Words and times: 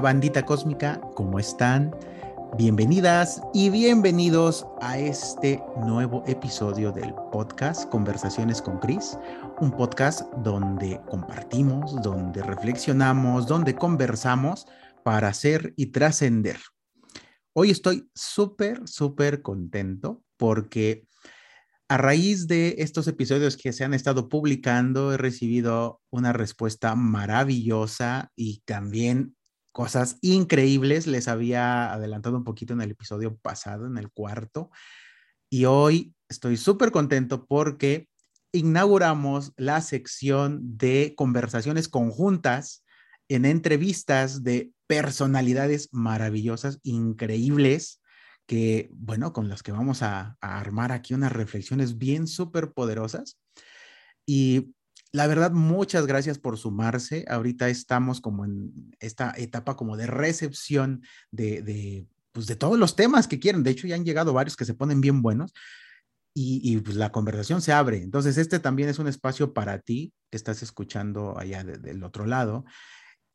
Bandita 0.00 0.44
cósmica, 0.44 1.00
¿cómo 1.14 1.38
están? 1.38 1.94
Bienvenidas 2.58 3.40
y 3.54 3.70
bienvenidos 3.70 4.66
a 4.80 4.98
este 4.98 5.62
nuevo 5.78 6.22
episodio 6.26 6.92
del 6.92 7.14
podcast 7.32 7.88
Conversaciones 7.88 8.60
con 8.60 8.78
Cris, 8.78 9.18
un 9.60 9.70
podcast 9.70 10.22
donde 10.42 11.00
compartimos, 11.08 12.00
donde 12.02 12.42
reflexionamos, 12.42 13.46
donde 13.46 13.74
conversamos 13.74 14.66
para 15.02 15.28
hacer 15.28 15.72
y 15.76 15.86
trascender. 15.86 16.58
Hoy 17.54 17.70
estoy 17.70 18.10
súper, 18.14 18.86
súper 18.86 19.40
contento 19.40 20.22
porque 20.36 21.06
a 21.88 21.96
raíz 21.96 22.48
de 22.48 22.76
estos 22.78 23.06
episodios 23.08 23.56
que 23.56 23.72
se 23.72 23.84
han 23.84 23.94
estado 23.94 24.28
publicando, 24.28 25.12
he 25.12 25.16
recibido 25.16 26.00
una 26.10 26.32
respuesta 26.32 26.94
maravillosa 26.96 28.30
y 28.36 28.60
también 28.66 29.36
cosas 29.76 30.16
increíbles. 30.22 31.06
Les 31.06 31.28
había 31.28 31.92
adelantado 31.92 32.38
un 32.38 32.44
poquito 32.44 32.72
en 32.72 32.80
el 32.80 32.92
episodio 32.92 33.36
pasado, 33.36 33.86
en 33.86 33.98
el 33.98 34.10
cuarto. 34.10 34.70
Y 35.50 35.66
hoy 35.66 36.14
estoy 36.30 36.56
súper 36.56 36.90
contento 36.90 37.44
porque 37.44 38.08
inauguramos 38.52 39.52
la 39.58 39.82
sección 39.82 40.78
de 40.78 41.12
conversaciones 41.14 41.88
conjuntas 41.88 42.86
en 43.28 43.44
entrevistas 43.44 44.42
de 44.42 44.72
personalidades 44.86 45.90
maravillosas, 45.92 46.80
increíbles, 46.82 48.00
que, 48.46 48.88
bueno, 48.94 49.34
con 49.34 49.50
las 49.50 49.62
que 49.62 49.72
vamos 49.72 50.00
a, 50.00 50.38
armar 50.40 50.90
aquí 50.90 51.12
unas 51.12 51.32
reflexiones 51.32 51.98
bien 51.98 52.26
súper 52.26 52.72
poderosas. 52.72 53.38
Y 54.24 54.74
la 55.16 55.26
verdad, 55.26 55.50
muchas 55.50 56.06
gracias 56.06 56.38
por 56.38 56.58
sumarse. 56.58 57.24
Ahorita 57.26 57.70
estamos 57.70 58.20
como 58.20 58.44
en 58.44 58.94
esta 59.00 59.32
etapa 59.38 59.74
como 59.74 59.96
de 59.96 60.06
recepción 60.06 61.00
de, 61.30 62.06
pues 62.32 62.46
de 62.46 62.54
todos 62.54 62.78
los 62.78 62.96
temas 62.96 63.26
que 63.26 63.38
quieren. 63.38 63.62
De 63.62 63.70
hecho, 63.70 63.86
ya 63.86 63.94
han 63.94 64.04
llegado 64.04 64.34
varios 64.34 64.56
que 64.56 64.66
se 64.66 64.74
ponen 64.74 65.00
bien 65.00 65.22
buenos 65.22 65.54
y, 66.34 66.76
pues 66.80 66.96
la 66.96 67.12
conversación 67.12 67.62
se 67.62 67.72
abre. 67.72 68.02
Entonces, 68.02 68.36
este 68.36 68.58
también 68.58 68.90
es 68.90 68.98
un 68.98 69.08
espacio 69.08 69.54
para 69.54 69.78
ti 69.78 70.12
que 70.30 70.36
estás 70.36 70.62
escuchando 70.62 71.38
allá 71.38 71.64
de, 71.64 71.78
del 71.78 72.04
otro 72.04 72.26
lado. 72.26 72.66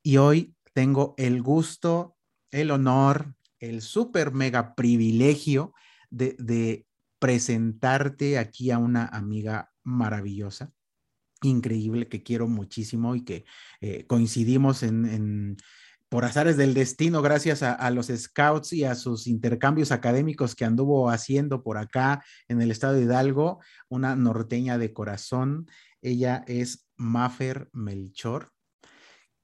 Y 0.04 0.18
hoy 0.18 0.54
tengo 0.74 1.16
el 1.18 1.42
gusto, 1.42 2.16
el 2.52 2.70
honor, 2.70 3.34
el 3.58 3.82
súper 3.82 4.34
mega 4.34 4.76
privilegio 4.76 5.74
de 6.12 6.86
presentarte 7.18 8.38
aquí 8.38 8.70
a 8.70 8.78
una 8.78 9.08
amiga 9.08 9.72
maravillosa 9.84 10.72
increíble 11.42 12.08
que 12.08 12.24
quiero 12.24 12.48
muchísimo 12.48 13.16
y 13.16 13.24
que 13.24 13.46
eh, 13.82 14.06
coincidimos 14.08 14.84
en, 14.84 15.58
por 16.12 16.26
azares 16.26 16.58
del 16.58 16.74
destino, 16.74 17.22
gracias 17.22 17.64
a, 17.64 17.90
los 17.90 18.08
scouts 18.08 18.74
y 18.74 18.84
a 18.84 18.96
sus 18.96 19.28
intercambios 19.28 19.94
académicos 19.94 20.56
que 20.56 20.66
anduvo 20.66 21.10
haciendo 21.10 21.64
por 21.64 21.78
acá 21.78 22.22
en 22.50 22.62
el 22.62 22.70
estado 22.70 22.96
de 22.96 23.04
Hidalgo, 23.04 23.62
una 23.88 24.18
norteña 24.18 24.78
de 24.78 24.92
corazón. 24.92 25.68
Ella 26.02 26.44
es 26.48 26.86
Mafer 26.98 27.70
Melchor. 27.72 28.52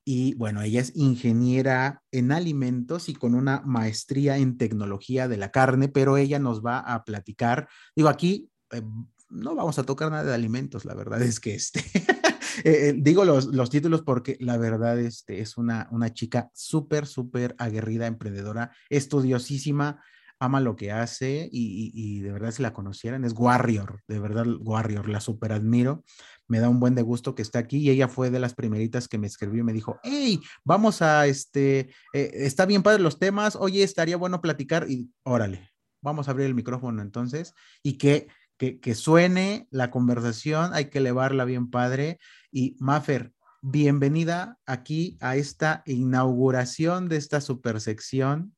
Y 0.04 0.36
bueno, 0.36 0.62
ella 0.62 0.82
es 0.82 0.94
ingeniera 0.96 2.04
en 2.12 2.34
alimentos 2.34 3.08
y 3.08 3.14
con 3.14 3.34
una 3.34 3.62
maestría 3.62 4.38
en 4.38 4.58
tecnología 4.58 5.28
de 5.30 5.38
la 5.38 5.52
carne, 5.52 5.88
pero 5.88 6.18
ella 6.18 6.40
nos 6.40 6.66
va 6.66 6.80
a 6.80 7.04
platicar, 7.06 7.70
digo, 7.96 8.10
aquí 8.10 8.50
eh, 8.72 8.82
no 9.30 9.56
vamos 9.56 9.80
a 9.80 9.84
tocar 9.84 10.12
nada 10.12 10.24
de 10.24 10.34
alimentos, 10.34 10.86
la 10.86 10.94
verdad 10.94 11.22
es 11.22 11.40
que 11.40 11.56
este, 11.56 11.84
eh, 12.64 12.94
digo 12.98 13.26
los, 13.26 13.46
los, 13.48 13.70
títulos 13.70 14.02
porque 14.02 14.38
la 14.40 14.58
verdad 14.58 15.00
este, 15.00 15.42
es 15.42 15.58
una, 15.58 15.88
una 15.92 16.14
chica 16.14 16.50
súper, 16.54 17.06
súper 17.06 17.56
aguerrida, 17.58 18.08
emprendedora, 18.08 18.72
estudiosísima, 18.90 20.02
ama 20.40 20.60
lo 20.60 20.76
que 20.76 20.92
hace 20.92 21.50
y, 21.52 22.20
de 22.20 22.32
verdad 22.32 22.52
si 22.52 22.62
la 22.62 22.74
conocieran 22.74 23.24
es 23.24 23.34
Warrior, 23.34 24.02
de 24.08 24.20
verdad 24.20 24.46
Warrior, 24.60 25.10
la 25.10 25.20
súper 25.20 25.52
admiro, 25.52 26.04
me 26.48 26.60
da 26.60 26.70
un 26.70 26.80
buen 26.80 26.96
de 26.96 27.02
gusto 27.02 27.36
que 27.36 27.42
está 27.42 27.60
aquí 27.60 27.78
y 27.78 27.90
ella 27.90 28.08
fue 28.08 28.30
de 28.30 28.40
las 28.40 28.54
primeritas 28.54 29.08
que 29.08 29.18
me 29.18 29.28
escribió 29.28 29.62
y 29.62 29.64
me 29.64 29.74
dijo, 29.74 30.00
hey, 30.04 30.40
vamos 30.64 31.02
a, 31.02 31.26
este, 31.28 31.90
eh, 32.14 32.32
está 32.34 32.66
bien 32.66 32.84
padre 32.84 33.02
los 33.02 33.20
temas, 33.20 33.56
oye, 33.56 33.84
estaría 33.84 34.18
bueno 34.18 34.42
platicar 34.42 34.90
y 34.90 35.10
órale, 35.24 35.72
vamos 36.02 36.28
a 36.28 36.32
abrir 36.32 36.46
el 36.46 36.56
micrófono 36.56 37.02
entonces 37.02 37.54
y 37.82 37.98
que 37.98 38.28
que, 38.58 38.96
suene 38.96 39.68
la 39.70 39.92
conversación, 39.92 40.74
hay 40.74 40.86
que 40.86 40.98
elevarla 40.98 41.46
bien 41.46 41.70
padre. 41.70 42.20
Y 42.52 42.76
Mafer, 42.80 43.34
bienvenida 43.62 44.58
aquí 44.66 45.18
a 45.22 45.36
esta 45.36 45.84
inauguración 45.86 47.08
de 47.08 47.18
esta 47.18 47.40
super 47.40 47.80
sección. 47.80 48.56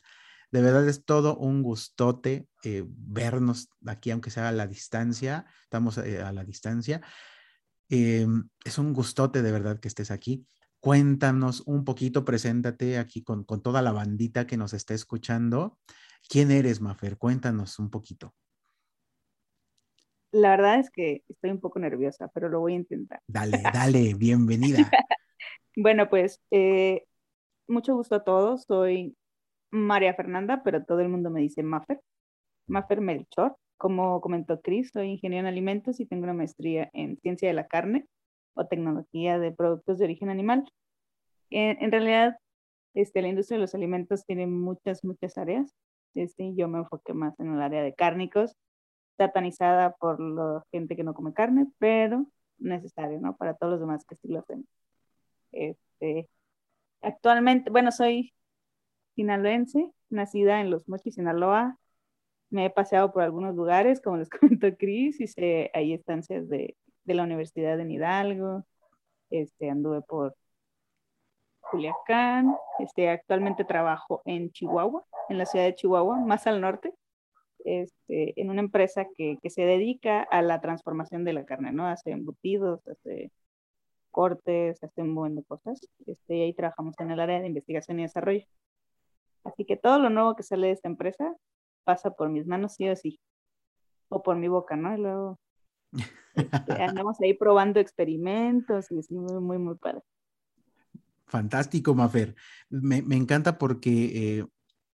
De 0.51 0.61
verdad 0.61 0.87
es 0.87 1.03
todo 1.03 1.37
un 1.37 1.61
gustote 1.61 2.47
eh, 2.63 2.83
vernos 2.87 3.69
aquí, 3.85 4.11
aunque 4.11 4.31
sea 4.31 4.49
a 4.49 4.53
la 4.53 4.67
distancia, 4.67 5.45
estamos 5.63 5.97
eh, 5.97 6.21
a 6.21 6.31
la 6.31 6.43
distancia. 6.43 7.01
Eh, 7.89 8.25
es 8.63 8.77
un 8.77 8.93
gustote 8.93 9.41
de 9.41 9.51
verdad 9.51 9.79
que 9.79 9.89
estés 9.89 10.11
aquí. 10.11 10.47
Cuéntanos 10.79 11.61
un 11.65 11.83
poquito, 11.83 12.23
preséntate 12.23 12.97
aquí 12.97 13.21
con, 13.21 13.43
con 13.43 13.61
toda 13.61 13.81
la 13.81 13.91
bandita 13.91 14.47
que 14.47 14.55
nos 14.55 14.73
está 14.73 14.93
escuchando. 14.93 15.77
¿Quién 16.29 16.51
eres, 16.51 16.79
Mafer? 16.79 17.17
Cuéntanos 17.17 17.79
un 17.79 17.89
poquito. 17.89 18.33
La 20.31 20.51
verdad 20.51 20.79
es 20.79 20.91
que 20.91 21.23
estoy 21.27 21.49
un 21.49 21.59
poco 21.59 21.79
nerviosa, 21.79 22.27
pero 22.33 22.49
lo 22.49 22.59
voy 22.59 22.73
a 22.73 22.77
intentar. 22.77 23.19
Dale, 23.27 23.61
dale, 23.73 24.13
bienvenida. 24.13 24.77
bueno, 25.75 26.07
pues 26.09 26.39
eh, 26.51 27.05
mucho 27.67 27.95
gusto 27.95 28.15
a 28.15 28.23
todos. 28.23 28.63
Soy 28.63 29.15
María 29.71 30.13
Fernanda, 30.13 30.61
pero 30.63 30.85
todo 30.85 30.99
el 30.99 31.09
mundo 31.09 31.31
me 31.31 31.41
dice 31.41 31.63
Maffer. 31.63 31.99
Maffer 32.67 33.01
Melchor. 33.01 33.55
Como 33.77 34.21
comentó 34.21 34.61
Cris, 34.61 34.91
soy 34.93 35.11
ingeniero 35.11 35.47
en 35.47 35.53
alimentos 35.53 35.99
y 35.99 36.05
tengo 36.05 36.25
una 36.25 36.33
maestría 36.33 36.89
en 36.93 37.17
ciencia 37.17 37.47
de 37.47 37.53
la 37.53 37.67
carne 37.67 38.05
o 38.53 38.67
tecnología 38.67 39.39
de 39.39 39.51
productos 39.51 39.97
de 39.97 40.05
origen 40.05 40.29
animal. 40.29 40.65
En, 41.49 41.81
en 41.81 41.91
realidad, 41.91 42.37
este, 42.93 43.21
la 43.21 43.29
industria 43.29 43.57
de 43.57 43.61
los 43.61 43.73
alimentos 43.73 44.25
tiene 44.25 44.47
muchas, 44.47 45.03
muchas 45.03 45.37
áreas. 45.37 45.73
Este, 46.13 46.53
yo 46.55 46.67
me 46.67 46.79
enfoqué 46.79 47.13
más 47.13 47.39
en 47.39 47.53
el 47.53 47.61
área 47.61 47.81
de 47.81 47.93
cárnicos, 47.93 48.55
satanizada 49.19 49.91
por 49.97 50.19
la 50.21 50.63
gente 50.71 50.95
que 50.95 51.03
no 51.03 51.13
come 51.13 51.33
carne, 51.33 51.67
pero 51.77 52.25
necesario, 52.57 53.19
¿no? 53.19 53.35
Para 53.37 53.53
todos 53.53 53.73
los 53.73 53.81
demás 53.81 54.05
que 54.05 54.15
sí 54.15 54.29
lo 54.29 54.39
hacen. 54.39 54.67
Este, 55.51 56.29
actualmente, 57.01 57.69
bueno, 57.69 57.91
soy 57.91 58.33
sinaloense, 59.15 59.91
nacida 60.09 60.61
en 60.61 60.71
Los 60.71 60.87
Mochis, 60.87 61.15
Sinaloa. 61.15 61.77
Me 62.49 62.65
he 62.65 62.69
paseado 62.69 63.11
por 63.11 63.23
algunos 63.23 63.55
lugares, 63.55 64.01
como 64.01 64.17
les 64.17 64.29
comentó 64.59 64.75
Cris, 64.77 65.19
hice 65.19 65.69
ahí 65.73 65.93
estancias 65.93 66.47
de, 66.49 66.77
de 67.03 67.13
la 67.13 67.23
Universidad 67.23 67.77
de 67.77 67.91
Hidalgo, 67.91 68.65
este, 69.29 69.69
anduve 69.69 70.01
por 70.01 70.35
Culiacán, 71.69 72.55
este, 72.79 73.09
actualmente 73.09 73.65
trabajo 73.65 74.21
en 74.25 74.51
Chihuahua, 74.51 75.05
en 75.27 75.37
la 75.37 75.45
ciudad 75.45 75.65
de 75.65 75.75
Chihuahua, 75.75 76.19
más 76.19 76.47
al 76.47 76.61
norte, 76.61 76.93
este, 77.65 78.39
en 78.39 78.49
una 78.49 78.61
empresa 78.61 79.05
que, 79.15 79.37
que, 79.41 79.49
se 79.49 79.63
dedica 79.63 80.21
a 80.21 80.41
la 80.41 80.61
transformación 80.61 81.23
de 81.23 81.33
la 81.33 81.45
carne, 81.45 81.71
¿no? 81.71 81.87
Hace 81.87 82.11
embutidos, 82.11 82.87
hace 82.87 83.31
cortes, 84.11 84.83
hace 84.83 85.01
un 85.01 85.15
buen 85.15 85.35
de 85.35 85.43
cosas. 85.43 85.79
Este, 86.05 86.37
y 86.37 86.41
ahí 86.41 86.53
trabajamos 86.53 86.95
en 86.99 87.11
el 87.11 87.19
área 87.19 87.39
de 87.39 87.47
investigación 87.47 87.99
y 87.99 88.03
desarrollo. 88.03 88.45
Así 89.43 89.65
que 89.65 89.77
todo 89.77 89.99
lo 89.99 90.09
nuevo 90.09 90.35
que 90.35 90.43
sale 90.43 90.67
de 90.67 90.73
esta 90.73 90.89
empresa 90.89 91.35
pasa 91.83 92.11
por 92.11 92.29
mis 92.29 92.45
manos 92.45 92.73
sí 92.75 92.87
o 92.89 92.95
sí, 92.95 93.19
o 94.09 94.21
por 94.21 94.35
mi 94.35 94.47
boca, 94.47 94.75
¿no? 94.75 94.95
Y 94.95 95.01
luego 95.01 95.39
este, 96.35 96.73
andamos 96.83 97.19
ahí 97.21 97.33
probando 97.33 97.79
experimentos 97.79 98.91
y 98.91 98.99
es 98.99 99.11
muy, 99.11 99.39
muy, 99.39 99.57
muy 99.57 99.75
padre. 99.75 100.01
Fantástico, 101.25 101.93
Mafer. 101.93 102.35
Me, 102.69 103.01
me 103.01 103.15
encanta 103.15 103.57
porque 103.57 104.39
eh, 104.39 104.45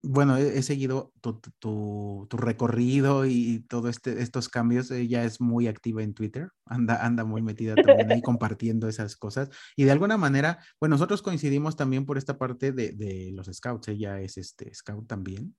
bueno, 0.06 0.38
he, 0.38 0.58
he 0.58 0.64
seguido 0.64 1.12
tu, 1.22 1.40
tu, 1.60 2.28
tu, 2.30 2.38
recorrido 2.38 3.26
y 3.26 3.66
todos 3.68 3.90
este, 3.90 4.22
estos 4.22 4.50
cambios. 4.50 4.92
Ella 4.92 5.24
es 5.24 5.42
muy 5.42 5.68
activa 5.68 6.04
en 6.04 6.14
Twitter, 6.14 6.50
anda, 6.66 7.06
anda 7.06 7.26
muy 7.26 7.42
metida 7.42 7.76
también 7.76 8.12
ahí 8.12 8.22
compartiendo 8.24 8.88
esas 8.88 9.16
cosas. 9.16 9.50
Y 9.76 9.84
de 9.84 9.92
alguna 9.92 10.18
manera, 10.18 10.60
bueno, 10.80 10.96
nosotros 10.96 11.22
coincidimos 11.22 11.76
también 11.76 12.06
por 12.06 12.18
esta 12.18 12.38
parte 12.38 12.72
de, 12.72 12.94
de 12.94 13.32
los 13.34 13.48
scouts. 13.48 13.88
Ella 13.90 14.20
es 14.22 14.38
este 14.38 14.74
scout 14.74 15.08
también. 15.08 15.56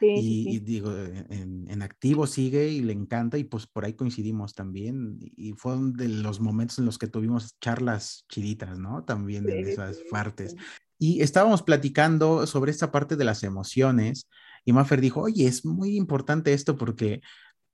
Sí, 0.00 0.06
y, 0.06 0.22
sí, 0.22 0.44
sí. 0.44 0.50
y, 0.50 0.58
digo, 0.60 0.96
en, 0.96 1.66
en, 1.68 1.82
activo 1.82 2.26
sigue 2.26 2.70
y 2.70 2.80
le 2.80 2.94
encanta 2.94 3.36
y 3.36 3.44
pues 3.44 3.66
por 3.66 3.84
ahí 3.84 3.92
coincidimos 3.92 4.54
también. 4.54 5.18
Y 5.20 5.52
fue 5.52 5.76
de 5.78 6.08
los 6.08 6.40
momentos 6.40 6.78
en 6.78 6.86
los 6.86 6.96
que 6.96 7.06
tuvimos 7.06 7.58
charlas 7.60 8.24
chiditas, 8.30 8.78
¿no? 8.78 9.04
También 9.04 9.44
Sí, 9.44 9.52
en 9.52 9.68
esas 9.68 9.98
sí, 9.98 10.04
partes. 10.10 10.56
Y 11.00 11.22
estábamos 11.22 11.62
platicando 11.62 12.46
sobre 12.46 12.70
esta 12.70 12.92
parte 12.92 13.16
de 13.16 13.24
las 13.24 13.42
emociones 13.42 14.28
y 14.66 14.74
Maffer 14.74 15.00
dijo, 15.00 15.22
oye, 15.22 15.46
es 15.46 15.64
muy 15.64 15.96
importante 15.96 16.52
esto 16.52 16.76
porque 16.76 17.22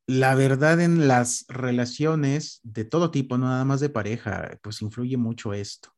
la 0.06 0.36
verdad 0.36 0.80
en 0.80 1.08
las 1.08 1.44
relaciones 1.48 2.60
de 2.62 2.84
todo 2.84 3.10
tipo, 3.10 3.36
no 3.36 3.46
nada 3.48 3.64
más 3.64 3.80
de 3.80 3.88
pareja, 3.88 4.58
pues 4.62 4.80
influye 4.80 5.16
mucho 5.16 5.52
esto. 5.54 5.90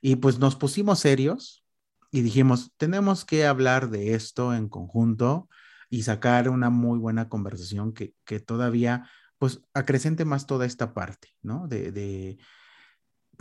Y 0.00 0.16
pues 0.16 0.40
nos 0.40 0.56
pusimos 0.56 0.98
serios 0.98 1.64
y 2.10 2.22
dijimos, 2.22 2.72
tenemos 2.76 3.24
que 3.24 3.46
hablar 3.46 3.88
de 3.88 4.14
esto 4.14 4.52
en 4.52 4.68
conjunto 4.68 5.48
y 5.88 6.02
sacar 6.02 6.48
una 6.48 6.68
muy 6.68 6.98
buena 6.98 7.28
conversación 7.28 7.92
que, 7.92 8.12
que 8.24 8.40
todavía 8.40 9.08
pues 9.38 9.60
acrecente 9.72 10.24
más 10.24 10.46
toda 10.46 10.66
esta 10.66 10.94
parte, 10.94 11.28
¿no? 11.42 11.68
De, 11.68 12.38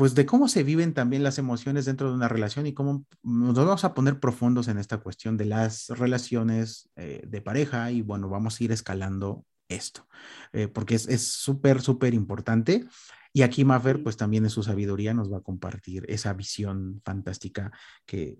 pues 0.02 0.16
de 0.16 0.26
cómo 0.26 0.48
se 0.48 0.64
viven 0.64 0.96
también 0.96 1.22
las 1.22 1.38
emociones 1.38 1.86
dentro 1.86 2.10
de 2.10 2.16
una 2.16 2.28
relación 2.28 2.66
y 2.66 2.74
cómo 2.74 3.06
nos 3.22 3.54
vamos 3.54 3.84
a 3.84 3.94
poner 3.94 4.20
profundos 4.20 4.68
en 4.68 4.80
esta 4.80 4.98
cuestión 4.98 5.38
de 5.38 5.46
las 5.46 5.90
relaciones 5.90 6.90
eh, 6.96 7.22
de 7.28 7.40
pareja 7.40 7.92
y 7.92 8.02
bueno, 8.02 8.28
vamos 8.28 8.60
a 8.60 8.64
ir 8.64 8.72
escalando 8.72 9.46
esto, 9.70 10.08
eh, 10.54 10.68
porque 10.68 10.96
es 10.96 11.28
súper, 11.28 11.84
súper 11.84 12.16
importante. 12.16 12.88
Y 13.32 13.44
aquí 13.44 13.64
Maffer, 13.64 14.02
pues 14.02 14.18
también 14.18 14.44
en 14.44 14.50
su 14.50 14.64
sabiduría 14.64 15.14
nos 15.14 15.32
va 15.32 15.38
a 15.38 15.44
compartir 15.44 16.04
esa 16.10 16.34
visión 16.34 17.00
fantástica 17.06 17.72
que, 18.04 18.40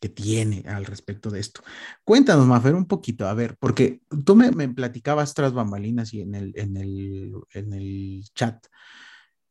que 0.00 0.08
tiene 0.08 0.64
al 0.66 0.86
respecto 0.86 1.28
de 1.28 1.40
esto. 1.40 1.60
Cuéntanos, 2.02 2.46
Maffer, 2.46 2.74
un 2.74 2.86
poquito, 2.86 3.28
a 3.28 3.34
ver, 3.34 3.58
porque 3.58 4.00
tú 4.24 4.36
me, 4.36 4.50
me 4.52 4.70
platicabas 4.70 5.34
tras 5.34 5.52
bambalinas 5.52 6.14
y 6.14 6.22
en 6.22 6.34
el, 6.34 6.52
en 6.56 6.78
el, 6.78 7.34
en 7.52 7.74
el 7.74 8.24
chat 8.34 8.64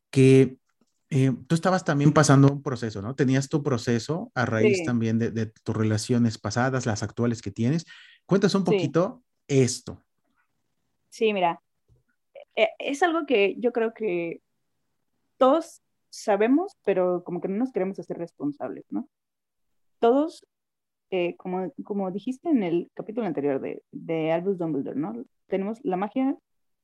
que 0.10 0.58
eh, 1.15 1.31
tú 1.48 1.54
estabas 1.54 1.86
también 1.86 2.12
pasando 2.12 2.51
un 2.51 2.63
proceso, 2.63 3.00
¿no? 3.00 3.13
Tenías 3.13 3.48
tu 3.48 3.62
proceso 3.62 4.31
a 4.33 4.48
raíz 4.48 4.83
también 4.83 5.19
de, 5.19 5.30
de, 5.30 5.45
tus 5.45 5.77
relaciones 5.77 6.39
pasadas, 6.39 6.88
las 6.88 7.04
actuales 7.04 7.44
que 7.44 7.51
tienes. 7.51 7.86
Cuéntanos 8.25 8.56
un 8.56 8.63
poquito 8.63 9.24
sí. 9.48 9.62
esto. 9.62 10.01
Sí, 11.10 11.31
mira, 11.31 11.62
e, 12.56 12.69
es 12.80 13.04
algo 13.04 13.27
que 13.27 13.56
yo 13.60 13.71
creo 13.71 13.94
que 13.94 14.42
todos 15.38 15.83
sabemos, 16.10 16.80
pero 16.83 17.24
como 17.24 17.42
que 17.42 17.48
no 17.48 17.57
nos 17.57 17.71
queremos 17.71 18.00
hacer 18.00 18.18
responsables, 18.18 18.86
¿no? 18.89 19.07
Todos, 20.00 20.48
eh, 21.12 21.36
como, 21.38 21.71
como 21.83 22.10
dijiste 22.10 22.50
en 22.50 22.63
el 22.63 22.89
capítulo 22.95 23.27
anterior 23.27 23.62
de, 23.62 23.83
de 23.92 24.31
Albus 24.31 24.57
Dumbledore, 24.57 25.00
¿no? 25.00 25.13
Tenemos 25.45 25.77
la 25.83 25.95
magia, 25.95 26.36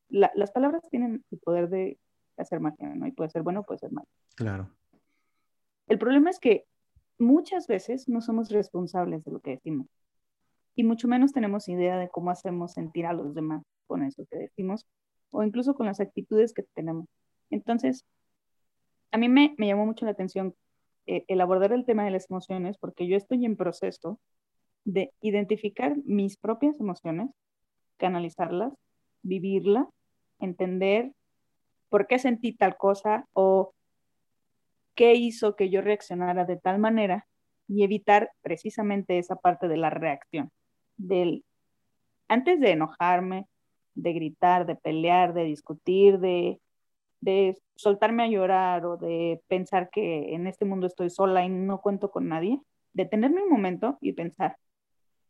la, 0.08 0.32
las 0.36 0.52
palabras 0.52 0.84
tienen 0.92 1.26
el 1.32 1.40
poder 1.40 1.70
de 1.70 1.98
hacer 2.42 2.60
magia, 2.60 2.94
¿no? 2.96 3.08
Y 3.08 3.12
puede 3.12 3.30
ser 3.30 3.44
bueno, 3.44 3.64
puede 3.64 3.80
ser 3.80 3.92
malo. 3.92 4.08
Claro. 4.36 4.70
El 5.88 5.98
problema 5.98 6.30
es 6.30 6.40
que 6.40 6.66
muchas 7.18 7.68
veces 7.68 8.08
no 8.08 8.22
somos 8.22 8.50
responsables 8.50 9.24
de 9.26 9.32
lo 9.32 9.40
que 9.40 9.52
decimos 9.52 9.88
y 10.76 10.84
mucho 10.84 11.08
menos 11.08 11.34
tenemos 11.34 11.68
idea 11.68 11.98
de 11.98 12.10
cómo 12.10 12.32
hacemos 12.32 12.74
sentir 12.74 13.06
a 13.06 13.14
los 13.14 13.34
demás 13.36 13.64
con 13.88 14.04
eso 14.04 14.24
que 14.30 14.38
decimos 14.38 14.86
o 15.32 15.44
incluso 15.44 15.76
con 15.76 15.88
las 15.88 16.00
actitudes 16.00 16.54
que 16.54 16.64
tenemos. 16.74 17.06
Entonces, 17.50 18.06
a 19.12 19.18
mí 19.18 19.28
me, 19.28 19.56
me 19.58 19.68
llamó 19.68 19.86
mucho 19.86 20.06
la 20.06 20.12
atención 20.12 20.56
eh, 21.06 21.26
el 21.28 21.42
abordar 21.42 21.74
el 21.74 21.86
tema 21.86 22.06
de 22.06 22.12
las 22.12 22.30
emociones 22.30 22.78
porque 22.78 23.08
yo 23.08 23.18
estoy 23.18 23.46
en 23.46 23.58
proceso 23.58 24.20
de 24.86 25.12
identificar 25.22 25.98
mis 26.06 26.38
propias 26.38 26.80
emociones, 26.80 27.30
canalizarlas, 27.98 28.74
vivirlas, 29.22 29.88
entender 30.40 31.12
por 31.90 32.08
qué 32.08 32.20
sentí 32.20 32.54
tal 32.56 32.78
cosa 32.78 33.28
o 33.34 33.74
qué 34.96 35.16
hizo 35.16 35.56
que 35.56 35.70
yo 35.70 35.82
reaccionara 35.82 36.46
de 36.46 36.58
tal 36.58 36.80
manera 36.80 37.28
y 37.68 37.84
evitar 37.84 38.32
precisamente 38.42 39.18
esa 39.18 39.36
parte 39.36 39.68
de 39.68 39.78
la 39.78 39.90
reacción, 39.90 40.52
del 40.98 41.46
antes 42.28 42.60
de 42.60 42.72
enojarme, 42.72 43.48
de 43.96 44.14
gritar, 44.14 44.66
de 44.66 44.76
pelear, 44.76 45.34
de 45.34 45.44
discutir, 45.44 46.20
de, 46.20 46.60
de 47.22 47.58
soltarme 47.76 48.24
a 48.24 48.28
llorar 48.28 48.86
o 48.86 48.98
de 48.98 49.42
pensar 49.48 49.90
que 49.90 50.34
en 50.34 50.48
este 50.48 50.66
mundo 50.66 50.88
estoy 50.88 51.10
sola 51.10 51.44
y 51.44 51.50
no 51.50 51.82
cuento 51.82 52.12
con 52.12 52.28
nadie, 52.28 52.62
detenerme 52.94 53.44
un 53.44 53.50
momento 53.50 53.98
y 54.02 54.14
pensar, 54.14 54.58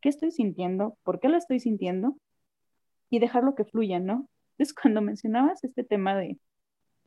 ¿qué 0.02 0.10
estoy 0.10 0.32
sintiendo? 0.32 0.98
¿Por 1.04 1.20
qué 1.20 1.30
lo 1.30 1.38
estoy 1.38 1.60
sintiendo? 1.60 2.18
Y 3.10 3.20
dejarlo 3.20 3.56
que 3.56 3.66
fluya, 3.66 4.00
¿no? 4.00 4.28
Entonces, 4.58 4.76
cuando 4.82 5.02
mencionabas 5.02 5.64
este 5.64 5.84
tema 5.84 6.16
de, 6.16 6.38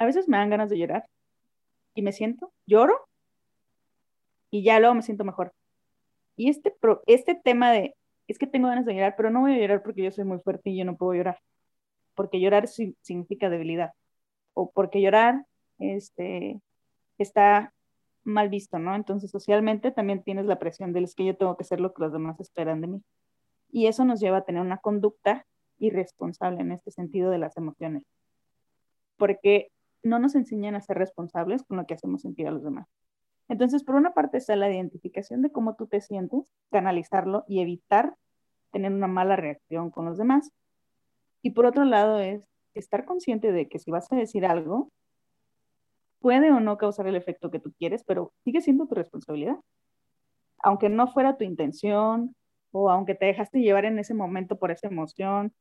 a 0.02 0.06
veces 0.06 0.28
me 0.28 0.36
dan 0.36 0.50
ganas 0.50 0.68
de 0.68 0.78
llorar 0.78 1.06
y 1.94 2.02
me 2.02 2.12
siento, 2.12 2.52
lloro 2.66 3.08
y 4.50 4.64
ya 4.64 4.80
luego 4.80 4.94
me 4.94 5.02
siento 5.02 5.24
mejor. 5.24 5.52
Y 6.36 6.50
este, 6.50 6.72
pro, 6.72 7.02
este 7.06 7.34
tema 7.34 7.70
de, 7.70 7.94
es 8.26 8.38
que 8.38 8.46
tengo 8.46 8.68
ganas 8.68 8.84
de 8.84 8.94
llorar, 8.94 9.14
pero 9.16 9.30
no 9.30 9.40
voy 9.40 9.54
a 9.54 9.58
llorar 9.58 9.82
porque 9.82 10.02
yo 10.02 10.10
soy 10.10 10.24
muy 10.24 10.40
fuerte 10.40 10.70
y 10.70 10.78
yo 10.78 10.84
no 10.84 10.96
puedo 10.96 11.14
llorar, 11.14 11.38
porque 12.14 12.40
llorar 12.40 12.66
significa 12.66 13.48
debilidad, 13.48 13.92
o 14.54 14.70
porque 14.72 15.00
llorar 15.00 15.46
este, 15.78 16.60
está 17.18 17.72
mal 18.24 18.48
visto, 18.48 18.78
¿no? 18.78 18.94
Entonces 18.96 19.30
socialmente 19.30 19.92
también 19.92 20.22
tienes 20.24 20.46
la 20.46 20.58
presión 20.58 20.92
de 20.92 21.02
es 21.02 21.14
que 21.14 21.24
yo 21.24 21.36
tengo 21.36 21.56
que 21.56 21.62
hacer 21.62 21.80
lo 21.80 21.92
que 21.92 22.02
los 22.02 22.12
demás 22.12 22.40
esperan 22.40 22.80
de 22.80 22.88
mí. 22.88 23.02
Y 23.70 23.86
eso 23.86 24.04
nos 24.04 24.20
lleva 24.20 24.38
a 24.38 24.44
tener 24.44 24.62
una 24.62 24.78
conducta 24.78 25.46
irresponsable 25.78 26.60
en 26.60 26.72
este 26.72 26.90
sentido 26.90 27.30
de 27.30 27.38
las 27.38 27.56
emociones. 27.56 28.04
Porque 29.16 29.70
no 30.02 30.18
nos 30.18 30.34
enseñan 30.34 30.74
a 30.74 30.80
ser 30.80 30.98
responsables 30.98 31.62
con 31.62 31.76
lo 31.76 31.86
que 31.86 31.94
hacemos 31.94 32.22
sentir 32.22 32.48
a 32.48 32.50
los 32.50 32.62
demás. 32.62 32.88
Entonces, 33.48 33.84
por 33.84 33.94
una 33.96 34.14
parte 34.14 34.38
está 34.38 34.56
la 34.56 34.70
identificación 34.70 35.42
de 35.42 35.50
cómo 35.50 35.74
tú 35.76 35.86
te 35.86 36.00
sientes, 36.00 36.42
canalizarlo 36.70 37.44
y 37.46 37.60
evitar 37.60 38.14
tener 38.72 38.92
una 38.92 39.08
mala 39.08 39.36
reacción 39.36 39.90
con 39.90 40.06
los 40.06 40.18
demás. 40.18 40.50
Y 41.42 41.50
por 41.50 41.66
otro 41.66 41.84
lado 41.84 42.18
es 42.18 42.42
estar 42.74 43.04
consciente 43.04 43.52
de 43.52 43.68
que 43.68 43.78
si 43.78 43.90
vas 43.90 44.10
a 44.10 44.16
decir 44.16 44.46
algo, 44.46 44.90
puede 46.20 46.52
o 46.52 46.60
no 46.60 46.78
causar 46.78 47.06
el 47.06 47.16
efecto 47.16 47.50
que 47.50 47.58
tú 47.58 47.72
quieres, 47.78 48.04
pero 48.04 48.32
sigue 48.44 48.60
siendo 48.60 48.86
tu 48.86 48.94
responsabilidad. 48.94 49.56
Aunque 50.58 50.88
no 50.88 51.08
fuera 51.08 51.36
tu 51.36 51.44
intención 51.44 52.34
o 52.70 52.90
aunque 52.90 53.14
te 53.14 53.26
dejaste 53.26 53.60
llevar 53.60 53.84
en 53.84 53.98
ese 53.98 54.14
momento 54.14 54.58
por 54.58 54.70
esa 54.70 54.86
emoción 54.86 55.52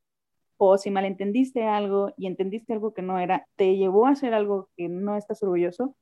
o 0.63 0.77
si 0.77 0.91
malentendiste 0.91 1.63
algo 1.63 2.13
y 2.17 2.27
entendiste 2.27 2.71
algo 2.71 2.93
que 2.93 3.01
no 3.01 3.17
era, 3.17 3.47
te 3.55 3.77
llevó 3.77 4.05
a 4.05 4.11
hacer 4.11 4.35
algo 4.35 4.69
que 4.77 4.89
no 4.89 5.17
estás 5.17 5.41
orgulloso, 5.41 5.95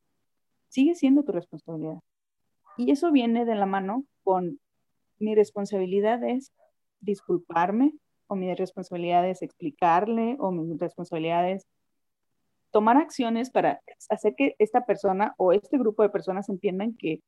sigue 0.68 0.96
siendo 0.96 1.24
tu 1.24 1.32
responsabilidad. 1.32 2.00
Y 2.76 2.92
eso 2.92 3.10
viene 3.14 3.46
de 3.46 3.56
la 3.56 3.66
mano 3.66 4.04
con 4.22 4.60
mi 5.18 5.34
responsabilidad 5.34 6.22
es 6.26 6.52
disculparme, 7.00 7.94
o 8.28 8.36
mi 8.36 8.54
responsabilidad 8.54 9.30
es 9.30 9.44
explicarle, 9.44 10.36
o 10.40 10.52
mi 10.52 10.78
responsabilidad 10.78 11.50
es 11.50 11.66
tomar 12.70 12.98
acciones 12.98 13.52
para 13.52 13.80
hacer 14.10 14.36
que 14.36 14.56
esta 14.60 14.86
persona 14.86 15.36
o 15.38 15.54
este 15.54 15.78
grupo 15.78 16.04
de 16.04 16.10
personas 16.10 16.50
entiendan 16.50 16.98
que 16.98 17.22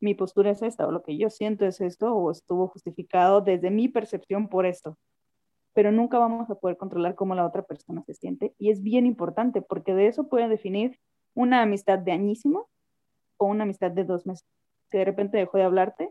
mi 0.00 0.12
postura 0.12 0.50
es 0.50 0.60
esta, 0.60 0.86
o 0.86 0.92
lo 0.92 1.02
que 1.02 1.16
yo 1.16 1.30
siento 1.30 1.64
es 1.64 1.80
esto, 1.80 2.14
o 2.14 2.30
estuvo 2.30 2.68
justificado 2.68 3.40
desde 3.40 3.70
mi 3.70 3.88
percepción 3.88 4.50
por 4.50 4.66
esto 4.66 4.98
pero 5.78 5.92
nunca 5.92 6.18
vamos 6.18 6.50
a 6.50 6.56
poder 6.56 6.76
controlar 6.76 7.14
cómo 7.14 7.36
la 7.36 7.46
otra 7.46 7.62
persona 7.62 8.02
se 8.02 8.12
siente. 8.12 8.52
Y 8.58 8.72
es 8.72 8.82
bien 8.82 9.06
importante 9.06 9.62
porque 9.62 9.94
de 9.94 10.08
eso 10.08 10.28
puede 10.28 10.48
definir 10.48 10.98
una 11.34 11.62
amistad 11.62 12.00
de 12.00 12.10
añísimo 12.10 12.68
o 13.36 13.46
una 13.46 13.62
amistad 13.62 13.92
de 13.92 14.02
dos 14.02 14.26
meses, 14.26 14.44
que 14.90 14.98
de 14.98 15.04
repente 15.04 15.38
dejó 15.38 15.56
de 15.56 15.62
hablarte 15.62 16.10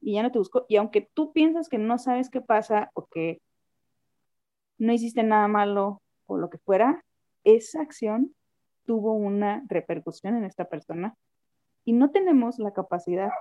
y 0.00 0.12
ya 0.12 0.22
no 0.22 0.30
te 0.30 0.38
buscó. 0.38 0.66
Y 0.68 0.76
aunque 0.76 1.10
tú 1.14 1.32
piensas 1.32 1.68
que 1.68 1.78
no 1.78 1.98
sabes 1.98 2.30
qué 2.30 2.40
pasa 2.40 2.92
o 2.94 3.08
que 3.08 3.42
no 4.78 4.92
hiciste 4.92 5.24
nada 5.24 5.48
malo 5.48 6.00
o 6.26 6.36
lo 6.36 6.48
que 6.48 6.58
fuera, 6.58 7.04
esa 7.42 7.82
acción 7.82 8.36
tuvo 8.84 9.14
una 9.14 9.64
repercusión 9.66 10.36
en 10.36 10.44
esta 10.44 10.66
persona 10.66 11.16
y 11.84 11.92
no 11.92 12.12
tenemos 12.12 12.60
la 12.60 12.72
capacidad 12.72 13.32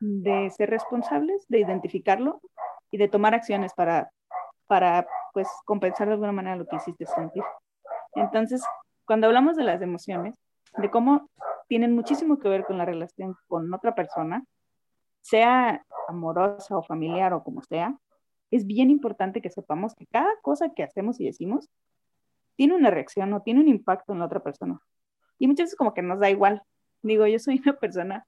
de 0.00 0.50
ser 0.50 0.68
responsables, 0.68 1.48
de 1.48 1.60
identificarlo 1.60 2.42
y 2.90 2.98
de 2.98 3.08
tomar 3.08 3.34
acciones 3.34 3.72
para, 3.74 4.10
para 4.66 5.06
pues, 5.32 5.48
compensar 5.64 6.06
de 6.06 6.14
alguna 6.14 6.32
manera 6.32 6.56
lo 6.56 6.66
que 6.66 6.76
hiciste 6.76 7.06
sentir. 7.06 7.42
Entonces, 8.14 8.62
cuando 9.04 9.26
hablamos 9.26 9.56
de 9.56 9.64
las 9.64 9.82
emociones, 9.82 10.34
de 10.76 10.90
cómo 10.90 11.28
tienen 11.68 11.94
muchísimo 11.94 12.38
que 12.38 12.48
ver 12.48 12.64
con 12.64 12.78
la 12.78 12.84
relación 12.84 13.36
con 13.48 13.72
otra 13.72 13.94
persona, 13.94 14.44
sea 15.20 15.84
amorosa 16.08 16.76
o 16.76 16.82
familiar 16.82 17.32
o 17.32 17.42
como 17.42 17.62
sea, 17.62 17.96
es 18.50 18.66
bien 18.66 18.90
importante 18.90 19.42
que 19.42 19.50
sepamos 19.50 19.94
que 19.94 20.06
cada 20.06 20.30
cosa 20.42 20.70
que 20.70 20.84
hacemos 20.84 21.20
y 21.20 21.26
decimos 21.26 21.68
tiene 22.56 22.74
una 22.74 22.90
reacción 22.90 23.32
o 23.34 23.42
tiene 23.42 23.60
un 23.60 23.68
impacto 23.68 24.12
en 24.12 24.20
la 24.20 24.26
otra 24.26 24.40
persona. 24.40 24.80
Y 25.38 25.46
muchas 25.46 25.66
veces 25.66 25.76
como 25.76 25.92
que 25.92 26.02
nos 26.02 26.20
da 26.20 26.30
igual. 26.30 26.62
Digo, 27.02 27.26
yo 27.26 27.38
soy 27.38 27.60
una 27.64 27.76
persona, 27.76 28.26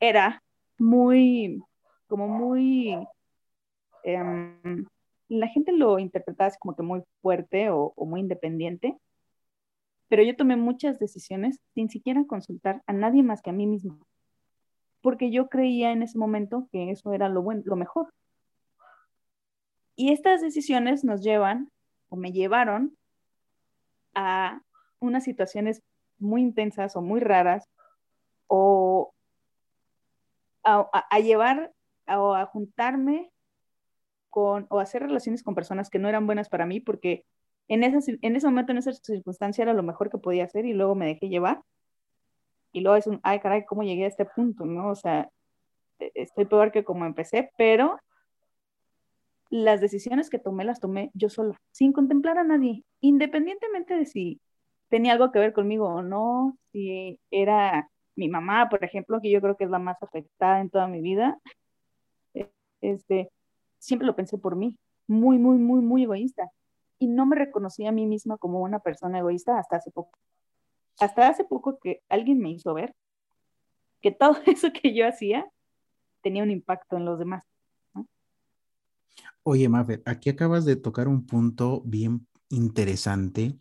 era 0.00 0.42
muy, 0.78 1.62
como 2.08 2.26
muy 2.26 2.98
eh, 4.04 4.86
la 5.28 5.48
gente 5.48 5.72
lo 5.72 5.98
interpretaba 5.98 6.50
como 6.58 6.76
que 6.76 6.82
muy 6.82 7.02
fuerte 7.22 7.70
o, 7.70 7.92
o, 7.96 8.06
muy 8.06 8.20
independiente, 8.20 8.96
pero 10.08 10.22
yo 10.22 10.36
tomé 10.36 10.56
muchas 10.56 10.98
decisiones 10.98 11.60
sin 11.74 11.88
siquiera 11.88 12.24
consultar 12.26 12.82
a 12.86 12.92
nadie 12.92 13.22
más 13.22 13.42
que 13.42 13.50
a 13.50 13.54
mí 13.54 13.66
misma, 13.66 13.98
porque 15.00 15.30
yo 15.30 15.48
creía 15.48 15.92
en 15.92 16.02
ese 16.02 16.18
momento 16.18 16.68
que 16.70 16.90
eso 16.90 17.12
era 17.12 17.28
lo, 17.28 17.42
bueno, 17.42 17.62
lo 17.64 17.76
mejor. 17.76 18.12
Y 19.96 20.12
estas 20.12 20.42
decisiones 20.42 21.04
nos 21.04 21.22
llevan 21.22 21.70
o 22.08 22.16
me 22.16 22.32
llevaron 22.32 22.96
a 24.14 24.60
unas 25.00 25.24
situaciones 25.24 25.82
muy 26.18 26.42
intensas 26.42 26.96
o 26.96 27.02
muy 27.02 27.20
raras 27.20 27.68
o 28.46 29.12
a, 30.64 31.20
llevar 31.20 31.72
o 32.08 32.34
a 32.34 32.46
juntarme 32.46 33.30
con, 34.34 34.66
o 34.68 34.80
hacer 34.80 35.00
relaciones 35.02 35.44
con 35.44 35.54
personas 35.54 35.90
que 35.90 36.00
no 36.00 36.08
eran 36.08 36.26
buenas 36.26 36.48
para 36.48 36.66
mí, 36.66 36.80
porque 36.80 37.24
en, 37.68 37.84
ese, 37.84 38.18
en 38.20 38.34
ese 38.34 38.48
momento, 38.48 38.72
en 38.72 38.78
esa 38.78 38.92
circunstancia, 38.92 39.62
era 39.62 39.74
lo 39.74 39.84
mejor 39.84 40.10
que 40.10 40.18
podía 40.18 40.42
hacer 40.42 40.66
y 40.66 40.72
luego 40.72 40.96
me 40.96 41.06
dejé 41.06 41.28
llevar. 41.28 41.62
Y 42.72 42.80
luego 42.80 42.96
es 42.96 43.06
un, 43.06 43.20
ay, 43.22 43.38
caray, 43.38 43.64
¿cómo 43.64 43.84
llegué 43.84 44.06
a 44.06 44.08
este 44.08 44.24
punto? 44.24 44.64
¿no? 44.64 44.90
O 44.90 44.96
sea, 44.96 45.30
e, 46.00 46.10
estoy 46.16 46.46
peor 46.46 46.72
que 46.72 46.82
como 46.82 47.06
empecé, 47.06 47.52
pero 47.56 48.00
las 49.50 49.80
decisiones 49.80 50.30
que 50.30 50.40
tomé 50.40 50.64
las 50.64 50.80
tomé 50.80 51.12
yo 51.14 51.28
sola, 51.28 51.56
sin 51.70 51.92
contemplar 51.92 52.36
a 52.38 52.42
nadie, 52.42 52.82
independientemente 53.00 53.94
de 53.94 54.04
si 54.04 54.40
tenía 54.88 55.12
algo 55.12 55.30
que 55.30 55.38
ver 55.38 55.52
conmigo 55.52 55.86
o 55.86 56.02
no, 56.02 56.58
si 56.72 57.20
era 57.30 57.88
mi 58.16 58.28
mamá, 58.28 58.68
por 58.68 58.82
ejemplo, 58.82 59.20
que 59.22 59.30
yo 59.30 59.40
creo 59.40 59.56
que 59.56 59.64
es 59.64 59.70
la 59.70 59.78
más 59.78 60.02
afectada 60.02 60.60
en 60.60 60.70
toda 60.70 60.88
mi 60.88 61.00
vida, 61.02 61.38
e, 62.34 62.50
este, 62.80 63.30
siempre 63.84 64.06
lo 64.06 64.16
pensé 64.16 64.38
por 64.38 64.56
mí, 64.56 64.78
muy, 65.06 65.38
muy, 65.38 65.58
muy, 65.58 65.80
muy 65.80 66.04
egoísta. 66.04 66.50
Y 66.98 67.06
no 67.08 67.26
me 67.26 67.36
reconocí 67.36 67.86
a 67.86 67.92
mí 67.92 68.06
misma 68.06 68.38
como 68.38 68.60
una 68.60 68.80
persona 68.80 69.18
egoísta 69.18 69.58
hasta 69.58 69.76
hace 69.76 69.90
poco. 69.90 70.18
Hasta 71.00 71.28
hace 71.28 71.44
poco 71.44 71.78
que 71.78 72.02
alguien 72.08 72.38
me 72.38 72.50
hizo 72.50 72.72
ver 72.72 72.94
que 74.00 74.10
todo 74.10 74.36
eso 74.46 74.68
que 74.72 74.94
yo 74.94 75.06
hacía 75.06 75.46
tenía 76.22 76.42
un 76.42 76.50
impacto 76.50 76.96
en 76.96 77.04
los 77.04 77.18
demás. 77.18 77.44
Oye, 79.42 79.68
Mafer, 79.68 80.02
aquí 80.06 80.30
acabas 80.30 80.64
de 80.64 80.76
tocar 80.76 81.06
un 81.06 81.26
punto 81.26 81.82
bien 81.84 82.26
interesante 82.48 83.58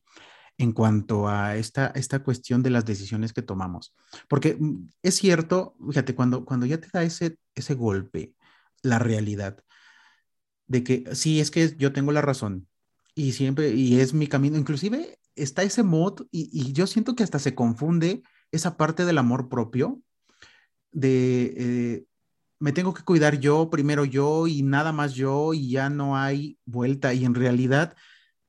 en 0.58 0.72
cuanto 0.72 1.28
a 1.28 1.58
esta, 1.58 1.88
esta 1.88 2.24
cuestión 2.24 2.64
de 2.64 2.70
las 2.70 2.86
decisiones 2.86 3.34
que 3.34 3.42
tomamos. 3.42 3.94
Porque 4.30 4.56
mm, 4.58 4.88
es 5.02 5.16
cierto, 5.16 5.76
fíjate, 5.86 6.16
cuando, 6.16 6.46
cuando 6.46 6.66
ya 6.66 6.80
te 6.80 6.88
da 6.94 7.04
ese, 7.04 7.38
ese 7.56 7.74
golpe, 7.74 8.34
la 8.82 9.00
realidad, 9.00 9.58
de 10.68 10.84
que 10.84 11.16
sí, 11.16 11.40
es 11.40 11.52
que 11.52 11.76
yo 11.78 11.94
tengo 11.94 12.12
la 12.12 12.22
razón 12.22 12.68
y 13.16 13.34
siempre, 13.34 13.72
y 13.72 14.00
es 14.00 14.14
mi 14.14 14.28
camino, 14.28 14.58
inclusive 14.58 15.20
está 15.36 15.64
ese 15.64 15.84
mod 15.84 16.22
y, 16.32 16.50
y 16.52 16.74
yo 16.74 16.88
siento 16.88 17.16
que 17.16 17.24
hasta 17.24 17.40
se 17.40 17.56
confunde 17.56 18.24
esa 18.52 18.78
parte 18.78 19.06
del 19.06 19.18
amor 19.18 19.50
propio, 19.50 20.02
de, 20.92 21.54
eh, 21.58 22.06
me 22.60 22.72
tengo 22.72 22.94
que 22.94 23.04
cuidar 23.04 23.40
yo, 23.40 23.70
primero 23.70 24.06
yo 24.06 24.48
y 24.48 24.64
nada 24.64 24.94
más 24.94 25.14
yo 25.16 25.54
y 25.54 25.70
ya 25.70 25.90
no 25.90 26.16
hay 26.16 26.58
vuelta. 26.66 27.14
Y 27.14 27.26
en 27.26 27.36
realidad, 27.36 27.96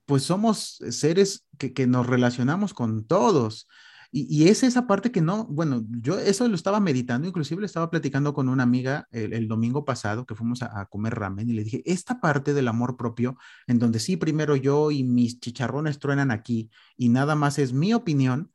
pues 0.04 0.22
somos 0.22 0.78
seres 0.90 1.46
que, 1.58 1.86
nos 1.88 2.06
relacionamos 2.06 2.74
con 2.74 3.06
todos. 3.06 3.66
Y, 4.16 4.48
es 4.48 4.62
esa 4.62 4.86
parte 4.86 5.10
que 5.10 5.20
no, 5.20 5.44
bueno, 5.46 5.84
yo 6.00 6.20
eso 6.20 6.46
lo 6.46 6.54
estaba 6.54 6.78
meditando, 6.78 7.26
inclusive 7.26 7.60
le 7.60 7.66
estaba 7.66 7.90
platicando 7.90 8.32
con 8.32 8.48
una 8.48 8.62
amiga 8.62 9.08
el, 9.10 9.48
domingo 9.48 9.84
pasado 9.84 10.24
que 10.24 10.36
fuimos 10.36 10.62
a, 10.62 10.80
a, 10.80 10.86
comer 10.86 11.16
ramen 11.16 11.50
y 11.50 11.52
le 11.52 11.64
dije, 11.64 11.82
esta 11.84 12.20
parte 12.20 12.54
del 12.54 12.68
amor 12.68 12.96
propio, 12.96 13.36
en 13.66 13.80
donde 13.80 13.98
sí, 13.98 14.16
primero 14.16 14.54
yo 14.54 14.92
y 14.92 15.02
mis 15.02 15.40
chicharrones 15.40 15.98
truenan 15.98 16.30
aquí 16.30 16.70
y 16.96 17.08
nada 17.08 17.34
más 17.34 17.58
es 17.58 17.72
mi 17.72 17.92
opinión, 17.92 18.52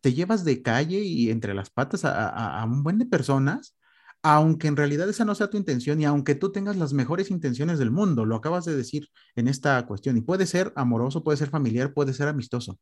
te 0.00 0.12
llevas 0.12 0.44
de 0.44 0.62
calle 0.62 1.00
y 1.04 1.30
entre 1.30 1.54
las 1.54 1.70
patas 1.70 2.04
a, 2.04 2.60
a 2.60 2.64
un 2.64 2.82
buen 2.82 2.98
de 2.98 3.06
personas 3.06 3.76
aunque 4.22 4.68
en 4.68 4.76
realidad 4.76 5.08
esa 5.08 5.24
no 5.24 5.34
sea 5.34 5.50
tu 5.50 5.56
intención 5.56 6.00
y 6.00 6.04
aunque 6.04 6.34
tú 6.34 6.52
tengas 6.52 6.76
las 6.76 6.92
mejores 6.92 7.30
intenciones 7.30 7.78
del 7.78 7.90
mundo, 7.90 8.24
lo 8.26 8.36
acabas 8.36 8.64
de 8.64 8.76
decir 8.76 9.08
en 9.36 9.48
esta 9.48 9.86
cuestión, 9.86 10.16
y 10.16 10.20
puede 10.20 10.46
ser 10.46 10.72
amoroso, 10.76 11.24
puede 11.24 11.38
ser 11.38 11.50
familiar, 11.50 11.94
puede 11.94 12.12
ser 12.12 12.28
amistoso. 12.28 12.78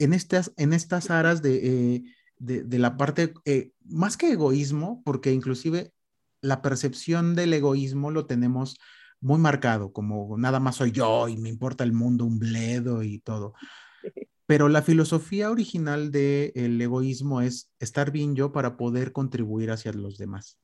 En 0.00 0.12
estas, 0.12 0.52
en 0.56 0.72
estas 0.72 1.10
aras 1.10 1.42
de, 1.42 1.94
eh, 1.94 2.04
de, 2.40 2.78
la 2.78 2.96
parte, 2.96 3.34
eh, 3.44 3.72
más 3.84 4.16
que 4.16 4.32
egoísmo, 4.32 5.02
porque 5.04 5.32
inclusive 5.32 5.92
la 6.40 6.62
percepción 6.62 7.34
del 7.34 7.52
egoísmo 7.52 8.10
lo 8.10 8.26
tenemos 8.26 8.78
muy 9.20 9.38
marcado, 9.38 9.92
como 9.92 10.36
nada 10.38 10.58
más 10.58 10.76
soy 10.76 10.90
yo 10.90 11.28
y 11.28 11.36
me 11.36 11.50
importa 11.50 11.84
el 11.84 11.92
mundo, 11.92 12.24
un 12.24 12.38
bledo 12.38 13.02
y 13.02 13.18
todo. 13.18 13.54
Pero 14.46 14.68
la 14.68 14.82
filosofía 14.82 15.50
original 15.50 16.10
del 16.10 16.80
egoísmo 16.80 17.40
es 17.40 17.70
estar 17.78 18.10
bien 18.10 18.34
yo 18.34 18.50
para 18.50 18.76
poder 18.76 19.12
contribuir 19.12 19.70
hacia 19.70 19.92
los 19.92 20.18
demás. 20.18 20.58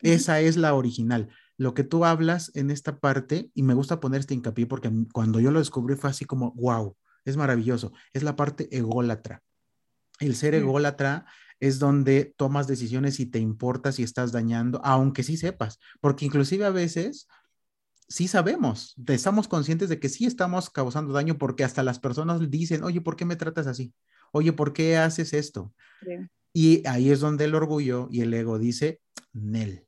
Esa 0.00 0.40
es 0.40 0.56
la 0.56 0.74
original. 0.74 1.28
Lo 1.56 1.74
que 1.74 1.82
tú 1.82 2.04
hablas 2.04 2.52
en 2.54 2.70
esta 2.70 3.00
parte, 3.00 3.50
y 3.52 3.64
me 3.64 3.74
gusta 3.74 4.00
poner 4.00 4.20
este 4.20 4.34
hincapié 4.34 4.66
porque 4.66 4.90
cuando 5.12 5.40
yo 5.40 5.50
lo 5.50 5.58
descubrí 5.58 5.96
fue 5.96 6.08
así 6.08 6.24
como, 6.24 6.52
wow, 6.52 6.96
es 7.30 7.36
maravilloso. 7.36 7.92
Es 8.12 8.22
la 8.22 8.36
parte 8.36 8.68
ególatra. 8.76 9.42
El 10.20 10.34
ser 10.34 10.54
ególatra 10.54 11.26
es 11.60 11.78
donde 11.78 12.34
tomas 12.36 12.66
decisiones 12.66 13.20
y 13.20 13.26
te 13.26 13.38
importa 13.38 13.92
si 13.92 14.02
estás 14.02 14.32
dañando, 14.32 14.80
aunque 14.84 15.22
sí 15.22 15.36
sepas, 15.36 15.78
porque 16.00 16.24
inclusive 16.24 16.64
a 16.64 16.70
veces 16.70 17.28
sí 18.08 18.26
sabemos, 18.28 18.94
estamos 19.06 19.48
conscientes 19.48 19.88
de 19.88 20.00
que 20.00 20.08
sí 20.08 20.24
estamos 20.24 20.70
causando 20.70 21.12
daño 21.12 21.36
porque 21.36 21.64
hasta 21.64 21.82
las 21.82 21.98
personas 21.98 22.50
dicen, 22.50 22.82
oye, 22.82 23.00
¿por 23.00 23.16
qué 23.16 23.24
me 23.24 23.36
tratas 23.36 23.66
así? 23.66 23.92
Oye, 24.32 24.52
¿por 24.52 24.72
qué 24.72 24.96
haces 24.96 25.32
esto? 25.32 25.72
Y 26.52 26.86
ahí 26.86 27.10
es 27.10 27.20
donde 27.20 27.44
el 27.44 27.54
orgullo 27.54 28.08
y 28.10 28.22
el 28.22 28.32
ego 28.32 28.58
dice, 28.58 29.00
Nel, 29.32 29.86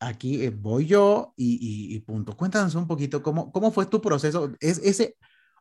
aquí 0.00 0.42
eh, 0.42 0.50
voy 0.50 0.86
yo 0.86 1.32
y, 1.36 1.98
punto. 2.00 2.36
Cuéntanos 2.36 2.74
un 2.74 2.86
poquito 2.86 3.22
cómo, 3.22 3.50
cómo 3.52 3.70
fue 3.70 3.86
tu 3.86 4.00
proceso, 4.00 4.52
es 4.60 4.78
ese 4.78 5.16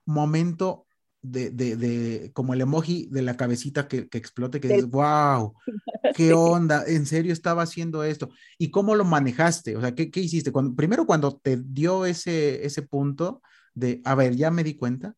momento 0.05 0.86
de, 1.24 1.51
de, 1.51 1.77
de, 1.77 2.31
como 2.33 2.53
el 2.53 2.62
emoji 2.62 3.07
de 3.10 3.22
la 3.22 3.38
cabecita 3.38 3.88
que, 3.88 4.10
que 4.10 4.17
explote, 4.17 4.60
que 4.60 4.67
dices, 4.67 4.89
wow, 4.89 5.55
qué 6.15 6.33
onda, 6.33 6.83
en 6.86 7.05
serio 7.05 7.31
estaba 7.31 7.63
haciendo 7.63 8.03
esto. 8.03 8.29
¿Y 8.57 8.69
cómo 8.69 8.95
lo 8.95 9.05
manejaste? 9.05 9.75
O 9.77 9.81
sea, 9.81 9.95
¿qué, 9.95 10.12
qué 10.12 10.19
hiciste? 10.19 10.51
Cuando, 10.51 10.75
primero 10.75 11.05
cuando 11.05 11.38
te 11.38 11.57
dio 11.57 12.05
ese, 12.05 12.65
ese 12.65 12.81
punto 12.81 13.41
de, 13.74 14.01
a 14.03 14.15
ver, 14.15 14.36
ya 14.36 14.51
me 14.51 14.63
di 14.63 14.75
cuenta, 14.75 15.15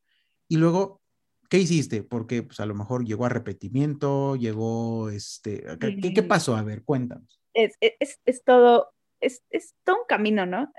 y 0.48 0.58
luego, 0.58 1.02
¿qué 1.50 1.58
hiciste? 1.58 2.04
Porque 2.04 2.44
pues 2.44 2.60
a 2.60 2.68
lo 2.68 2.76
mejor 2.76 3.04
llegó 3.04 3.26
a 3.26 3.30
repetimiento, 3.30 4.36
llegó, 4.36 5.10
este, 5.10 5.64
¿qué, 5.80 6.14
qué 6.14 6.24
pasó? 6.24 6.56
A 6.56 6.62
ver, 6.62 6.84
cuéntanos. 6.84 7.42
Es, 7.54 7.74
es, 7.82 8.20
es 8.26 8.44
todo, 8.44 8.90
es, 9.22 9.42
es 9.50 9.74
todo 9.84 9.96
un 9.98 10.08
camino, 10.08 10.46
¿no? 10.46 10.72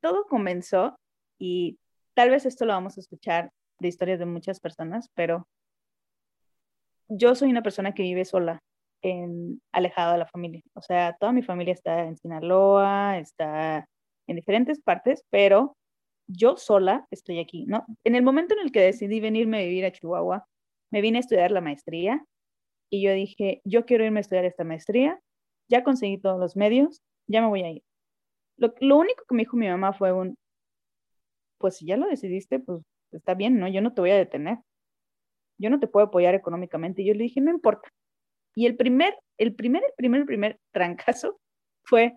Todo 0.00 0.24
comenzó 0.28 0.96
y 1.38 1.78
tal 2.14 2.30
vez 2.30 2.46
esto 2.46 2.64
lo 2.66 2.72
vamos 2.72 2.96
a 2.96 3.00
escuchar 3.00 3.50
de 3.78 3.88
historias 3.88 4.18
de 4.18 4.26
muchas 4.26 4.60
personas, 4.60 5.08
pero 5.14 5.46
yo 7.08 7.34
soy 7.34 7.50
una 7.50 7.62
persona 7.62 7.94
que 7.94 8.02
vive 8.02 8.24
sola, 8.24 8.62
en, 9.02 9.60
alejada 9.72 10.12
de 10.12 10.18
la 10.18 10.26
familia. 10.26 10.62
O 10.74 10.80
sea, 10.80 11.16
toda 11.18 11.32
mi 11.32 11.42
familia 11.42 11.74
está 11.74 12.04
en 12.04 12.16
Sinaloa, 12.16 13.18
está 13.18 13.86
en 14.26 14.36
diferentes 14.36 14.80
partes, 14.80 15.24
pero 15.30 15.76
yo 16.28 16.56
sola 16.56 17.06
estoy 17.10 17.40
aquí, 17.40 17.66
¿no? 17.66 17.84
En 18.04 18.14
el 18.14 18.22
momento 18.22 18.54
en 18.54 18.60
el 18.60 18.72
que 18.72 18.80
decidí 18.80 19.20
venirme 19.20 19.58
a 19.58 19.62
vivir 19.62 19.84
a 19.84 19.92
Chihuahua, 19.92 20.46
me 20.90 21.00
vine 21.00 21.18
a 21.18 21.20
estudiar 21.20 21.50
la 21.50 21.60
maestría 21.60 22.24
y 22.90 23.02
yo 23.02 23.12
dije, 23.12 23.60
yo 23.64 23.84
quiero 23.84 24.04
irme 24.04 24.20
a 24.20 24.22
estudiar 24.22 24.44
esta 24.44 24.64
maestría, 24.64 25.20
ya 25.68 25.82
conseguí 25.82 26.18
todos 26.18 26.38
los 26.38 26.56
medios, 26.56 27.02
ya 27.26 27.40
me 27.40 27.48
voy 27.48 27.62
a 27.62 27.70
ir. 27.70 27.82
Lo, 28.56 28.72
lo 28.80 28.98
único 28.98 29.24
que 29.28 29.34
me 29.34 29.42
dijo 29.42 29.56
mi 29.56 29.68
mamá 29.68 29.92
fue 29.92 30.12
un, 30.12 30.36
pues 31.62 31.78
si 31.78 31.86
ya 31.86 31.96
lo 31.96 32.06
decidiste, 32.06 32.58
pues 32.60 32.82
está 33.12 33.34
bien, 33.34 33.58
¿no? 33.58 33.66
Yo 33.68 33.80
no 33.80 33.94
te 33.94 34.02
voy 34.02 34.10
a 34.10 34.16
detener. 34.16 34.58
Yo 35.58 35.70
no 35.70 35.80
te 35.80 35.86
puedo 35.86 36.06
apoyar 36.06 36.34
económicamente. 36.34 37.00
Y 37.00 37.06
yo 37.06 37.14
le 37.14 37.22
dije, 37.22 37.40
no 37.40 37.50
importa. 37.50 37.88
Y 38.54 38.66
el 38.66 38.76
primer, 38.76 39.14
el 39.38 39.54
primer, 39.54 39.82
el 39.82 39.94
primer, 39.96 40.20
el 40.20 40.26
primer 40.26 40.60
trancazo 40.72 41.40
fue 41.84 42.14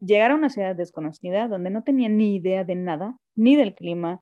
llegar 0.00 0.30
a 0.30 0.36
una 0.36 0.48
ciudad 0.48 0.74
desconocida 0.74 1.48
donde 1.48 1.70
no 1.70 1.82
tenía 1.82 2.08
ni 2.08 2.36
idea 2.36 2.64
de 2.64 2.74
nada, 2.74 3.18
ni 3.34 3.56
del 3.56 3.74
clima, 3.74 4.20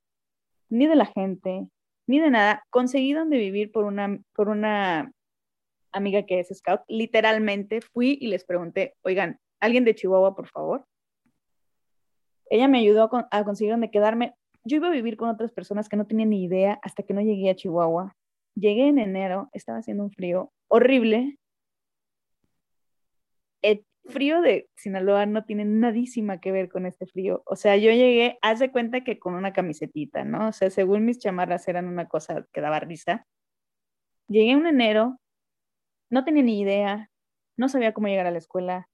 ni 0.69 0.87
de 0.87 0.97
la 0.97 1.07
gente, 1.07 1.69
ni 2.09 2.19
de 2.19 2.31
nada. 2.31 2.65
Conseguí 2.71 3.13
donde 3.13 3.39
vivir 3.39 3.71
por 3.71 3.85
una, 3.85 4.19
por 4.35 4.49
una 4.49 5.13
amiga 5.93 6.25
que 6.25 6.41
es 6.41 6.49
scout. 6.53 6.81
Literalmente 6.89 7.81
fui 7.81 8.19
y 8.21 8.29
les 8.29 8.45
pregunté, 8.45 8.95
oigan, 9.03 9.39
¿alguien 9.61 9.85
de 9.85 9.95
Chihuahua, 9.95 10.35
por 10.35 10.49
favor? 10.49 10.85
Ella 12.53 12.69
me 12.69 12.81
ayudó 12.81 13.09
a 13.31 13.45
conseguir 13.45 13.73
donde 13.73 13.91
quedarme 13.91 14.35
yo 14.65 14.77
iba 14.77 14.89
a 14.89 14.93
vivir 14.93 15.17
con 15.17 15.29
otras 15.29 15.53
personas 15.53 15.89
que 15.89 15.97
no 15.97 16.07
tenían 16.07 16.31
ni 16.31 16.45
idea 16.45 16.79
hasta 16.83 17.03
que 17.03 17.15
no 17.15 17.21
llegué 17.21 17.51
a 17.51 17.57
Chihuahua. 17.57 18.15
Llegué 18.55 18.89
en 18.89 18.99
enero, 18.99 19.49
estaba 19.53 19.79
haciendo 19.79 20.05
un 20.05 20.13
frío 20.13 20.53
horrible. 20.69 21.39
El 23.63 23.87
frío 24.05 24.43
de 24.43 24.69
Sinaloa 24.77 25.25
no 25.27 25.45
tiene 25.45 25.65
nadísima 25.65 26.41
que 26.41 26.53
ver 26.53 26.69
con 26.69 26.87
este 26.87 27.07
frío. 27.07 27.43
O 27.47 27.57
sea, 27.57 27.77
yo 27.77 27.91
llegué, 27.91 28.39
haz 28.43 28.59
de 28.59 28.71
cuenta 28.71 29.03
que 29.03 29.19
con 29.19 29.35
una 29.35 29.53
camisetita, 29.53 30.25
¿no? 30.25 30.49
O 30.49 30.53
sea, 30.53 30.71
según 30.71 31.05
mis 31.05 31.19
chamarras 31.19 31.67
eran 31.69 31.87
una 31.87 32.07
cosa 32.07 32.47
que 32.53 32.61
daba 32.61 32.81
risa. 32.81 33.27
Llegué 34.29 34.53
en 34.53 34.67
enero, 34.67 35.19
no 36.11 36.25
tenía 36.25 36.43
ni 36.43 36.61
idea, 36.61 37.11
no 37.57 37.69
sabía 37.69 37.95
cómo 37.95 38.09
llegar 38.09 38.27
a 38.27 38.31
la 38.31 38.39
escuela, 38.39 38.89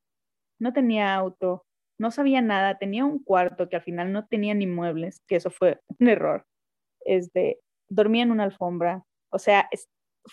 no 0.58 0.72
tenía 0.72 1.14
auto, 1.14 1.64
no 1.98 2.10
sabía 2.10 2.40
nada, 2.40 2.78
tenía 2.78 3.04
un 3.04 3.22
cuarto 3.22 3.68
que 3.68 3.76
al 3.76 3.82
final 3.82 4.12
no 4.12 4.26
tenía 4.26 4.54
ni 4.54 4.66
muebles, 4.66 5.22
que 5.26 5.36
eso 5.36 5.50
fue 5.50 5.80
un 5.98 6.08
error. 6.08 6.46
Este, 7.00 7.60
dormía 7.88 8.22
en 8.22 8.30
una 8.30 8.44
alfombra, 8.44 9.04
o 9.30 9.38
sea, 9.38 9.68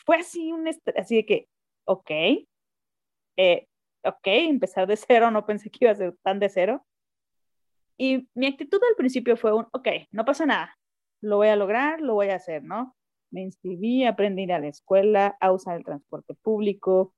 fue 0.05 0.17
así 0.17 0.51
un 0.51 0.67
así 0.67 1.15
de 1.15 1.25
que, 1.25 1.49
ok, 1.85 2.11
eh, 3.37 3.67
ok, 4.03 4.27
empezar 4.27 4.87
de 4.87 4.97
cero, 4.97 5.31
no 5.31 5.45
pensé 5.45 5.69
que 5.69 5.79
iba 5.81 5.91
a 5.91 5.95
ser 5.95 6.15
tan 6.23 6.39
de 6.39 6.49
cero. 6.49 6.85
Y 7.97 8.27
mi 8.33 8.47
actitud 8.47 8.79
al 8.89 8.95
principio 8.95 9.37
fue 9.37 9.53
un, 9.53 9.67
ok, 9.71 9.87
no 10.11 10.25
pasa 10.25 10.45
nada, 10.45 10.77
lo 11.21 11.37
voy 11.37 11.47
a 11.47 11.55
lograr, 11.55 12.01
lo 12.01 12.13
voy 12.13 12.29
a 12.29 12.35
hacer, 12.35 12.63
¿no? 12.63 12.95
Me 13.31 13.41
inscribí, 13.41 14.05
aprendí 14.05 14.43
a 14.43 14.45
ir 14.45 14.53
a 14.53 14.59
la 14.59 14.67
escuela, 14.67 15.37
a 15.39 15.51
usar 15.51 15.77
el 15.77 15.85
transporte 15.85 16.33
público, 16.35 17.13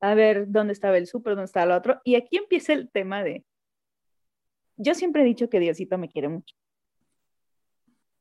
a 0.00 0.14
ver 0.14 0.46
dónde 0.48 0.72
estaba 0.72 0.98
el 0.98 1.06
súper, 1.06 1.34
dónde 1.34 1.46
estaba 1.46 1.66
el 1.66 1.72
otro. 1.72 2.00
Y 2.04 2.16
aquí 2.16 2.36
empieza 2.36 2.72
el 2.72 2.90
tema 2.90 3.22
de, 3.22 3.44
yo 4.76 4.94
siempre 4.94 5.22
he 5.22 5.24
dicho 5.26 5.48
que 5.48 5.60
Diosito 5.60 5.98
me 5.98 6.08
quiere 6.08 6.28
mucho. 6.28 6.54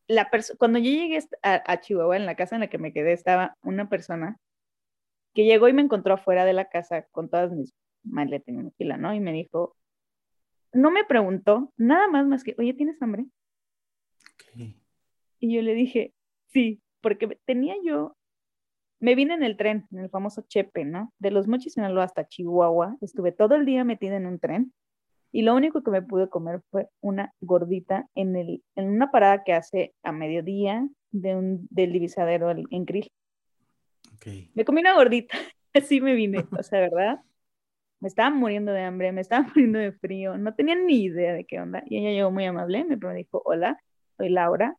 La 0.07 0.29
cuando 0.57 0.77
yo 0.77 0.91
llegué 0.91 1.19
a, 1.41 1.63
a, 1.65 1.81
Chihuahua, 1.81 2.15
en 2.15 2.25
la 2.25 2.35
casa 2.35 2.55
en 2.55 2.61
la 2.61 2.67
que 2.67 2.77
me 2.77 2.93
quedé, 2.93 3.13
estaba 3.13 3.57
una 3.63 3.89
persona 3.89 4.37
que 5.33 5.45
llegó 5.45 5.67
y 5.67 5.73
me 5.73 5.81
encontró 5.81 6.13
afuera 6.13 6.45
de 6.45 6.53
la 6.53 6.69
casa 6.69 7.07
con 7.11 7.29
todas 7.29 7.51
mis 7.51 7.73
maletas 8.03 8.47
y 8.49 8.51
mi 8.53 8.63
mochila, 8.63 8.97
¿no? 8.97 9.13
Y 9.13 9.19
me 9.19 9.33
dijo, 9.33 9.75
no 10.71 10.91
me 10.91 11.03
preguntó 11.03 11.73
nada 11.77 12.07
más 12.07 12.27
más 12.27 12.43
que, 12.43 12.55
oye, 12.57 12.73
¿tienes 12.73 13.01
hambre? 13.01 13.25
Y 15.39 15.53
yo 15.53 15.61
le 15.61 15.73
dije, 15.73 16.13
sí, 16.47 16.81
porque 17.01 17.39
tenía 17.45 17.75
yo, 17.83 18.15
me 19.05 19.13
vine 19.13 19.35
en 19.35 19.43
el 19.43 19.55
tren, 19.55 19.85
en 19.91 19.99
el 19.99 20.09
famoso 20.09 20.43
Chepe, 20.47 20.83
¿no? 20.83 21.13
De 21.19 21.29
los 21.29 21.47
Mochis 21.47 21.73
Sinaloa 21.73 22.05
hasta 22.05 22.27
Chihuahua, 22.27 22.97
estuve 23.01 23.31
todo 23.31 23.53
el 23.53 23.63
día 23.63 23.83
metida 23.83 24.17
en 24.17 24.25
un 24.25 24.39
tren 24.39 24.73
y 25.31 25.43
lo 25.43 25.53
único 25.53 25.83
que 25.83 25.91
me 25.91 26.01
pude 26.01 26.27
comer 26.27 26.61
fue 26.71 26.89
una 27.01 27.31
gordita 27.39 28.09
en, 28.15 28.35
el, 28.35 28.63
en 28.75 28.89
una 28.89 29.11
parada 29.11 29.43
que 29.43 29.53
hace 29.53 29.93
a 30.01 30.11
mediodía 30.11 30.89
de 31.11 31.35
un, 31.35 31.67
del 31.69 31.93
divisadero 31.93 32.49
en 32.49 32.85
Krill. 32.85 33.11
Me 34.55 34.65
comí 34.65 34.81
una 34.81 34.95
gordita, 34.95 35.37
así 35.75 36.01
me 36.01 36.15
vine, 36.15 36.43
o 36.57 36.63
sea, 36.63 36.79
¿verdad? 36.79 37.19
Me 37.99 38.07
estaba 38.07 38.31
muriendo 38.31 38.71
de 38.71 38.81
hambre, 38.81 39.11
me 39.11 39.21
estaba 39.21 39.45
muriendo 39.55 39.77
de 39.77 39.91
frío, 39.91 40.35
no 40.35 40.55
tenía 40.55 40.73
ni 40.73 41.03
idea 41.03 41.33
de 41.33 41.45
qué 41.45 41.59
onda. 41.59 41.83
Y 41.85 41.99
ella 41.99 42.09
llegó 42.09 42.31
muy 42.31 42.45
amable, 42.45 42.83
me 42.85 42.97
dijo, 43.13 43.43
hola, 43.45 43.79
soy 44.17 44.29
Laura, 44.29 44.75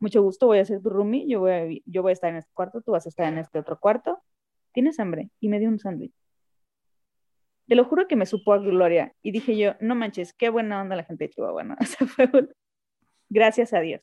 mucho 0.00 0.22
gusto, 0.22 0.46
voy 0.46 0.58
a 0.58 0.64
ser 0.64 0.80
tu 0.82 0.90
roomie, 0.90 1.26
yo 1.28 1.40
voy 1.40 1.52
a, 1.52 1.66
yo 1.86 2.02
voy 2.02 2.10
a 2.10 2.12
estar 2.12 2.30
en 2.30 2.36
este 2.36 2.52
cuarto, 2.54 2.80
tú 2.82 2.92
vas 2.92 3.06
a 3.06 3.08
estar 3.08 3.30
en 3.32 3.38
este 3.38 3.58
otro 3.58 3.78
cuarto. 3.78 4.22
¿Tienes 4.72 5.00
hambre? 5.00 5.30
Y 5.40 5.48
me 5.48 5.58
dio 5.58 5.68
un 5.68 5.78
sándwich. 5.78 6.14
Te 7.66 7.74
lo 7.74 7.84
juro 7.84 8.06
que 8.06 8.16
me 8.16 8.26
supo 8.26 8.52
a 8.52 8.58
gloria. 8.58 9.14
Y 9.22 9.32
dije 9.32 9.56
yo, 9.56 9.74
no 9.80 9.94
manches, 9.94 10.32
qué 10.32 10.50
buena 10.50 10.80
onda 10.80 10.96
la 10.96 11.04
gente 11.04 11.24
de 11.24 11.30
Chihuahua, 11.30 11.64
¿no? 11.64 11.76
Gracias 13.28 13.74
a 13.74 13.80
Dios. 13.80 14.02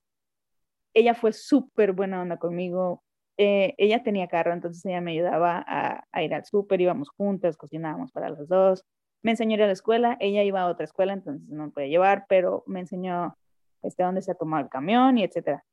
Ella 0.94 1.14
fue 1.14 1.34
súper 1.34 1.94
buena 1.94 2.22
onda 2.22 2.38
conmigo, 2.38 3.04
eh, 3.38 3.74
ella 3.78 4.02
tenía 4.04 4.28
carro, 4.28 4.54
entonces 4.54 4.86
ella 4.86 5.02
me 5.02 5.12
ayudaba 5.12 5.64
a, 5.68 6.24
ir 6.24 6.34
al 6.34 6.46
súper, 6.46 6.80
íbamos 6.80 7.10
juntas, 7.10 7.58
cocinábamos 7.58 8.12
para 8.12 8.30
los 8.30 8.48
dos. 8.48 8.86
Me 9.22 9.32
enseñó 9.32 9.54
a 9.54 9.56
ir 9.56 9.64
a 9.64 9.68
la 9.68 9.74
escuela, 9.74 10.18
ella 10.20 10.44
iba 10.44 10.62
a 10.62 10.68
otra 10.68 10.86
escuela, 10.86 11.14
entonces 11.14 11.48
no 11.50 11.66
me 11.66 11.72
podía 11.72 11.88
llevar, 11.88 12.26
pero 12.30 12.64
me 12.68 12.80
enseñó 12.82 13.36
este, 13.82 14.04
dónde 14.04 14.22
se 14.22 14.36
tomado 14.36 14.64
el 14.64 14.70
camión 14.70 15.18
y 15.18 15.24
etcétera. 15.24 15.64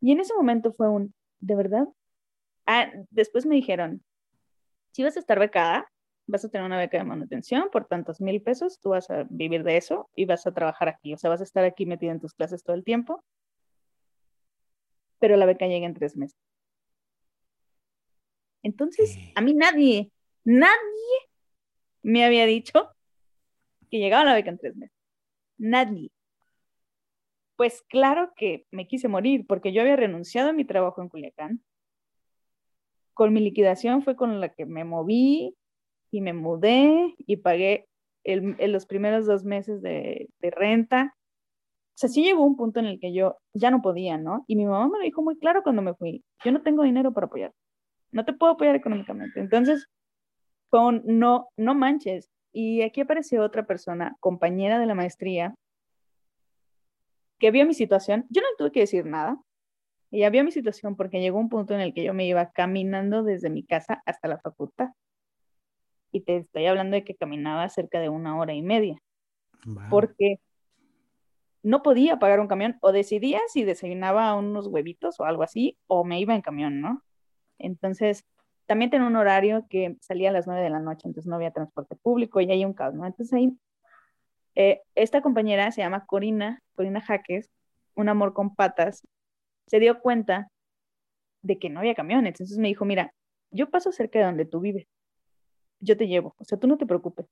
Y 0.00 0.12
en 0.12 0.20
ese 0.20 0.34
momento 0.34 0.72
fue 0.72 0.88
un, 0.88 1.14
¿de 1.40 1.54
verdad? 1.56 1.86
Ah, 2.66 2.90
después 3.10 3.46
me 3.46 3.54
dijeron, 3.54 4.02
si 4.92 5.02
vas 5.02 5.16
a 5.16 5.20
estar 5.20 5.38
becada, 5.38 5.90
vas 6.26 6.44
a 6.44 6.48
tener 6.48 6.66
una 6.66 6.78
beca 6.78 6.98
de 6.98 7.04
manutención 7.04 7.68
por 7.72 7.86
tantos 7.86 8.20
mil 8.20 8.42
pesos, 8.42 8.78
tú 8.80 8.90
vas 8.90 9.10
a 9.10 9.26
vivir 9.30 9.64
de 9.64 9.76
eso 9.76 10.10
y 10.14 10.26
vas 10.26 10.46
a 10.46 10.52
trabajar 10.52 10.88
aquí, 10.88 11.14
o 11.14 11.18
sea, 11.18 11.30
vas 11.30 11.40
a 11.40 11.44
estar 11.44 11.64
aquí 11.64 11.86
metida 11.86 12.12
en 12.12 12.20
tus 12.20 12.34
clases 12.34 12.62
todo 12.62 12.76
el 12.76 12.84
tiempo, 12.84 13.24
pero 15.18 15.36
la 15.36 15.46
beca 15.46 15.66
llega 15.66 15.86
en 15.86 15.94
tres 15.94 16.16
meses. 16.16 16.38
Entonces, 18.62 19.16
a 19.34 19.40
mí 19.40 19.54
nadie, 19.54 20.10
nadie 20.44 20.68
me 22.02 22.24
había 22.24 22.44
dicho 22.44 22.90
que 23.90 23.98
llegaba 23.98 24.24
la 24.24 24.34
beca 24.34 24.50
en 24.50 24.58
tres 24.58 24.76
meses. 24.76 24.96
Nadie. 25.56 26.10
Pues 27.58 27.82
claro 27.82 28.32
que 28.36 28.66
me 28.70 28.86
quise 28.86 29.08
morir 29.08 29.44
porque 29.48 29.72
yo 29.72 29.82
había 29.82 29.96
renunciado 29.96 30.50
a 30.50 30.52
mi 30.52 30.64
trabajo 30.64 31.02
en 31.02 31.08
Culiacán. 31.08 31.60
Con 33.14 33.32
mi 33.32 33.40
liquidación 33.40 34.02
fue 34.02 34.14
con 34.14 34.40
la 34.40 34.50
que 34.50 34.64
me 34.64 34.84
moví 34.84 35.56
y 36.12 36.20
me 36.20 36.32
mudé 36.32 37.16
y 37.18 37.38
pagué 37.38 37.88
el, 38.22 38.56
los 38.72 38.86
primeros 38.86 39.26
dos 39.26 39.44
meses 39.44 39.82
de, 39.82 40.28
renta. 40.40 41.16
O 41.16 41.96
sea, 41.96 42.08
sí 42.08 42.22
llegó 42.22 42.44
un 42.44 42.56
punto 42.56 42.78
en 42.78 42.86
el 42.86 43.00
que 43.00 43.12
yo 43.12 43.38
ya 43.54 43.72
no 43.72 43.82
podía, 43.82 44.18
¿no? 44.18 44.44
Y 44.46 44.54
mi 44.54 44.64
mamá 44.64 44.88
me 44.88 44.98
lo 44.98 45.04
dijo 45.04 45.22
muy 45.22 45.36
claro 45.36 45.64
cuando 45.64 45.82
me 45.82 45.94
fui, 45.94 46.24
yo 46.44 46.52
no 46.52 46.62
tengo 46.62 46.84
dinero 46.84 47.12
para 47.12 47.26
apoyar 47.26 47.52
no 48.12 48.24
te 48.24 48.32
puedo 48.32 48.52
apoyar 48.52 48.74
económicamente. 48.74 49.40
Entonces, 49.40 49.86
con 50.70 51.02
no, 51.04 51.48
no 51.56 51.74
manches. 51.74 52.30
Y 52.52 52.82
aquí 52.82 53.02
apareció 53.02 53.42
otra 53.42 53.66
persona, 53.66 54.16
compañera 54.20 54.78
de 54.78 54.86
la 54.86 54.94
maestría, 54.94 55.54
que 57.38 57.50
vio 57.50 57.66
mi 57.66 57.74
situación. 57.74 58.26
Yo 58.30 58.42
no 58.42 58.48
tuve 58.56 58.72
que 58.72 58.80
decir 58.80 59.06
nada. 59.06 59.40
Ella 60.10 60.30
vio 60.30 60.44
mi 60.44 60.52
situación 60.52 60.96
porque 60.96 61.20
llegó 61.20 61.38
un 61.38 61.48
punto 61.48 61.74
en 61.74 61.80
el 61.80 61.92
que 61.92 62.02
yo 62.02 62.14
me 62.14 62.26
iba 62.26 62.50
caminando 62.50 63.22
desde 63.22 63.50
mi 63.50 63.62
casa 63.62 64.02
hasta 64.06 64.28
la 64.28 64.38
facultad. 64.38 64.88
Y 66.10 66.22
te 66.22 66.38
estoy 66.38 66.66
hablando 66.66 66.96
de 66.96 67.04
que 67.04 67.14
caminaba 67.14 67.68
cerca 67.68 68.00
de 68.00 68.08
una 68.08 68.38
hora 68.38 68.54
y 68.54 68.62
media. 68.62 69.00
Porque 69.90 70.40
no 71.62 71.82
podía 71.82 72.18
pagar 72.18 72.40
un 72.40 72.48
camión. 72.48 72.78
O 72.80 72.92
decidía 72.92 73.40
si 73.48 73.64
desayunaba 73.64 74.34
unos 74.34 74.66
huevitos 74.66 75.20
o 75.20 75.24
algo 75.24 75.42
así, 75.42 75.76
o 75.86 76.04
me 76.04 76.18
iba 76.20 76.34
en 76.34 76.40
camión, 76.40 76.80
¿no? 76.80 77.02
Entonces, 77.58 78.24
también 78.66 78.90
tengo 78.90 79.06
un 79.06 79.16
horario 79.16 79.66
que 79.68 79.96
salía 80.00 80.30
a 80.30 80.32
las 80.32 80.46
9 80.46 80.62
de 80.62 80.70
la 80.70 80.80
noche, 80.80 81.08
entonces 81.08 81.26
no 81.26 81.36
había 81.36 81.50
transporte 81.50 81.96
público 81.96 82.40
y 82.40 82.50
hay 82.50 82.64
un 82.64 82.74
caos, 82.74 82.94
¿no? 82.94 83.06
Entonces 83.06 83.32
ahí, 83.32 83.56
eh, 84.58 84.82
esta 84.96 85.22
compañera 85.22 85.70
se 85.70 85.82
llama 85.82 86.04
Corina, 86.04 86.60
Corina 86.74 87.00
Jaques, 87.00 87.48
un 87.94 88.08
amor 88.08 88.34
con 88.34 88.56
patas, 88.56 89.06
se 89.68 89.78
dio 89.78 90.00
cuenta 90.00 90.50
de 91.42 91.58
que 91.58 91.70
no 91.70 91.80
había 91.80 91.94
camiones, 91.94 92.32
entonces 92.32 92.58
me 92.58 92.68
dijo, 92.68 92.84
mira, 92.84 93.14
yo 93.52 93.70
paso 93.70 93.92
cerca 93.92 94.18
de 94.18 94.24
donde 94.24 94.46
tú 94.46 94.60
vives, 94.60 94.88
yo 95.80 95.96
te 95.96 96.08
llevo, 96.08 96.34
o 96.38 96.44
sea, 96.44 96.58
tú 96.58 96.66
no 96.66 96.76
te 96.76 96.86
preocupes. 96.86 97.26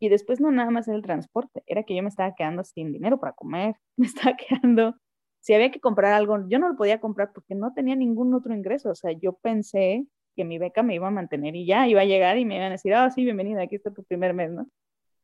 Y 0.00 0.08
después 0.08 0.40
no 0.40 0.50
nada 0.50 0.70
más 0.70 0.88
era 0.88 0.96
el 0.96 1.02
transporte, 1.02 1.62
era 1.66 1.82
que 1.84 1.94
yo 1.94 2.02
me 2.02 2.08
estaba 2.08 2.34
quedando 2.34 2.64
sin 2.64 2.90
dinero 2.90 3.20
para 3.20 3.34
comer, 3.34 3.76
me 3.96 4.06
estaba 4.06 4.36
quedando 4.36 4.96
si 5.44 5.52
había 5.52 5.70
que 5.70 5.78
comprar 5.78 6.14
algo, 6.14 6.48
yo 6.48 6.58
no 6.58 6.70
lo 6.70 6.76
podía 6.76 7.00
comprar 7.00 7.32
porque 7.34 7.54
no 7.54 7.74
tenía 7.74 7.94
ningún 7.96 8.32
otro 8.32 8.54
ingreso. 8.54 8.88
O 8.88 8.94
sea, 8.94 9.12
yo 9.12 9.34
pensé 9.34 10.06
que 10.34 10.42
mi 10.42 10.56
beca 10.56 10.82
me 10.82 10.94
iba 10.94 11.08
a 11.08 11.10
mantener 11.10 11.54
y 11.54 11.66
ya 11.66 11.86
iba 11.86 12.00
a 12.00 12.06
llegar 12.06 12.38
y 12.38 12.46
me 12.46 12.56
iban 12.56 12.68
a 12.68 12.70
decir, 12.70 12.94
ah, 12.94 13.10
sí, 13.10 13.24
bienvenida, 13.24 13.60
aquí 13.60 13.74
está 13.74 13.92
tu 13.92 14.02
primer 14.04 14.32
mes, 14.32 14.50
¿no? 14.50 14.66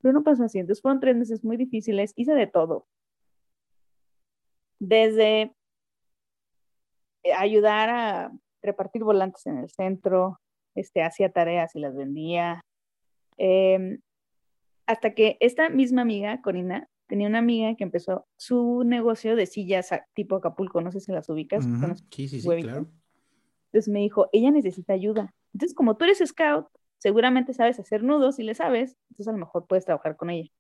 Pero 0.03 0.15
no 0.15 0.23
pasó 0.23 0.45
así. 0.45 0.59
Entonces 0.59 0.83
fueron 0.83 1.01
tres 1.01 1.17
meses 1.17 1.45
muy 1.45 1.57
difíciles, 1.57 2.13
hice 2.17 2.35
de 2.35 2.47
todo. 2.47 2.87
Desde 4.79 5.55
eh, 7.23 7.33
ayudar 7.37 7.91
a 7.91 8.33
repartir 8.63 9.05
volantes 9.05 9.47
en 9.47 9.59
el 9.59 9.71
centro, 9.71 10.41
este, 10.75 11.03
hacía 11.03 11.33
tareas 11.33 11.75
y 11.77 11.81
las 11.81 11.95
vendía. 11.95 12.61
Em, 13.37 14.01
hasta 14.87 15.15
que 15.15 15.37
esta 15.41 15.69
misma 15.69 16.03
amiga, 16.03 16.41
Corina, 16.43 16.89
tenía 17.07 17.29
una 17.29 17.39
amiga 17.39 17.75
que 17.75 17.85
empezó 17.85 18.27
su 18.37 18.85
negocio 18.85 19.37
de 19.37 19.47
sillas 19.47 19.91
tipo 20.15 20.37
Acapulco, 20.37 20.81
no 20.81 20.93
sé 20.93 21.01
si 21.01 21.13
las 21.13 21.29
ubicas. 21.29 21.65
Sí, 22.11 22.29
sí, 22.29 22.41
sí, 22.41 22.49
claro. 22.63 22.87
Entonces 23.67 23.93
me 23.93 24.01
dijo, 24.01 24.29
ella 24.33 24.51
necesita 24.51 24.93
ayuda. 24.93 25.35
Entonces, 25.53 25.77
como 25.77 25.97
tú 25.97 26.05
eres 26.05 26.23
scout, 26.25 26.67
seguramente 27.01 27.53
sabes 27.53 27.81
hacer 27.81 28.05
nudos 28.05 28.39
y 28.39 28.45
le 28.45 28.55
sabes, 28.55 28.97
entonces 29.11 29.29
a 29.29 29.33
lo 29.33 29.39
mejor 29.39 29.67
puedes 29.67 29.85
trabajar 29.85 30.17
con 30.17 30.31
ella. 30.31 30.51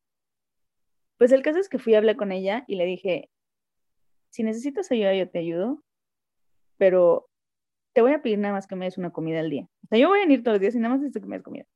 Pues 1.18 1.33
el 1.33 1.42
caso 1.42 1.59
es 1.59 1.68
que 1.68 1.79
fui 1.79 1.94
a 1.94 1.98
hablar 1.98 2.16
con 2.16 2.33
ella 2.33 2.64
y 2.66 2.76
le 2.76 2.87
dije, 2.87 3.31
si 4.31 4.42
necesitas 4.42 4.90
ayuda, 4.90 5.14
yo 5.14 5.31
te 5.31 5.38
ayudo, 5.38 5.85
pero 6.79 7.29
te 7.92 8.03
voy 8.03 8.12
a 8.12 8.22
pedir 8.22 8.38
nada 8.38 8.55
más 8.55 8.66
que 8.66 8.76
me 8.76 8.87
des 8.87 8.98
una 8.98 9.12
comida 9.12 9.40
al 9.40 9.50
día. 9.50 9.68
O 9.85 9.87
sea, 9.88 9.98
yo 9.98 10.09
voy 10.09 10.18
a 10.18 10.22
venir 10.22 10.42
todos 10.42 10.55
los 10.55 10.61
días 10.61 10.74
y 10.74 10.79
nada 10.79 10.94
más 10.94 11.00
necesito 11.00 11.20
que 11.20 11.29
me 11.29 11.37
des 11.37 11.44
comida. 11.44 11.66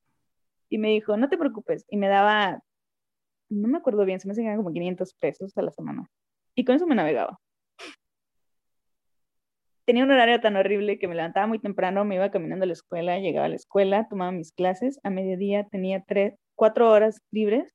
Y 0.70 0.78
me 0.78 0.88
dijo, 0.90 1.16
no 1.16 1.28
te 1.28 1.38
preocupes. 1.38 1.84
Y 1.88 1.96
me 1.98 2.08
daba 2.08 2.62
no 3.48 3.68
me 3.68 3.78
acuerdo 3.78 4.04
bien, 4.04 4.20
se 4.20 4.26
me 4.28 4.32
hacían 4.32 4.56
como 4.56 4.72
500 4.72 5.14
pesos 5.14 5.56
a 5.56 5.62
la 5.62 5.70
semana. 5.70 6.10
Y 6.54 6.64
con 6.64 6.76
eso 6.76 6.86
me 6.86 6.94
navegaba. 6.94 7.40
Tenía 9.84 10.04
un 10.04 10.10
horario 10.10 10.40
tan 10.40 10.56
horrible 10.56 10.98
que 10.98 11.08
me 11.08 11.14
levantaba 11.14 11.46
muy 11.46 11.58
temprano, 11.58 12.06
me 12.06 12.14
iba 12.14 12.30
caminando 12.30 12.64
a 12.64 12.66
la 12.66 12.72
escuela, 12.72 13.18
llegaba 13.18 13.46
a 13.46 13.50
la 13.50 13.56
escuela, 13.56 14.08
tomaba 14.08 14.32
mis 14.32 14.52
clases, 14.52 14.98
a 15.02 15.10
mediodía 15.10 15.64
tenía 15.70 16.02
tres, 16.06 16.34
cuatro 16.54 16.90
horas 16.90 17.20
libres, 17.30 17.70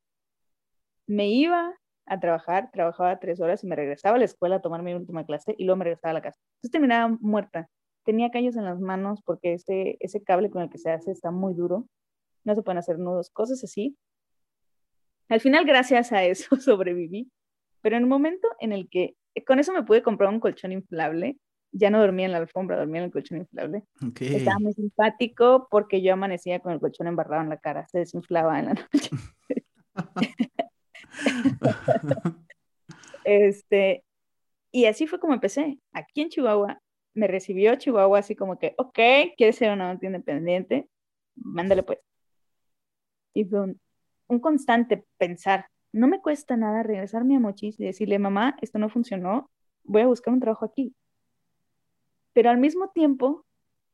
me 1.05 1.27
iba 1.27 1.75
a 2.07 2.19
trabajar, 2.19 2.71
trabajaba 2.71 3.19
tres 3.19 3.39
horas 3.39 3.63
y 3.63 3.67
me 3.67 3.75
regresaba 3.75 4.15
a 4.15 4.19
la 4.19 4.25
escuela 4.25 4.55
a 4.55 4.61
tomar 4.61 4.81
mi 4.81 4.93
última 4.95 5.23
clase 5.23 5.53
y 5.57 5.65
luego 5.65 5.77
me 5.77 5.85
regresaba 5.85 6.11
a 6.11 6.13
la 6.15 6.21
casa. 6.21 6.39
Entonces 6.55 6.71
terminaba 6.71 7.15
muerta. 7.21 7.69
Tenía 8.05 8.31
callos 8.31 8.55
en 8.55 8.65
las 8.65 8.79
manos 8.79 9.21
porque 9.23 9.53
ese, 9.53 9.97
ese 9.99 10.23
cable 10.23 10.49
con 10.49 10.63
el 10.63 10.69
que 10.71 10.79
se 10.79 10.89
hace 10.89 11.11
está 11.11 11.29
muy 11.29 11.53
duro, 11.53 11.87
no 12.43 12.55
se 12.55 12.63
pueden 12.63 12.79
hacer 12.79 12.97
nudos, 12.97 13.29
cosas 13.29 13.63
así. 13.63 13.95
Al 15.27 15.41
final, 15.41 15.65
gracias 15.65 16.11
a 16.11 16.23
eso, 16.23 16.55
sobreviví. 16.59 17.31
Pero 17.81 17.97
en 17.97 18.03
un 18.03 18.09
momento 18.09 18.47
en 18.59 18.71
el 18.71 18.89
que 18.89 19.15
con 19.45 19.59
eso 19.59 19.73
me 19.73 19.83
pude 19.83 20.01
comprar 20.01 20.31
un 20.31 20.39
colchón 20.39 20.71
inflable 20.71 21.37
ya 21.71 21.89
no 21.89 21.99
dormía 21.99 22.25
en 22.25 22.31
la 22.31 22.39
alfombra, 22.39 22.77
dormía 22.77 23.01
en 23.01 23.05
el 23.05 23.11
colchón 23.11 23.39
inflable. 23.39 23.83
Estaba 24.19 24.59
muy 24.59 24.73
simpático 24.73 25.67
porque 25.69 26.01
yo 26.01 26.13
amanecía 26.13 26.59
con 26.59 26.73
el 26.73 26.79
colchón 26.79 27.07
embarrado 27.07 27.43
en 27.43 27.49
la 27.49 27.57
cara, 27.57 27.87
se 27.87 27.99
desinflaba 27.99 28.59
en 28.59 28.65
la 28.65 28.73
noche. 28.73 29.09
este, 33.23 34.03
y 34.71 34.85
así 34.85 35.07
fue 35.07 35.19
como 35.19 35.33
empecé. 35.33 35.79
Aquí 35.91 36.21
en 36.21 36.29
Chihuahua, 36.29 36.81
me 37.13 37.27
recibió 37.27 37.75
Chihuahua 37.75 38.19
así 38.19 38.35
como 38.35 38.57
que, 38.57 38.73
ok, 38.77 38.99
¿quieres 39.37 39.57
ser 39.57 39.71
una 39.71 39.97
independiente? 40.01 40.87
Mándale 41.35 41.83
pues. 41.83 41.99
Y 43.33 43.45
fue 43.45 43.61
un, 43.61 43.79
un 44.27 44.39
constante 44.39 45.05
pensar, 45.17 45.67
no 45.91 46.07
me 46.07 46.21
cuesta 46.21 46.55
nada 46.55 46.83
regresarme 46.83 47.35
a 47.35 47.39
Mochis 47.39 47.79
y 47.79 47.85
decirle, 47.85 48.19
mamá, 48.19 48.57
esto 48.61 48.79
no 48.79 48.89
funcionó, 48.89 49.49
voy 49.83 50.03
a 50.03 50.07
buscar 50.07 50.33
un 50.33 50.39
trabajo 50.39 50.65
aquí. 50.65 50.95
Pero 52.33 52.49
al 52.49 52.57
mismo 52.57 52.89
tiempo 52.89 53.45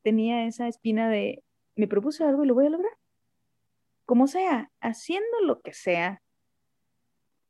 tenía 0.02 0.46
esa 0.46 0.68
espina 0.68 1.10
de, 1.10 1.44
me 1.76 1.88
propuse 1.88 2.24
algo 2.24 2.44
y 2.44 2.48
lo 2.48 2.54
voy 2.54 2.68
a 2.68 2.70
lograr. 2.70 2.94
Como 4.06 4.28
sea, 4.28 4.72
haciendo 4.82 5.42
lo 5.42 5.62
que 5.62 5.74
sea, 5.74 6.22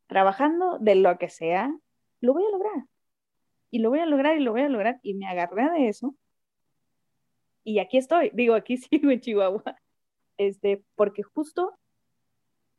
trabajando 0.08 0.78
de 0.80 0.96
lo 0.96 1.18
que 1.18 1.30
sea, 1.30 1.74
lo 2.22 2.34
voy 2.34 2.44
a 2.46 2.52
lograr. 2.52 2.86
Y 3.72 3.80
lo 3.80 3.90
voy 3.90 4.00
a 4.00 4.06
lograr 4.06 4.38
y 4.38 4.40
lo 4.40 4.52
voy 4.52 4.62
a 4.62 4.70
lograr. 4.70 5.00
Y 5.02 5.16
me 5.16 5.28
agarré 5.28 5.70
de 5.72 5.90
eso. 5.90 6.16
Y 7.64 7.80
aquí 7.80 7.98
estoy, 7.98 8.32
digo, 8.34 8.54
aquí 8.56 8.78
sigo 8.78 9.12
en 9.12 9.20
Chihuahua. 9.20 9.76
Este, 10.38 10.84
porque 10.96 11.24
justo 11.24 11.78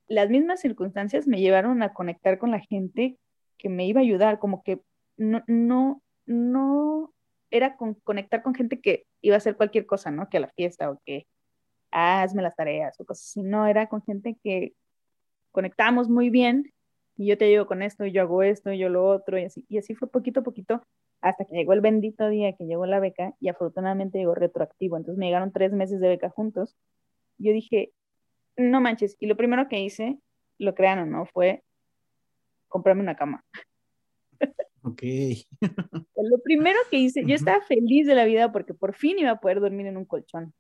las 0.09 0.31
mismas 0.31 0.61
circunstancias 0.61 1.27
me 1.27 1.41
llevaron 1.41 1.83
a 1.83 1.93
conectar 1.93 2.39
con 2.39 2.51
la 2.51 2.61
gente 2.61 3.19
que 3.59 3.69
me 3.69 3.87
iba 3.87 4.01
a 4.01 4.05
ayudar, 4.05 4.39
como 4.39 4.63
que 4.63 4.81
no, 5.17 5.43
no, 5.47 6.03
no 6.27 7.13
era 7.51 7.77
con, 7.77 7.95
conectar 7.95 8.43
con 8.43 8.55
gente 8.55 8.81
que 8.81 9.07
iba 9.21 9.35
a 9.35 9.39
hacer 9.39 9.57
cualquier 9.57 9.87
cosa, 9.87 10.11
¿no? 10.11 10.29
Que 10.29 10.39
a 10.39 10.41
la 10.41 10.51
fiesta 10.51 10.91
o 10.91 11.01
que 11.05 11.27
hazme 11.91 12.43
las 12.43 12.57
tareas 12.57 12.99
o 13.01 13.05
cosas 13.05 13.27
así, 13.27 13.43
no, 13.43 13.67
era 13.67 13.89
con 13.89 14.03
gente 14.03 14.37
que 14.43 14.75
conectábamos 15.53 16.09
muy 16.09 16.31
bien 16.31 16.73
y 17.17 17.27
yo 17.29 17.39
te 17.39 17.47
ayudo 17.47 17.67
con 17.67 17.83
esto 17.83 18.05
y 18.05 18.13
yo 18.13 18.23
hago 18.23 18.43
esto 18.43 18.73
y 18.73 18.79
yo 18.79 18.89
lo 18.89 19.07
otro 19.09 19.39
y 19.39 19.45
así, 19.45 19.65
y 19.69 19.79
así 19.79 19.95
fue 19.95 20.09
poquito 20.11 20.41
a 20.41 20.43
poquito 20.43 20.83
hasta 21.21 21.45
que 21.45 21.55
llegó 21.55 21.73
el 21.73 21.81
bendito 21.81 22.29
día 22.29 22.53
que 22.55 22.67
llegó 22.67 22.87
la 22.87 23.01
beca 23.01 23.35
y 23.41 23.49
afortunadamente 23.49 24.19
llegó 24.19 24.35
retroactivo, 24.35 24.97
entonces 24.97 25.19
me 25.19 25.27
llegaron 25.27 25.53
tres 25.53 25.73
meses 25.73 26.01
de 26.01 26.09
beca 26.09 26.31
juntos. 26.31 26.77
Yo 27.39 27.53
dije, 27.53 27.93
no 28.57 28.81
manches. 28.81 29.17
Y 29.21 29.27
lo 29.27 29.37
primero 29.37 29.69
que 29.69 29.81
hice, 29.81 30.19
lo 30.59 30.75
crean 30.75 30.99
o 31.01 31.07
no, 31.07 31.27
fue 31.27 31.63
comprarme 32.69 33.03
una 33.03 33.17
cama. 33.17 33.45
Ok. 34.87 35.03
lo 36.17 36.39
primero 36.45 36.79
que 36.91 36.99
hice, 36.99 37.25
yo 37.25 37.35
estaba 37.35 37.61
feliz 37.63 38.07
de 38.07 38.15
la 38.15 38.25
vida 38.25 38.53
porque 38.53 38.73
por 38.73 38.95
fin 38.95 39.19
iba 39.19 39.33
a 39.33 39.41
poder 39.41 39.61
dormir 39.61 39.87
en 39.87 39.97
un 39.97 40.05
colchón 40.05 40.55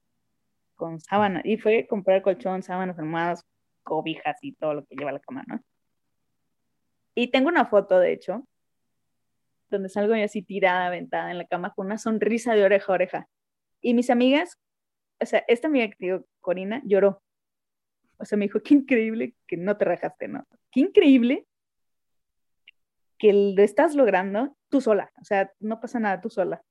con 0.74 1.00
sábana. 1.00 1.42
Y 1.44 1.58
fue 1.58 1.86
comprar 1.86 2.22
colchón, 2.22 2.62
sábanas, 2.62 2.98
almohadas, 2.98 3.44
cobijas 3.84 4.36
y 4.42 4.52
todo 4.52 4.74
lo 4.74 4.84
que 4.84 4.96
lleva 4.96 5.12
la 5.12 5.20
cama, 5.20 5.44
¿no? 5.46 5.60
Y 7.14 7.28
tengo 7.28 7.48
una 7.48 7.66
foto, 7.66 8.00
de 8.00 8.12
hecho, 8.12 8.46
donde 9.70 9.88
salgo 9.88 10.16
yo 10.16 10.24
así 10.24 10.42
tirada, 10.42 10.86
aventada 10.86 11.30
en 11.30 11.38
la 11.38 11.46
cama 11.46 11.72
con 11.72 11.86
una 11.86 11.96
sonrisa 11.96 12.54
de 12.54 12.64
oreja 12.64 12.92
a 12.92 12.94
oreja. 12.94 13.28
Y 13.80 13.94
mis 13.94 14.10
amigas, 14.10 14.58
o 15.20 15.24
sea, 15.24 15.44
esta 15.46 15.68
amiga 15.68 15.88
que 15.88 15.96
digo, 15.98 16.24
Corina, 16.40 16.82
lloró 16.84 17.22
o 18.18 18.24
sea, 18.24 18.38
me 18.38 18.46
dijo, 18.46 18.60
qué 18.60 18.74
increíble 18.74 19.34
que 19.46 19.56
no 19.56 19.76
te 19.76 19.84
rajaste, 19.84 20.28
¿no? 20.28 20.46
Qué 20.70 20.80
increíble 20.80 21.46
que 23.18 23.32
lo 23.32 23.62
estás 23.62 23.94
logrando 23.94 24.56
tú 24.68 24.80
sola, 24.80 25.10
o 25.20 25.24
sea, 25.24 25.52
no 25.60 25.80
pasa 25.80 25.98
nada 25.98 26.20
tú 26.20 26.30
sola. 26.30 26.62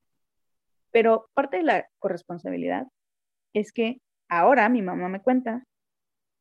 Pero 0.90 1.28
parte 1.34 1.58
de 1.58 1.62
la 1.62 1.88
corresponsabilidad 1.98 2.86
es 3.52 3.72
que 3.72 4.00
ahora 4.28 4.68
mi 4.68 4.82
mamá 4.82 5.08
me 5.08 5.22
cuenta, 5.22 5.64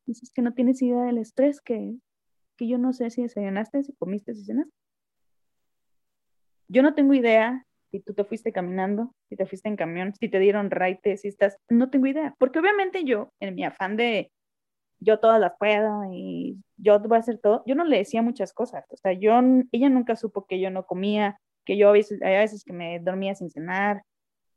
dices 0.05 0.31
que 0.33 0.41
no 0.41 0.53
tienes 0.53 0.81
idea 0.81 1.03
del 1.03 1.17
estrés 1.17 1.61
que, 1.61 1.95
que 2.57 2.67
yo 2.67 2.77
no 2.77 2.93
sé 2.93 3.09
si 3.09 3.23
desayunaste, 3.23 3.83
si 3.83 3.93
comiste, 3.93 4.33
si 4.35 4.45
cenaste. 4.45 4.73
Yo 6.67 6.81
no 6.81 6.93
tengo 6.93 7.13
idea 7.13 7.65
si 7.91 7.99
tú 7.99 8.13
te 8.13 8.23
fuiste 8.23 8.51
caminando, 8.51 9.13
si 9.29 9.35
te 9.35 9.45
fuiste 9.45 9.69
en 9.69 9.75
camión, 9.75 10.13
si 10.19 10.29
te 10.29 10.39
dieron 10.39 10.71
raite, 10.71 11.17
si 11.17 11.27
estás, 11.27 11.57
no 11.69 11.89
tengo 11.89 12.07
idea, 12.07 12.35
porque 12.39 12.59
obviamente 12.59 13.03
yo, 13.03 13.29
en 13.39 13.55
mi 13.55 13.63
afán 13.63 13.95
de 13.95 14.31
yo 15.05 15.19
todas 15.19 15.39
las 15.39 15.53
puedo 15.59 16.03
y 16.11 16.57
yo 16.77 16.99
voy 16.99 17.17
a 17.17 17.19
hacer 17.19 17.37
todo. 17.37 17.63
Yo 17.65 17.75
no 17.75 17.85
le 17.85 17.97
decía 17.97 18.21
muchas 18.21 18.53
cosas, 18.53 18.85
o 18.89 18.97
sea, 18.97 19.13
yo, 19.13 19.33
ella 19.71 19.89
nunca 19.89 20.15
supo 20.15 20.45
que 20.47 20.59
yo 20.59 20.71
no 20.71 20.85
comía, 20.85 21.39
que 21.63 21.77
yo 21.77 21.89
a 21.89 21.91
veces, 21.91 22.21
a 22.21 22.29
veces 22.29 22.63
que 22.63 22.73
me 22.73 22.99
dormía 22.99 23.35
sin 23.35 23.49
cenar, 23.51 24.03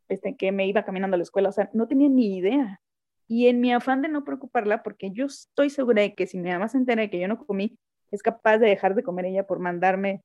este, 0.09 0.37
que 0.37 0.53
me 0.53 0.67
iba 0.67 0.85
caminando 0.85 1.15
a 1.15 1.19
la 1.19 1.23
escuela, 1.23 1.51
o 1.51 1.53
sea, 1.53 1.71
no 1.75 1.87
tenía 1.87 2.09
ni 2.09 2.39
idea. 2.39 2.81
Y 3.29 3.49
en 3.49 3.61
mi 3.61 3.73
afán 3.73 4.01
de 4.03 4.09
no 4.09 4.25
preocuparla, 4.25 4.83
porque 4.83 5.11
yo 5.13 5.27
estoy 5.27 5.71
segura 5.71 6.03
de 6.03 6.15
que 6.15 6.27
si 6.27 6.39
mi 6.39 6.51
mamá 6.51 6.69
se 6.69 6.79
entera 6.79 7.03
de 7.03 7.11
que 7.11 7.21
yo 7.21 7.29
no 7.29 7.45
comí, 7.45 7.79
es 8.11 8.23
capaz 8.23 8.59
de 8.59 8.69
dejar 8.69 8.95
de 8.95 9.03
comer 9.03 9.27
ella 9.27 9.47
por 9.47 9.59
mandarme 9.59 10.23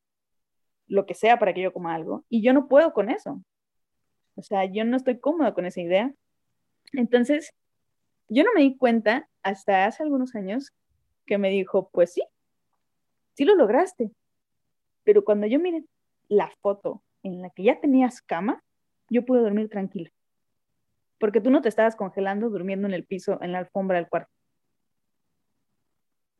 lo 0.87 1.05
que 1.05 1.13
sea 1.13 1.37
para 1.37 1.53
que 1.53 1.61
yo 1.61 1.73
coma 1.73 1.95
algo. 1.95 2.25
Y 2.29 2.41
yo 2.41 2.53
no 2.53 2.69
puedo 2.69 2.93
con 2.93 3.09
eso. 3.09 3.43
O 4.35 4.41
sea, 4.41 4.65
yo 4.65 4.85
no 4.85 4.95
estoy 4.95 5.19
cómoda 5.19 5.53
con 5.53 5.65
esa 5.65 5.81
idea. 5.81 6.13
Entonces, 6.93 7.53
yo 8.33 8.43
no 8.43 8.49
me 8.53 8.61
di 8.61 8.77
cuenta 8.77 9.29
hasta 9.43 9.85
hace 9.85 10.03
algunos 10.03 10.35
años 10.35 10.73
que 11.25 11.37
me 11.37 11.49
dijo, 11.49 11.89
pues 11.91 12.13
sí, 12.13 12.23
sí 13.33 13.45
lo 13.45 13.55
lograste. 13.55 14.11
Pero 15.03 15.23
cuando 15.23 15.47
yo 15.47 15.59
miré 15.59 15.83
la 16.27 16.49
foto 16.61 17.03
en 17.21 17.41
la 17.41 17.49
que 17.49 17.63
ya 17.63 17.79
tenías 17.79 18.21
cama, 18.21 18.63
yo 19.09 19.25
pude 19.25 19.41
dormir 19.41 19.69
tranquila. 19.69 20.09
Porque 21.19 21.41
tú 21.41 21.51
no 21.51 21.61
te 21.61 21.69
estabas 21.69 21.95
congelando 21.95 22.49
durmiendo 22.49 22.87
en 22.87 22.93
el 22.93 23.05
piso, 23.05 23.39
en 23.41 23.51
la 23.51 23.59
alfombra 23.59 23.97
del 23.97 24.09
cuarto. 24.09 24.31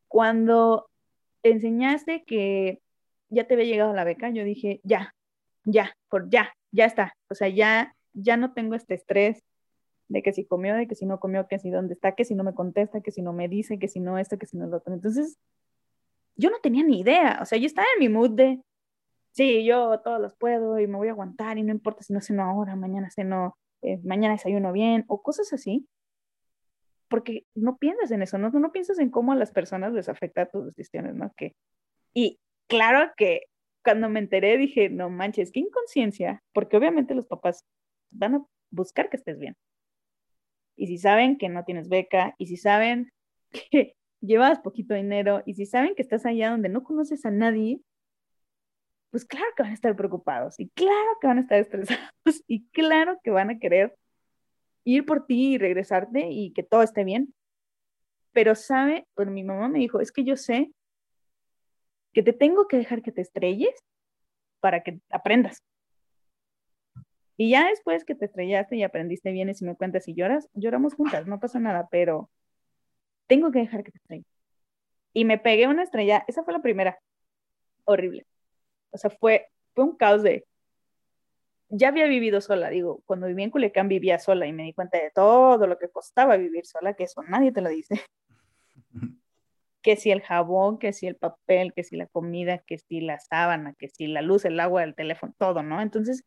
Cuando 0.08 0.89
enseñaste 1.43 2.23
que 2.25 2.82
ya 3.29 3.47
te 3.47 3.53
había 3.53 3.65
llegado 3.65 3.93
la 3.93 4.03
beca, 4.03 4.29
yo 4.29 4.43
dije, 4.43 4.82
ya, 4.84 5.15
ya, 5.63 5.95
por 6.10 6.29
ya, 6.29 6.53
ya 6.71 6.86
está. 6.86 7.15
O 7.29 7.36
sea, 7.36 7.49
ya, 7.49 7.95
ya 8.13 8.38
no 8.38 8.53
tengo 8.53 8.75
este 8.75 8.95
estrés, 8.95 9.43
de 10.07 10.21
que 10.21 10.33
si 10.33 10.45
comió, 10.45 10.75
de 10.75 10.87
que 10.87 10.95
si 10.95 11.05
no 11.05 11.19
comió, 11.19 11.47
que 11.47 11.59
si 11.59 11.69
dónde 11.69 11.93
está, 11.93 12.13
que 12.13 12.25
si 12.25 12.35
no 12.35 12.43
me 12.43 12.53
contesta, 12.53 13.01
que 13.01 13.11
si 13.11 13.21
no 13.21 13.33
me 13.33 13.47
dice, 13.47 13.79
que 13.79 13.87
si 13.87 13.99
no 13.99 14.17
esto, 14.17 14.37
que 14.37 14.45
si 14.45 14.57
no 14.57 14.67
lo 14.67 14.77
otro. 14.77 14.93
Entonces, 14.93 15.37
yo 16.35 16.49
no 16.49 16.57
tenía 16.61 16.83
ni 16.83 16.99
idea, 16.99 17.39
o 17.41 17.45
sea, 17.45 17.57
yo 17.57 17.65
estaba 17.65 17.87
en 17.95 17.99
mi 17.99 18.09
mood 18.09 18.31
de, 18.31 18.61
sí, 19.31 19.65
yo 19.65 19.99
todos 20.01 20.21
los 20.21 20.35
puedo 20.35 20.79
y 20.79 20.87
me 20.87 20.97
voy 20.97 21.07
a 21.09 21.11
aguantar 21.11 21.57
y 21.57 21.63
no 21.63 21.71
importa 21.71 22.03
si 22.03 22.13
no 22.13 22.21
ceno 22.21 22.43
ahora, 22.43 22.75
mañana 22.75 23.09
ceno, 23.11 23.57
eh, 23.81 23.99
mañana 24.03 24.33
desayuno 24.33 24.71
bien 24.71 25.05
o 25.07 25.21
cosas 25.21 25.53
así, 25.53 25.87
porque 27.07 27.45
no 27.53 27.77
piensas 27.77 28.11
en 28.11 28.23
eso, 28.23 28.37
¿no? 28.37 28.49
no 28.49 28.71
piensas 28.71 28.99
en 28.99 29.09
cómo 29.09 29.31
a 29.31 29.35
las 29.35 29.51
personas 29.51 29.93
les 29.93 30.09
afecta 30.09 30.47
tus 30.47 30.65
decisiones, 30.65 31.15
¿no? 31.15 31.31
Que, 31.37 31.55
y 32.13 32.39
claro 32.67 33.11
que 33.15 33.43
cuando 33.83 34.09
me 34.09 34.19
enteré 34.19 34.57
dije, 34.57 34.89
no 34.89 35.09
manches, 35.09 35.51
qué 35.51 35.59
inconsciencia, 35.59 36.41
porque 36.53 36.77
obviamente 36.77 37.15
los 37.15 37.27
papás 37.27 37.65
van 38.11 38.35
a 38.35 38.45
buscar 38.71 39.09
que 39.09 39.17
estés 39.17 39.37
bien 39.37 39.55
y 40.75 40.88
si 40.88 40.97
saben 40.97 41.38
que 41.38 41.49
no 41.49 41.63
tienes 41.63 41.89
beca, 41.89 42.36
y 42.38 42.47
si 42.47 42.57
saben 42.57 43.12
que 43.71 43.95
llevas 44.21 44.59
poquito 44.59 44.93
dinero, 44.93 45.43
y 45.45 45.55
si 45.55 45.65
saben 45.65 45.95
que 45.95 46.01
estás 46.01 46.25
allá 46.25 46.51
donde 46.51 46.69
no 46.69 46.83
conoces 46.83 47.25
a 47.25 47.31
nadie, 47.31 47.81
pues 49.12 49.25
claro 49.25 49.45
que 49.55 49.63
van 49.63 49.71
a 49.71 49.75
estar 49.75 49.95
preocupados, 49.95 50.59
y 50.59 50.69
claro 50.69 51.17
que 51.21 51.27
van 51.27 51.38
a 51.38 51.41
estar 51.41 51.59
estresados, 51.59 52.43
y 52.47 52.67
claro 52.69 53.19
que 53.23 53.31
van 53.31 53.49
a 53.49 53.59
querer 53.59 53.95
ir 54.86 55.05
por 55.05 55.25
ti 55.25 55.53
y 55.53 55.57
regresarte 55.57 56.29
y 56.29 56.51
que 56.53 56.63
todo 56.63 56.83
esté 56.83 57.03
bien. 57.03 57.33
Pero 58.31 58.55
sabe, 58.55 59.07
pues 59.13 59.29
mi 59.29 59.43
mamá 59.43 59.69
me 59.69 59.79
dijo, 59.79 59.99
es 59.99 60.12
que 60.12 60.23
yo 60.23 60.36
sé 60.36 60.71
que 62.13 62.23
te 62.23 62.33
tengo 62.33 62.67
que 62.67 62.77
dejar 62.77 63.01
que 63.01 63.12
te 63.12 63.21
estrelles 63.21 63.75
para 64.59 64.83
que 64.83 64.99
aprendas. 65.09 65.62
Y 67.37 67.51
ya 67.51 67.67
después 67.67 68.05
que 68.05 68.15
te 68.15 68.25
estrellaste 68.25 68.75
y 68.75 68.83
aprendiste 68.83 69.31
bien 69.31 69.49
y 69.49 69.55
si 69.55 69.65
me 69.65 69.75
cuentas 69.75 70.07
y 70.07 70.13
lloras, 70.13 70.49
lloramos 70.53 70.93
juntas, 70.93 71.25
no 71.25 71.39
pasa 71.39 71.59
nada, 71.59 71.87
pero 71.89 72.29
tengo 73.27 73.51
que 73.51 73.59
dejar 73.59 73.83
que 73.83 73.91
te 73.91 73.97
estrelles. 73.97 74.27
Y 75.13 75.25
me 75.25 75.37
pegué 75.37 75.67
una 75.67 75.83
estrella, 75.83 76.23
esa 76.27 76.43
fue 76.43 76.53
la 76.53 76.61
primera, 76.61 76.99
horrible. 77.85 78.25
O 78.91 78.97
sea, 78.97 79.09
fue, 79.09 79.47
fue 79.73 79.83
un 79.85 79.95
caos 79.97 80.23
de, 80.23 80.45
ya 81.69 81.87
había 81.87 82.05
vivido 82.05 82.39
sola, 82.41 82.69
digo, 82.69 83.01
cuando 83.05 83.27
viví 83.27 83.43
en 83.43 83.49
Culiacán 83.49 83.87
vivía 83.87 84.19
sola 84.19 84.45
y 84.45 84.53
me 84.53 84.63
di 84.63 84.73
cuenta 84.73 84.99
de 84.99 85.09
todo 85.11 85.65
lo 85.65 85.77
que 85.79 85.89
costaba 85.89 86.37
vivir 86.37 86.65
sola, 86.65 86.93
que 86.93 87.05
eso 87.05 87.23
nadie 87.23 87.51
te 87.51 87.61
lo 87.61 87.69
dice. 87.69 87.99
que 89.81 89.97
si 89.97 90.11
el 90.11 90.21
jabón, 90.21 90.77
que 90.79 90.93
si 90.93 91.07
el 91.07 91.15
papel, 91.15 91.73
que 91.73 91.83
si 91.83 91.97
la 91.97 92.07
comida, 92.07 92.59
que 92.59 92.77
si 92.77 93.01
la 93.01 93.19
sábana, 93.19 93.73
que 93.77 93.89
si 93.89 94.07
la 94.07 94.21
luz, 94.21 94.45
el 94.45 94.59
agua, 94.59 94.83
el 94.83 94.95
teléfono, 94.95 95.33
todo, 95.37 95.61
¿no? 95.61 95.81
Entonces, 95.81 96.23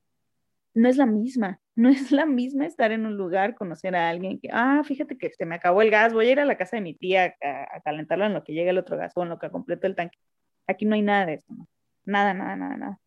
no 0.77 0.91
es 0.91 0.99
la 0.99 1.07
misma, 1.07 1.59
no 1.75 1.89
es 1.89 2.13
la 2.13 2.27
misma 2.27 2.67
estar 2.67 2.93
en 2.93 3.07
un 3.07 3.17
lugar, 3.17 3.55
conocer 3.55 3.97
a 3.97 4.09
alguien 4.11 4.39
que, 4.39 4.49
ah, 4.53 4.83
fíjate 4.85 5.17
que 5.17 5.31
se 5.31 5.47
me 5.47 5.57
acabó 5.57 5.83
el 5.83 5.91
gas, 5.91 6.13
voy 6.13 6.29
a 6.29 6.33
ir 6.33 6.41
a 6.41 6.45
la 6.45 6.59
casa 6.59 6.77
de 6.77 6.83
mi 6.83 6.95
tía 6.95 7.35
a, 7.43 7.81
calentarlo 7.81 8.27
en 8.27 8.35
lo 8.35 8.45
que 8.45 8.53
llega 8.53 8.71
el 8.71 8.79
otro 8.79 8.97
gas 8.97 9.13
o 9.17 9.23
en 9.23 9.31
lo 9.31 9.39
que 9.39 9.51
completo 9.51 9.87
el 9.87 9.97
tanque. 9.97 10.19
Aquí 10.67 10.85
no 10.85 10.95
hay 10.95 11.03
nada 11.03 11.27
de 11.27 11.35
eso, 11.35 11.47
¿no? 11.53 11.67
nada, 12.05 12.35
nada, 12.35 12.57
nada, 12.57 12.77
nada. 12.77 13.01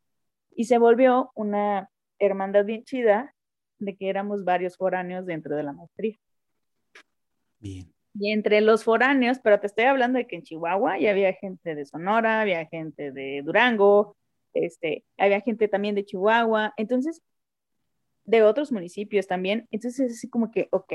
Y 0.55 0.65
se 0.65 0.77
volvió 0.77 1.32
una 1.36 1.89
hermandad 2.17 2.65
bien 2.65 2.84
chida 2.84 3.34
de 3.77 3.95
que 3.95 4.10
éramos 4.10 4.43
varios 4.43 4.75
foráneos 4.75 5.25
dentro 5.25 5.55
de 5.55 5.63
la 5.63 5.71
maestría. 5.71 6.17
Bien. 7.60 7.93
Y 8.15 8.32
entre 8.32 8.62
los 8.62 8.84
foráneos, 8.84 9.39
pero 9.41 9.60
te 9.60 9.67
estoy 9.67 9.86
hablando 9.86 10.17
de 10.17 10.27
que 10.27 10.36
en 10.36 10.43
Chihuahua 10.43 10.97
ya 10.97 11.12
había 11.12 11.32
gente 11.34 11.75
de 11.75 11.86
Sonora, 11.86 12.41
había 12.41 12.65
gente 12.65 13.12
de 13.12 13.41
Durango, 13.45 14.17
este, 14.53 15.05
había 15.17 15.39
gente 15.41 15.67
también 15.67 15.95
de 15.95 16.03
Chihuahua, 16.03 16.73
entonces, 16.75 17.21
de 18.30 18.44
otros 18.44 18.72
municipios 18.72 19.28
también. 19.28 19.68
Entonces 19.72 20.12
es 20.12 20.18
así 20.18 20.30
como 20.30 20.52
que, 20.52 20.68
ok, 20.72 20.94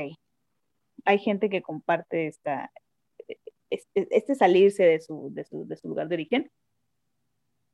hay 1.05 1.19
gente 1.19 1.49
que 1.49 1.61
comparte 1.61 2.27
esta, 2.27 2.71
este, 3.69 4.35
salirse 4.35 4.83
de 4.83 5.01
su, 5.01 5.29
de, 5.33 5.43
su, 5.43 5.67
de 5.67 5.77
su 5.77 5.87
lugar 5.87 6.07
de 6.07 6.15
origen. 6.15 6.51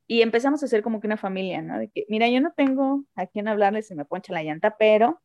Y 0.06 0.22
empezamos 0.22 0.62
a 0.62 0.66
ser 0.66 0.82
como 0.82 1.00
que 1.00 1.06
una 1.06 1.16
familia, 1.16 1.62
¿no? 1.62 1.78
De 1.78 1.88
que, 1.88 2.04
mira, 2.08 2.28
yo 2.28 2.40
no 2.40 2.52
tengo 2.52 3.04
a 3.14 3.26
quién 3.26 3.48
hablarle, 3.48 3.82
se 3.82 3.94
me 3.94 4.04
poncha 4.04 4.32
la 4.32 4.42
llanta, 4.42 4.76
pero 4.76 5.20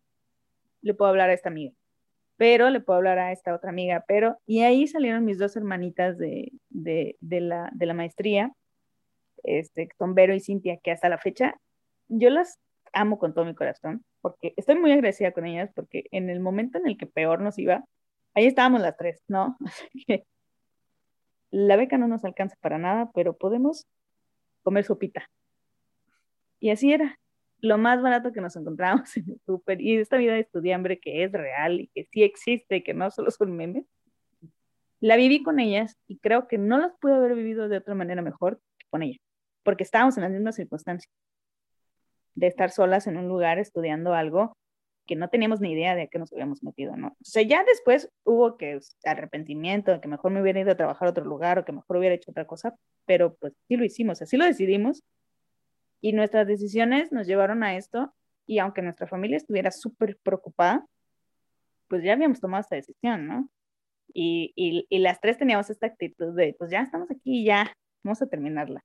le 0.81 0.93
puedo 0.93 1.09
hablar 1.09 1.29
a 1.29 1.33
esta 1.33 1.49
amiga 1.49 1.73
pero 2.37 2.69
le 2.69 2.79
puedo 2.79 2.97
hablar 2.97 3.17
a 3.17 3.31
esta 3.31 3.53
otra 3.53 3.71
amiga, 3.71 4.05
pero, 4.07 4.37
y 4.45 4.61
ahí 4.61 4.87
salieron 4.87 5.25
mis 5.25 5.39
dos 5.39 5.57
hermanitas 5.57 6.17
de, 6.17 6.53
de, 6.69 7.17
de, 7.19 7.41
la, 7.41 7.69
de 7.73 7.85
la 7.87 7.95
maestría, 7.95 8.53
este, 9.43 9.89
son 9.97 10.15
y 10.17 10.39
Cintia, 10.39 10.77
que 10.77 10.91
hasta 10.91 11.09
la 11.09 11.17
fecha 11.17 11.55
yo 12.07 12.29
las 12.29 12.59
amo 12.93 13.17
con 13.17 13.33
todo 13.33 13.45
mi 13.45 13.55
corazón, 13.55 14.05
porque 14.21 14.53
estoy 14.57 14.75
muy 14.75 14.91
agradecida 14.91 15.31
con 15.31 15.45
ellas, 15.45 15.71
porque 15.75 16.05
en 16.11 16.29
el 16.29 16.39
momento 16.39 16.77
en 16.77 16.87
el 16.87 16.97
que 16.97 17.07
peor 17.07 17.41
nos 17.41 17.57
iba, 17.59 17.85
ahí 18.33 18.45
estábamos 18.45 18.81
las 18.81 18.97
tres, 18.97 19.23
¿no? 19.27 19.57
la 21.51 21.75
beca 21.75 21.97
no 21.97 22.07
nos 22.07 22.25
alcanza 22.25 22.55
para 22.61 22.77
nada, 22.77 23.11
pero 23.13 23.37
podemos 23.37 23.87
comer 24.63 24.83
sopita. 24.83 25.29
Y 26.59 26.71
así 26.71 26.91
era, 26.91 27.19
lo 27.59 27.77
más 27.77 28.01
barato 28.01 28.31
que 28.31 28.41
nos 28.41 28.55
encontramos 28.55 29.15
en 29.17 29.31
el 29.31 29.41
súper 29.45 29.81
y 29.81 29.97
esta 29.97 30.17
vida 30.17 30.33
de 30.33 30.41
estudiambre 30.41 30.99
que 30.99 31.23
es 31.23 31.31
real 31.31 31.81
y 31.81 31.87
que 31.87 32.07
sí 32.11 32.23
existe, 32.23 32.83
que 32.83 32.93
no 32.93 33.09
solo 33.11 33.31
son 33.31 33.55
memes, 33.55 33.85
la 34.99 35.15
viví 35.15 35.43
con 35.43 35.59
ellas 35.59 35.95
y 36.07 36.17
creo 36.17 36.47
que 36.47 36.57
no 36.57 36.77
las 36.77 36.91
pude 36.99 37.15
haber 37.15 37.35
vivido 37.35 37.69
de 37.69 37.77
otra 37.77 37.93
manera 37.93 38.21
mejor 38.21 38.59
que 38.79 38.87
con 38.89 39.03
ellas, 39.03 39.21
porque 39.63 39.83
estábamos 39.83 40.17
en 40.17 40.23
las 40.23 40.31
mismas 40.31 40.55
circunstancias 40.55 41.11
de 42.37 42.47
estar 42.47 42.69
solas 42.69 43.07
en 43.07 43.17
un 43.17 43.27
lugar 43.27 43.57
estudiando 43.57 44.13
algo 44.13 44.55
que 45.07 45.15
no 45.15 45.29
teníamos 45.29 45.59
ni 45.59 45.71
idea 45.71 45.95
de 45.95 46.07
qué 46.07 46.19
nos 46.19 46.31
habíamos 46.31 46.61
metido, 46.61 46.95
¿no? 46.95 47.07
O 47.07 47.23
sea, 47.23 47.41
ya 47.41 47.63
después 47.63 48.09
hubo 48.23 48.57
que 48.57 48.77
arrepentimiento, 49.05 49.99
que 50.01 50.07
mejor 50.07 50.31
me 50.31 50.41
hubiera 50.41 50.59
ido 50.59 50.71
a 50.71 50.77
trabajar 50.77 51.07
a 51.07 51.11
otro 51.11 51.25
lugar 51.25 51.57
o 51.57 51.65
que 51.65 51.71
mejor 51.71 51.97
hubiera 51.97 52.13
hecho 52.13 52.29
otra 52.29 52.45
cosa, 52.45 52.75
pero 53.05 53.35
pues 53.35 53.53
sí 53.67 53.75
lo 53.75 53.85
hicimos, 53.85 54.21
así 54.21 54.37
lo 54.37 54.45
decidimos 54.45 55.03
y 55.99 56.13
nuestras 56.13 56.45
decisiones 56.45 57.11
nos 57.11 57.25
llevaron 57.25 57.63
a 57.63 57.75
esto 57.75 58.13
y 58.45 58.59
aunque 58.59 58.83
nuestra 58.83 59.07
familia 59.07 59.37
estuviera 59.37 59.71
súper 59.71 60.17
preocupada, 60.21 60.85
pues 61.87 62.03
ya 62.03 62.13
habíamos 62.13 62.39
tomado 62.39 62.61
esta 62.61 62.75
decisión, 62.75 63.27
¿no? 63.27 63.49
Y, 64.13 64.53
y, 64.55 64.99
las 64.99 65.19
tres 65.19 65.37
teníamos 65.37 65.69
esta 65.69 65.87
actitud 65.87 66.35
de, 66.35 66.55
pues 66.57 66.71
ya 66.71 66.81
estamos 66.81 67.09
aquí 67.11 67.41
y 67.41 67.45
ya, 67.45 67.73
vamos 68.03 68.21
a 68.21 68.27
terminarla. 68.27 68.83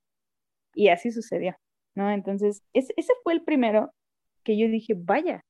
Y 0.74 0.88
así 0.88 1.10
sucedió, 1.12 1.56
¿no? 1.94 2.10
Entonces, 2.10 2.62
ese, 2.72 2.94
fue 3.22 3.34
el 3.34 3.42
primero 3.42 3.92
que 4.44 4.58
yo 4.58 4.68
dije, 4.68 4.94
vaya. 4.96 5.44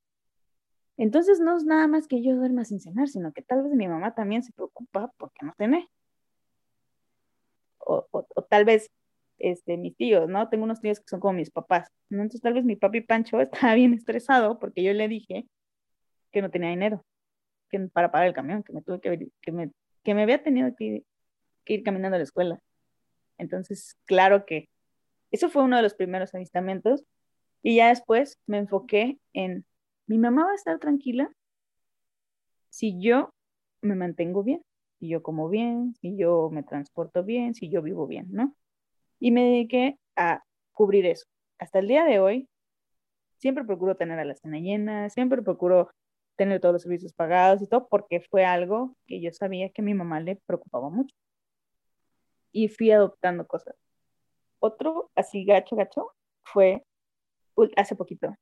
Entonces 0.96 1.40
no 1.40 1.57
es 1.57 1.64
nada 1.64 1.87
más 1.88 2.07
que 2.07 2.22
yo 2.22 2.37
duerma 2.37 2.64
sin 2.64 2.81
cenar, 2.81 3.09
sino 3.09 3.33
que 3.33 3.42
tal 3.42 3.62
vez 3.62 3.72
mi 3.72 3.88
mamá 3.88 4.14
también 4.14 4.42
se 4.42 4.52
preocupa 4.52 5.12
porque 5.18 5.46
no 5.46 5.55
cené. 5.57 5.88
O, 7.78 8.07
o, 8.11 8.26
o 8.35 8.42
tal 8.44 8.64
vez 8.64 8.90
este, 9.38 9.76
mis 9.76 9.96
tíos, 9.96 10.28
¿no? 10.28 10.48
Tengo 10.48 10.64
unos 10.64 10.81
tíos 10.81 11.00
que 11.00 11.09
son 11.09 11.20
como 11.20 11.35
mis 11.35 11.50
papás, 11.50 11.88
¿no? 12.09 12.22
Entonces 12.22 12.42
tal 12.42 12.55
vez 12.55 12.64
mi 12.64 12.76
papi 12.76 13.00
Pancho 13.00 13.40
estaba 13.40 13.74
bien 13.74 13.94
estresado 13.94 14.59
porque 14.59 14.83
yo 14.83 14.92
le 14.92 15.09
dije 15.09 15.46
que 16.33 16.42
no 16.42 16.50
tenía 16.50 16.70
dinero 16.70 17.05
que, 17.70 17.81
para 17.81 18.12
pagar 18.12 18.28
el 18.28 18.35
camión, 18.35 18.62
que 18.62 18.72
me 18.72 18.83
tuve 18.83 19.00
que, 19.00 19.28
que 19.40 19.52
me, 19.52 19.72
que 20.05 20.14
me 20.14 20.22
había 20.22 20.42
tenido 20.42 20.74
que 20.76 21.05
ir 21.66 21.83
caminando 21.83 22.16
a 22.16 22.18
la 22.18 22.24
escuela. 22.24 22.61
Entonces, 23.38 23.96
claro 24.05 24.46
que 24.46 24.68
eso 25.33 25.51
fue 25.51 25.62
uno 25.64 25.77
de 25.77 25.83
los 25.83 25.95
primeros 25.95 26.35
avistamientos 26.35 27.05
y 27.62 27.77
ya 27.77 27.88
después 27.88 28.38
me 28.47 28.59
enfoqué 28.59 29.18
en, 29.33 29.66
mi 30.07 30.18
mamá 30.18 30.45
va 30.47 30.53
a 30.53 30.57
estar 30.57 30.79
tranquila 30.79 31.31
si 32.71 33.01
yo 33.01 33.35
me 33.81 33.97
mantengo 33.97 34.42
bien, 34.45 34.62
si 34.99 35.09
yo 35.09 35.23
como 35.23 35.49
bien, 35.49 35.95
si 36.01 36.16
yo 36.16 36.51
me 36.51 36.62
transporto 36.62 37.25
bien, 37.25 37.55
si 37.55 37.68
yo 37.68 37.83
vivo 37.83 38.07
bien, 38.07 38.29
¿no? 38.31 38.55
y 39.23 39.31
me 39.31 39.45
dediqué 39.45 39.99
a 40.16 40.42
cubrir 40.73 41.07
eso. 41.07 41.27
Hasta 41.59 41.79
el 41.79 41.87
día 41.87 42.05
de 42.05 42.18
hoy, 42.18 42.49
siempre 43.38 43.64
procuro 43.64 43.97
tener 43.97 44.18
a 44.18 44.25
la 44.25 44.35
cena 44.35 44.59
llena, 44.59 45.11
siempre 45.11 45.42
procuro 45.42 45.92
tener 46.35 46.61
todos 46.61 46.73
los 46.73 46.83
servicios 46.83 47.12
pagados 47.12 47.62
y 47.62 47.68
todo, 47.68 47.87
porque 47.88 48.21
fue 48.21 48.45
algo 48.45 48.97
que 49.07 49.21
yo 49.21 49.31
sabía 49.33 49.71
que 49.71 49.81
a 49.81 49.85
mi 49.85 49.95
mamá 49.95 50.18
le 50.21 50.37
preocupaba 50.45 50.90
mucho. 50.90 51.14
Y 52.51 52.66
fui 52.66 52.90
adoptando 52.90 53.47
cosas. 53.47 53.77
Otro, 54.64 55.11
así 55.16 55.44
gacho, 55.44 55.75
gacho, 55.75 56.12
fue 56.44 56.85
hace 57.77 57.96
poquito. 57.96 58.33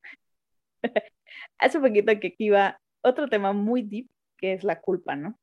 hace 1.58 1.80
poquito 1.80 2.12
que 2.20 2.34
iba 2.36 2.78
otro 3.02 3.26
tema 3.30 3.54
muy 3.54 3.80
deep, 3.80 4.10
que 4.36 4.52
es 4.52 4.62
la 4.62 4.82
culpa, 4.82 5.16
¿no? 5.16 5.38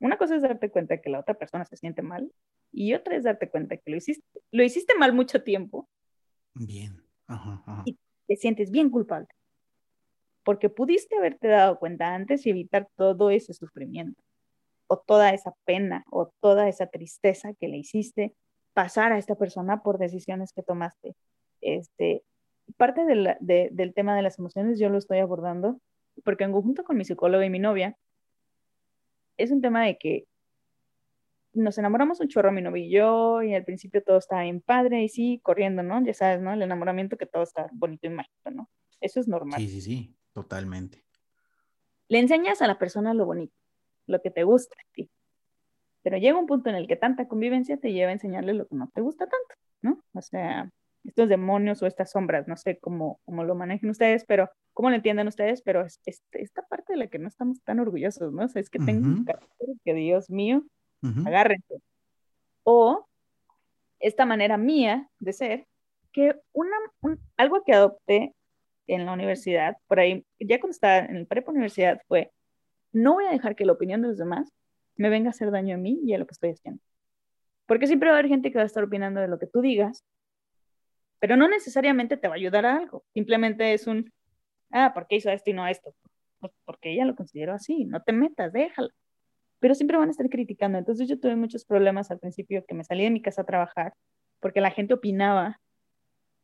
Una 0.00 0.18
cosa 0.18 0.34
es 0.34 0.42
darte 0.42 0.72
cuenta 0.72 1.00
que 1.00 1.08
la 1.08 1.20
otra 1.20 1.34
persona 1.34 1.64
se 1.64 1.76
siente 1.76 2.02
mal 2.02 2.32
y 2.72 2.94
otra 2.94 3.14
es 3.14 3.22
darte 3.22 3.48
cuenta 3.48 3.76
que 3.76 3.92
lo 3.92 3.96
hiciste, 3.96 4.24
lo 4.50 4.64
hiciste 4.64 4.96
mal 4.96 5.12
mucho 5.12 5.44
tiempo. 5.44 5.88
Bien. 6.54 7.00
Y 7.84 7.96
te 8.26 8.34
sientes 8.34 8.72
bien 8.72 8.90
culpable. 8.90 9.28
Porque 10.42 10.68
pudiste 10.68 11.16
haberte 11.16 11.46
dado 11.46 11.78
cuenta 11.78 12.12
antes 12.12 12.44
y 12.44 12.50
evitar 12.50 12.88
todo 12.96 13.30
ese 13.30 13.54
sufrimiento, 13.54 14.20
o 14.88 14.98
toda 14.98 15.30
esa 15.30 15.54
pena, 15.64 16.04
o 16.10 16.32
toda 16.40 16.68
esa 16.68 16.88
tristeza 16.88 17.52
que 17.54 17.68
le 17.68 17.76
hiciste 17.76 18.34
pasar 18.78 19.12
a 19.12 19.18
esta 19.18 19.34
persona 19.34 19.82
por 19.82 19.98
decisiones 19.98 20.52
que 20.52 20.62
tomaste. 20.62 21.16
Este, 21.60 22.22
parte 22.76 23.04
del 23.04 23.92
tema 23.92 24.14
de 24.14 24.22
las 24.22 24.38
emociones 24.38 24.78
yo 24.78 24.88
lo 24.88 24.98
estoy 24.98 25.18
abordando 25.18 25.80
porque 26.22 26.44
en 26.44 26.52
conjunto 26.52 26.84
con 26.84 26.96
mi 26.96 27.04
psicóloga 27.04 27.44
y 27.44 27.50
mi 27.50 27.58
novia, 27.58 27.98
es 29.36 29.50
un 29.50 29.60
tema 29.60 29.84
de 29.84 29.98
que 29.98 30.26
nos 31.54 31.76
enamoramos 31.76 32.20
un 32.20 32.28
chorro, 32.28 32.52
mi 32.52 32.62
novio 32.62 32.84
y 32.84 32.88
yo, 32.88 33.42
y 33.42 33.52
al 33.52 33.64
principio 33.64 34.00
todo 34.00 34.18
estaba 34.18 34.42
bien 34.44 34.60
padre, 34.60 35.02
y 35.02 35.08
sí, 35.08 35.40
corriendo, 35.42 35.82
¿no? 35.82 36.00
Ya 36.04 36.14
sabes, 36.14 36.40
¿no? 36.40 36.52
El 36.52 36.62
enamoramiento 36.62 37.16
que 37.16 37.26
todo 37.26 37.42
está 37.42 37.68
bonito 37.72 38.06
y 38.06 38.10
mágico, 38.10 38.52
¿no? 38.52 38.70
Eso 39.00 39.18
es 39.18 39.26
normal. 39.26 39.58
Sí, 39.58 39.68
sí, 39.68 39.80
sí, 39.80 40.16
totalmente. 40.32 41.04
Le 42.06 42.20
enseñas 42.20 42.62
a 42.62 42.68
la 42.68 42.78
persona 42.78 43.12
lo 43.12 43.26
bonito, 43.26 43.56
lo 44.06 44.22
que 44.22 44.30
te 44.30 44.44
gusta 44.44 44.76
a 44.78 44.92
ti. 44.92 45.10
Pero 46.08 46.22
llega 46.22 46.38
un 46.38 46.46
punto 46.46 46.70
en 46.70 46.76
el 46.76 46.88
que 46.88 46.96
tanta 46.96 47.28
convivencia 47.28 47.76
te 47.76 47.92
lleva 47.92 48.08
a 48.08 48.14
enseñarle 48.14 48.54
lo 48.54 48.66
que 48.66 48.76
no 48.76 48.88
te 48.94 49.02
gusta 49.02 49.26
tanto, 49.26 49.54
¿no? 49.82 50.02
O 50.14 50.22
sea, 50.22 50.70
estos 51.04 51.28
demonios 51.28 51.82
o 51.82 51.86
estas 51.86 52.12
sombras, 52.12 52.48
no 52.48 52.56
sé 52.56 52.78
cómo, 52.78 53.20
cómo 53.26 53.44
lo 53.44 53.54
manejen 53.54 53.90
ustedes, 53.90 54.24
pero 54.24 54.48
cómo 54.72 54.88
lo 54.88 54.96
entienden 54.96 55.28
ustedes, 55.28 55.60
pero 55.60 55.84
es, 55.84 56.00
esta 56.32 56.62
parte 56.62 56.94
de 56.94 56.98
la 56.98 57.08
que 57.08 57.18
no 57.18 57.28
estamos 57.28 57.60
tan 57.62 57.78
orgullosos, 57.78 58.32
¿no? 58.32 58.46
O 58.46 58.48
sea, 58.48 58.62
es 58.62 58.70
que 58.70 58.78
tengo 58.78 59.06
un 59.06 59.26
carácter 59.26 59.68
que, 59.84 59.92
Dios 59.92 60.30
mío, 60.30 60.64
agárrense. 61.26 61.74
O 62.62 63.06
esta 64.00 64.24
manera 64.24 64.56
mía 64.56 65.10
de 65.18 65.34
ser, 65.34 65.66
que 66.10 66.36
una, 66.54 66.76
algo 67.36 67.64
que 67.64 67.74
adopté 67.74 68.34
en 68.86 69.04
la 69.04 69.12
universidad, 69.12 69.76
por 69.86 70.00
ahí, 70.00 70.24
ya 70.40 70.58
cuando 70.58 70.72
estaba 70.72 71.00
en 71.00 71.16
el 71.16 71.26
prepa 71.26 71.50
universidad, 71.50 72.00
fue, 72.08 72.32
no 72.92 73.12
voy 73.12 73.26
a 73.26 73.30
dejar 73.30 73.54
que 73.54 73.66
la 73.66 73.72
opinión 73.72 74.00
de 74.00 74.08
los 74.08 74.16
demás 74.16 74.54
me 74.98 75.08
venga 75.08 75.28
a 75.28 75.30
hacer 75.30 75.50
daño 75.50 75.76
a 75.76 75.78
mí 75.78 76.00
y 76.04 76.12
a 76.14 76.18
lo 76.18 76.26
que 76.26 76.32
estoy 76.32 76.50
haciendo. 76.50 76.82
Porque 77.66 77.86
siempre 77.86 78.10
va 78.10 78.16
a 78.16 78.18
haber 78.18 78.28
gente 78.30 78.50
que 78.50 78.58
va 78.58 78.64
a 78.64 78.66
estar 78.66 78.84
opinando 78.84 79.20
de 79.20 79.28
lo 79.28 79.38
que 79.38 79.46
tú 79.46 79.62
digas, 79.62 80.04
pero 81.20 81.36
no 81.36 81.48
necesariamente 81.48 82.16
te 82.16 82.28
va 82.28 82.34
a 82.34 82.36
ayudar 82.36 82.66
a 82.66 82.76
algo. 82.76 83.04
Simplemente 83.14 83.72
es 83.74 83.86
un, 83.86 84.12
ah, 84.70 84.92
¿por 84.94 85.06
qué 85.06 85.16
hizo 85.16 85.30
esto 85.30 85.50
y 85.50 85.54
no 85.54 85.66
esto? 85.66 85.94
Pues 86.40 86.52
porque 86.64 86.92
ella 86.92 87.06
lo 87.06 87.16
consideró 87.16 87.54
así, 87.54 87.84
no 87.84 88.02
te 88.02 88.12
metas, 88.12 88.52
déjala 88.52 88.90
pero 89.60 89.74
siempre 89.74 89.96
van 89.96 90.08
a 90.08 90.12
estar 90.12 90.28
criticando. 90.28 90.78
Entonces 90.78 91.08
yo 91.08 91.18
tuve 91.18 91.36
muchos 91.36 91.64
problemas 91.64 92.10
al 92.10 92.18
principio 92.18 92.64
que 92.66 92.74
me 92.74 92.84
salí 92.84 93.04
de 93.04 93.10
mi 93.10 93.22
casa 93.22 93.42
a 93.42 93.46
trabajar 93.46 93.94
porque 94.40 94.60
la 94.60 94.70
gente 94.70 94.94
opinaba 94.94 95.60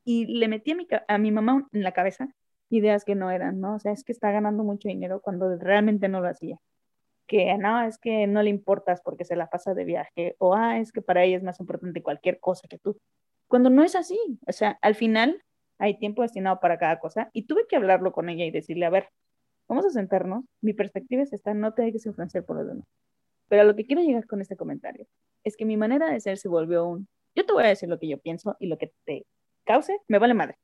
y 0.05 0.27
le 0.27 0.49
metí 0.49 0.73
a 0.73 0.77
mi, 0.77 0.87
a 1.09 1.19
mi 1.19 1.33
mamá 1.33 1.69
en 1.73 1.83
la 1.83 1.93
cabeza 1.93 2.29
ideas 2.71 3.05
que 3.05 3.15
no 3.15 3.31
eran, 3.31 3.61
¿no? 3.61 3.77
O 3.77 3.79
sea, 3.79 3.93
es 3.93 4.03
que 4.05 4.13
está 4.13 4.33
ganando 4.33 4.65
mucho 4.65 4.89
dinero 4.89 5.21
cuando 5.21 5.57
realmente 5.57 6.09
no 6.09 6.21
lo 6.21 6.29
hacía. 6.29 6.59
Que 7.27 7.57
no, 7.59 7.83
es 7.83 7.99
que 7.99 8.27
no 8.27 8.43
le 8.43 8.51
importas 8.51 9.01
porque 9.03 9.25
se 9.25 9.37
la 9.37 9.49
pasa 9.49 9.75
de 9.75 9.85
viaje, 9.85 10.37
o 10.39 10.55
ah, 10.55 10.79
es 10.79 10.93
que 10.93 11.03
para 11.03 11.25
ella 11.25 11.39
es 11.39 11.43
más 11.43 11.61
importante 11.61 12.03
cualquier 12.03 12.39
cosa 12.41 12.69
que 12.69 12.79
tú. 12.79 12.99
Cuando 13.49 13.71
no 13.71 13.83
es 13.85 13.95
así, 13.97 14.19
o 14.47 14.53
sea, 14.53 14.79
al 14.83 14.95
final 14.95 15.43
hay 15.79 15.99
tiempo 15.99 16.23
destinado 16.23 16.61
para 16.61 16.79
cada 16.79 16.99
cosa 17.01 17.31
y 17.33 17.47
tuve 17.47 17.67
que 17.69 17.77
hablarlo 17.77 18.13
con 18.13 18.29
ella 18.29 18.45
y 18.45 18.51
decirle, 18.51 18.87
a 18.87 18.91
ver, 18.91 19.09
vamos 19.69 19.87
a 19.87 19.91
sentarnos, 19.91 20.45
mi 20.61 20.75
perspectiva 20.75 21.23
es 21.23 21.33
esta, 21.33 21.55
no 21.55 21.75
te 21.75 21.83
dejes 21.83 22.07
influenciar 22.07 22.45
por 22.45 22.57
lo 22.57 22.65
demás. 22.65 22.87
Pero 23.49 23.63
a 23.63 23.65
lo 23.65 23.77
que 23.77 23.87
quiero 23.87 24.03
llegar 24.03 24.27
con 24.27 24.41
este 24.41 24.57
comentario 24.57 25.07
es 25.45 25.57
que 25.57 25.65
mi 25.65 25.77
manera 25.77 26.11
de 26.11 26.21
ser 26.21 26.39
se 26.39 26.49
volvió 26.49 26.87
un, 26.87 27.09
yo 27.35 27.45
te 27.47 27.53
voy 27.53 27.65
a 27.65 27.69
decir 27.69 27.89
lo 27.89 27.99
que 27.99 28.09
yo 28.09 28.19
pienso 28.19 28.57
y 28.59 28.67
lo 28.67 28.79
que 28.79 28.93
te 29.05 29.27
cause, 29.65 29.99
me 30.09 30.19
vale 30.19 30.35
madre. 30.35 30.57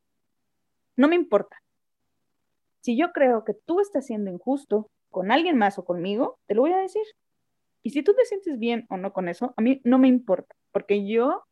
No 0.97 1.09
me 1.09 1.17
importa. 1.17 1.57
Si 2.81 2.97
yo 2.97 3.13
creo 3.13 3.45
que 3.45 3.55
tú 3.55 3.81
estás 3.81 4.07
siendo 4.07 4.31
injusto 4.31 4.91
con 5.11 5.31
alguien 5.31 5.57
más 5.59 5.79
o 5.79 5.85
conmigo, 5.85 6.39
te 6.47 6.55
lo 6.55 6.63
voy 6.63 6.73
a 6.73 6.79
decir. 6.79 7.03
Y 7.83 7.91
si 7.91 8.03
tú 8.03 8.15
te 8.15 8.25
sientes 8.25 8.59
bien 8.59 8.87
o 8.91 8.97
no 8.97 9.13
con 9.13 9.29
eso, 9.29 9.55
a 9.57 9.63
mí 9.63 9.81
no 9.85 9.99
me 9.99 10.09
importa, 10.09 10.55
porque 10.73 11.07
yo 11.07 11.45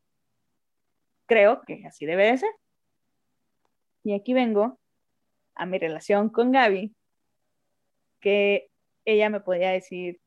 creo 1.27 1.62
que 1.66 1.85
así 1.87 2.07
debe 2.07 2.27
de 2.27 2.38
ser. 2.38 2.51
Y 4.05 4.14
aquí 4.14 4.33
vengo 4.35 4.79
a 5.55 5.66
mi 5.66 5.79
relación 5.79 6.29
con 6.31 6.53
Gaby, 6.53 6.94
que 8.21 8.71
ella 9.05 9.31
me 9.31 9.40
podía 9.40 9.71
decir, 9.71 10.21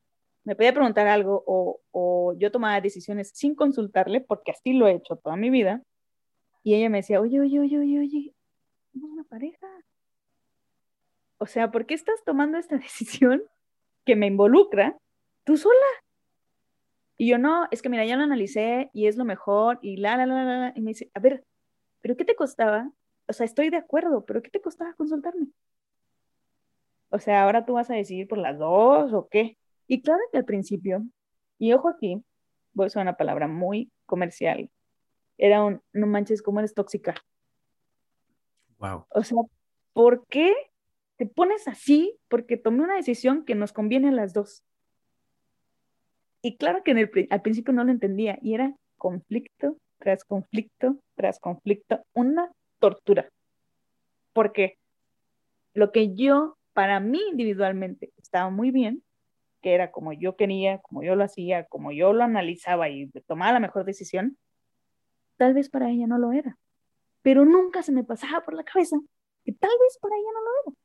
me 0.43 0.55
podía 0.55 0.73
preguntar 0.73 1.07
algo 1.07 1.43
o, 1.45 1.81
o, 1.91 2.33
yo 2.37 2.51
tomaba 2.51 2.81
decisiones 2.81 3.31
sin 3.33 3.55
consultarle, 3.55 4.21
porque 4.21 4.51
así 4.51 4.73
lo 4.73 4.87
he 4.87 4.93
hecho 4.93 5.15
toda 5.15 5.35
mi 5.35 5.49
vida. 5.49 5.83
Y 6.63 6.75
ella 6.75 6.89
me 6.89 6.99
decía, 6.99 7.21
oye, 7.21 7.39
oye, 7.39 7.59
oye, 7.59 7.79
oye, 7.79 7.99
oye, 7.99 8.33
somos 8.91 9.11
una 9.11 9.23
pareja. 9.23 9.67
O 11.41 11.47
sea, 11.47 11.71
¿por 11.71 11.87
qué 11.87 11.95
estás 11.95 12.23
tomando 12.23 12.59
esta 12.59 12.77
decisión 12.77 13.43
que 14.05 14.15
me 14.15 14.27
involucra 14.27 14.95
tú 15.43 15.57
sola? 15.57 15.75
Y 17.17 17.27
yo 17.27 17.39
no, 17.39 17.67
es 17.71 17.81
que 17.81 17.89
mira, 17.89 18.05
ya 18.05 18.15
lo 18.15 18.21
analicé 18.21 18.91
y 18.93 19.07
es 19.07 19.17
lo 19.17 19.25
mejor 19.25 19.79
y 19.81 19.97
la, 19.97 20.17
la, 20.17 20.27
la, 20.27 20.43
la. 20.43 20.73
Y 20.75 20.81
me 20.81 20.91
dice, 20.91 21.09
a 21.15 21.19
ver, 21.19 21.43
¿pero 22.01 22.15
qué 22.15 22.25
te 22.25 22.35
costaba? 22.35 22.91
O 23.27 23.33
sea, 23.33 23.47
estoy 23.47 23.71
de 23.71 23.77
acuerdo, 23.77 24.23
pero 24.23 24.43
¿qué 24.43 24.51
te 24.51 24.61
costaba 24.61 24.93
consultarme? 24.93 25.47
O 27.09 27.17
sea, 27.17 27.43
ahora 27.43 27.65
tú 27.65 27.73
vas 27.73 27.89
a 27.89 27.95
decidir 27.95 28.27
por 28.27 28.37
las 28.37 28.59
dos 28.59 29.11
o 29.11 29.27
qué. 29.27 29.57
Y 29.87 30.03
claro 30.03 30.21
que 30.31 30.37
al 30.37 30.45
principio, 30.45 31.03
y 31.57 31.73
ojo 31.73 31.89
aquí, 31.89 32.23
voy 32.73 32.85
a 32.85 32.87
usar 32.87 33.01
una 33.01 33.17
palabra 33.17 33.47
muy 33.47 33.91
comercial, 34.05 34.69
era 35.39 35.63
un, 35.63 35.81
no 35.91 36.05
manches, 36.05 36.43
¿cómo 36.43 36.59
eres 36.59 36.75
tóxica? 36.75 37.15
Wow. 38.77 39.05
O 39.09 39.23
sea, 39.23 39.39
¿por 39.93 40.27
qué 40.27 40.53
te 41.21 41.27
pones 41.27 41.67
así? 41.67 42.17
Porque 42.29 42.57
tomé 42.57 42.81
una 42.83 42.95
decisión 42.95 43.45
que 43.45 43.53
nos 43.53 43.73
conviene 43.73 44.07
a 44.07 44.11
las 44.11 44.33
dos. 44.33 44.63
Y 46.41 46.57
claro 46.57 46.81
que 46.83 46.89
en 46.89 46.97
el, 46.97 47.27
al 47.29 47.43
principio 47.43 47.73
no 47.73 47.83
lo 47.83 47.91
entendía 47.91 48.39
y 48.41 48.55
era 48.55 48.75
conflicto 48.97 49.77
tras 49.99 50.23
conflicto 50.23 50.97
tras 51.13 51.39
conflicto, 51.39 52.01
una 52.15 52.51
tortura. 52.79 53.29
Porque 54.33 54.79
lo 55.75 55.91
que 55.91 56.15
yo, 56.15 56.57
para 56.73 56.99
mí 56.99 57.21
individualmente, 57.29 58.09
estaba 58.17 58.49
muy 58.49 58.71
bien, 58.71 59.03
que 59.61 59.75
era 59.75 59.91
como 59.91 60.13
yo 60.13 60.35
quería, 60.35 60.79
como 60.79 61.03
yo 61.03 61.15
lo 61.15 61.23
hacía, 61.23 61.65
como 61.65 61.91
yo 61.91 62.13
lo 62.13 62.23
analizaba 62.23 62.89
y 62.89 63.11
tomaba 63.27 63.53
la 63.53 63.59
mejor 63.59 63.85
decisión, 63.85 64.39
tal 65.37 65.53
vez 65.53 65.69
para 65.69 65.91
ella 65.91 66.07
no 66.07 66.17
lo 66.17 66.31
era. 66.31 66.57
Pero 67.21 67.45
nunca 67.45 67.83
se 67.83 67.91
me 67.91 68.03
pasaba 68.03 68.43
por 68.43 68.55
la 68.55 68.63
cabeza 68.63 68.97
que 69.45 69.51
tal 69.51 69.69
vez 69.69 69.99
para 70.01 70.15
ella 70.15 70.29
no 70.33 70.41
lo 70.41 70.71
era. 70.71 70.80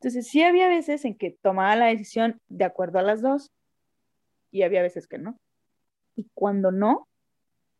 Entonces 0.00 0.28
sí 0.28 0.42
había 0.42 0.66
veces 0.66 1.04
en 1.04 1.14
que 1.14 1.36
tomaba 1.42 1.76
la 1.76 1.86
decisión 1.86 2.40
de 2.48 2.64
acuerdo 2.64 2.98
a 2.98 3.02
las 3.02 3.20
dos 3.20 3.52
y 4.50 4.62
había 4.62 4.80
veces 4.80 5.06
que 5.06 5.18
no. 5.18 5.36
Y 6.16 6.26
cuando 6.32 6.72
no, 6.72 7.06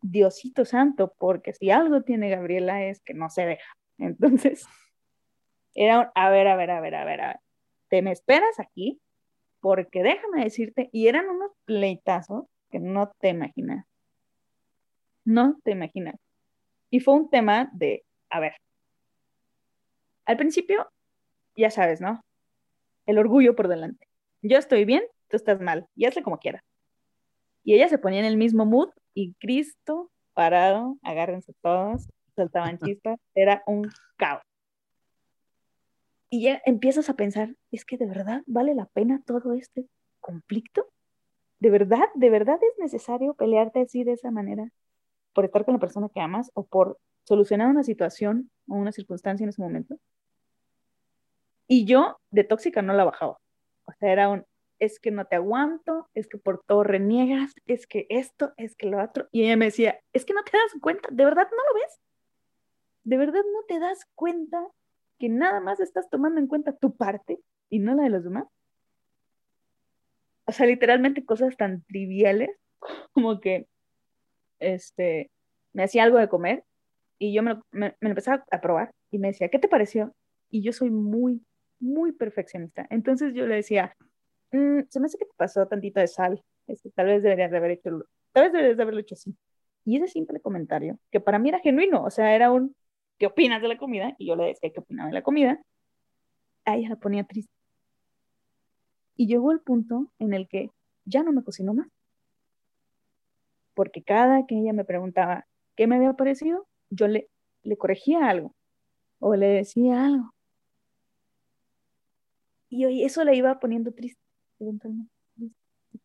Diosito 0.02 0.66
santo, 0.66 1.14
porque 1.18 1.54
si 1.54 1.70
algo 1.70 2.02
tiene 2.02 2.28
Gabriela 2.28 2.84
es 2.84 3.00
que 3.00 3.14
no 3.14 3.30
se 3.30 3.46
deja. 3.46 3.72
Entonces, 3.96 4.66
era, 5.74 6.12
a 6.14 6.28
ver, 6.28 6.46
a 6.46 6.56
ver, 6.56 6.70
a 6.70 6.80
ver, 6.82 6.94
a 6.94 7.04
ver, 7.06 7.20
a 7.22 7.28
ver, 7.28 7.40
te 7.88 8.02
me 8.02 8.12
esperas 8.12 8.60
aquí, 8.60 9.00
porque 9.60 10.02
déjame 10.02 10.44
decirte, 10.44 10.90
y 10.92 11.08
eran 11.08 11.26
unos 11.26 11.52
pleitazos 11.64 12.44
que 12.70 12.80
no 12.80 13.12
te 13.18 13.30
imaginas. 13.30 13.86
No 15.24 15.58
te 15.64 15.70
imaginas. 15.70 16.16
Y 16.90 17.00
fue 17.00 17.14
un 17.14 17.30
tema 17.30 17.70
de, 17.72 18.04
a 18.28 18.40
ver, 18.40 18.56
al 20.26 20.36
principio, 20.36 20.86
ya 21.60 21.70
sabes, 21.70 22.00
¿no? 22.00 22.20
El 23.06 23.18
orgullo 23.18 23.54
por 23.54 23.68
delante. 23.68 24.06
Yo 24.42 24.58
estoy 24.58 24.84
bien, 24.84 25.02
tú 25.28 25.36
estás 25.36 25.60
mal, 25.60 25.86
y 25.94 26.06
hazle 26.06 26.22
como 26.22 26.38
quieras. 26.38 26.62
Y 27.62 27.74
ella 27.74 27.88
se 27.88 27.98
ponía 27.98 28.20
en 28.20 28.26
el 28.26 28.36
mismo 28.36 28.64
mood 28.64 28.90
y 29.14 29.34
Cristo 29.34 30.10
parado, 30.34 30.98
agárrense 31.02 31.52
todos, 31.60 32.08
saltaban 32.34 32.78
chispas, 32.96 33.18
era 33.34 33.62
un 33.66 33.90
caos. 34.16 34.42
Y 36.30 36.44
ya 36.44 36.62
empiezas 36.64 37.10
a 37.10 37.14
pensar, 37.14 37.56
es 37.70 37.84
que 37.84 37.96
de 37.96 38.06
verdad 38.06 38.42
vale 38.46 38.74
la 38.74 38.86
pena 38.86 39.22
todo 39.26 39.52
este 39.52 39.88
conflicto? 40.20 40.86
¿De 41.58 41.70
verdad, 41.70 42.04
de 42.14 42.30
verdad 42.30 42.58
es 42.62 42.78
necesario 42.78 43.34
pelearte 43.34 43.80
así 43.80 44.04
de 44.04 44.12
esa 44.12 44.30
manera 44.30 44.70
por 45.34 45.44
estar 45.44 45.64
con 45.64 45.74
la 45.74 45.80
persona 45.80 46.08
que 46.08 46.20
amas 46.20 46.50
o 46.54 46.64
por 46.64 46.98
solucionar 47.24 47.68
una 47.68 47.82
situación 47.82 48.50
o 48.68 48.76
una 48.76 48.92
circunstancia 48.92 49.44
en 49.44 49.50
ese 49.50 49.60
momento? 49.60 49.98
Y 51.72 51.84
yo 51.84 52.18
de 52.32 52.42
tóxica 52.42 52.82
no 52.82 52.94
la 52.94 53.04
bajaba. 53.04 53.38
O 53.84 53.92
sea, 53.92 54.10
era 54.10 54.28
un, 54.28 54.44
es 54.80 54.98
que 54.98 55.12
no 55.12 55.26
te 55.26 55.36
aguanto, 55.36 56.08
es 56.14 56.26
que 56.26 56.36
por 56.36 56.64
todo 56.66 56.82
reniegas, 56.82 57.52
es 57.64 57.86
que 57.86 58.06
esto, 58.10 58.52
es 58.56 58.74
que 58.74 58.88
lo 58.88 59.00
otro. 59.00 59.28
Y 59.30 59.44
ella 59.44 59.56
me 59.56 59.66
decía, 59.66 60.00
es 60.12 60.24
que 60.24 60.34
no 60.34 60.42
te 60.42 60.50
das 60.50 60.80
cuenta, 60.80 61.08
¿de 61.12 61.24
verdad 61.24 61.46
no 61.48 61.56
lo 61.56 61.80
ves? 61.80 62.00
¿De 63.04 63.16
verdad 63.16 63.42
no 63.52 63.62
te 63.68 63.78
das 63.78 64.04
cuenta 64.16 64.66
que 65.20 65.28
nada 65.28 65.60
más 65.60 65.78
estás 65.78 66.10
tomando 66.10 66.40
en 66.40 66.48
cuenta 66.48 66.76
tu 66.76 66.96
parte 66.96 67.38
y 67.68 67.78
no 67.78 67.94
la 67.94 68.02
de 68.02 68.10
los 68.10 68.24
demás? 68.24 68.48
O 70.46 70.52
sea, 70.52 70.66
literalmente 70.66 71.24
cosas 71.24 71.56
tan 71.56 71.84
triviales 71.84 72.50
como 73.12 73.40
que 73.40 73.68
este, 74.58 75.30
me 75.72 75.84
hacía 75.84 76.02
algo 76.02 76.18
de 76.18 76.28
comer 76.28 76.64
y 77.16 77.32
yo 77.32 77.44
me 77.44 77.54
lo, 77.54 77.62
me, 77.70 77.90
me 78.00 78.08
lo 78.08 78.08
empezaba 78.08 78.44
a 78.50 78.60
probar 78.60 78.90
y 79.12 79.20
me 79.20 79.28
decía, 79.28 79.50
¿qué 79.50 79.60
te 79.60 79.68
pareció? 79.68 80.12
Y 80.50 80.62
yo 80.62 80.72
soy 80.72 80.90
muy, 80.90 81.44
muy 81.80 82.12
perfeccionista. 82.12 82.86
Entonces 82.90 83.34
yo 83.34 83.46
le 83.46 83.56
decía, 83.56 83.96
Mm, 84.52 84.82
se 84.88 85.00
me 85.00 85.06
hace 85.06 85.18
que 85.18 85.26
te 85.26 85.34
pasó 85.36 85.66
tantito 85.66 86.00
de 86.00 86.08
sal, 86.08 86.42
este, 86.66 86.90
tal 86.90 87.06
vez 87.06 87.22
deberías 87.22 87.50
de 87.50 87.56
haber 87.56 87.72
hecho, 87.72 88.04
tal 88.32 88.44
vez 88.44 88.52
deberías 88.52 88.76
de 88.76 88.82
haberlo 88.82 89.00
hecho 89.00 89.14
así. 89.14 89.36
Y 89.84 89.96
ese 89.96 90.08
simple 90.08 90.40
comentario, 90.40 90.98
que 91.10 91.20
para 91.20 91.38
mí 91.38 91.48
era 91.50 91.60
genuino, 91.60 92.04
o 92.04 92.10
sea, 92.10 92.34
era 92.34 92.50
un, 92.50 92.74
¿qué 93.18 93.26
opinas 93.26 93.62
de 93.62 93.68
la 93.68 93.78
comida? 93.78 94.14
Y 94.18 94.26
yo 94.26 94.36
le 94.36 94.46
decía, 94.46 94.70
¿qué 94.72 94.80
opinaba 94.80 95.08
de 95.08 95.14
la 95.14 95.22
comida? 95.22 95.60
A 96.64 96.76
ella 96.76 96.90
la 96.90 96.96
ponía 96.96 97.24
triste. 97.24 97.52
Y 99.16 99.26
llegó 99.26 99.52
el 99.52 99.60
punto 99.60 100.12
en 100.18 100.34
el 100.34 100.48
que 100.48 100.70
ya 101.04 101.22
no 101.22 101.32
me 101.32 101.44
cocinó 101.44 101.74
más. 101.74 101.88
Porque 103.74 104.02
cada 104.02 104.46
que 104.46 104.58
ella 104.58 104.72
me 104.72 104.84
preguntaba 104.84 105.46
qué 105.76 105.86
me 105.86 105.96
había 105.96 106.14
parecido, 106.14 106.66
yo 106.90 107.06
le, 107.08 107.28
le 107.62 107.76
corregía 107.76 108.28
algo 108.28 108.54
o 109.20 109.36
le 109.36 109.46
decía 109.46 110.04
algo. 110.04 110.34
Y 112.70 113.04
eso 113.04 113.24
le 113.24 113.34
iba 113.34 113.58
poniendo 113.58 113.92
triste 113.92 114.22
eventualmente 114.60 115.12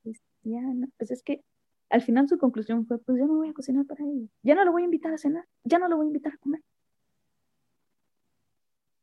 cristiana. 0.02 0.88
Pues 0.98 1.12
es 1.12 1.22
que 1.22 1.44
al 1.90 2.02
final 2.02 2.28
su 2.28 2.40
conclusión 2.40 2.88
fue, 2.88 2.98
pues 2.98 3.20
ya 3.20 3.26
no 3.26 3.36
voy 3.36 3.50
a 3.50 3.54
cocinar 3.54 3.86
para 3.86 4.04
ella, 4.04 4.28
ya 4.42 4.56
no 4.56 4.66
lo 4.66 4.72
voy 4.72 4.82
a 4.82 4.86
invitar 4.86 5.14
a 5.14 5.18
cenar, 5.20 5.46
ya 5.64 5.78
no 5.78 5.88
lo 5.88 5.98
voy 5.98 6.08
a 6.08 6.10
invitar 6.10 6.34
a 6.34 6.38
comer. 6.38 6.62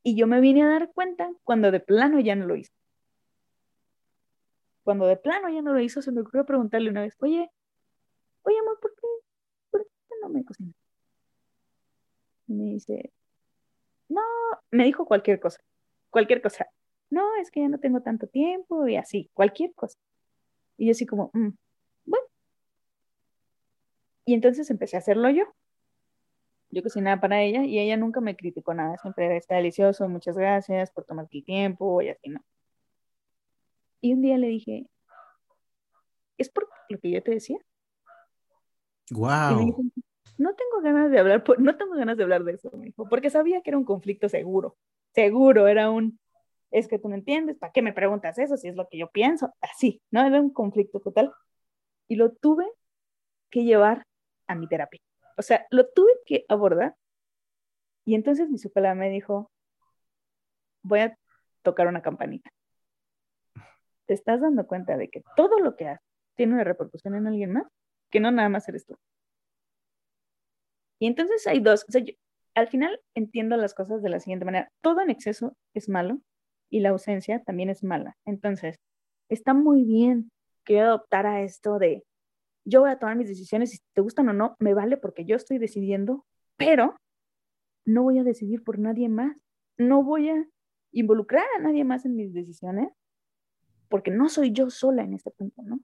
Y 0.03 0.17
yo 0.17 0.27
me 0.27 0.41
vine 0.41 0.65
a 0.65 0.69
dar 0.69 0.93
cuenta 0.93 1.31
cuando 1.45 1.71
de 1.71 1.79
plano 1.79 2.19
ya 2.19 2.35
no 2.35 2.47
lo 2.47 2.57
hizo. 2.57 2.73
Cuando 4.83 5.07
de 5.07 5.17
plano 5.17 5.49
ya 5.49 5.63
no 5.63 5.73
lo 5.73 5.79
hizo, 5.79 6.03
se 6.03 6.11
me 6.11 6.23
ocurrió 6.23 6.45
preguntarle 6.45 6.91
una 6.91 7.03
vez, 7.03 7.15
oye, 7.21 7.49
oye, 8.43 8.59
amor, 8.59 8.81
¿por 8.81 8.93
qué, 8.97 9.07
¿por 9.71 9.85
qué 9.85 10.15
no 10.21 10.29
me 10.29 10.45
cocinas? 10.45 10.75
Y 12.49 12.55
me 12.55 12.65
dice, 12.65 13.13
no, 14.09 14.21
me 14.73 14.85
dijo 14.85 15.07
cualquier 15.07 15.39
cosa, 15.39 15.61
cualquier 16.11 16.43
cosa 16.43 16.67
no, 17.13 17.37
es 17.37 17.51
que 17.51 17.61
ya 17.61 17.69
no 17.69 17.79
tengo 17.79 18.01
tanto 18.01 18.27
tiempo 18.27 18.89
y 18.89 18.97
así, 18.97 19.31
cualquier 19.35 19.75
cosa. 19.75 19.99
Y 20.79 20.87
yo 20.87 20.93
así 20.93 21.05
como, 21.05 21.31
mm, 21.35 21.51
bueno. 22.07 22.27
Y 24.25 24.33
entonces 24.33 24.71
empecé 24.71 24.97
a 24.97 25.01
hacerlo 25.01 25.29
yo. 25.29 25.45
Yo 26.71 26.83
cocinaba 26.83 27.21
para 27.21 27.43
ella 27.43 27.65
y 27.65 27.79
ella 27.79 27.99
nunca 27.99 28.23
me 28.23 28.35
criticó 28.35 28.73
nada, 28.73 28.97
siempre 28.97 29.27
era, 29.27 29.37
está 29.37 29.57
delicioso, 29.57 30.09
muchas 30.09 30.39
gracias 30.39 30.91
por 30.91 31.05
tomarte 31.05 31.37
el 31.37 31.45
tiempo 31.45 32.01
y 32.01 32.09
así, 32.09 32.31
¿no? 32.31 32.43
Y 34.01 34.15
un 34.15 34.23
día 34.23 34.39
le 34.39 34.49
dije, 34.49 34.87
¿es 36.39 36.49
por 36.49 36.67
lo 36.89 36.99
que 36.99 37.11
yo 37.11 37.23
te 37.23 37.33
decía? 37.33 37.59
Wow. 39.11 39.77
no 40.39 40.55
tengo 40.55 40.81
ganas 40.83 41.11
de 41.11 41.19
hablar, 41.19 41.45
no 41.59 41.77
tengo 41.77 41.95
ganas 41.95 42.17
de 42.17 42.23
hablar 42.23 42.43
de 42.45 42.53
eso, 42.53 42.71
me 42.75 42.87
dijo, 42.87 43.07
porque 43.07 43.29
sabía 43.29 43.61
que 43.61 43.69
era 43.69 43.77
un 43.77 43.85
conflicto 43.85 44.31
seguro, 44.31 44.79
seguro, 45.13 45.69
era 45.69 45.91
un, 45.91 46.19
es 46.73 46.89
que 46.89 46.99
tú 46.99 47.09
no 47.09 47.15
entiendes, 47.15 47.59
¿para 47.59 47.73
qué 47.73 47.83
me 47.83 47.93
preguntas 47.93 48.39
eso 48.39 48.57
si 48.57 48.69
es 48.69 48.77
lo 48.77 48.89
que 48.89 48.99
yo 48.99 49.11
pienso? 49.11 49.55
Así, 49.61 50.03
¿no? 50.11 50.27
Era 50.27 50.41
un 50.41 50.53
conflicto 50.53 51.01
total. 51.01 51.33
Y 52.09 52.17
lo 52.17 52.33
tuve 52.33 52.67
que 53.51 53.65
llevar 53.65 54.07
a 54.47 54.55
mi 54.55 54.67
terapia. 54.67 55.01
O 55.37 55.43
sea, 55.43 55.67
lo 55.71 55.89
tuve 55.89 56.13
que 56.27 56.45
abordar. 56.49 56.97
Y 58.05 58.15
entonces 58.15 58.51
mi 58.51 58.59
psicóloga 58.59 58.95
me 58.95 59.11
dijo, 59.11 59.51
voy 60.83 61.01
a 61.01 61.19
tocar 61.63 61.87
una 61.87 62.03
campanita. 62.03 62.51
¿Te 64.07 64.15
estás 64.15 64.41
dando 64.41 64.67
cuenta 64.67 64.97
de 64.97 65.09
que 65.09 65.23
todo 65.37 65.61
lo 65.61 65.77
que 65.77 65.89
haces 65.89 66.07
tiene 66.35 66.55
una 66.55 66.65
repercusión 66.65 67.15
en 67.15 67.27
alguien 67.27 67.53
más? 67.53 67.67
Que 68.11 68.21
no 68.21 68.31
nada 68.31 68.49
más 68.49 68.69
eres 68.69 68.87
tú. 68.87 68.97
Y 70.99 71.07
entonces 71.07 71.47
hay 71.47 71.61
dos, 71.61 71.85
o 71.89 71.93
sea, 71.93 72.03
al 72.55 72.69
final 72.69 73.01
entiendo 73.15 73.57
las 73.57 73.75
cosas 73.75 74.03
de 74.03 74.09
la 74.09 74.21
siguiente 74.21 74.45
manera. 74.45 74.71
Todo 74.81 75.01
en 75.01 75.11
exceso 75.11 75.57
es 75.75 75.89
malo 75.89 76.21
y 76.73 76.81
la 76.81 76.89
ausencia 76.89 77.43
también 77.45 77.69
es 77.69 77.85
mala. 77.85 78.17
Entonces, 78.25 78.81
está 79.29 79.53
muy 79.53 79.85
bien 79.85 80.33
que 80.65 80.75
yo 80.75 80.85
adoptara 80.85 81.43
esto 81.43 81.79
de 81.79 82.03
yo 82.65 82.81
voy 82.81 82.91
a 82.91 82.99
tomar 82.99 83.17
mis 83.17 83.29
decisiones, 83.29 83.73
si 83.73 83.79
te 83.93 84.01
gustan 84.01 84.29
o 84.31 84.33
no, 84.33 84.57
me 84.59 84.73
vale 84.73 84.97
porque 84.97 85.25
yo 85.25 85.37
estoy 85.37 85.59
decidiendo, 85.59 86.25
pero 86.57 86.97
no 87.85 88.05
voy 88.05 88.19
a 88.19 88.25
decidir 88.25 88.65
por 88.65 88.79
nadie 88.79 89.09
más. 89.09 89.37
No 89.77 90.03
voy 90.03 90.31
a 90.31 90.47
involucrar 90.93 91.45
a 91.57 91.61
nadie 91.61 91.85
más 91.85 92.07
en 92.07 92.17
mis 92.17 92.33
decisiones 92.33 92.89
porque 93.89 94.11
no 94.11 94.31
soy 94.31 94.53
yo 94.53 94.71
sola 94.71 95.03
en 95.03 95.13
este 95.13 95.31
punto, 95.31 95.61
¿no? 95.63 95.81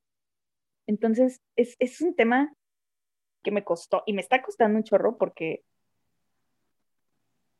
Entonces, 0.87 1.43
es, 1.57 1.77
es 1.81 2.01
un 2.01 2.15
tema 2.15 2.55
que 3.43 3.51
me 3.51 3.65
costó 3.65 4.05
y 4.07 4.15
me 4.15 4.23
está 4.23 4.41
costando 4.41 4.79
un 4.79 4.85
chorro 4.85 5.19
porque 5.19 5.65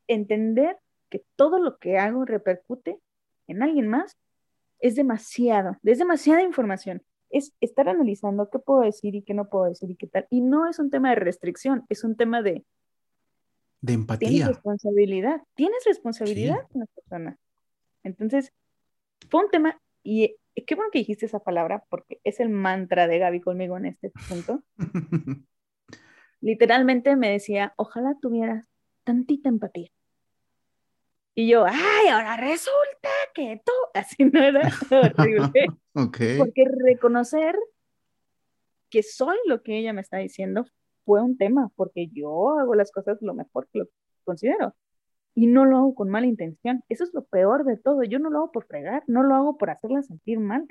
entender 0.07 0.79
que 1.09 1.23
todo 1.35 1.59
lo 1.59 1.77
que 1.77 1.99
hago 1.99 2.25
repercute 2.25 2.99
en 3.49 3.63
alguien 3.63 3.87
más 3.87 4.17
es 4.79 4.95
demasiado, 4.95 5.77
es 5.83 5.97
demasiada 5.97 6.41
información. 6.41 7.03
Es 7.29 7.53
estar 7.61 7.87
analizando 7.87 8.49
qué 8.49 8.57
puedo 8.57 8.81
decir 8.81 9.13
y 9.13 9.21
qué 9.21 9.33
no 9.33 9.49
puedo 9.49 9.65
decir 9.65 9.91
y 9.91 9.95
qué 9.95 10.07
tal. 10.07 10.25
Y 10.29 10.41
no 10.41 10.67
es 10.67 10.79
un 10.79 10.89
tema 10.89 11.09
de 11.09 11.15
restricción, 11.15 11.85
es 11.89 12.03
un 12.03 12.15
tema 12.15 12.41
de... 12.41 12.65
De 13.81 13.93
empatía. 13.93 14.29
Tienes 14.29 14.47
responsabilidad, 14.47 15.41
tienes 15.53 15.83
responsabilidad 15.85 16.67
con 16.71 16.81
la 16.81 16.85
persona. 16.87 17.37
Entonces, 18.03 18.51
fue 19.29 19.43
un 19.43 19.51
tema, 19.51 19.79
y 20.03 20.35
qué 20.65 20.75
bueno 20.75 20.91
que 20.91 20.99
dijiste 20.99 21.27
esa 21.27 21.39
palabra, 21.39 21.85
porque 21.89 22.19
es 22.23 22.39
el 22.39 22.49
mantra 22.49 23.07
de 23.07 23.19
Gaby 23.19 23.41
conmigo 23.41 23.77
en 23.77 23.85
este 23.85 24.11
punto. 24.27 24.63
Literalmente 26.41 27.15
me 27.15 27.31
decía, 27.31 27.73
ojalá 27.77 28.17
tuvieras 28.21 28.65
tantita 29.03 29.49
empatía. 29.49 29.91
Y 31.39 31.47
yo, 31.47 31.63
ay, 31.65 32.09
ahora 32.11 32.35
resulta 32.35 33.09
que 33.33 33.61
tú, 33.65 33.71
así 33.93 34.25
no 34.25 34.43
era 34.43 34.69
horrible. 34.91 35.67
Porque 36.37 36.65
reconocer 36.85 37.55
que 38.89 39.03
soy 39.03 39.37
lo 39.45 39.63
que 39.63 39.77
ella 39.77 39.93
me 39.93 40.01
está 40.01 40.17
diciendo 40.17 40.65
fue 41.05 41.21
un 41.21 41.37
tema, 41.37 41.71
porque 41.77 42.09
yo 42.11 42.59
hago 42.59 42.75
las 42.75 42.91
cosas 42.91 43.19
lo 43.21 43.33
mejor 43.33 43.69
que 43.71 43.79
lo 43.79 43.85
considero. 44.25 44.75
Y 45.33 45.47
no 45.47 45.63
lo 45.63 45.77
hago 45.77 45.95
con 45.95 46.09
mala 46.09 46.27
intención. 46.27 46.83
Eso 46.89 47.05
es 47.05 47.13
lo 47.13 47.23
peor 47.23 47.63
de 47.63 47.77
todo. 47.77 48.03
Yo 48.03 48.19
no 48.19 48.29
lo 48.29 48.39
hago 48.39 48.51
por 48.51 48.65
fregar, 48.65 49.03
no 49.07 49.23
lo 49.23 49.33
hago 49.33 49.57
por 49.57 49.69
hacerla 49.69 50.03
sentir 50.03 50.39
mal. 50.39 50.67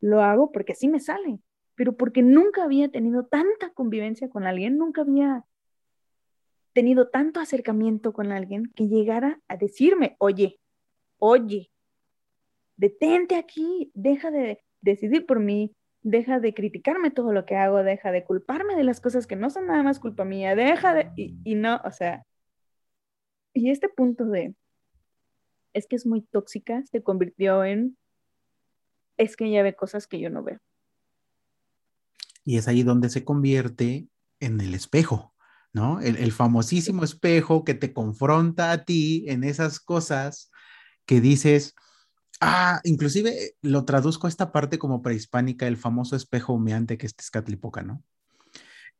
Lo 0.00 0.20
hago 0.20 0.52
porque 0.52 0.74
sí 0.74 0.88
me 0.88 1.00
sale, 1.00 1.38
pero 1.76 1.96
porque 1.96 2.20
nunca 2.20 2.64
había 2.64 2.90
tenido 2.90 3.24
tanta 3.24 3.70
convivencia 3.70 4.28
con 4.28 4.44
alguien, 4.44 4.76
nunca 4.76 5.00
había 5.00 5.46
tenido 6.80 7.08
tanto 7.08 7.40
acercamiento 7.40 8.14
con 8.14 8.32
alguien 8.32 8.72
que 8.74 8.88
llegara 8.88 9.38
a 9.48 9.58
decirme, 9.58 10.16
oye, 10.18 10.58
oye, 11.18 11.70
detente 12.78 13.36
aquí, 13.36 13.90
deja 13.92 14.30
de 14.30 14.64
decidir 14.80 15.26
por 15.26 15.40
mí, 15.40 15.76
deja 16.00 16.40
de 16.40 16.54
criticarme 16.54 17.10
todo 17.10 17.34
lo 17.34 17.44
que 17.44 17.54
hago, 17.54 17.82
deja 17.82 18.10
de 18.12 18.24
culparme 18.24 18.76
de 18.76 18.84
las 18.84 18.98
cosas 18.98 19.26
que 19.26 19.36
no 19.36 19.50
son 19.50 19.66
nada 19.66 19.82
más 19.82 20.00
culpa 20.00 20.24
mía, 20.24 20.56
deja 20.56 20.94
de, 20.94 21.10
y, 21.16 21.36
y 21.44 21.54
no, 21.54 21.82
o 21.84 21.90
sea, 21.92 22.24
y 23.52 23.68
este 23.68 23.90
punto 23.90 24.24
de, 24.24 24.54
es 25.74 25.86
que 25.86 25.96
es 25.96 26.06
muy 26.06 26.22
tóxica, 26.22 26.82
se 26.86 27.02
convirtió 27.02 27.62
en, 27.62 27.98
es 29.18 29.36
que 29.36 29.44
ella 29.44 29.62
ve 29.62 29.76
cosas 29.76 30.06
que 30.06 30.18
yo 30.18 30.30
no 30.30 30.42
veo. 30.42 30.60
Y 32.42 32.56
es 32.56 32.68
ahí 32.68 32.84
donde 32.84 33.10
se 33.10 33.22
convierte 33.22 34.08
en 34.40 34.62
el 34.62 34.72
espejo. 34.72 35.34
¿No? 35.72 36.00
El, 36.00 36.32
famosísimo 36.32 37.04
espejo 37.04 37.64
que 37.64 37.74
te 37.74 37.92
confronta 37.92 38.72
a 38.72 38.84
ti 38.84 39.24
en 39.28 39.44
esas 39.44 39.80
cosas 39.80 40.50
que 41.06 41.20
dices, 41.20 41.74
ah, 42.40 42.80
inclusive 42.84 43.54
lo 43.62 43.84
traduzco 43.84 44.26
a 44.26 44.30
esta 44.30 44.52
parte 44.52 44.78
como 44.78 45.02
prehispánica, 45.02 45.66
el 45.66 45.76
famoso 45.76 46.16
espejo 46.16 46.54
humeante 46.54 46.98
que 46.98 47.06
es 47.06 47.14
Tezcatlipoca, 47.14 47.82
¿no? 47.82 48.02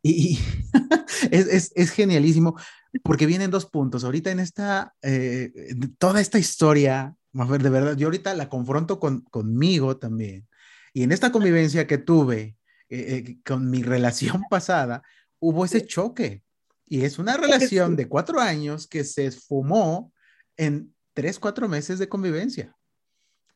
Y, 0.02 0.38
es, 1.30 1.90
genialísimo 1.90 2.56
porque 3.02 3.26
vienen 3.26 3.50
dos 3.50 3.66
puntos. 3.66 4.04
Ahorita 4.04 4.30
en 4.30 4.40
esta, 4.40 4.94
eh, 5.02 5.52
toda 5.98 6.20
esta 6.20 6.38
historia, 6.38 7.14
a 7.34 7.44
ver, 7.44 7.62
de 7.62 7.70
verdad, 7.70 7.96
yo 7.96 8.06
ahorita 8.06 8.34
la 8.34 8.48
confronto 8.48 8.98
con, 8.98 9.22
conmigo 9.22 9.98
también. 9.98 10.48
Y 10.92 11.02
en 11.02 11.12
esta 11.12 11.30
convivencia 11.30 11.86
que 11.86 11.98
tuve 11.98 12.56
eh, 12.88 13.24
eh, 13.28 13.38
con 13.44 13.70
mi 13.70 13.82
relación 13.82 14.42
pasada, 14.50 15.02
hubo 15.38 15.64
ese 15.64 15.86
choque. 15.86 16.42
Y 16.92 17.04
es 17.04 17.20
una 17.20 17.36
relación 17.36 17.94
de 17.94 18.08
cuatro 18.08 18.40
años 18.40 18.88
que 18.88 19.04
se 19.04 19.24
esfumó 19.24 20.12
en 20.56 20.92
tres, 21.14 21.38
cuatro 21.38 21.68
meses 21.68 22.00
de 22.00 22.08
convivencia. 22.08 22.76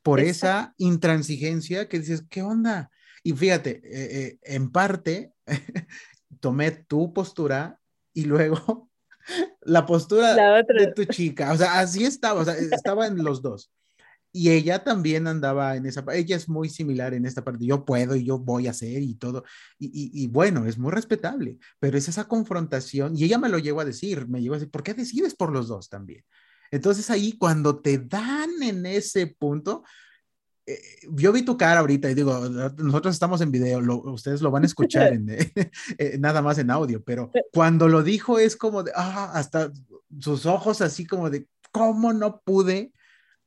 Por 0.02 0.20
esa 0.20 0.72
intransigencia 0.78 1.88
que 1.88 1.98
dices, 1.98 2.22
¿qué 2.30 2.42
onda? 2.42 2.92
Y 3.24 3.32
fíjate, 3.32 3.80
eh, 3.82 4.18
eh, 4.22 4.38
en 4.44 4.70
parte 4.70 5.32
tomé 6.40 6.70
tu 6.70 7.12
postura 7.12 7.80
y 8.12 8.26
luego 8.26 8.88
la 9.62 9.84
postura 9.84 10.62
de 10.62 10.92
tu 10.94 11.04
chica. 11.04 11.52
O 11.52 11.56
sea, 11.56 11.80
así 11.80 12.04
estaba, 12.04 12.40
o 12.40 12.44
sea, 12.44 12.54
estaba 12.54 13.08
en 13.08 13.24
los 13.24 13.42
dos 13.42 13.72
y 14.36 14.50
ella 14.50 14.82
también 14.82 15.28
andaba 15.28 15.76
en 15.76 15.86
esa, 15.86 16.04
ella 16.12 16.34
es 16.34 16.48
muy 16.48 16.68
similar 16.68 17.14
en 17.14 17.24
esta 17.24 17.44
parte, 17.44 17.64
yo 17.64 17.84
puedo 17.84 18.16
y 18.16 18.24
yo 18.24 18.36
voy 18.36 18.66
a 18.66 18.72
hacer 18.72 19.00
y 19.00 19.14
todo, 19.14 19.44
y, 19.78 20.26
bueno, 20.26 20.66
es 20.66 20.76
muy 20.76 20.90
respetable, 20.90 21.56
pero 21.78 21.96
es 21.96 22.08
esa 22.08 22.24
confrontación, 22.24 23.16
y 23.16 23.22
ella 23.22 23.38
me 23.38 23.48
lo 23.48 23.60
llegó 23.60 23.80
a 23.80 23.84
decir, 23.84 24.26
me 24.26 24.42
llegó 24.42 24.54
a 24.54 24.58
decir, 24.58 24.72
¿por 24.72 24.82
qué 24.82 24.92
decides 24.92 25.36
por 25.36 25.52
los 25.52 25.68
dos 25.68 25.88
también? 25.88 26.24
Entonces 26.72 27.10
ahí 27.10 27.38
cuando 27.38 27.78
te 27.78 27.98
dan 27.98 28.50
en 28.60 28.84
ese 28.86 29.28
punto, 29.28 29.84
eh, 30.66 30.80
yo 31.12 31.32
vi 31.32 31.42
tu 31.42 31.56
cara 31.56 31.78
ahorita 31.78 32.10
y 32.10 32.14
digo, 32.14 32.48
nosotros 32.78 33.14
estamos 33.14 33.40
en 33.40 33.52
video, 33.52 33.78
ustedes 34.10 34.42
lo 34.42 34.50
van 34.50 34.64
a 34.64 34.66
escuchar 34.66 35.12
en, 35.12 35.28
eh, 35.98 36.16
nada 36.18 36.42
más 36.42 36.58
en 36.58 36.72
audio, 36.72 37.04
pero 37.04 37.30
cuando 37.52 37.86
lo 37.86 38.02
dijo 38.02 38.40
es 38.40 38.56
como 38.56 38.82
de, 38.82 38.90
ah, 38.96 39.30
hasta 39.32 39.70
sus 40.18 40.44
ojos 40.44 40.80
así 40.80 41.06
como 41.06 41.30
de, 41.30 41.46
¿cómo 41.70 42.12
no 42.12 42.40
pude? 42.44 42.92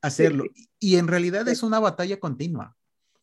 Hacerlo. 0.02 0.46
Y 0.80 0.96
en 0.96 1.08
realidad 1.08 1.48
es 1.48 1.64
una 1.64 1.80
batalla 1.80 2.20
continua. 2.20 2.76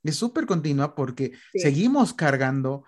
Es 0.02 0.16
súper 0.16 0.46
continua 0.46 0.94
porque 0.94 1.32
seguimos 1.54 2.12
cargando 2.12 2.84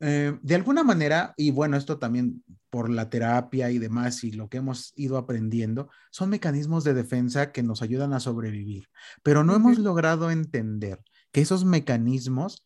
eh, 0.00 0.38
de 0.42 0.54
alguna 0.54 0.84
manera, 0.84 1.34
y 1.36 1.50
bueno, 1.50 1.76
esto 1.76 1.98
también 1.98 2.44
por 2.70 2.88
la 2.88 3.10
terapia 3.10 3.70
y 3.70 3.78
demás 3.78 4.22
y 4.22 4.30
lo 4.30 4.48
que 4.48 4.58
hemos 4.58 4.92
ido 4.96 5.16
aprendiendo, 5.16 5.88
son 6.10 6.30
mecanismos 6.30 6.84
de 6.84 6.94
defensa 6.94 7.50
que 7.50 7.62
nos 7.62 7.82
ayudan 7.82 8.12
a 8.12 8.20
sobrevivir, 8.20 8.88
pero 9.22 9.42
no 9.42 9.56
hemos 9.56 9.78
logrado 9.78 10.30
entender 10.30 11.02
que 11.32 11.40
esos 11.40 11.64
mecanismos 11.64 12.64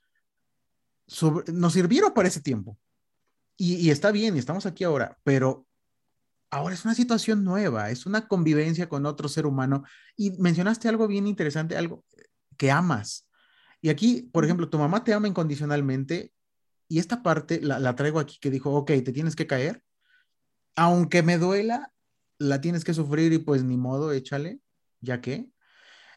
nos 1.53 1.73
sirvieron 1.73 2.13
para 2.13 2.29
ese 2.29 2.41
tiempo. 2.41 2.79
Y, 3.57 3.77
y, 3.77 3.91
está 3.91 4.11
bien, 4.11 4.37
y 4.37 4.39
estamos 4.39 4.67
aquí 4.67 4.85
ahora, 4.85 5.19
pero 5.25 5.67
ahora 6.53 6.75
es 6.75 6.85
una 6.85 6.95
situación 6.95 7.45
nueva, 7.45 7.91
es 7.91 8.05
una 8.05 8.29
convivencia 8.29 8.89
con 8.89 9.07
otro 9.07 9.29
ser 9.29 9.47
humano. 9.47 9.85
Y 10.17 10.33
mencionaste 10.33 10.87
algo 10.87 11.09
bien 11.09 11.27
interesante, 11.27 11.77
algo 11.77 12.05
que 12.59 12.71
amas. 12.71 13.27
Y 13.81 13.89
aquí, 13.89 14.29
por 14.33 14.45
ejemplo, 14.45 14.69
tu 14.69 14.79
mamá 14.79 15.03
te 15.03 15.15
ama 15.15 15.27
incondicionalmente 15.27 16.33
y 16.89 16.99
esta 16.99 17.23
parte 17.23 17.61
la, 17.63 17.97
traigo 17.97 18.21
aquí 18.21 18.39
que 18.39 18.51
dijo, 18.51 18.71
ok, 18.75 18.89
te 19.03 19.13
tienes 19.13 19.35
que 19.35 19.47
caer, 19.47 19.83
aunque 20.77 21.23
me 21.23 21.39
duela, 21.39 21.91
la 22.39 22.61
tienes 22.61 22.85
que 22.85 22.93
sufrir 22.93 23.33
y 23.33 23.39
pues 23.39 23.65
ni 23.65 23.79
modo, 23.79 24.13
échale, 24.13 24.61
ya 25.01 25.23
que, 25.23 25.49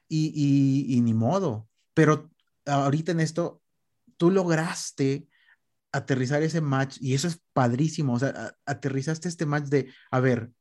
y, 0.09 0.33
y, 0.35 0.97
y 0.97 1.01
ni 1.01 1.13
modo. 1.13 1.69
Pero 1.93 2.29
ahorita 2.65 3.13
en 3.13 3.21
esto, 3.21 3.61
tú 4.17 4.31
lograste 4.31 5.29
aterrizar 5.95 6.43
ese 6.43 6.61
match 6.61 6.97
y 6.99 7.13
eso 7.13 7.27
es 7.27 7.41
padrísimo, 7.53 8.13
o 8.13 8.19
sea, 8.19 8.55
aterrizaste 8.65 9.29
este 9.29 9.45
match 9.45 9.65
de, 9.65 9.91
a 10.11 10.19
ver, 10.19 10.51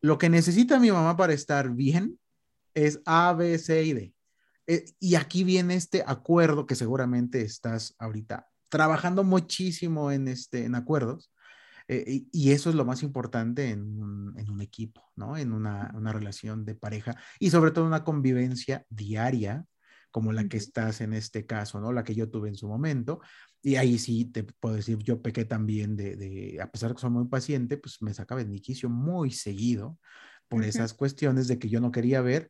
lo 0.00 0.18
que 0.18 0.28
necesita 0.28 0.78
mi 0.78 0.92
mamá 0.92 1.16
para 1.16 1.32
estar 1.32 1.70
bien 1.70 2.18
es 2.74 3.00
A, 3.04 3.32
B, 3.32 3.58
C 3.58 3.84
y 3.84 3.92
D. 3.92 4.14
Eh, 4.66 4.84
y 4.98 5.14
aquí 5.16 5.44
viene 5.44 5.74
este 5.74 6.04
acuerdo 6.06 6.66
que 6.66 6.74
seguramente 6.74 7.42
estás 7.42 7.94
ahorita 7.98 8.48
trabajando 8.68 9.24
muchísimo 9.24 10.10
en, 10.10 10.28
este, 10.28 10.64
en 10.64 10.74
acuerdos. 10.74 11.32
Eh, 11.86 12.24
y, 12.32 12.52
eso 12.52 12.70
es 12.70 12.76
lo 12.76 12.86
más 12.86 13.02
importante 13.02 13.68
en 13.68 13.80
un, 13.80 14.38
en 14.38 14.48
un 14.48 14.62
equipo, 14.62 15.12
¿no? 15.16 15.36
En 15.36 15.52
una, 15.52 15.92
una, 15.94 16.12
relación 16.12 16.64
de 16.64 16.74
pareja 16.74 17.14
y 17.38 17.50
sobre 17.50 17.72
todo 17.72 17.84
una 17.84 18.04
convivencia 18.04 18.86
diaria 18.88 19.66
como 20.14 20.32
la 20.32 20.46
que 20.46 20.58
estás 20.58 21.00
en 21.00 21.12
este 21.12 21.44
caso, 21.44 21.80
¿no? 21.80 21.92
La 21.92 22.04
que 22.04 22.14
yo 22.14 22.30
tuve 22.30 22.48
en 22.48 22.54
su 22.54 22.68
momento, 22.68 23.20
y 23.60 23.74
ahí 23.74 23.98
sí 23.98 24.26
te 24.26 24.44
puedo 24.44 24.76
decir, 24.76 24.96
yo 24.98 25.20
pequé 25.20 25.44
también 25.44 25.96
de, 25.96 26.14
de 26.14 26.62
a 26.62 26.70
pesar 26.70 26.90
de 26.90 26.94
que 26.94 27.00
soy 27.00 27.10
muy 27.10 27.26
paciente, 27.26 27.78
pues 27.78 28.00
me 28.00 28.14
sacaba 28.14 28.44
de 28.44 28.60
quicio 28.60 28.88
muy 28.88 29.32
seguido 29.32 29.98
por 30.46 30.62
esas 30.62 30.94
cuestiones 30.94 31.48
de 31.48 31.58
que 31.58 31.68
yo 31.68 31.80
no 31.80 31.90
quería 31.90 32.20
ver, 32.20 32.48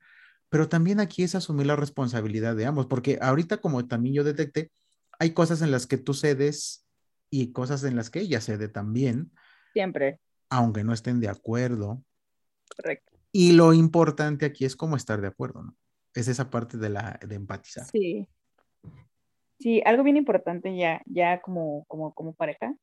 pero 0.50 0.68
también 0.68 1.00
aquí 1.00 1.22
es 1.22 1.34
asumir 1.34 1.66
la 1.66 1.74
responsabilidad 1.74 2.54
de 2.54 2.66
ambos, 2.66 2.84
porque 2.84 3.18
ahorita 3.22 3.56
como 3.62 3.88
también 3.88 4.16
yo 4.16 4.24
detecté, 4.24 4.70
hay 5.18 5.30
cosas 5.30 5.62
en 5.62 5.70
las 5.70 5.86
que 5.86 5.96
tú 5.96 6.12
cedes 6.12 6.86
y 7.30 7.52
cosas 7.52 7.82
en 7.84 7.96
las 7.96 8.10
que 8.10 8.20
ella 8.20 8.42
cede 8.42 8.68
también. 8.68 9.32
Siempre. 9.72 10.20
Aunque 10.50 10.84
no 10.84 10.92
estén 10.92 11.18
de 11.18 11.30
acuerdo. 11.30 12.04
Correcto. 12.76 13.16
Y 13.32 13.52
lo 13.52 13.72
importante 13.72 14.44
aquí 14.44 14.66
es 14.66 14.76
cómo 14.76 14.96
estar 14.96 15.22
de 15.22 15.28
acuerdo, 15.28 15.62
¿no? 15.62 15.74
Es 16.14 16.28
esa 16.28 16.50
parte 16.50 16.78
de 16.78 16.90
la 16.90 17.18
de 17.26 17.34
empatizar. 17.34 17.84
Sí. 17.86 18.28
Sí, 19.58 19.82
algo 19.84 20.02
bien 20.02 20.16
importante 20.16 20.76
ya, 20.76 21.02
ya 21.06 21.40
como, 21.40 21.84
como, 21.86 22.12
como 22.12 22.34
pareja, 22.34 22.74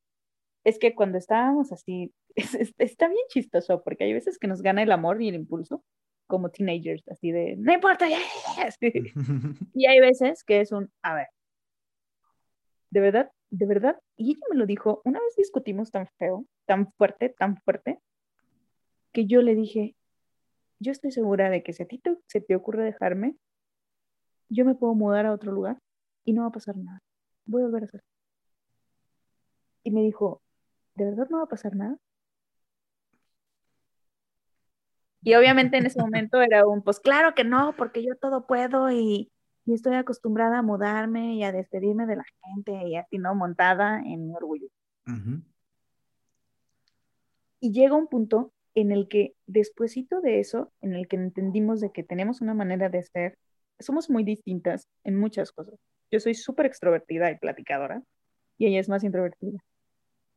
es 0.64 0.80
que 0.80 0.96
cuando 0.96 1.18
estábamos 1.18 1.72
así, 1.72 2.14
está 2.78 3.08
bien 3.08 3.24
chistoso, 3.30 3.84
porque 3.84 4.06
hay 4.06 4.14
veces 4.14 4.38
que 4.38 4.48
nos 4.48 4.62
gana 4.62 4.84
el 4.84 4.92
amor 4.92 5.22
y 5.22 5.30
el 5.30 5.36
impulso, 5.36 5.84
como 6.28 6.50
teenagers, 6.50 7.08
así 7.10 7.32
de, 7.32 7.56
no 7.58 7.74
importa, 7.74 8.08
ya, 8.08 8.20
y 9.74 9.86
hay 9.86 10.00
veces 10.00 10.44
que 10.44 10.62
es 10.62 10.72
un, 10.72 10.92
a 11.02 11.16
ver, 11.16 11.28
de 12.90 13.00
verdad, 13.00 13.32
de 13.50 13.66
verdad, 13.66 14.00
y 14.16 14.32
ella 14.32 14.46
me 14.50 14.58
lo 14.58 14.66
dijo, 14.66 15.02
una 15.04 15.20
vez 15.20 15.36
discutimos 15.36 15.92
tan 15.92 16.08
feo, 16.18 16.46
tan 16.66 16.92
fuerte, 16.94 17.30
tan 17.30 17.58
fuerte, 17.58 18.00
que 19.12 19.26
yo 19.26 19.42
le 19.42 19.56
dije, 19.56 19.96
yo 20.82 20.92
estoy 20.92 21.12
segura 21.12 21.50
de 21.50 21.62
que 21.62 21.74
si 21.74 21.84
a 21.84 21.88
ti 21.88 22.02
se 22.28 22.42
te 22.42 22.56
ocurre 22.56 22.84
dejarme, 22.84 23.36
yo 24.50 24.66
me 24.66 24.74
puedo 24.74 24.96
mudar 24.96 25.28
a 25.28 25.32
otro 25.32 25.52
lugar 25.52 25.78
y 26.26 26.34
no 26.34 26.42
va 26.42 26.48
a 26.48 26.52
pasar 26.52 26.76
nada. 26.76 27.00
Voy 27.46 27.62
a 27.62 27.66
volver 27.66 27.84
a 27.84 27.86
hacer. 27.86 28.04
Y 29.84 29.92
me 29.92 30.02
dijo, 30.02 30.42
¿de 30.96 31.06
verdad 31.06 31.28
no 31.30 31.38
va 31.38 31.44
a 31.44 31.50
pasar 31.50 31.76
nada? 31.76 31.98
Y 35.22 35.36
obviamente 35.36 35.78
en 35.78 35.86
ese 35.86 36.00
momento 36.02 36.42
era 36.42 36.66
un, 36.66 36.82
pues 36.82 37.00
claro 37.00 37.36
que 37.36 37.44
no, 37.44 37.76
porque 37.78 38.04
yo 38.04 38.16
todo 38.16 38.48
puedo 38.48 38.90
y, 38.90 39.32
y 39.66 39.74
estoy 39.76 39.94
acostumbrada 39.94 40.60
a 40.60 40.64
mudarme 40.64 41.36
y 41.36 41.44
a 41.44 41.52
despedirme 41.52 42.08
de 42.08 42.16
la 42.16 42.26
gente 42.44 42.88
y 42.88 42.96
así, 42.96 43.20
¿no? 43.20 43.36
Montada 43.36 44.00
en 44.00 44.28
mi 44.28 44.36
orgullo. 44.36 44.68
Y 47.60 47.72
llega 47.72 47.96
un 47.96 48.08
punto 48.08 48.52
en 48.76 48.92
el 48.92 49.08
que 49.08 49.36
despuesito 49.48 50.22
de 50.22 50.40
eso, 50.40 50.72
en 50.82 50.94
el 50.94 51.08
que 51.08 51.18
entendimos 51.18 51.82
de 51.82 51.92
que 51.92 52.04
tenemos 52.04 52.42
una 52.42 52.54
manera 52.54 52.90
de 52.90 53.04
ser, 53.04 53.38
somos 53.80 54.10
muy 54.10 54.24
distintas 54.24 54.88
en 55.04 55.18
muchas 55.18 55.52
cosas. 55.52 55.76
Yo 56.12 56.20
soy 56.20 56.36
súper 56.36 56.66
extrovertida 56.66 57.32
y 57.32 57.38
platicadora 57.38 58.04
y 58.58 58.68
ella 58.68 58.80
es 58.80 58.90
más 58.90 59.04
introvertida. 59.04 59.60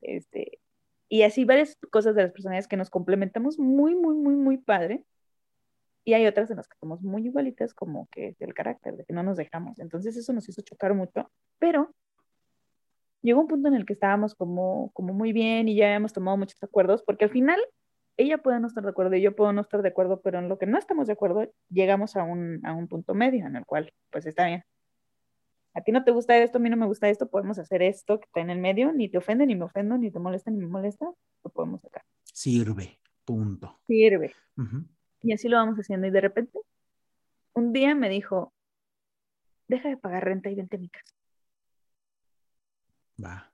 Este, 0.00 0.58
y 1.08 1.22
así 1.22 1.44
varias 1.44 1.76
cosas 1.90 2.14
de 2.14 2.22
las 2.22 2.32
personalidades 2.32 2.68
que 2.68 2.76
nos 2.76 2.90
complementamos 2.90 3.58
muy, 3.58 3.94
muy, 3.94 4.16
muy, 4.16 4.34
muy 4.34 4.58
padre. 4.58 5.04
Y 6.04 6.12
hay 6.14 6.26
otras 6.26 6.50
en 6.50 6.58
las 6.58 6.68
que 6.68 6.76
somos 6.78 7.02
muy 7.02 7.26
igualitas, 7.26 7.72
como 7.72 8.08
que 8.10 8.28
es 8.28 8.40
el 8.42 8.52
carácter, 8.52 8.96
de 8.96 9.04
que 9.04 9.14
no 9.14 9.22
nos 9.22 9.36
dejamos. 9.36 9.78
Entonces 9.78 10.16
eso 10.16 10.32
nos 10.32 10.48
hizo 10.48 10.62
chocar 10.62 10.92
mucho, 10.94 11.30
pero 11.58 11.94
llegó 13.22 13.40
un 13.40 13.48
punto 13.48 13.68
en 13.68 13.74
el 13.74 13.86
que 13.86 13.94
estábamos 13.94 14.34
como, 14.34 14.90
como 14.92 15.14
muy 15.14 15.32
bien 15.32 15.66
y 15.68 15.76
ya 15.76 15.94
hemos 15.94 16.12
tomado 16.12 16.36
muchos 16.36 16.62
acuerdos, 16.62 17.02
porque 17.02 17.24
al 17.24 17.30
final 17.30 17.58
ella 18.16 18.38
puede 18.38 18.60
no 18.60 18.68
estar 18.68 18.84
de 18.84 18.90
acuerdo 18.90 19.16
y 19.16 19.22
yo 19.22 19.34
puedo 19.34 19.52
no 19.52 19.60
estar 19.60 19.82
de 19.82 19.88
acuerdo, 19.88 20.20
pero 20.20 20.38
en 20.38 20.48
lo 20.48 20.58
que 20.58 20.66
no 20.66 20.78
estamos 20.78 21.06
de 21.06 21.14
acuerdo 21.14 21.52
llegamos 21.68 22.16
a 22.16 22.22
un, 22.22 22.64
a 22.64 22.72
un 22.72 22.88
punto 22.88 23.14
medio 23.14 23.46
en 23.46 23.56
el 23.56 23.66
cual 23.66 23.92
pues 24.10 24.26
está 24.26 24.46
bien. 24.46 24.64
A 25.74 25.80
ti 25.80 25.90
no 25.90 26.04
te 26.04 26.12
gusta 26.12 26.38
esto, 26.38 26.58
a 26.58 26.60
mí 26.60 26.70
no 26.70 26.76
me 26.76 26.86
gusta 26.86 27.08
esto, 27.08 27.28
podemos 27.28 27.58
hacer 27.58 27.82
esto 27.82 28.20
que 28.20 28.26
está 28.26 28.40
en 28.40 28.50
el 28.50 28.60
medio, 28.60 28.92
ni 28.92 29.08
te 29.08 29.18
ofende, 29.18 29.44
ni 29.44 29.56
me 29.56 29.64
ofendo, 29.64 29.98
ni 29.98 30.10
te 30.10 30.20
molesta, 30.20 30.50
ni 30.52 30.58
me 30.58 30.68
molesta, 30.68 31.12
lo 31.42 31.50
podemos 31.50 31.80
sacar. 31.80 32.04
Sirve, 32.22 33.00
punto. 33.24 33.80
Sirve. 33.88 34.32
Y 35.20 35.32
así 35.32 35.48
lo 35.48 35.56
vamos 35.56 35.76
haciendo. 35.76 36.06
Y 36.06 36.10
de 36.10 36.20
repente, 36.20 36.60
un 37.54 37.72
día 37.72 37.96
me 37.96 38.08
dijo, 38.08 38.52
deja 39.66 39.88
de 39.88 39.96
pagar 39.96 40.24
renta 40.24 40.48
y 40.48 40.54
vente 40.54 40.76
a 40.76 40.78
mi 40.78 40.88
casa. 40.88 41.12
Va. 43.22 43.52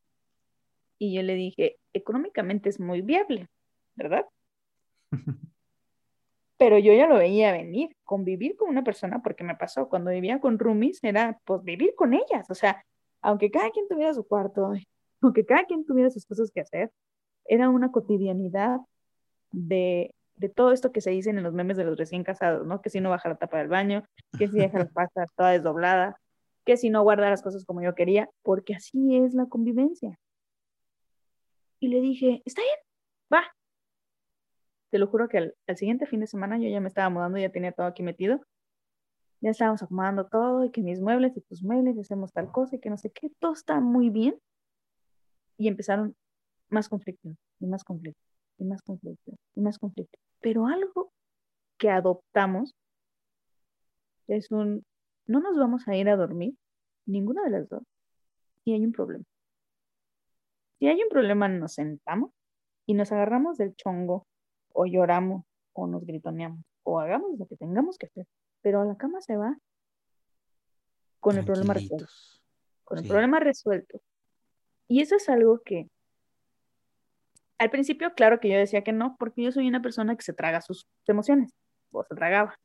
Y 0.99 1.15
yo 1.15 1.23
le 1.23 1.35
dije, 1.35 1.79
económicamente 1.95 2.69
es 2.69 2.81
muy 2.81 3.01
viable, 3.01 3.49
¿verdad? 3.95 4.27
Pero 6.59 6.79
yo 6.79 6.93
ya 6.93 7.07
lo 7.07 7.17
veía 7.17 7.53
venir, 7.53 7.97
convivir 8.05 8.57
con 8.57 8.69
una 8.69 8.85
persona, 8.85 9.23
porque 9.23 9.45
me 9.45 9.57
pasó, 9.57 9.89
cuando 9.89 10.11
vivía 10.11 10.41
con 10.41 10.59
roomies, 10.59 11.03
era 11.03 11.41
pues 11.45 11.63
vivir 11.63 11.95
con 11.97 12.13
ellas, 12.13 12.51
o 12.51 12.55
sea, 12.55 12.85
aunque 13.23 13.51
cada 13.51 13.71
quien 13.71 13.89
tuviera 13.89 14.13
su 14.13 14.27
cuarto, 14.27 14.73
aunque 15.23 15.47
cada 15.47 15.65
quien 15.65 15.87
tuviera 15.87 16.11
sus 16.11 16.27
cosas 16.27 16.51
que 16.51 16.61
hacer, 16.61 16.91
era 17.47 17.69
una 17.69 17.91
cotidianidad 17.91 18.81
de, 19.53 20.15
de 20.37 20.49
todo 20.49 20.73
esto 20.73 20.93
que 20.93 21.01
se 21.01 21.11
dicen 21.11 21.39
en 21.39 21.45
los 21.45 21.53
memes 21.53 21.77
de 21.77 21.85
los 21.85 21.99
recién 21.99 22.25
casados, 22.25 22.67
¿no? 22.67 22.81
Que 22.81 22.91
si 22.91 23.01
no 23.01 23.11
baja 23.11 23.29
la 23.29 23.37
tapa 23.37 23.59
del 23.59 23.69
baño, 23.69 24.05
que 24.39 24.49
si 24.49 24.59
deja 24.59 24.79
la 24.79 24.89
pasta 24.95 25.27
toda 25.37 25.51
desdoblada, 25.51 26.21
que 26.65 26.77
si 26.77 26.91
no 26.91 27.03
guarda 27.03 27.31
las 27.31 27.43
cosas 27.43 27.65
como 27.65 27.83
yo 27.83 27.95
quería, 27.95 28.29
porque 28.43 28.75
así 28.75 29.17
es 29.17 29.35
la 29.35 29.47
convivencia. 29.47 30.19
Y 31.81 31.89
le 31.89 32.01
dije, 32.01 32.43
está 32.45 32.63
bien, 32.63 32.77
va. 33.33 33.43
Te 34.91 34.99
lo 34.99 35.07
juro 35.07 35.29
que 35.29 35.39
al, 35.39 35.77
siguiente 35.77 36.07
fin 36.07 36.21
de 36.21 36.27
semana 36.27 36.59
yo 36.59 36.69
ya 36.69 36.81
me 36.81 36.89
estaba 36.89 37.09
mudando, 37.09 37.39
ya 37.39 37.51
tenía 37.51 37.73
todo 37.73 37.87
aquí 37.87 38.03
metido. 38.03 38.41
Ya 39.41 39.51
estábamos 39.51 39.83
acomodando 39.83 40.27
todo, 40.27 40.65
y 40.65 40.71
que 40.71 40.83
mis 40.83 41.01
muebles 41.01 41.37
y 41.37 41.41
tus 41.41 41.63
muebles, 41.63 41.97
y 41.97 42.01
hacemos 42.01 42.33
tal 42.33 42.51
cosa, 42.51 42.77
y 42.77 42.81
que 42.81 42.91
no 42.91 42.99
sé 42.99 43.11
qué, 43.11 43.31
todo 43.39 43.53
está 43.53 43.81
muy 43.81 44.11
bien. 44.11 44.39
Y 45.57 45.69
empezaron 45.69 46.17
más 46.69 46.89
conflictos, 46.89 47.37
y 47.61 47.67
más 47.67 47.85
conflictos, 47.85 48.25
y 48.59 48.65
más 48.65 48.83
conflictos, 48.83 49.35
y 49.55 49.61
más 49.61 49.79
conflictos. 49.79 50.21
Pero 50.41 50.67
algo 50.67 51.13
que 51.79 51.91
adoptamos 51.91 52.75
es 54.27 54.51
un, 54.51 54.85
no 55.27 55.41
nos 55.41 55.57
vamos 55.57 55.89
a 55.89 55.97
ir 55.97 56.09
a 56.09 56.17
dormir, 56.17 56.55
ninguna 57.07 57.43
de 57.45 57.51
las 57.51 57.69
dos, 57.69 57.83
si 58.65 58.73
hay 58.73 58.85
un 58.85 58.93
problema. 58.93 59.25
Si 60.79 60.89
hay 60.89 61.03
un 61.03 61.09
problema, 61.09 61.49
nos 61.49 61.75
sentamos 61.75 62.31
y 62.87 62.95
nos 62.95 63.13
agarramos 63.13 63.59
del 63.59 63.75
chongo, 63.77 64.27
o 64.73 64.87
lloramos, 64.87 65.45
o 65.73 65.87
nos 65.87 66.05
gritoneamos, 66.05 66.65
o 66.83 67.01
hagamos 67.01 67.39
lo 67.39 67.47
que 67.47 67.57
tengamos 67.57 67.99
que 67.99 68.07
hacer, 68.07 68.27
pero 68.61 68.81
a 68.81 68.85
la 68.85 68.97
cama 68.97 69.21
se 69.21 69.37
va 69.37 69.57
con 71.21 71.37
el 71.37 71.45
problema 71.45 71.75
resuelto. 71.75 72.07
Con 72.85 72.99
el 72.99 73.07
problema 73.07 73.41
resuelto. 73.41 74.01
Y 74.89 75.01
eso 75.01 75.15
es 75.17 75.29
algo 75.29 75.61
que 75.63 75.89
al 77.61 77.71
principio, 77.71 78.15
claro 78.15 78.41
que 78.41 78.49
yo 78.49 78.57
decía 78.57 78.83
que 78.83 78.93
no, 78.93 79.17
porque 79.19 79.43
yo 79.43 79.53
soy 79.53 79.69
una 79.69 79.83
persona 79.83 80.17
que 80.17 80.23
se 80.23 80.33
traga 80.33 80.63
sus 80.63 80.87
emociones, 81.07 81.53
o 81.93 82.03
se 82.03 82.15
tragaba. 82.15 82.59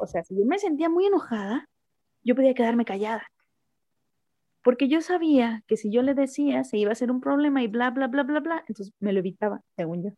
O 0.00 0.06
sea, 0.06 0.24
si 0.24 0.36
yo 0.36 0.44
me 0.44 0.58
sentía 0.58 0.88
muy 0.88 1.06
enojada, 1.06 1.68
yo 2.24 2.34
podía 2.34 2.52
quedarme 2.52 2.84
callada. 2.84 3.24
Porque 4.64 4.88
yo 4.88 5.00
sabía 5.02 5.62
que 5.68 5.76
si 5.76 5.90
yo 5.90 6.02
le 6.02 6.14
decía, 6.14 6.64
se 6.64 6.78
iba 6.78 6.90
a 6.90 6.92
hacer 6.92 7.12
un 7.12 7.20
problema 7.20 7.62
y 7.62 7.68
bla, 7.68 7.90
bla, 7.90 8.08
bla, 8.08 8.24
bla, 8.24 8.40
bla, 8.40 8.64
entonces 8.66 8.92
me 8.98 9.12
lo 9.12 9.20
evitaba, 9.20 9.60
según 9.76 10.02
yo. 10.02 10.10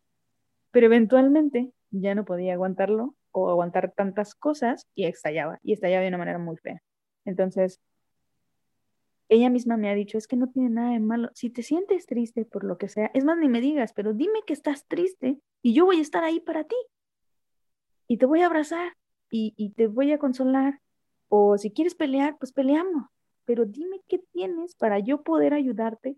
Pero 0.74 0.86
eventualmente 0.86 1.72
ya 1.92 2.16
no 2.16 2.24
podía 2.24 2.54
aguantarlo 2.54 3.14
o 3.30 3.48
aguantar 3.48 3.92
tantas 3.92 4.34
cosas 4.34 4.88
y 4.96 5.04
estallaba, 5.04 5.60
y 5.62 5.72
estallaba 5.72 6.02
de 6.02 6.08
una 6.08 6.18
manera 6.18 6.38
muy 6.38 6.56
fea. 6.56 6.82
Entonces, 7.24 7.80
ella 9.28 9.50
misma 9.50 9.76
me 9.76 9.88
ha 9.88 9.94
dicho, 9.94 10.18
es 10.18 10.26
que 10.26 10.34
no 10.34 10.50
tiene 10.50 10.70
nada 10.70 10.90
de 10.90 10.98
malo. 10.98 11.30
Si 11.32 11.48
te 11.48 11.62
sientes 11.62 12.06
triste 12.06 12.44
por 12.44 12.64
lo 12.64 12.76
que 12.76 12.88
sea, 12.88 13.12
es 13.14 13.24
más, 13.24 13.38
ni 13.38 13.48
me 13.48 13.60
digas, 13.60 13.92
pero 13.92 14.14
dime 14.14 14.40
que 14.48 14.52
estás 14.52 14.88
triste 14.88 15.38
y 15.62 15.74
yo 15.74 15.84
voy 15.84 15.98
a 15.98 16.02
estar 16.02 16.24
ahí 16.24 16.40
para 16.40 16.64
ti. 16.64 16.76
Y 18.08 18.18
te 18.18 18.26
voy 18.26 18.42
a 18.42 18.46
abrazar 18.46 18.96
y, 19.30 19.70
te 19.76 19.86
voy 19.86 20.10
a 20.10 20.18
consolar. 20.18 20.80
O 21.28 21.56
si 21.56 21.70
quieres 21.70 21.94
pelear, 21.94 22.36
pues 22.36 22.52
peleamos. 22.52 23.06
Pero 23.44 23.64
dime 23.64 24.00
qué 24.08 24.18
tienes 24.32 24.74
para 24.74 24.98
yo 24.98 25.22
poder 25.22 25.54
ayudarte 25.54 26.16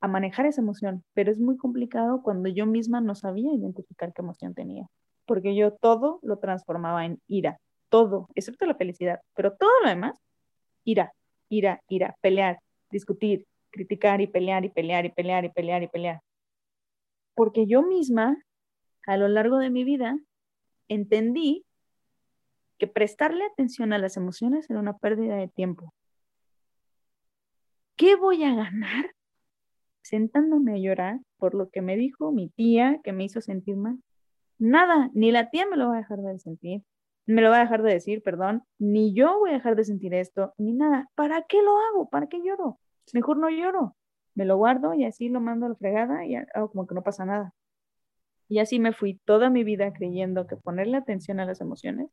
a 0.00 0.08
manejar 0.08 0.46
esa 0.46 0.60
emoción. 0.60 1.04
Pero 1.14 1.30
es 1.30 1.38
muy 1.38 1.56
complicado 1.56 2.22
cuando 2.22 2.48
yo 2.48 2.66
misma 2.66 3.00
no 3.00 3.14
sabía 3.14 3.52
identificar 3.52 4.12
qué 4.12 4.22
emoción 4.22 4.54
tenía. 4.54 4.86
Porque 5.26 5.54
yo 5.54 5.72
todo 5.72 6.20
lo 6.22 6.38
transformaba 6.38 7.04
en 7.04 7.20
ira. 7.26 7.58
Todo, 7.88 8.28
excepto 8.34 8.66
la 8.66 8.74
felicidad. 8.74 9.20
Pero 9.34 9.54
todo 9.56 9.70
lo 9.82 9.88
demás, 9.88 10.18
ira 10.84 11.12
ira, 11.48 11.82
ira, 11.88 12.16
pelear, 12.20 12.58
discutir, 12.90 13.46
criticar 13.70 14.20
y 14.20 14.26
pelear 14.26 14.64
y 14.64 14.70
pelear 14.70 15.04
y 15.06 15.10
pelear 15.10 15.44
y 15.44 15.48
pelear 15.50 15.82
y 15.82 15.88
pelear. 15.88 16.20
Porque 17.34 17.66
yo 17.66 17.82
misma, 17.82 18.36
a 19.06 19.16
lo 19.16 19.28
largo 19.28 19.58
de 19.58 19.70
mi 19.70 19.84
vida, 19.84 20.18
entendí 20.88 21.64
que 22.78 22.86
prestarle 22.86 23.44
atención 23.44 23.92
a 23.92 23.98
las 23.98 24.16
emociones 24.16 24.68
era 24.70 24.78
una 24.78 24.96
pérdida 24.96 25.36
de 25.36 25.48
tiempo. 25.48 25.92
¿Qué 27.96 28.14
voy 28.14 28.44
a 28.44 28.54
ganar 28.54 29.12
sentándome 30.08 30.74
a 30.74 30.78
llorar 30.78 31.20
por 31.36 31.54
lo 31.54 31.70
que 31.70 31.82
me 31.82 31.96
dijo 31.96 32.32
mi 32.32 32.48
tía 32.48 33.00
que 33.04 33.12
me 33.12 33.24
hizo 33.24 33.40
sentir 33.40 33.76
mal? 33.76 33.98
Nada, 34.58 35.10
ni 35.14 35.30
la 35.30 35.50
tía 35.50 35.66
me 35.66 35.76
lo 35.76 35.88
va 35.88 35.94
a 35.94 35.98
dejar 35.98 36.18
de 36.20 36.38
sentir, 36.38 36.82
me 37.26 37.42
lo 37.42 37.50
va 37.50 37.58
a 37.58 37.60
dejar 37.60 37.82
de 37.82 37.92
decir, 37.92 38.22
perdón, 38.22 38.64
ni 38.78 39.12
yo 39.14 39.38
voy 39.38 39.50
a 39.50 39.54
dejar 39.54 39.76
de 39.76 39.84
sentir 39.84 40.14
esto, 40.14 40.54
ni 40.56 40.72
nada. 40.72 41.08
¿Para 41.14 41.42
qué 41.42 41.62
lo 41.62 41.76
hago? 41.78 42.08
¿Para 42.08 42.26
qué 42.26 42.40
lloro? 42.42 42.78
Mejor 43.12 43.36
no 43.36 43.50
lloro. 43.50 43.96
Me 44.34 44.44
lo 44.44 44.56
guardo 44.56 44.94
y 44.94 45.04
así 45.04 45.28
lo 45.28 45.40
mando 45.40 45.66
a 45.66 45.68
la 45.70 45.74
fregada 45.74 46.24
y 46.24 46.36
hago 46.36 46.70
como 46.70 46.86
que 46.86 46.94
no 46.94 47.02
pasa 47.02 47.24
nada. 47.26 47.52
Y 48.48 48.60
así 48.60 48.78
me 48.78 48.92
fui 48.92 49.20
toda 49.24 49.50
mi 49.50 49.62
vida 49.62 49.92
creyendo 49.92 50.46
que 50.46 50.56
ponerle 50.56 50.96
atención 50.96 51.38
a 51.38 51.44
las 51.44 51.60
emociones 51.60 52.08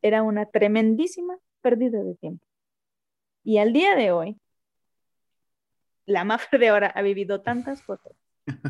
era 0.00 0.22
una 0.22 0.46
tremendísima 0.46 1.36
pérdida 1.60 2.02
de 2.02 2.14
tiempo. 2.14 2.46
Y 3.42 3.58
al 3.58 3.72
día 3.72 3.96
de 3.96 4.12
hoy, 4.12 4.38
la 6.06 6.24
Mafia 6.24 6.58
de 6.58 6.68
ahora 6.68 6.88
ha 6.88 7.02
vivido 7.02 7.42
tantas 7.42 7.82
cosas 7.82 8.12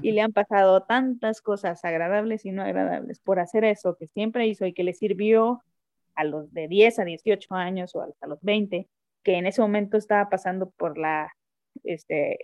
y 0.03 0.12
le 0.12 0.22
han 0.22 0.32
pasado 0.32 0.82
tantas 0.84 1.43
cosas 1.43 1.84
agradables 1.84 2.45
y 2.47 2.53
no 2.53 2.62
agradables 2.62 3.20
por 3.20 3.39
hacer 3.39 3.64
eso 3.64 3.97
que 3.97 4.07
siempre 4.09 4.47
hizo 4.47 4.66
y 4.66 4.72
que 4.72 4.84
le 4.84 4.95
sirvió 4.95 5.62
a 6.14 6.24
los 6.24 6.53
de 6.53 6.66
10 6.66 6.99
a 6.99 7.05
18 7.05 7.55
años 7.55 7.95
o 7.95 8.03
hasta 8.03 8.26
los 8.26 8.41
20, 8.41 8.89
que 9.22 9.34
en 9.37 9.47
ese 9.47 9.61
momento 9.61 9.99
estaba 9.99 10.30
pasando 10.30 10.70
por 10.70 10.97
la 10.99 11.30
este, 11.84 12.39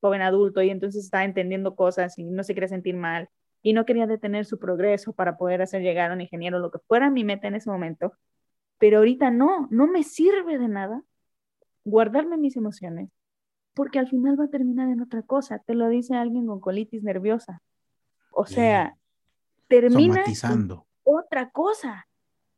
joven 0.00 0.22
adulto 0.22 0.62
y 0.62 0.70
entonces 0.70 1.04
estaba 1.04 1.24
entendiendo 1.24 1.74
cosas 1.74 2.18
y 2.18 2.24
no 2.24 2.44
se 2.44 2.54
quería 2.54 2.68
sentir 2.68 2.94
mal 2.94 3.30
y 3.62 3.72
no 3.72 3.86
quería 3.86 4.06
detener 4.06 4.44
su 4.44 4.58
progreso 4.58 5.12
para 5.14 5.38
poder 5.38 5.62
hacer 5.62 5.82
llegar 5.82 6.10
a 6.10 6.14
un 6.14 6.20
ingeniero, 6.20 6.58
lo 6.58 6.70
que 6.70 6.78
fuera 6.86 7.10
mi 7.10 7.24
meta 7.24 7.48
en 7.48 7.54
ese 7.54 7.70
momento, 7.70 8.12
pero 8.78 8.98
ahorita 8.98 9.30
no, 9.30 9.66
no 9.70 9.86
me 9.86 10.02
sirve 10.02 10.58
de 10.58 10.68
nada 10.68 11.02
guardarme 11.84 12.36
mis 12.36 12.56
emociones, 12.56 13.10
porque 13.76 13.98
al 13.98 14.08
final 14.08 14.40
va 14.40 14.44
a 14.44 14.48
terminar 14.48 14.88
en 14.88 15.02
otra 15.02 15.20
cosa, 15.20 15.58
te 15.58 15.74
lo 15.74 15.86
dice 15.90 16.14
alguien 16.14 16.46
con 16.46 16.60
colitis 16.60 17.02
nerviosa. 17.02 17.60
O 18.32 18.46
sea, 18.46 18.96
termina 19.68 20.24
en 20.24 20.70
otra 21.04 21.50
cosa. 21.50 22.08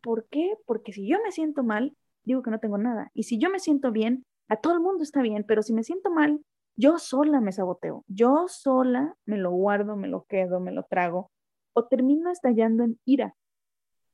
¿Por 0.01 0.29
qué? 0.29 0.55
Porque 0.65 0.93
si 0.93 1.09
yo 1.09 1.19
me 1.25 1.33
siento 1.33 1.65
mal, 1.65 1.97
digo 2.23 2.43
que 2.45 2.53
no 2.53 2.61
tengo 2.61 2.79
nada. 2.79 3.11
Y 3.15 3.25
si 3.25 3.37
yo 3.37 3.51
me 3.51 3.59
siento 3.59 3.91
bien, 3.91 4.25
a 4.49 4.57
todo 4.57 4.75
el 4.75 4.81
mundo 4.81 5.03
está 5.03 5.21
bien, 5.21 5.45
pero 5.47 5.63
si 5.63 5.75
me 5.75 5.83
siento 5.83 6.09
mal, 6.13 6.41
yo 6.77 7.01
sola 7.01 7.41
me 7.41 7.51
saboteo, 7.51 8.05
yo 8.07 8.47
sola 8.47 9.17
me 9.27 9.39
lo 9.39 9.51
guardo, 9.51 9.97
me 9.97 10.07
lo 10.07 10.23
quedo, 10.23 10.61
me 10.61 10.71
lo 10.71 10.85
trago, 10.85 11.33
o 11.73 11.87
termino 11.87 12.31
estallando 12.31 12.85
en 12.85 12.97
ira, 13.05 13.35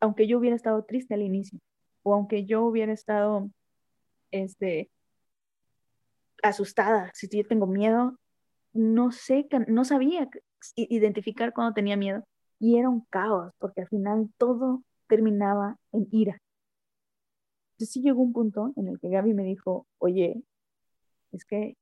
aunque 0.00 0.26
yo 0.26 0.38
hubiera 0.38 0.56
estado 0.56 0.82
triste 0.84 1.12
al 1.12 1.20
inicio, 1.20 1.60
o 2.02 2.14
aunque 2.14 2.46
yo 2.46 2.64
hubiera 2.64 2.94
estado, 2.94 3.50
este, 4.30 4.90
asustada, 6.48 7.10
si 7.14 7.28
yo 7.28 7.46
tengo 7.46 7.66
miedo, 7.66 8.18
no 8.72 9.12
sé, 9.12 9.46
no 9.68 9.84
sabía 9.84 10.28
identificar 10.76 11.52
cuando 11.52 11.74
tenía 11.74 11.96
miedo, 11.96 12.24
y 12.58 12.78
era 12.78 12.88
un 12.88 13.02
caos, 13.10 13.52
porque 13.58 13.82
al 13.82 13.88
final 13.88 14.30
todo 14.38 14.82
terminaba 15.08 15.76
en 15.92 16.08
ira. 16.10 16.40
Entonces 17.72 17.92
sí 17.92 18.02
llegó 18.02 18.22
un 18.22 18.32
punto 18.32 18.72
en 18.76 18.88
el 18.88 18.98
que 19.00 19.08
Gaby 19.08 19.34
me 19.34 19.44
dijo, 19.44 19.86
oye, 19.98 20.42
es 21.32 21.44
que 21.44 21.76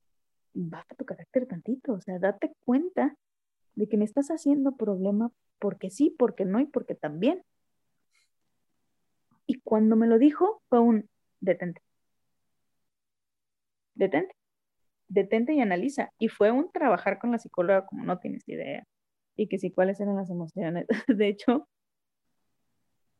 basta 0.55 0.95
tu 0.95 1.05
carácter 1.05 1.47
tantito, 1.47 1.93
o 1.95 2.01
sea, 2.01 2.19
date 2.19 2.53
cuenta 2.65 3.15
de 3.75 3.89
que 3.89 3.97
me 3.97 4.05
estás 4.05 4.29
haciendo 4.29 4.77
problema 4.77 5.31
porque 5.59 5.91
sí, 5.91 6.15
porque 6.19 6.45
no 6.45 6.61
y 6.61 6.67
porque 6.67 6.95
también. 6.95 7.43
Y 9.47 9.61
cuando 9.61 9.97
me 9.97 10.07
lo 10.07 10.19
dijo 10.19 10.63
fue 10.69 10.81
un 10.81 11.09
detente. 11.41 11.83
Detente. 13.95 14.35
Detente 15.13 15.53
y 15.53 15.61
analiza. 15.61 16.11
Y 16.19 16.29
fue 16.29 16.51
un 16.51 16.71
trabajar 16.73 17.19
con 17.19 17.33
la 17.33 17.39
psicóloga 17.39 17.85
como 17.87 18.05
no 18.05 18.19
tienes 18.19 18.49
idea. 18.49 18.85
Y 19.37 19.49
que 19.49 19.59
sí, 19.59 19.71
cuáles 19.71 20.01
eran 20.01 20.17
las 20.17 20.31
emociones. 20.31 20.87
De 21.09 21.29
hecho, 21.29 21.69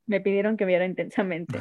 me 0.07 0.21
pidieron 0.21 0.57
que 0.57 0.65
viera 0.65 0.87
intensamente. 0.87 1.61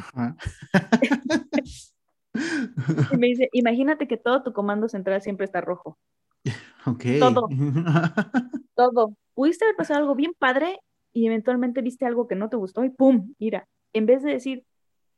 y 3.12 3.18
me 3.18 3.28
dice, 3.28 3.50
imagínate 3.52 4.08
que 4.08 4.18
todo 4.18 4.44
tu 4.44 4.54
comando 4.54 4.88
central 4.88 5.22
siempre 5.22 5.46
está 5.46 5.62
rojo. 5.62 5.98
Ok. 6.88 7.04
Todo. 7.20 7.48
todo. 8.76 9.16
Pudiste 9.36 9.66
haber 9.66 9.76
pasado 9.76 10.00
algo 10.00 10.16
bien 10.16 10.34
padre 10.34 10.80
y 11.14 11.28
eventualmente 11.28 11.84
viste 11.84 12.08
algo 12.08 12.28
que 12.28 12.34
no 12.34 12.50
te 12.50 12.58
gustó 12.58 12.84
y 12.84 12.90
¡pum! 12.90 13.36
Mira, 13.38 13.68
en 13.94 14.08
vez 14.08 14.24
de 14.24 14.32
decir, 14.32 14.66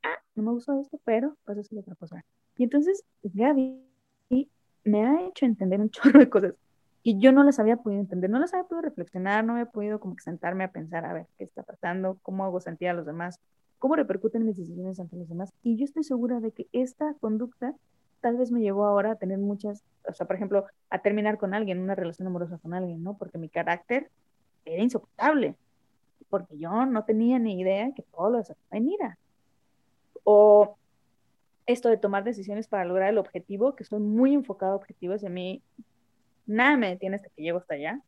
ah, 0.04 0.18
no 0.36 0.44
me 0.44 0.52
gustó 0.52 0.78
esto, 0.78 1.00
pero 1.06 1.38
pues 1.46 1.58
eso 1.60 1.74
es 1.74 1.82
otra 1.82 1.96
cosa. 1.96 2.26
Y 2.58 2.64
entonces 2.64 3.06
Gaby 3.24 3.82
me 4.84 5.06
ha 5.06 5.28
hecho 5.28 5.46
entender 5.46 5.80
un 5.80 5.90
chorro 5.90 6.20
de 6.20 6.30
cosas 6.30 6.54
y 7.04 7.20
yo 7.20 7.34
no 7.34 7.44
las 7.44 7.60
había 7.60 7.78
podido 7.78 8.00
entender, 8.00 8.30
no 8.30 8.40
las 8.40 8.54
había 8.54 8.66
podido 8.66 8.84
reflexionar, 8.84 9.44
no 9.44 9.54
había 9.54 9.66
podido 9.66 10.00
como 10.00 10.16
que 10.16 10.24
sentarme 10.24 10.64
a 10.64 10.72
pensar, 10.72 11.06
a 11.06 11.14
ver 11.14 11.28
qué 11.38 11.44
está 11.44 11.62
pasando, 11.62 12.18
cómo 12.22 12.46
hago 12.46 12.62
sentir 12.62 12.88
a 12.88 12.94
los 12.94 13.06
demás, 13.06 13.40
cómo 13.78 13.98
repercuten 13.98 14.46
mis 14.46 14.56
decisiones 14.56 15.02
ante 15.02 15.18
los 15.18 15.28
demás. 15.28 15.52
Y 15.64 15.76
yo 15.76 15.84
estoy 15.84 16.04
segura 16.04 16.40
de 16.40 16.52
que 16.52 16.68
esta 16.72 17.14
conducta 17.16 17.76
tal 18.22 18.38
vez 18.38 18.52
me 18.52 18.62
llevó 18.62 18.86
ahora 18.86 19.12
a 19.12 19.16
tener 19.18 19.38
muchas, 19.38 19.84
o 20.08 20.14
sea, 20.14 20.26
por 20.26 20.38
ejemplo, 20.38 20.66
a 20.90 21.00
terminar 21.00 21.38
con 21.38 21.54
alguien, 21.54 21.82
una 21.82 21.94
relación 21.94 22.26
amorosa 22.26 22.58
con 22.58 22.74
alguien, 22.74 23.04
¿no? 23.04 23.18
Porque 23.18 23.38
mi 23.38 23.50
carácter 23.50 24.10
era 24.64 24.82
insoportable, 24.82 25.58
porque 26.30 26.58
yo 26.58 26.86
no 26.86 27.04
tenía 27.04 27.38
ni 27.38 27.60
idea 27.60 27.92
que 27.94 28.04
todo 28.04 28.30
lo 28.30 28.38
desataba 28.38 28.78
en 28.78 28.88
ira. 28.88 29.18
O 30.24 30.78
esto 31.66 31.90
de 31.90 31.98
tomar 31.98 32.24
decisiones 32.24 32.68
para 32.68 32.86
lograr 32.86 33.10
el 33.10 33.18
objetivo, 33.18 33.76
que 33.76 33.84
soy 33.84 34.00
muy 34.00 34.34
enfocado 34.34 34.74
a 34.74 34.76
objetivos 34.76 35.24
y 35.24 35.28
a 35.28 35.30
mí 35.30 35.64
nada 36.46 36.78
me 36.78 36.90
detiene 36.90 37.16
hasta 37.16 37.30
que 37.30 37.42
llego 37.42 37.60
hasta 37.60 37.76
allá, 37.76 38.02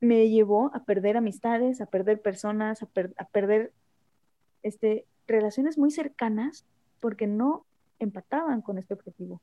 me 0.00 0.28
llevó 0.28 0.70
a 0.74 0.84
perder 0.84 1.16
amistades, 1.16 1.80
a 1.80 1.86
perder 1.86 2.20
personas, 2.20 2.82
a, 2.82 3.24
perder 3.26 3.72
este, 4.62 5.06
relaciones 5.26 5.78
muy 5.78 5.90
cercanas 5.90 6.66
porque 7.00 7.26
no 7.26 7.64
empataban 7.98 8.60
con 8.60 8.78
este 8.78 8.94
objetivo. 8.94 9.40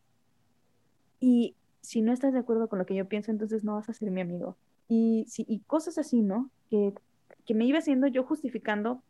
Y 1.19 1.55
si 1.81 2.01
no 2.01 2.13
estás 2.13 2.33
de 2.33 2.39
acuerdo 2.39 2.67
con 2.67 2.79
lo 2.79 2.85
que 2.85 2.95
yo 2.95 3.07
pienso, 3.07 3.31
entonces 3.31 3.63
no 3.63 3.75
vas 3.75 3.89
a 3.89 3.93
ser 3.93 4.11
mi 4.11 4.21
amigo. 4.21 4.55
Y, 4.87 5.25
si, 5.27 5.45
y 5.47 5.59
cosas 5.61 5.97
así, 5.97 6.21
¿no? 6.21 6.49
Que, 6.69 6.93
que 7.45 7.53
me 7.53 7.65
iba 7.65 7.79
haciendo 7.79 8.07
yo 8.07 8.23
justificando 8.23 9.01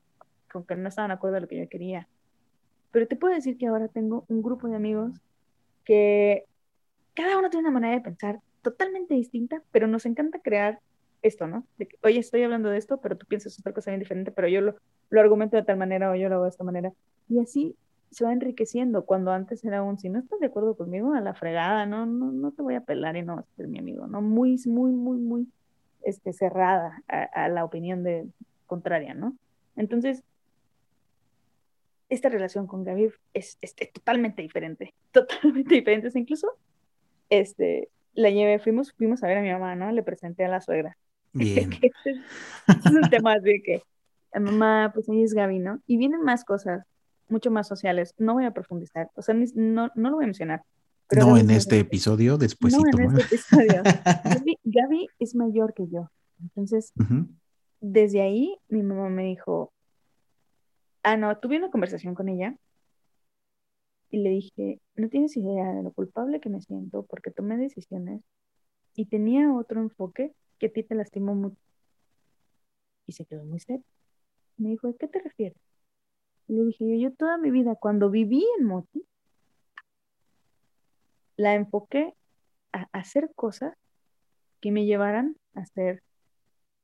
con 0.51 0.65
que 0.65 0.75
no 0.75 0.89
estaban 0.89 1.09
de 1.09 1.15
acuerdo 1.15 1.37
a 1.37 1.39
lo 1.41 1.47
que 1.47 1.57
yo 1.57 1.69
quería. 1.69 2.07
Pero 2.91 3.07
te 3.07 3.15
puedo 3.15 3.33
decir 3.33 3.57
que 3.57 3.67
ahora 3.67 3.87
tengo 3.87 4.25
un 4.27 4.41
grupo 4.41 4.67
de 4.67 4.75
amigos 4.75 5.13
que 5.85 6.45
cada 7.13 7.37
uno 7.37 7.49
tiene 7.49 7.67
una 7.67 7.79
manera 7.79 7.95
de 7.95 8.01
pensar 8.01 8.39
totalmente 8.61 9.13
distinta, 9.13 9.61
pero 9.71 9.87
nos 9.87 10.05
encanta 10.05 10.39
crear 10.39 10.79
esto, 11.21 11.47
¿no? 11.47 11.65
De 11.77 11.87
oye, 12.03 12.19
estoy 12.19 12.43
hablando 12.43 12.69
de 12.69 12.77
esto, 12.77 12.99
pero 12.99 13.17
tú 13.17 13.25
piensas 13.25 13.57
otra 13.59 13.73
cosa 13.73 13.91
bien 13.91 13.99
diferente, 13.99 14.31
pero 14.31 14.47
yo 14.47 14.61
lo, 14.61 14.75
lo 15.09 15.21
argumento 15.21 15.57
de 15.57 15.63
tal 15.63 15.77
manera 15.77 16.11
o 16.11 16.15
yo 16.15 16.29
lo 16.29 16.35
hago 16.35 16.43
de 16.45 16.49
esta 16.49 16.63
manera. 16.63 16.93
Y 17.29 17.39
así 17.39 17.75
se 18.11 18.25
va 18.25 18.33
enriqueciendo, 18.33 19.05
cuando 19.05 19.31
antes 19.31 19.63
era 19.63 19.81
un, 19.83 19.97
si 19.97 20.09
no 20.09 20.19
estás 20.19 20.39
de 20.39 20.47
acuerdo 20.47 20.75
conmigo, 20.75 21.13
a 21.13 21.21
la 21.21 21.33
fregada, 21.33 21.85
no, 21.85 22.05
no, 22.05 22.31
no 22.31 22.51
te 22.51 22.61
voy 22.61 22.75
a 22.75 22.81
pelar 22.81 23.15
y 23.15 23.23
no 23.23 23.37
vas 23.37 23.45
a 23.45 23.55
ser 23.55 23.67
mi 23.67 23.79
amigo, 23.79 24.05
¿no? 24.05 24.21
Muy, 24.21 24.59
muy, 24.65 24.91
muy, 24.91 25.17
muy 25.17 25.47
este, 26.03 26.33
cerrada 26.33 27.01
a, 27.07 27.47
la 27.47 27.63
opinión 27.63 28.03
de 28.03 28.27
contraria, 28.67 29.13
¿no? 29.13 29.35
Entonces, 29.77 30.23
esta 32.11 32.27
relación 32.27 32.67
con 32.67 32.83
Gaby 32.83 33.09
es, 33.33 33.57
es, 33.61 33.73
es, 33.79 33.93
totalmente 33.93 34.41
diferente, 34.41 34.93
totalmente 35.11 35.75
diferente. 35.75 36.11
Incluso 36.13 36.47
este, 37.29 37.89
la 38.13 38.29
llevé, 38.29 38.59
fuimos, 38.59 38.91
fuimos 38.91 39.23
a 39.23 39.27
ver 39.27 39.37
a 39.37 39.41
mi 39.41 39.49
mamá, 39.49 39.75
¿no? 39.75 39.91
Le 39.91 40.03
presenté 40.03 40.45
a 40.45 40.49
la 40.49 40.61
suegra. 40.61 40.97
Bien. 41.33 41.71
este 41.81 42.11
es, 42.67 42.85
un 42.85 43.09
tema 43.09 43.39
de 43.39 43.63
que, 43.63 43.81
mamá, 44.37 44.91
pues 44.93 45.07
ella 45.07 45.23
es 45.23 45.33
Gaby, 45.33 45.59
¿no? 45.59 45.79
Y 45.87 45.95
vienen 45.95 46.21
más 46.21 46.43
cosas, 46.43 46.85
mucho 47.29 47.49
más 47.49 47.69
sociales. 47.69 48.13
No 48.17 48.33
voy 48.33 48.43
a 48.43 48.51
profundizar, 48.51 49.09
o 49.15 49.21
sea, 49.21 49.33
no, 49.55 49.89
no 49.95 50.09
lo 50.09 50.17
voy 50.17 50.25
a 50.25 50.27
mencionar. 50.27 50.63
no 51.15 51.37
en 51.37 51.49
este 51.49 51.79
episodio, 51.79 52.37
después. 52.37 52.73
No 52.73 52.83
en 52.85 53.09
este 53.09 53.35
episodio. 53.35 53.83
Gaby, 54.65 55.07
es 55.19 55.33
mayor 55.33 55.73
que 55.73 55.87
yo. 55.87 56.11
Entonces, 56.41 56.91
desde 57.79 58.21
ahí 58.21 58.57
mi 58.67 58.83
mamá 58.83 59.07
me 59.07 59.23
dijo, 59.23 59.71
ah, 61.03 61.17
no, 61.17 61.37
tuve 61.37 61.57
una 61.57 61.71
conversación 61.71 62.15
con 62.15 62.29
ella 62.29 62.55
y 64.09 64.17
le 64.17 64.29
dije, 64.29 64.79
no 64.95 65.09
tienes 65.09 65.35
idea 65.37 65.73
de 65.73 65.83
lo 65.83 65.91
culpable 65.91 66.39
que 66.41 66.49
me 66.49 66.61
siento 66.61 67.03
porque 67.03 67.31
tomé 67.31 67.57
decisiones 67.57 68.21
y 68.95 69.05
tenía 69.05 69.53
otro 69.53 69.81
enfoque 69.81 70.33
que 70.59 70.67
a 70.67 70.71
ti 70.71 70.83
te 70.83 70.95
lastimó 70.95 71.33
mucho. 71.33 71.57
Y 73.07 73.13
se 73.13 73.25
quedó 73.25 73.45
muy 73.45 73.59
serio. 73.59 73.85
Me 74.57 74.69
dijo, 74.69 74.89
¿a 74.89 74.93
qué 74.97 75.07
te 75.07 75.19
refieres? 75.19 75.57
Y 76.47 76.53
le 76.53 76.65
dije, 76.65 76.85
yo, 76.87 77.09
yo 77.09 77.15
toda 77.15 77.37
mi 77.37 77.51
vida, 77.51 77.75
cuando 77.75 78.09
viví 78.09 78.45
en 78.59 78.65
Moti, 78.65 79.05
la 81.37 81.55
enfoqué 81.55 82.13
a 82.73 82.87
hacer 82.91 83.31
cosas 83.35 83.75
que 84.59 84.71
me 84.71 84.85
llevaran 84.85 85.37
a 85.55 85.65
ser 85.65 86.03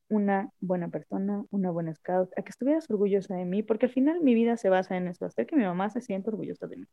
una 0.08 0.50
buena 0.60 0.88
persona, 0.88 1.44
una 1.50 1.70
buena 1.70 1.94
scout, 1.94 2.30
a 2.36 2.42
que 2.42 2.50
estuvieras 2.50 2.90
orgullosa 2.90 3.34
de 3.34 3.44
mí, 3.44 3.62
porque 3.62 3.86
al 3.86 3.92
final 3.92 4.20
mi 4.20 4.34
vida 4.34 4.56
se 4.56 4.68
basa 4.68 4.96
en 4.96 5.08
eso, 5.08 5.26
hacer 5.26 5.46
que 5.46 5.56
mi 5.56 5.64
mamá 5.64 5.90
se 5.90 6.00
sienta 6.00 6.30
orgullosa 6.30 6.66
de 6.66 6.76
mí 6.78 6.86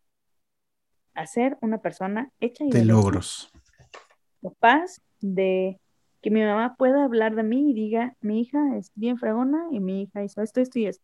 a 1.15 1.25
ser 1.25 1.57
una 1.61 1.79
persona 1.79 2.31
hecha 2.39 2.65
y 2.65 2.69
de 2.69 2.85
logros. 2.85 3.51
Capaz 4.41 5.01
de 5.21 5.79
que 6.21 6.29
mi 6.29 6.41
mamá 6.41 6.75
pueda 6.75 7.03
hablar 7.05 7.35
de 7.35 7.43
mí 7.43 7.71
y 7.71 7.73
diga, 7.73 8.15
mi 8.21 8.41
hija 8.41 8.77
es 8.77 8.91
bien 8.95 9.17
fregona 9.17 9.65
y 9.71 9.79
mi 9.79 10.03
hija 10.03 10.23
hizo 10.23 10.41
esto, 10.41 10.61
esto 10.61 10.77
y 10.77 10.87
esto. 10.87 11.03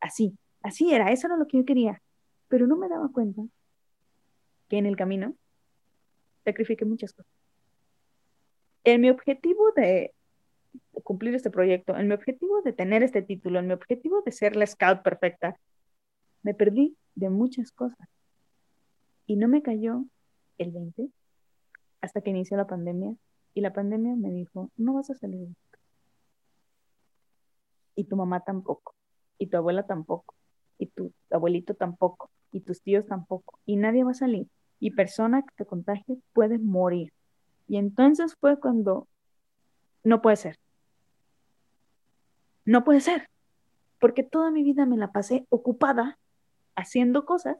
Así, 0.00 0.38
así 0.62 0.94
era, 0.94 1.10
eso 1.10 1.26
era 1.26 1.36
lo 1.36 1.46
que 1.46 1.58
yo 1.58 1.64
quería. 1.64 2.00
Pero 2.48 2.66
no 2.66 2.76
me 2.76 2.88
daba 2.88 3.10
cuenta 3.12 3.42
que 4.68 4.78
en 4.78 4.86
el 4.86 4.96
camino 4.96 5.34
sacrifiqué 6.44 6.84
muchas 6.84 7.12
cosas. 7.12 7.32
En 8.84 9.00
mi 9.00 9.10
objetivo 9.10 9.72
de 9.76 10.14
cumplir 11.02 11.34
este 11.34 11.50
proyecto, 11.50 11.96
en 11.96 12.08
mi 12.08 12.14
objetivo 12.14 12.62
de 12.62 12.72
tener 12.72 13.02
este 13.02 13.22
título, 13.22 13.58
en 13.58 13.66
mi 13.66 13.72
objetivo 13.72 14.22
de 14.22 14.32
ser 14.32 14.56
la 14.56 14.66
scout 14.66 15.02
perfecta, 15.02 15.56
me 16.42 16.54
perdí 16.54 16.96
de 17.14 17.30
muchas 17.30 17.72
cosas. 17.72 18.08
Y 19.26 19.36
no 19.36 19.48
me 19.48 19.62
cayó 19.62 20.04
el 20.58 20.72
20 20.72 21.08
hasta 22.00 22.20
que 22.20 22.30
inició 22.30 22.56
la 22.56 22.66
pandemia 22.66 23.14
Y 23.54 23.60
la 23.60 23.72
pandemia 23.72 24.16
me 24.16 24.30
dijo, 24.30 24.70
no 24.76 24.94
vas 24.94 25.10
a 25.10 25.14
salir. 25.14 25.48
Y 27.94 28.04
tu 28.04 28.16
mamá 28.16 28.40
tampoco. 28.40 28.94
Y 29.38 29.48
tu 29.48 29.56
abuela 29.56 29.86
tampoco. 29.86 30.34
Y 30.78 30.86
tu 30.86 31.12
abuelito 31.30 31.74
tampoco. 31.74 32.30
Y 32.52 32.60
tus 32.60 32.82
tíos 32.82 33.06
tampoco. 33.06 33.58
Y 33.66 33.76
nadie 33.76 34.04
va 34.04 34.12
a 34.12 34.14
salir. 34.14 34.48
Y 34.78 34.92
persona 34.92 35.42
que 35.42 35.54
te 35.56 35.66
contagie 35.66 36.18
puede 36.32 36.58
morir. 36.58 37.12
Y 37.68 37.76
entonces 37.76 38.34
fue 38.40 38.58
cuando 38.58 39.06
no 40.04 40.22
puede 40.22 40.36
ser. 40.36 40.58
No 42.64 42.84
puede 42.84 43.00
ser. 43.00 43.28
Porque 43.98 44.22
toda 44.22 44.50
mi 44.50 44.62
vida 44.62 44.86
me 44.86 44.96
la 44.96 45.12
pasé 45.12 45.46
ocupada 45.50 46.18
haciendo 46.74 47.24
cosas 47.24 47.56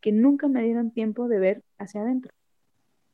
que 0.00 0.12
nunca 0.12 0.48
me 0.48 0.62
dieron 0.62 0.92
tiempo 0.92 1.26
de 1.28 1.38
ver 1.38 1.62
hacia 1.78 2.02
adentro, 2.02 2.32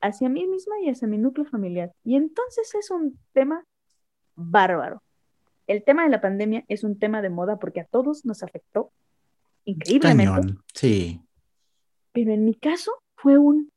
hacia 0.00 0.28
mí 0.28 0.46
misma 0.46 0.74
y 0.80 0.90
hacia 0.90 1.08
mi 1.08 1.16
núcleo 1.16 1.46
familiar. 1.46 1.92
Y 2.04 2.16
entonces 2.16 2.74
es 2.74 2.90
un 2.90 3.18
tema 3.32 3.64
bárbaro. 4.34 5.02
El 5.66 5.84
tema 5.84 6.04
de 6.04 6.10
la 6.10 6.20
pandemia 6.20 6.64
es 6.68 6.84
un 6.84 6.98
tema 6.98 7.22
de 7.22 7.30
moda 7.30 7.58
porque 7.58 7.80
a 7.80 7.86
todos 7.86 8.24
nos 8.26 8.42
afectó 8.42 8.90
increíblemente. 9.64 10.54
sí. 10.74 11.20
Pero 12.12 12.32
en 12.32 12.44
mi 12.44 12.54
caso 12.54 12.92
fue 13.16 13.38
un 13.38 13.70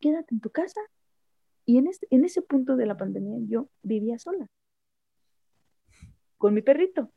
quédate 0.00 0.34
en 0.34 0.40
tu 0.40 0.50
casa. 0.50 0.80
Y 1.64 1.78
en, 1.78 1.88
en 2.10 2.24
ese 2.24 2.42
punto 2.42 2.76
de 2.76 2.84
la 2.84 2.96
pandemia 2.96 3.38
yo 3.48 3.68
vivía 3.82 4.18
sola, 4.18 4.48
con 6.42 6.54
mi 6.54 6.60
perrito. 6.60 7.08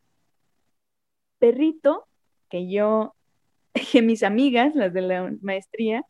Perrito 1.39 2.07
que 2.47 2.69
yo, 2.69 3.15
que 3.91 4.03
mis 4.03 4.21
amigas, 4.21 4.76
las 4.76 4.93
de 4.93 5.01
la 5.01 5.34
maestría, 5.41 6.03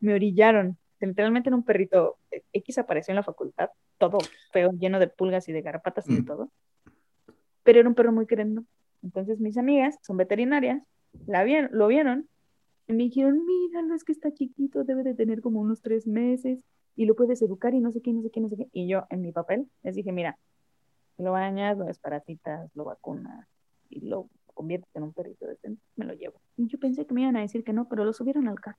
me 0.00 0.12
orillaron. 0.12 0.76
Literalmente 1.00 1.48
era 1.48 1.56
un 1.56 1.62
perrito 1.62 2.18
X 2.52 2.76
apareció 2.76 3.12
en 3.12 3.16
la 3.16 3.22
facultad, 3.22 3.70
todo 3.96 4.18
feo, 4.52 4.72
lleno 4.72 4.98
de 4.98 5.08
pulgas 5.08 5.48
y 5.48 5.52
de 5.52 5.62
garrapatas 5.62 6.06
y 6.10 6.16
de 6.16 6.20
mm. 6.20 6.26
todo. 6.26 6.50
Pero 7.62 7.80
era 7.80 7.88
un 7.88 7.94
perro 7.94 8.12
muy 8.12 8.26
querido. 8.26 8.64
Entonces 9.02 9.40
mis 9.40 9.56
amigas 9.56 9.96
son 10.02 10.18
veterinarias, 10.18 10.82
la 11.26 11.44
vieron, 11.44 11.70
lo 11.72 11.86
vieron 11.86 12.28
y 12.86 12.92
me 12.92 13.04
dijeron, 13.04 13.46
míralo, 13.46 13.94
es 13.94 14.04
que 14.04 14.12
está 14.12 14.30
chiquito, 14.34 14.84
debe 14.84 15.04
de 15.04 15.14
tener 15.14 15.40
como 15.40 15.60
unos 15.60 15.80
tres 15.80 16.06
meses 16.06 16.62
y 16.96 17.06
lo 17.06 17.14
puedes 17.14 17.40
educar 17.40 17.72
y 17.72 17.80
no 17.80 17.92
sé 17.92 18.02
qué, 18.02 18.12
no 18.12 18.20
sé 18.20 18.30
qué, 18.30 18.40
no 18.42 18.50
sé 18.50 18.56
qué. 18.58 18.68
Y 18.72 18.88
yo 18.88 19.06
en 19.08 19.22
mi 19.22 19.32
papel 19.32 19.70
les 19.82 19.94
dije, 19.94 20.12
mira, 20.12 20.38
lo 21.18 21.32
bañas, 21.32 21.76
lo 21.76 21.84
desparasitas, 21.84 22.70
lo 22.74 22.84
vacunas 22.84 23.46
y 23.90 24.00
lo 24.00 24.28
conviertes 24.54 24.94
en 24.94 25.02
un 25.04 25.12
perrito 25.12 25.46
decente, 25.46 25.82
me 25.96 26.04
lo 26.04 26.14
llevo. 26.14 26.40
Y 26.56 26.66
yo 26.66 26.78
pensé 26.78 27.06
que 27.06 27.14
me 27.14 27.22
iban 27.22 27.36
a 27.36 27.40
decir 27.40 27.64
que 27.64 27.72
no, 27.72 27.88
pero 27.88 28.04
lo 28.04 28.12
subieron 28.12 28.48
al 28.48 28.60
carro. 28.60 28.78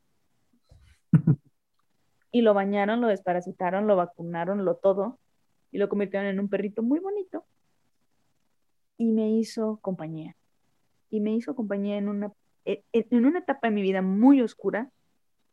y 2.31 2.41
lo 2.41 2.53
bañaron, 2.53 3.01
lo 3.01 3.07
desparasitaron, 3.07 3.87
lo 3.87 3.95
vacunaron, 3.95 4.65
lo 4.65 4.75
todo, 4.75 5.19
y 5.71 5.77
lo 5.77 5.87
convirtieron 5.89 6.27
en 6.27 6.39
un 6.39 6.49
perrito 6.49 6.83
muy 6.83 6.99
bonito. 6.99 7.45
Y 8.97 9.11
me 9.11 9.31
hizo 9.31 9.79
compañía. 9.81 10.35
Y 11.09 11.21
me 11.21 11.33
hizo 11.33 11.55
compañía 11.55 11.97
en 11.97 12.09
una, 12.09 12.33
en 12.65 13.25
una 13.25 13.39
etapa 13.39 13.67
de 13.67 13.73
mi 13.73 13.81
vida 13.81 14.01
muy 14.01 14.41
oscura, 14.41 14.91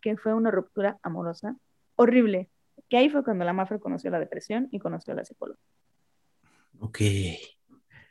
que 0.00 0.16
fue 0.16 0.34
una 0.34 0.50
ruptura 0.50 0.98
amorosa 1.02 1.56
horrible. 1.94 2.50
Que 2.88 2.98
ahí 2.98 3.10
fue 3.10 3.24
cuando 3.24 3.44
la 3.44 3.52
Mafra 3.52 3.78
conoció 3.78 4.10
la 4.10 4.18
depresión 4.18 4.68
y 4.70 4.78
conoció 4.78 5.12
a 5.12 5.16
la 5.16 5.24
psicóloga. 5.24 5.60
Ok. 6.80 7.00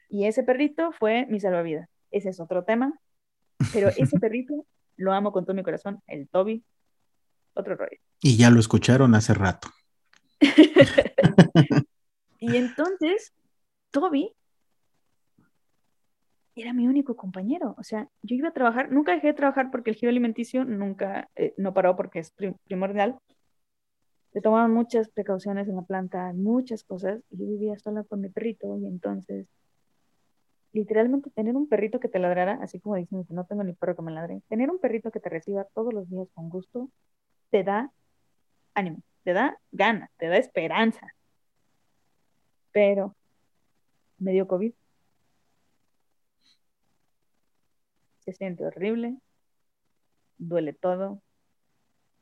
Y 0.10 0.26
ese 0.26 0.44
perrito 0.44 0.92
fue 0.92 1.26
mi 1.28 1.40
salvavidas 1.40 1.90
ese 2.16 2.30
es 2.30 2.40
otro 2.40 2.64
tema, 2.64 2.98
pero 3.74 3.90
ese 3.90 4.18
perrito 4.20 4.66
lo 4.96 5.12
amo 5.12 5.32
con 5.32 5.46
todo 5.46 5.56
mi 5.56 5.64
corazón, 5.64 6.02
el 6.08 6.30
Toby, 6.30 6.64
otro 7.54 7.76
rollo. 7.76 7.98
Y 8.22 8.38
ya 8.38 8.50
lo 8.50 8.60
escucharon 8.60 9.14
hace 9.16 9.34
rato. 9.34 9.68
y 12.40 12.56
entonces, 12.56 13.34
Toby 13.92 14.34
era 16.56 16.72
mi 16.72 16.88
único 16.88 17.18
compañero. 17.18 17.76
O 17.78 17.84
sea, 17.84 18.08
yo 18.22 18.38
iba 18.38 18.48
a 18.48 18.54
trabajar, 18.54 18.90
nunca 18.90 19.12
dejé 19.12 19.28
de 19.28 19.34
trabajar 19.34 19.72
porque 19.72 19.90
el 19.90 19.98
giro 19.98 20.10
alimenticio 20.10 20.64
nunca, 20.64 21.30
eh, 21.36 21.54
no 21.58 21.74
paró 21.74 21.98
porque 21.98 22.20
es 22.20 22.34
primordial. 22.64 23.20
Se 24.36 24.42
tomaban 24.42 24.74
muchas 24.74 25.08
precauciones 25.08 25.70
en 25.70 25.78
la 25.78 25.84
planta, 25.84 26.34
muchas 26.34 26.84
cosas, 26.84 27.22
y 27.30 27.38
yo 27.38 27.46
vivía 27.48 27.80
sola 27.80 28.04
con 28.04 28.20
mi 28.20 28.28
perrito, 28.28 28.78
y 28.78 28.86
entonces 28.86 29.48
literalmente 30.74 31.30
tener 31.30 31.56
un 31.56 31.70
perrito 31.70 32.02
que 32.02 32.10
te 32.10 32.20
ladrara, 32.20 32.60
así 32.62 32.82
como 32.82 32.96
dicen 32.98 33.24
que 33.24 33.34
no 33.34 33.46
tengo 33.46 33.64
ni 33.64 33.72
perro 33.72 33.96
que 33.96 34.02
me 34.02 34.12
ladre, 34.12 34.42
tener 34.50 34.70
un 34.70 34.80
perrito 34.80 35.10
que 35.10 35.22
te 35.22 35.30
reciba 35.30 35.64
todos 35.74 35.94
los 35.94 36.10
días 36.10 36.28
con 36.34 36.50
gusto, 36.50 36.90
te 37.50 37.64
da 37.64 37.94
ánimo, 38.74 39.02
te 39.24 39.32
da 39.32 39.58
ganas, 39.72 40.12
te 40.18 40.28
da 40.28 40.36
esperanza. 40.36 41.08
Pero 42.74 43.16
me 44.18 44.34
dio 44.34 44.50
COVID. 44.50 44.74
Se 48.20 48.34
siente 48.34 48.66
horrible, 48.66 49.16
duele 50.38 50.74
todo. 50.74 51.22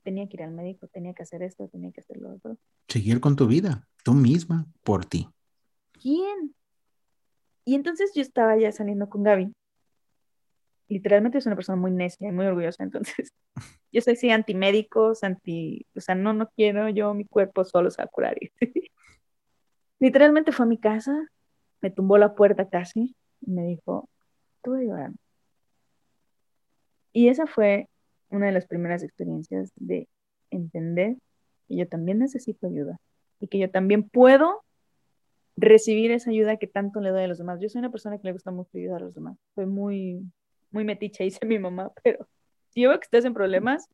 Tenía 0.04 0.28
que 0.28 0.38
ir 0.38 0.44
al 0.44 0.52
médico, 0.52 0.88
tenía 0.88 1.14
que 1.14 1.24
hacer 1.24 1.42
esto, 1.44 1.68
tenía 1.70 1.92
que 1.92 2.02
hacer 2.02 2.18
lo 2.18 2.34
otro. 2.34 2.58
Seguir 2.88 3.20
con 3.22 3.36
tu 3.36 3.48
vida, 3.48 3.88
tú 4.04 4.14
misma, 4.14 4.68
por 4.84 5.06
ti. 5.06 5.30
¿Quién? 5.94 6.54
Y 7.66 7.76
entonces 7.76 8.12
yo 8.14 8.22
estaba 8.22 8.58
ya 8.58 8.72
saliendo 8.72 9.10
con 9.10 9.24
Gaby. 9.24 9.54
Literalmente 10.90 11.38
es 11.38 11.46
una 11.46 11.56
persona 11.56 11.78
muy 11.78 11.92
necia 11.92 12.28
y 12.28 12.32
muy 12.32 12.46
orgullosa, 12.46 12.84
entonces 12.84 13.32
yo 13.92 14.02
soy 14.02 14.16
sí 14.18 14.30
antimédicos, 14.30 15.24
anti, 15.24 15.88
o 15.96 16.02
sea, 16.02 16.16
no, 16.16 16.34
no 16.34 16.50
quiero, 16.56 16.90
yo 16.90 17.14
mi 17.14 17.26
cuerpo 17.26 17.64
solo 17.64 17.90
se 17.90 18.02
va 18.02 18.06
a 18.06 18.08
curar. 18.08 18.38
Literalmente 20.00 20.52
fue 20.52 20.66
a 20.66 20.70
mi 20.70 20.78
casa, 20.78 21.18
me 21.82 21.90
tumbó 21.90 22.18
la 22.18 22.36
puerta 22.36 22.68
casi 22.68 23.16
y 23.42 23.52
me 23.52 23.64
dijo, 23.66 24.10
tú 24.62 24.76
llorando. 24.76 25.18
Y 27.14 27.30
esa 27.30 27.46
fue 27.46 27.88
una 28.34 28.48
de 28.48 28.52
las 28.52 28.66
primeras 28.66 29.04
experiencias 29.04 29.72
de 29.76 30.08
entender 30.50 31.16
que 31.68 31.76
yo 31.76 31.88
también 31.88 32.20
necesito 32.20 32.68
ayuda 32.68 33.00
y 33.40 33.48
que 33.48 33.60
yo 33.60 33.70
también 33.70 34.10
puedo 34.10 34.64
recibir 35.56 36.12
esa 36.12 36.32
ayuda 36.32 36.58
que 36.58 36.68
tanto 36.68 37.00
le 37.00 37.12
doy 37.12 37.24
a 37.24 37.28
los 37.28 37.38
demás. 37.38 37.60
Yo 37.62 37.70
soy 37.70 37.80
una 37.80 37.92
persona 37.92 38.18
que 38.18 38.28
le 38.28 38.34
gusta 38.34 38.52
mucho 38.52 38.78
ayudar 38.78 39.02
a 39.02 39.06
los 39.06 39.14
demás. 39.14 39.38
Soy 39.54 39.68
muy, 39.68 40.24
muy 40.72 40.84
metiche, 40.84 41.24
dice 41.24 41.46
mi 41.46 41.60
mamá, 41.60 41.92
pero 42.04 42.28
si 42.70 42.82
yo 42.82 42.90
veo 42.90 43.00
que 43.00 43.06
estás 43.06 43.26
en 43.26 43.36
problemas, 43.36 43.88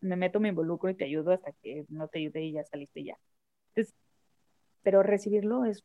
me 0.00 0.16
meto, 0.16 0.40
me 0.40 0.50
involucro 0.50 0.90
y 0.90 0.94
te 0.94 1.04
ayudo 1.04 1.32
hasta 1.32 1.52
que 1.62 1.86
no 1.88 2.08
te 2.08 2.18
ayude 2.18 2.42
y 2.42 2.52
ya 2.52 2.64
saliste 2.64 3.02
ya. 3.02 3.16
Entonces, 3.68 3.94
pero 4.82 5.02
recibirlo 5.02 5.64
es, 5.64 5.84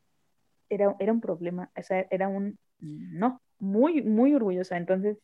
era, 0.70 0.96
era 1.00 1.14
un 1.14 1.22
problema, 1.22 1.72
o 1.76 1.94
era 2.10 2.28
un, 2.28 2.58
no, 2.80 3.42
muy, 3.58 4.02
muy 4.02 4.36
orgullosa. 4.36 4.76
Entonces, 4.76 5.18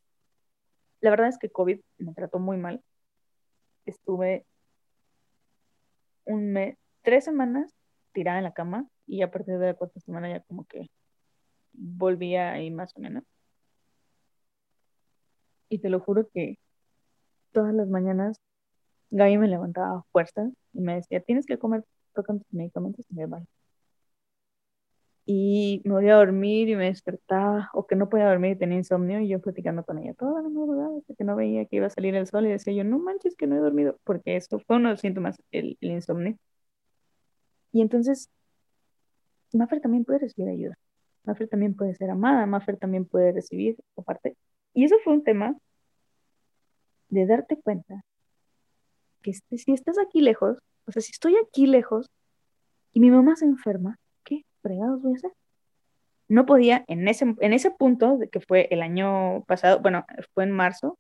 la 1.02 1.10
verdad 1.10 1.28
es 1.28 1.38
que 1.38 1.50
COVID 1.50 1.80
me 1.98 2.14
trató 2.14 2.39
muy 2.39 2.58
mal. 2.58 2.82
Estuve 3.86 4.45
un 6.26 6.52
mes, 6.52 6.78
tres 7.02 7.26
semanas 7.26 7.74
tirada 8.14 8.39
en 8.39 8.43
la 8.43 8.54
cama 8.54 8.88
y 9.06 9.22
a 9.22 9.32
partir 9.32 9.58
de 9.58 9.68
la 9.68 9.74
cuarta 9.74 10.00
semana 10.00 10.30
ya 10.30 10.41
como 10.41 10.66
que 10.66 10.88
volvía 11.74 12.52
ahí 12.52 12.72
más 12.72 12.95
o 12.95 13.00
menos. 13.00 13.24
Y 15.70 15.80
te 15.80 15.89
lo 15.89 16.00
juro 16.00 16.28
que 16.34 16.58
todas 17.52 17.74
las 17.74 17.88
mañanas 17.88 18.39
Gaby 19.12 19.38
me 19.38 19.48
levantaba 19.48 20.00
a 20.00 20.04
fuerzas 20.12 20.52
y 20.74 20.82
me 20.82 20.95
decía, 20.95 21.22
tienes 21.22 21.45
que 21.45 21.58
comer, 21.58 21.84
tocan 22.14 22.39
tus 22.39 22.54
medicamentos 22.54 23.06
y 23.10 23.16
me 23.16 23.26
vaya. 23.26 23.45
Y 25.30 25.82
me 25.84 25.93
voy 25.93 26.09
a 26.09 26.15
dormir 26.15 26.69
y 26.69 26.75
me 26.75 26.86
despertaba, 26.86 27.69
o 27.73 27.86
que 27.86 27.97
no 27.97 28.07
podía 28.07 28.30
dormir 28.30 28.51
y 28.53 28.55
tenía 28.55 28.78
insomnio, 28.78 29.19
y 29.19 29.28
yo 29.28 29.41
platicando 29.41 29.84
con 29.84 29.99
ella 29.99 30.13
toda 30.13 30.41
la 30.41 30.47
madrugada, 30.47 31.01
que 31.17 31.23
no 31.25 31.36
veía 31.36 31.65
que 31.65 31.75
iba 31.75 31.88
a 31.88 31.89
salir 31.89 32.15
el 32.15 32.28
sol, 32.28 32.45
y 32.47 32.49
decía 32.49 32.73
yo, 32.73 32.86
no 32.86 32.97
manches 32.97 33.36
que 33.36 33.45
no 33.45 33.57
he 33.57 33.59
dormido, 33.59 33.99
porque 34.05 34.38
eso 34.38 34.59
fue 34.59 34.78
uno 34.78 34.88
de 34.88 34.93
los 34.93 35.01
síntomas, 35.01 35.41
el, 35.51 35.78
el 35.82 35.91
insomnio. 35.91 36.38
Y 37.73 37.82
entonces 37.82 38.30
Maffer 39.53 39.82
también 39.82 40.05
puede 40.05 40.19
recibir 40.19 40.49
ayuda. 40.49 40.78
Maffer 41.25 41.49
también 41.49 41.75
puede 41.75 41.93
ser 41.95 42.09
amada, 42.09 42.45
Maffer 42.45 42.78
también 42.78 43.05
puede 43.05 43.34
recibir 43.34 43.75
aparte. 43.97 44.38
Y 44.73 44.86
eso 44.86 44.95
fue 45.03 45.13
un 45.13 45.23
tema 45.23 45.57
de 47.09 47.25
darte 47.25 47.57
cuenta 47.57 48.01
que 49.21 49.32
este, 49.32 49.57
si 49.57 49.73
estás 49.73 49.97
aquí 49.99 50.21
lejos, 50.21 50.57
o 50.86 50.91
sea, 50.91 51.01
si 51.01 51.11
estoy 51.11 51.36
aquí 51.36 51.67
lejos 51.67 52.09
y 52.93 52.99
mi 52.99 53.11
mamá 53.11 53.36
se 53.36 53.45
enferma, 53.45 53.97
¿qué 53.97 54.07
fregados 54.68 55.01
voy 55.01 55.13
a 55.13 55.15
hacer? 55.15 55.32
No 56.28 56.45
podía, 56.45 56.84
en 56.88 57.07
ese, 57.07 57.36
en 57.39 57.53
ese 57.53 57.72
punto, 57.72 58.20
que 58.32 58.41
fue 58.41 58.68
el 58.72 58.82
año 58.82 59.43
pasado, 59.47 59.80
bueno, 59.80 60.05
fue 60.34 60.43
en 60.43 60.51
marzo 60.51 60.97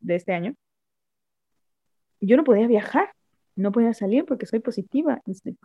de 0.00 0.16
este 0.16 0.32
año, 0.32 0.54
yo 2.20 2.36
no 2.36 2.44
podía 2.44 2.66
viajar 2.66 3.10
no 3.60 3.72
podía 3.72 3.94
salir 3.94 4.24
porque 4.24 4.46
soy 4.46 4.60
positiva 4.60 5.22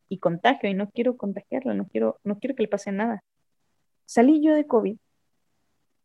y, 0.09 0.19
contagio 0.19 0.69
y 0.69 0.73
no 0.73 0.89
quiero 0.89 1.17
contagiarla, 1.17 1.73
no 1.73 1.87
quiero, 1.87 2.19
no 2.23 2.39
quiero 2.39 2.55
que 2.55 2.63
le 2.63 2.69
pase 2.69 2.91
nada. 2.91 3.23
Salí 4.05 4.43
yo 4.43 4.53
de 4.53 4.67
COVID 4.67 4.97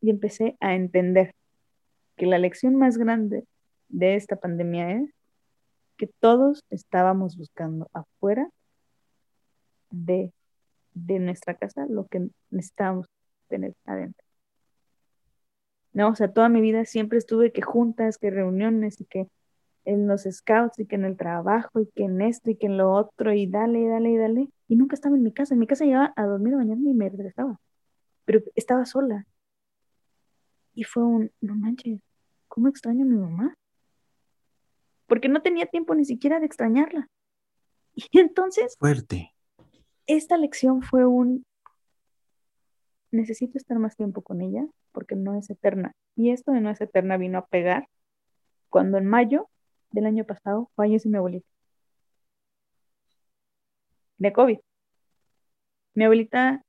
y 0.01 0.11
empecé 0.11 0.57
a 0.61 0.75
entender 0.75 1.35
que 2.17 2.27
la 2.27 2.39
lección 2.39 2.77
más 2.77 2.97
grande 2.97 3.45
de 3.89 4.15
esta 4.15 4.37
pandemia 4.37 4.93
es 4.93 5.11
que 5.97 6.07
todos 6.07 6.65
estábamos 6.71 7.37
buscando 7.37 7.89
afuera 7.93 8.49
de, 9.91 10.33
de 10.95 11.19
nuestra 11.19 11.55
casa 11.55 11.87
lo 11.89 12.07
que 12.07 12.29
necesitábamos 12.51 13.07
tener 13.49 13.75
adentro. 13.85 14.25
No, 15.93 16.09
o 16.09 16.15
sea, 16.15 16.33
toda 16.33 16.49
mi 16.49 16.61
vida 16.61 16.85
siempre 16.85 17.19
estuve 17.19 17.53
que 17.53 17.63
juntas, 17.63 18.19
que 18.19 18.31
reuniones 18.31 19.01
y 19.01 19.05
que 19.07 19.29
en 19.85 20.07
los 20.07 20.23
scouts 20.23 20.79
y 20.79 20.87
que 20.87 20.95
en 20.95 21.05
el 21.05 21.17
trabajo 21.17 21.81
y 21.81 21.87
que 21.87 22.05
en 22.05 22.21
esto 22.21 22.51
y 22.51 22.57
que 22.57 22.67
en 22.67 22.77
lo 22.77 22.93
otro 22.93 23.33
y 23.33 23.47
dale, 23.47 23.87
dale, 23.87 24.17
dale. 24.17 24.49
Y 24.69 24.77
nunca 24.77 24.95
estaba 24.95 25.17
en 25.17 25.23
mi 25.23 25.33
casa. 25.33 25.55
En 25.55 25.61
mi 25.61 25.67
casa 25.67 25.85
llegaba 25.85 26.13
a 26.17 26.27
dormir 26.27 26.55
mañana 26.55 26.81
y 26.89 26.95
me 26.95 27.09
regresaba. 27.09 27.59
Pero 28.25 28.41
estaba 28.55 28.87
sola. 28.87 29.27
Y 30.75 30.85
fue 30.85 31.03
un, 31.03 31.33
no 31.41 31.57
manches, 31.57 32.01
¿cómo 32.47 32.69
extraño 32.69 33.05
a 33.05 33.09
mi 33.09 33.17
mamá? 33.17 33.55
Porque 35.07 35.29
no 35.29 35.43
tenía 35.43 35.67
tiempo 35.67 35.95
ni 35.95 36.05
siquiera 36.05 36.39
de 36.39 36.47
extrañarla. 36.47 37.09
Y 38.13 38.21
entonces... 38.21 38.77
Fuerte. 38.79 39.35
Esta 40.13 40.37
lección 40.37 40.83
fue 40.83 41.07
un... 41.07 41.47
Necesito 43.13 43.57
estar 43.59 43.79
más 43.79 43.95
tiempo 43.95 44.23
con 44.23 44.41
ella 44.43 44.67
porque 44.91 45.15
no 45.15 45.37
es 45.37 45.49
eterna. 45.51 45.93
Y 46.17 46.31
esto 46.31 46.51
de 46.51 46.61
no 46.61 46.69
es 46.69 46.81
eterna 46.81 47.17
vino 47.17 47.39
a 47.39 47.47
pegar 47.47 47.87
cuando 48.71 48.99
en 48.99 49.07
mayo 49.07 49.49
del 49.93 50.07
año 50.07 50.25
pasado 50.25 50.69
falleció 50.75 51.13
mi 51.13 51.19
abuelita. 51.19 51.47
De 54.19 54.33
COVID. 54.33 54.59
Mi 55.95 56.05
abuelita 56.05 56.65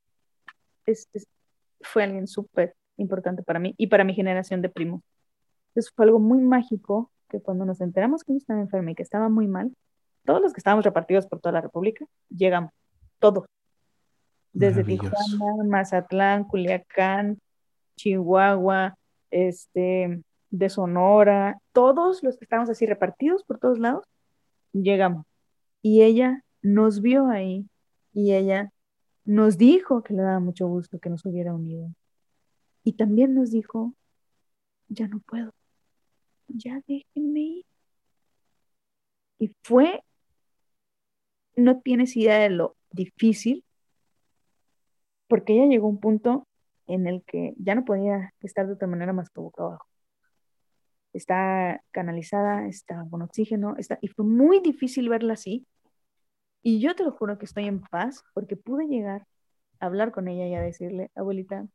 fue 1.81 2.03
alguien 2.03 2.27
súper 2.27 2.75
importante 2.97 3.41
para 3.41 3.57
mí 3.57 3.73
y 3.75 3.87
para 3.87 4.03
mi 4.03 4.13
generación 4.13 4.61
de 4.61 4.69
primos. 4.69 5.01
Entonces 5.69 5.91
fue 5.95 6.05
algo 6.05 6.19
muy 6.19 6.41
mágico 6.41 7.11
que 7.27 7.41
cuando 7.41 7.65
nos 7.65 7.81
enteramos 7.81 8.23
que 8.23 8.33
ella 8.33 8.37
estaba 8.37 8.61
enferma 8.61 8.91
y 8.91 8.95
que 8.95 9.01
estaba 9.01 9.29
muy 9.29 9.47
mal, 9.47 9.75
todos 10.25 10.43
los 10.43 10.53
que 10.53 10.59
estábamos 10.59 10.85
repartidos 10.85 11.25
por 11.25 11.39
toda 11.39 11.53
la 11.53 11.61
República, 11.61 12.05
llegamos, 12.29 12.71
todos. 13.22 13.45
Desde 14.51 14.84
Tijuana, 14.84 15.63
Mazatlán, 15.65 16.43
Culiacán, 16.43 17.39
Chihuahua, 17.95 18.97
este, 19.30 20.22
de 20.49 20.69
Sonora, 20.69 21.61
todos 21.72 22.22
los 22.22 22.38
que 22.38 22.43
estábamos 22.43 22.69
así 22.69 22.86
repartidos 22.86 23.45
por 23.45 23.59
todos 23.59 23.80
lados, 23.80 24.03
llegamos. 24.74 25.26
Y 25.82 26.01
ella 26.01 26.43
nos 26.61 27.01
vio 27.01 27.28
ahí 27.28 27.65
y 28.13 28.34
ella 28.34 28.72
nos 29.24 29.57
dijo 29.57 30.03
que 30.03 30.13
le 30.13 30.24
daba 30.24 30.39
mucho 30.39 30.67
gusto 30.67 30.99
que 30.99 31.09
nos 31.09 31.26
hubiera 31.26 31.53
unido. 31.53 31.89
Y 32.84 32.93
también 32.93 33.34
nos 33.34 33.51
dijo, 33.51 33.93
ya 34.89 35.07
no 35.07 35.19
puedo, 35.19 35.53
ya 36.47 36.82
déjenme 36.88 37.39
ir. 37.39 37.65
Y 39.39 39.55
fue, 39.63 40.03
no 41.55 41.80
tienes 41.80 42.17
idea 42.17 42.39
de 42.39 42.49
lo 42.49 42.76
difícil, 42.91 43.63
porque 45.27 45.53
ella 45.53 45.67
llegó 45.67 45.87
a 45.87 45.91
un 45.91 45.99
punto 45.99 46.47
en 46.87 47.07
el 47.07 47.23
que 47.23 47.53
ya 47.57 47.75
no 47.75 47.85
podía 47.85 48.33
estar 48.41 48.67
de 48.67 48.73
otra 48.73 48.87
manera 48.87 49.13
más 49.13 49.29
que 49.29 49.39
boca 49.39 49.63
abajo 49.63 49.91
está 51.13 51.83
canalizada, 51.91 52.67
está 52.67 53.05
con 53.09 53.21
oxígeno, 53.21 53.75
está, 53.77 53.97
y 54.01 54.07
fue 54.07 54.25
muy 54.25 54.59
difícil 54.61 55.09
verla 55.09 55.33
así. 55.33 55.67
Y 56.63 56.79
yo 56.79 56.95
te 56.95 57.03
lo 57.03 57.11
juro 57.11 57.37
que 57.37 57.45
estoy 57.45 57.65
en 57.65 57.81
paz 57.81 58.23
porque 58.33 58.55
pude 58.55 58.87
llegar 58.87 59.25
a 59.79 59.87
hablar 59.87 60.11
con 60.11 60.27
ella 60.27 60.47
y 60.47 60.55
a 60.55 60.61
decirle, 60.61 61.09
abuelita, 61.15 61.67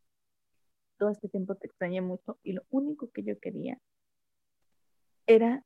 todo 0.98 1.10
este 1.10 1.28
tiempo 1.28 1.56
te 1.56 1.66
extrañé 1.66 2.00
mucho 2.00 2.38
y 2.42 2.52
lo 2.52 2.62
único 2.70 3.10
que 3.10 3.22
yo 3.22 3.38
quería 3.38 3.78
era 5.26 5.64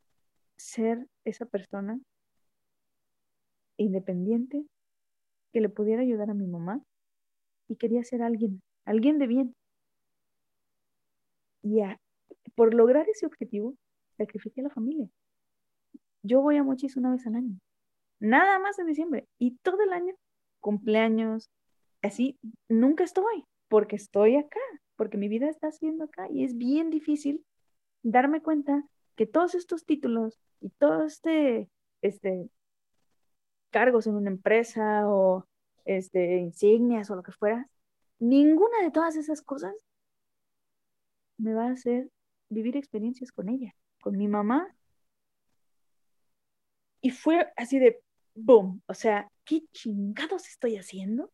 ser 0.57 1.07
esa 1.25 1.47
persona 1.47 2.01
independiente 3.77 4.65
que 5.53 5.61
le 5.61 5.69
pudiera 5.69 6.03
ayudar 6.03 6.31
a 6.31 6.35
mi 6.35 6.47
mamá 6.47 6.83
y 7.69 7.77
quería 7.77 8.03
ser 8.05 8.23
alguien, 8.23 8.63
alguien 8.85 9.19
de 9.19 9.27
bien. 9.27 9.55
Y 11.63 11.81
por 12.55 12.75
lograr 12.75 13.09
ese 13.09 13.27
objetivo, 13.27 13.75
sacrifiqué 14.17 14.61
a 14.61 14.65
la 14.65 14.71
familia. 14.71 15.09
Yo 16.23 16.41
voy 16.43 16.57
a 16.57 16.63
Mochis 16.63 16.97
una 16.97 17.11
vez 17.11 17.27
al 17.27 17.37
año, 17.37 17.59
nada 18.19 18.59
más 18.59 18.79
en 18.79 18.87
diciembre, 18.87 19.27
y 19.39 19.57
todo 19.63 19.83
el 19.83 19.93
año, 19.93 20.15
cumpleaños, 20.61 21.51
así, 22.03 22.39
nunca 22.69 23.05
estoy, 23.05 23.45
porque 23.69 23.97
estoy 23.97 24.37
acá, 24.37 24.61
porque 24.97 25.17
mi 25.17 25.29
vida 25.29 25.49
está 25.49 25.69
haciendo 25.69 26.05
acá, 26.05 26.29
y 26.31 26.45
es 26.45 26.57
bien 26.57 26.91
difícil 26.91 27.45
darme 28.03 28.43
cuenta 28.43 28.85
que 29.17 29.27
todos 29.27 29.55
estos 29.55 29.85
títulos 29.85 30.39
y 30.61 30.71
todos 30.71 31.13
este, 31.13 31.71
este 32.03 32.51
cargos 33.71 34.07
en 34.07 34.17
una 34.17 34.31
empresa 34.31 35.09
o 35.09 35.47
este, 35.85 36.39
insignias 36.39 37.11
o 37.11 37.17
lo 37.17 37.23
que 37.23 37.33
fuera, 37.33 37.69
ninguna 38.19 38.83
de 38.83 38.91
todas 38.91 39.17
esas 39.17 39.43
cosas 39.43 39.75
me 41.39 41.55
va 41.55 41.69
a 41.69 41.73
hacer 41.73 42.11
vivir 42.49 42.77
experiencias 42.77 43.33
con 43.33 43.49
ella, 43.49 43.75
con 44.01 44.17
mi 44.17 44.29
mamá. 44.29 44.69
Y 47.01 47.11
fue 47.11 47.51
así 47.57 47.79
de, 47.79 48.03
boom, 48.35 48.83
o 48.87 48.95
sea, 48.95 49.31
¿qué 49.45 49.65
chingados 49.73 50.49
estoy 50.49 50.77
haciendo? 50.77 51.33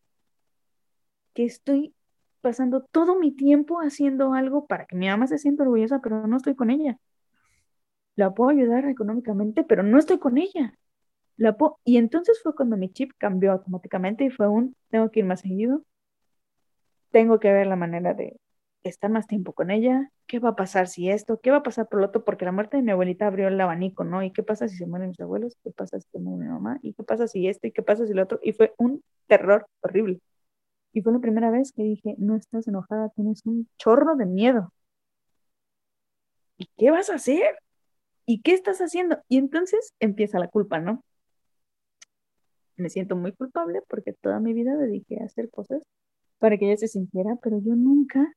Que 1.34 1.44
estoy 1.44 1.94
pasando 2.40 2.82
todo 2.84 3.18
mi 3.18 3.32
tiempo 3.32 3.80
haciendo 3.80 4.32
algo 4.32 4.66
para 4.66 4.86
que 4.86 4.94
mi 4.94 5.08
mamá 5.08 5.26
se 5.26 5.38
sienta 5.38 5.64
orgullosa, 5.64 6.00
pero 6.00 6.26
no 6.26 6.36
estoy 6.36 6.54
con 6.54 6.70
ella. 6.70 6.98
La 8.14 8.32
puedo 8.32 8.50
ayudar 8.50 8.86
económicamente, 8.86 9.64
pero 9.64 9.82
no 9.82 9.98
estoy 9.98 10.18
con 10.18 10.38
ella. 10.38 10.78
Y 11.84 11.98
entonces 11.98 12.40
fue 12.42 12.54
cuando 12.54 12.76
mi 12.76 12.90
chip 12.90 13.12
cambió 13.18 13.52
automáticamente 13.52 14.24
y 14.24 14.30
fue 14.30 14.48
un, 14.48 14.74
tengo 14.90 15.10
que 15.10 15.20
ir 15.20 15.26
más 15.26 15.40
seguido, 15.40 15.84
tengo 17.10 17.38
que 17.40 17.52
ver 17.52 17.66
la 17.66 17.76
manera 17.76 18.14
de 18.14 18.38
estar 18.84 19.10
más 19.10 19.26
tiempo 19.26 19.52
con 19.52 19.70
ella, 19.70 20.10
qué 20.26 20.38
va 20.38 20.50
a 20.50 20.56
pasar 20.56 20.88
si 20.88 21.10
esto, 21.10 21.40
qué 21.40 21.50
va 21.50 21.58
a 21.58 21.62
pasar 21.62 21.88
por 21.88 22.00
lo 22.00 22.06
otro, 22.06 22.24
porque 22.24 22.44
la 22.44 22.52
muerte 22.52 22.76
de 22.76 22.82
mi 22.82 22.92
abuelita 22.92 23.26
abrió 23.26 23.48
el 23.48 23.60
abanico, 23.60 24.04
¿no? 24.04 24.22
¿Y 24.22 24.32
qué 24.32 24.42
pasa 24.42 24.68
si 24.68 24.76
se 24.76 24.86
mueren 24.86 25.08
mis 25.10 25.20
abuelos? 25.20 25.56
¿Qué 25.62 25.70
pasa 25.70 26.00
si 26.00 26.08
se 26.10 26.18
muere 26.18 26.44
mi 26.44 26.50
mamá? 26.50 26.78
¿Y 26.82 26.94
qué 26.94 27.02
pasa 27.02 27.26
si 27.26 27.48
esto? 27.48 27.66
¿Y 27.66 27.72
qué 27.72 27.82
pasa 27.82 28.06
si 28.06 28.14
lo 28.14 28.22
otro? 28.22 28.38
Y 28.42 28.52
fue 28.52 28.74
un 28.78 29.02
terror 29.26 29.66
horrible. 29.80 30.20
Y 30.92 31.02
fue 31.02 31.12
la 31.12 31.20
primera 31.20 31.50
vez 31.50 31.72
que 31.72 31.82
dije, 31.82 32.14
no 32.18 32.36
estás 32.36 32.68
enojada, 32.68 33.10
tienes 33.10 33.44
un 33.46 33.68
chorro 33.78 34.16
de 34.16 34.26
miedo. 34.26 34.72
¿Y 36.58 36.68
qué 36.76 36.90
vas 36.90 37.10
a 37.10 37.16
hacer? 37.16 37.58
¿Y 38.26 38.42
qué 38.42 38.52
estás 38.54 38.80
haciendo? 38.80 39.18
Y 39.28 39.38
entonces 39.38 39.94
empieza 40.00 40.38
la 40.38 40.48
culpa, 40.48 40.80
¿no? 40.80 41.02
Me 42.76 42.90
siento 42.90 43.16
muy 43.16 43.32
culpable 43.32 43.80
porque 43.88 44.12
toda 44.12 44.40
mi 44.40 44.52
vida 44.52 44.76
dediqué 44.76 45.20
a 45.20 45.24
hacer 45.24 45.50
cosas 45.50 45.82
para 46.38 46.58
que 46.58 46.66
ella 46.66 46.76
se 46.76 46.88
sintiera, 46.88 47.36
pero 47.42 47.58
yo 47.58 47.74
nunca 47.74 48.32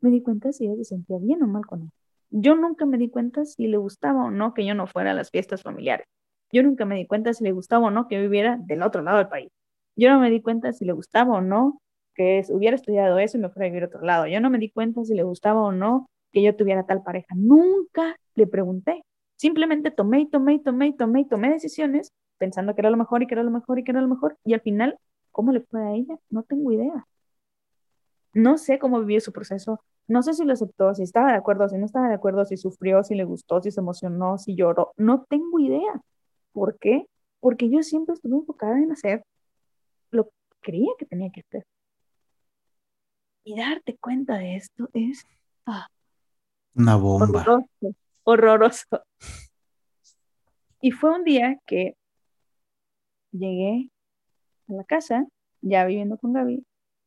me 0.00 0.10
di 0.10 0.22
cuenta 0.22 0.52
si 0.52 0.66
ella 0.66 0.76
se 0.76 0.84
sentía 0.84 1.18
bien 1.18 1.42
o 1.42 1.46
mal 1.46 1.66
con 1.66 1.82
él. 1.82 1.90
Yo 2.30 2.56
nunca 2.56 2.86
me 2.86 2.96
di 2.98 3.10
cuenta 3.10 3.44
si 3.44 3.66
le 3.66 3.76
gustaba 3.76 4.24
o 4.24 4.30
no 4.30 4.54
que 4.54 4.64
yo 4.64 4.74
no 4.74 4.86
fuera 4.86 5.10
a 5.10 5.14
las 5.14 5.30
fiestas 5.30 5.62
familiares. 5.62 6.06
Yo 6.50 6.62
nunca 6.62 6.84
me 6.86 6.96
di 6.96 7.06
cuenta 7.06 7.34
si 7.34 7.44
le 7.44 7.52
gustaba 7.52 7.86
o 7.86 7.90
no 7.90 8.08
que 8.08 8.20
viviera 8.20 8.58
del 8.58 8.82
otro 8.82 9.02
lado 9.02 9.18
del 9.18 9.28
país. 9.28 9.50
Yo 9.96 10.10
no 10.10 10.20
me 10.20 10.30
di 10.30 10.40
cuenta 10.40 10.72
si 10.72 10.84
le 10.84 10.92
gustaba 10.92 11.34
o 11.34 11.40
no 11.42 11.80
que 12.14 12.42
hubiera 12.50 12.76
estudiado 12.76 13.18
eso 13.18 13.36
y 13.38 13.40
me 13.40 13.50
fuera 13.50 13.66
a 13.66 13.70
vivir 13.70 13.84
a 13.84 13.86
otro 13.86 14.02
lado. 14.02 14.26
Yo 14.26 14.40
no 14.40 14.50
me 14.50 14.58
di 14.58 14.70
cuenta 14.70 15.04
si 15.04 15.14
le 15.14 15.22
gustaba 15.22 15.60
o 15.60 15.72
no 15.72 16.08
que 16.32 16.42
yo 16.42 16.56
tuviera 16.56 16.84
tal 16.86 17.02
pareja. 17.02 17.34
Nunca 17.36 18.16
le 18.34 18.46
pregunté. 18.46 19.02
Simplemente 19.36 19.90
tomé 19.90 20.20
y 20.20 20.30
tomé 20.30 20.54
y 20.54 20.62
tomé 20.62 20.86
y 20.88 20.96
tomé 20.96 21.20
y 21.20 21.28
tomé 21.28 21.50
decisiones 21.50 22.12
pensando 22.42 22.74
que 22.74 22.80
era 22.80 22.90
lo 22.90 22.96
mejor 22.96 23.22
y 23.22 23.28
que 23.28 23.34
era 23.34 23.44
lo 23.44 23.52
mejor 23.52 23.78
y 23.78 23.84
que 23.84 23.92
era 23.92 24.00
lo 24.00 24.08
mejor. 24.08 24.36
Y 24.42 24.52
al 24.52 24.60
final, 24.62 24.98
¿cómo 25.30 25.52
le 25.52 25.60
fue 25.60 25.80
a 25.80 25.92
ella? 25.92 26.18
No 26.28 26.42
tengo 26.42 26.72
idea. 26.72 27.06
No 28.32 28.58
sé 28.58 28.80
cómo 28.80 28.98
vivió 28.98 29.20
su 29.20 29.30
proceso, 29.30 29.78
no 30.08 30.24
sé 30.24 30.34
si 30.34 30.44
lo 30.44 30.52
aceptó, 30.52 30.92
si 30.92 31.04
estaba 31.04 31.30
de 31.30 31.38
acuerdo, 31.38 31.68
si 31.68 31.78
no 31.78 31.86
estaba 31.86 32.08
de 32.08 32.16
acuerdo, 32.16 32.44
si 32.44 32.56
sufrió, 32.56 33.04
si 33.04 33.14
le 33.14 33.22
gustó, 33.22 33.62
si 33.62 33.70
se 33.70 33.78
emocionó, 33.78 34.38
si 34.38 34.56
lloró. 34.56 34.92
No 34.96 35.24
tengo 35.28 35.60
idea. 35.60 36.00
¿Por 36.52 36.78
qué? 36.80 37.06
Porque 37.38 37.70
yo 37.70 37.84
siempre 37.84 38.14
estuve 38.14 38.34
enfocada 38.34 38.76
en 38.76 38.90
hacer 38.90 39.22
lo 40.10 40.24
que 40.24 40.32
creía 40.62 40.90
que 40.98 41.06
tenía 41.06 41.30
que 41.30 41.42
hacer. 41.42 41.64
Y 43.44 43.56
darte 43.56 43.96
cuenta 43.98 44.34
de 44.38 44.56
esto 44.56 44.88
es 44.94 45.24
ah, 45.66 45.86
una 46.74 46.96
bomba. 46.96 47.42
Horroroso, 47.42 47.68
horroroso. 48.24 49.02
Y 50.80 50.90
fue 50.90 51.10
un 51.10 51.22
día 51.22 51.60
que 51.66 51.94
llegué 53.32 53.90
a 54.68 54.72
la 54.74 54.84
casa, 54.84 55.26
ya 55.60 55.84
viviendo 55.84 56.18
con 56.18 56.32
Gaby, 56.32 56.64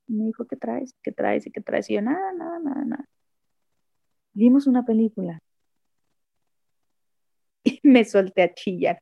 me 0.07 0.25
dijo, 0.25 0.45
¿qué 0.45 0.55
traes? 0.55 0.93
¿Qué 1.03 1.11
traes? 1.11 1.47
¿Y 1.47 1.51
qué 1.51 1.61
traes? 1.61 1.89
Y 1.89 1.95
yo, 1.95 2.01
nada, 2.01 2.33
nada, 2.33 2.59
nada, 2.59 2.85
nada. 2.85 3.05
Vimos 4.33 4.67
una 4.67 4.85
película. 4.85 5.39
Y 7.63 7.79
me 7.83 8.05
solté 8.05 8.43
a 8.43 8.53
chillar. 8.53 9.01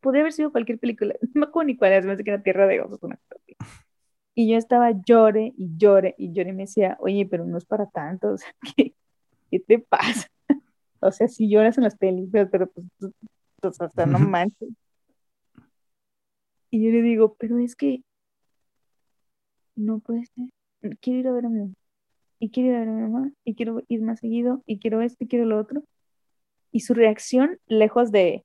Podría 0.00 0.22
haber 0.22 0.32
sido 0.32 0.52
cualquier 0.52 0.78
película. 0.78 1.14
No 1.34 1.40
me 1.40 1.46
acuerdo 1.46 1.66
ni 1.68 1.76
cuál 1.76 1.92
es, 1.92 2.04
me 2.04 2.16
que 2.16 2.30
era 2.30 2.42
Tierra 2.42 2.66
de 2.66 2.80
Osos, 2.80 3.02
una 3.02 3.16
cosa. 3.16 3.40
Y 4.36 4.50
yo 4.50 4.58
estaba 4.58 4.90
llore 4.90 5.52
y 5.56 5.76
llore 5.76 6.14
y 6.18 6.32
llore 6.32 6.50
y 6.50 6.52
me 6.52 6.64
decía, 6.64 6.96
oye, 7.00 7.26
pero 7.26 7.44
no 7.44 7.56
es 7.56 7.64
para 7.64 7.86
tanto, 7.86 8.28
o 8.32 8.36
sea, 8.38 8.52
¿qué, 8.76 8.94
qué 9.50 9.60
te 9.60 9.78
pasa? 9.78 10.28
O 11.00 11.12
sea, 11.12 11.28
si 11.28 11.48
lloras 11.48 11.76
en 11.78 11.84
las 11.84 11.96
películas, 11.96 12.48
pero 12.50 12.68
pues, 12.70 12.86
pues 13.60 13.80
o 13.80 13.88
sea, 13.90 14.06
no 14.06 14.18
manches. 14.18 14.70
Y 16.74 16.82
yo 16.82 16.90
le 16.90 17.02
digo, 17.02 17.36
pero 17.38 17.60
es 17.60 17.76
que 17.76 18.02
no 19.76 20.00
puede 20.00 20.26
ser, 20.26 20.98
quiero 20.98 21.20
ir 21.20 21.28
a 21.28 21.32
ver 21.32 21.46
a 21.46 21.48
mi 21.48 21.60
mamá, 21.60 21.74
y 22.40 22.50
quiero 22.50 22.70
ir 22.70 22.74
a 22.74 22.78
ver 22.80 22.88
a 22.88 22.92
mi 22.92 23.02
mamá, 23.02 23.32
y 23.44 23.54
quiero 23.54 23.82
ir 23.86 24.02
más 24.02 24.18
seguido, 24.18 24.60
y 24.66 24.80
quiero 24.80 25.00
esto, 25.00 25.22
y 25.22 25.28
quiero 25.28 25.44
lo 25.44 25.56
otro. 25.56 25.84
Y 26.72 26.80
su 26.80 26.94
reacción, 26.94 27.60
lejos 27.68 28.10
de, 28.10 28.44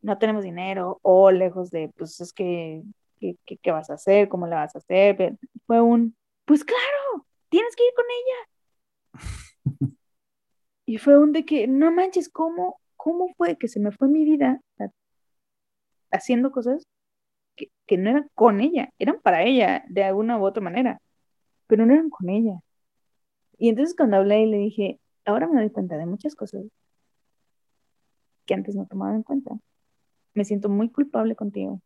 no 0.00 0.16
tenemos 0.16 0.44
dinero, 0.44 0.98
o 1.02 1.30
lejos 1.30 1.70
de, 1.70 1.90
pues 1.98 2.18
es 2.22 2.32
que, 2.32 2.84
¿qué, 3.20 3.36
qué, 3.44 3.70
vas 3.70 3.90
a 3.90 3.94
hacer? 3.96 4.30
¿Cómo 4.30 4.46
la 4.46 4.56
vas 4.56 4.74
a 4.74 4.78
hacer? 4.78 5.36
Fue 5.66 5.82
un, 5.82 6.16
pues 6.46 6.64
claro, 6.64 7.26
tienes 7.50 7.76
que 7.76 7.82
ir 7.84 7.92
con 7.94 8.06
ella. 9.82 9.90
y 10.86 10.96
fue 10.96 11.18
un 11.18 11.32
de 11.32 11.44
que, 11.44 11.68
no 11.68 11.92
manches, 11.92 12.30
¿cómo, 12.30 12.80
cómo 12.96 13.28
fue 13.36 13.58
que 13.58 13.68
se 13.68 13.78
me 13.78 13.92
fue 13.92 14.08
mi 14.08 14.24
vida 14.24 14.62
haciendo 16.10 16.50
cosas 16.50 16.86
que, 17.86 17.98
no 17.98 18.10
eran 18.10 18.30
con 18.34 18.60
ella, 18.60 18.92
eran 18.98 19.20
para 19.20 19.42
ella 19.44 19.84
de 19.88 20.04
alguna 20.04 20.38
u 20.38 20.44
otra 20.46 20.62
manera, 20.62 21.00
pero 21.66 21.86
no 21.86 21.94
eran 21.94 22.10
con 22.10 22.28
ella. 22.30 22.60
Y 23.58 23.68
entonces 23.70 23.96
cuando 23.96 24.18
hablé 24.18 24.42
y 24.42 24.46
le 24.46 24.58
dije, 24.58 25.00
ahora 25.24 25.48
me 25.48 25.60
doy 25.60 25.70
cuenta 25.70 25.96
de 25.98 26.06
muchas 26.06 26.34
cosas 26.34 26.64
que 28.46 28.54
antes 28.54 28.74
no 28.76 28.86
tomaba 28.86 29.14
en 29.14 29.22
cuenta. 29.22 29.58
Me 30.34 30.44
siento 30.44 30.68
muy 30.68 30.90
culpable 30.90 31.36
contigo. 31.36 31.80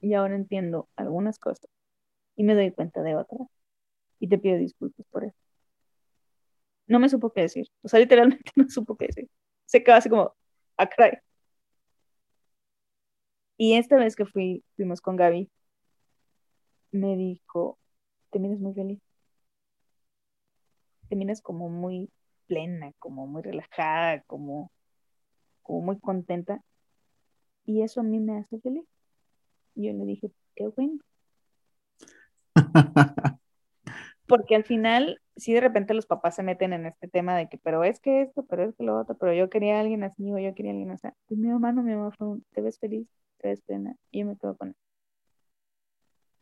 Y 0.00 0.14
ahora 0.14 0.36
entiendo 0.36 0.88
algunas 0.96 1.38
cosas 1.38 1.68
y 2.36 2.44
me 2.44 2.54
doy 2.54 2.72
cuenta 2.72 3.02
de 3.02 3.16
otras. 3.16 3.48
Y 4.20 4.28
te 4.28 4.38
pido 4.38 4.58
disculpas 4.58 5.06
por 5.10 5.24
eso. 5.24 5.36
No 6.86 6.98
me 7.00 7.08
supo 7.08 7.32
qué 7.32 7.42
decir. 7.42 7.68
O 7.82 7.88
sea, 7.88 8.00
literalmente 8.00 8.50
no 8.56 8.68
supo 8.68 8.96
qué 8.96 9.06
decir. 9.06 9.28
Se 9.66 9.82
quedó 9.82 9.96
así 9.96 10.08
como, 10.08 10.34
ah, 10.76 10.88
cry. 10.88 11.18
Y 13.56 13.74
esta 13.74 13.96
vez 13.96 14.16
que 14.16 14.26
fui, 14.26 14.64
fuimos 14.76 15.00
con 15.00 15.16
Gaby, 15.16 15.50
me 16.92 17.16
dijo, 17.16 17.78
te 18.30 18.38
miras 18.38 18.58
muy 18.58 18.74
feliz. 18.74 19.00
Te 21.08 21.16
miras 21.16 21.40
como 21.40 21.68
muy 21.68 22.10
plena, 22.46 22.92
como 22.98 23.26
muy 23.26 23.42
relajada, 23.42 24.22
como, 24.22 24.70
como 25.62 25.80
muy 25.80 25.98
contenta. 25.98 26.62
Y 27.64 27.82
eso 27.82 28.00
a 28.00 28.04
mí 28.04 28.20
me 28.20 28.38
hace 28.38 28.60
feliz. 28.60 28.84
Y 29.74 29.86
yo 29.86 29.92
le 29.92 30.04
dije, 30.04 30.30
qué 30.54 30.68
bueno. 30.68 30.98
Porque 34.26 34.56
al 34.56 34.64
final, 34.64 35.20
si 35.36 35.52
de 35.52 35.60
repente 35.60 35.94
los 35.94 36.06
papás 36.06 36.34
se 36.34 36.42
meten 36.42 36.72
en 36.72 36.86
este 36.86 37.08
tema 37.08 37.36
de 37.36 37.48
que, 37.48 37.58
pero 37.58 37.84
es 37.84 38.00
que 38.00 38.22
esto, 38.22 38.44
pero 38.46 38.64
es 38.64 38.74
que 38.74 38.82
lo 38.82 38.98
otro, 38.98 39.16
pero 39.16 39.32
yo 39.32 39.48
quería 39.48 39.76
a 39.76 39.80
alguien 39.80 40.02
así 40.02 40.32
o 40.32 40.38
yo 40.38 40.54
quería 40.54 40.72
a 40.72 40.74
alguien 40.74 40.90
así. 40.90 41.08
Pues 41.28 41.38
mi 41.38 41.48
mamá 41.48 41.72
no, 41.72 41.82
mi 41.82 41.94
mamá 41.94 42.10
fue, 42.18 42.38
te 42.52 42.60
ves 42.60 42.78
feliz, 42.80 43.06
ves 43.48 43.62
plena. 43.62 43.96
Y 44.10 44.20
yo 44.20 44.26
me 44.26 44.36
quedo 44.36 44.56
con 44.56 44.68
él. 44.68 44.76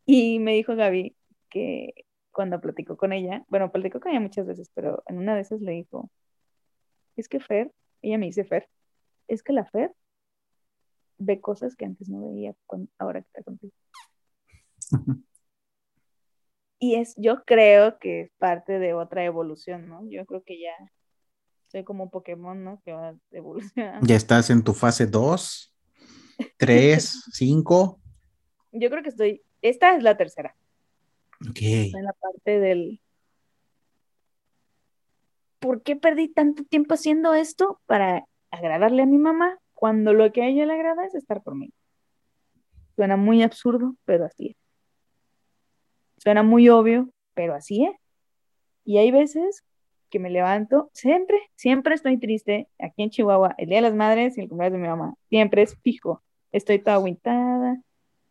Y 0.05 0.39
me 0.39 0.53
dijo 0.53 0.75
Gaby 0.75 1.15
que 1.49 1.93
cuando 2.31 2.59
platicó 2.61 2.97
con 2.97 3.13
ella, 3.13 3.43
bueno, 3.47 3.71
platicó 3.71 3.99
con 3.99 4.11
ella 4.11 4.19
muchas 4.19 4.45
veces, 4.45 4.69
pero 4.73 5.03
en 5.07 5.17
una 5.17 5.35
de 5.35 5.41
esas 5.41 5.61
le 5.61 5.71
dijo, 5.71 6.11
es 7.15 7.29
que 7.29 7.39
Fer, 7.39 7.71
ella 8.01 8.17
me 8.17 8.27
dice 8.27 8.43
Fer, 8.43 8.69
es 9.27 9.41
que 9.41 9.53
la 9.53 9.65
Fer 9.65 9.93
ve 11.17 11.39
cosas 11.39 11.75
que 11.75 11.85
antes 11.85 12.09
no 12.09 12.27
veía 12.27 12.53
ahora 12.99 13.21
que 13.21 13.27
está 13.27 13.43
contigo. 13.43 13.73
Y 16.77 16.95
es, 16.95 17.15
yo 17.17 17.43
creo 17.45 17.97
que 17.99 18.21
es 18.21 18.31
parte 18.37 18.79
de 18.79 18.93
otra 18.93 19.23
evolución, 19.23 19.87
¿no? 19.87 20.07
Yo 20.09 20.25
creo 20.25 20.43
que 20.43 20.59
ya 20.59 20.73
soy 21.67 21.83
como 21.83 22.03
un 22.03 22.09
Pokémon, 22.09 22.63
¿no? 22.63 22.81
Que 22.83 22.91
va 22.91 23.15
evolucionando. 23.31 24.05
Ya 24.05 24.15
estás 24.15 24.49
en 24.49 24.63
tu 24.63 24.73
fase 24.73 25.07
2, 25.07 25.74
3, 26.57 27.23
5. 27.31 27.99
Yo 28.71 28.89
creo 28.89 29.03
que 29.03 29.09
estoy, 29.09 29.41
esta 29.61 29.95
es 29.95 30.03
la 30.03 30.17
tercera. 30.17 30.55
Ok. 31.49 31.61
en 31.61 32.03
la 32.03 32.13
parte 32.13 32.59
del... 32.59 33.01
¿Por 35.59 35.81
qué 35.81 35.95
perdí 35.95 36.27
tanto 36.27 36.63
tiempo 36.63 36.93
haciendo 36.93 37.33
esto 37.33 37.81
para 37.85 38.25
agradarle 38.51 39.01
a 39.01 39.07
mi 39.07 39.17
mamá 39.17 39.59
cuando 39.73 40.13
lo 40.13 40.31
que 40.31 40.43
a 40.43 40.47
ella 40.47 40.65
le 40.65 40.73
agrada 40.73 41.05
es 41.05 41.15
estar 41.15 41.41
conmigo? 41.41 41.73
Suena 42.95 43.17
muy 43.17 43.41
absurdo, 43.41 43.95
pero 44.05 44.25
así 44.25 44.49
es. 44.49 44.55
Suena 46.17 46.43
muy 46.43 46.69
obvio, 46.69 47.09
pero 47.33 47.55
así 47.55 47.85
es. 47.85 47.95
Y 48.85 48.97
hay 48.97 49.11
veces 49.11 49.63
que 50.09 50.19
me 50.19 50.29
levanto, 50.29 50.89
siempre, 50.93 51.37
siempre 51.55 51.95
estoy 51.95 52.17
triste. 52.17 52.69
Aquí 52.79 53.03
en 53.03 53.09
Chihuahua, 53.09 53.55
el 53.57 53.69
Día 53.69 53.77
de 53.77 53.81
las 53.81 53.95
Madres 53.95 54.37
y 54.37 54.41
el 54.41 54.47
cumpleaños 54.47 54.73
de 54.73 54.81
mi 54.81 54.87
mamá, 54.87 55.15
siempre 55.29 55.63
es 55.63 55.75
fijo. 55.81 56.23
Estoy 56.55 56.79
toda 56.79 56.95
aguintada 56.95 57.81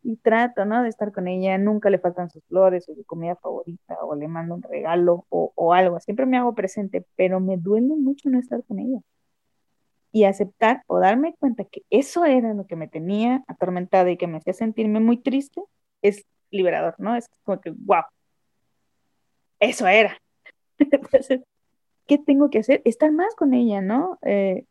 y 0.01 0.17
trato, 0.17 0.65
¿no? 0.65 0.81
De 0.81 0.89
estar 0.89 1.11
con 1.11 1.27
ella. 1.27 1.59
Nunca 1.59 1.91
le 1.91 1.99
faltan 1.99 2.31
sus 2.31 2.43
flores 2.45 2.89
o 2.89 2.95
su 2.95 3.03
comida 3.05 3.35
favorita 3.35 3.97
o 4.01 4.15
le 4.15 4.27
mando 4.27 4.55
un 4.55 4.63
regalo 4.63 5.27
o, 5.29 5.73
algo. 5.73 5.99
Siempre 5.99 6.25
me 6.25 6.37
hago 6.37 6.55
presente, 6.55 7.05
pero 7.15 7.39
me 7.39 7.57
duele 7.57 7.95
mucho 7.95 8.29
no 8.31 8.39
estar 8.39 8.63
con 8.63 8.79
ella. 8.79 8.99
Y 10.11 10.23
aceptar 10.23 10.81
o 10.87 10.99
darme 10.99 11.35
cuenta 11.39 11.65
que 11.65 11.83
eso 11.91 12.25
era 12.25 12.55
lo 12.55 12.65
que 12.65 12.75
me 12.75 12.87
tenía 12.87 13.43
atormentada 13.47 14.09
y 14.09 14.17
que 14.17 14.25
me 14.25 14.37
hacía 14.37 14.53
sentirme 14.53 14.99
muy 14.99 15.17
triste 15.17 15.61
es 16.01 16.25
liberador, 16.49 16.95
¿no? 16.97 17.15
Es 17.15 17.27
como 17.43 17.61
que, 17.61 17.69
wow, 17.71 18.05
eso 19.59 19.85
era. 19.87 20.17
¿qué 22.07 22.17
tengo 22.17 22.49
que 22.49 22.59
hacer? 22.59 22.81
Estar 22.85 23.11
más 23.11 23.35
con 23.35 23.53
ella, 23.53 23.81
¿no? 23.81 24.17
Eh, 24.23 24.65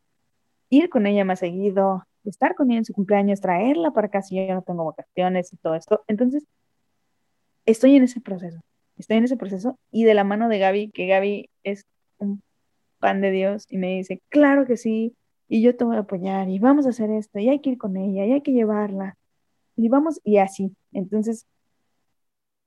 ir 0.69 0.89
con 0.89 1.07
ella 1.07 1.23
más 1.23 1.39
seguido, 1.39 2.03
estar 2.29 2.55
con 2.55 2.69
ella 2.71 2.79
en 2.79 2.85
su 2.85 2.93
cumpleaños, 2.93 3.41
traerla 3.41 3.91
para 3.91 4.07
acá 4.07 4.21
si 4.21 4.35
yo 4.35 4.53
no 4.53 4.61
tengo 4.61 4.85
vacaciones 4.85 5.51
y 5.53 5.57
todo 5.57 5.75
esto. 5.75 6.03
Entonces, 6.07 6.45
estoy 7.65 7.95
en 7.95 8.03
ese 8.03 8.21
proceso, 8.21 8.59
estoy 8.97 9.17
en 9.17 9.25
ese 9.25 9.37
proceso 9.37 9.77
y 9.91 10.03
de 10.03 10.13
la 10.13 10.23
mano 10.23 10.49
de 10.49 10.59
Gaby, 10.59 10.91
que 10.91 11.07
Gaby 11.07 11.49
es 11.63 11.85
un 12.17 12.41
pan 12.99 13.21
de 13.21 13.31
Dios 13.31 13.65
y 13.69 13.77
me 13.77 13.95
dice, 13.95 14.21
claro 14.29 14.65
que 14.65 14.77
sí, 14.77 15.15
y 15.47 15.61
yo 15.61 15.75
te 15.75 15.83
voy 15.83 15.95
a 15.95 15.99
apoyar 15.99 16.49
y 16.49 16.59
vamos 16.59 16.85
a 16.85 16.89
hacer 16.89 17.09
esto 17.11 17.39
y 17.39 17.49
hay 17.49 17.59
que 17.61 17.71
ir 17.71 17.77
con 17.77 17.97
ella 17.97 18.25
y 18.25 18.31
hay 18.31 18.41
que 18.41 18.51
llevarla 18.51 19.17
y 19.75 19.89
vamos 19.89 20.19
y 20.23 20.37
así. 20.37 20.75
Entonces, 20.91 21.45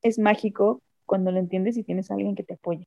es 0.02 0.18
mágico 0.18 0.82
cuando 1.06 1.32
lo 1.32 1.38
entiendes 1.38 1.76
y 1.76 1.84
tienes 1.84 2.10
a 2.10 2.14
alguien 2.14 2.34
que 2.34 2.44
te 2.44 2.54
apoya. 2.54 2.86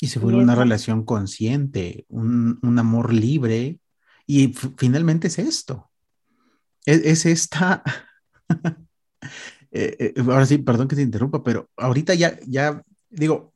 Y 0.00 0.08
se 0.08 0.18
vuelve 0.18 0.42
una 0.42 0.54
relación 0.54 1.04
consciente, 1.04 2.04
un, 2.08 2.78
amor 2.78 3.14
libre. 3.14 3.78
Y 4.26 4.54
finalmente 4.76 5.28
es 5.28 5.38
esto. 5.38 5.90
Es, 6.84 7.26
esta. 7.26 7.82
Eh, 9.72 10.14
eh, 10.16 10.22
ahora 10.22 10.46
sí, 10.46 10.56
perdón 10.56 10.88
que 10.88 10.96
te 10.96 11.02
interrumpa, 11.02 11.42
pero 11.42 11.68
ahorita 11.76 12.14
ya, 12.14 12.38
ya, 12.46 12.82
digo, 13.10 13.52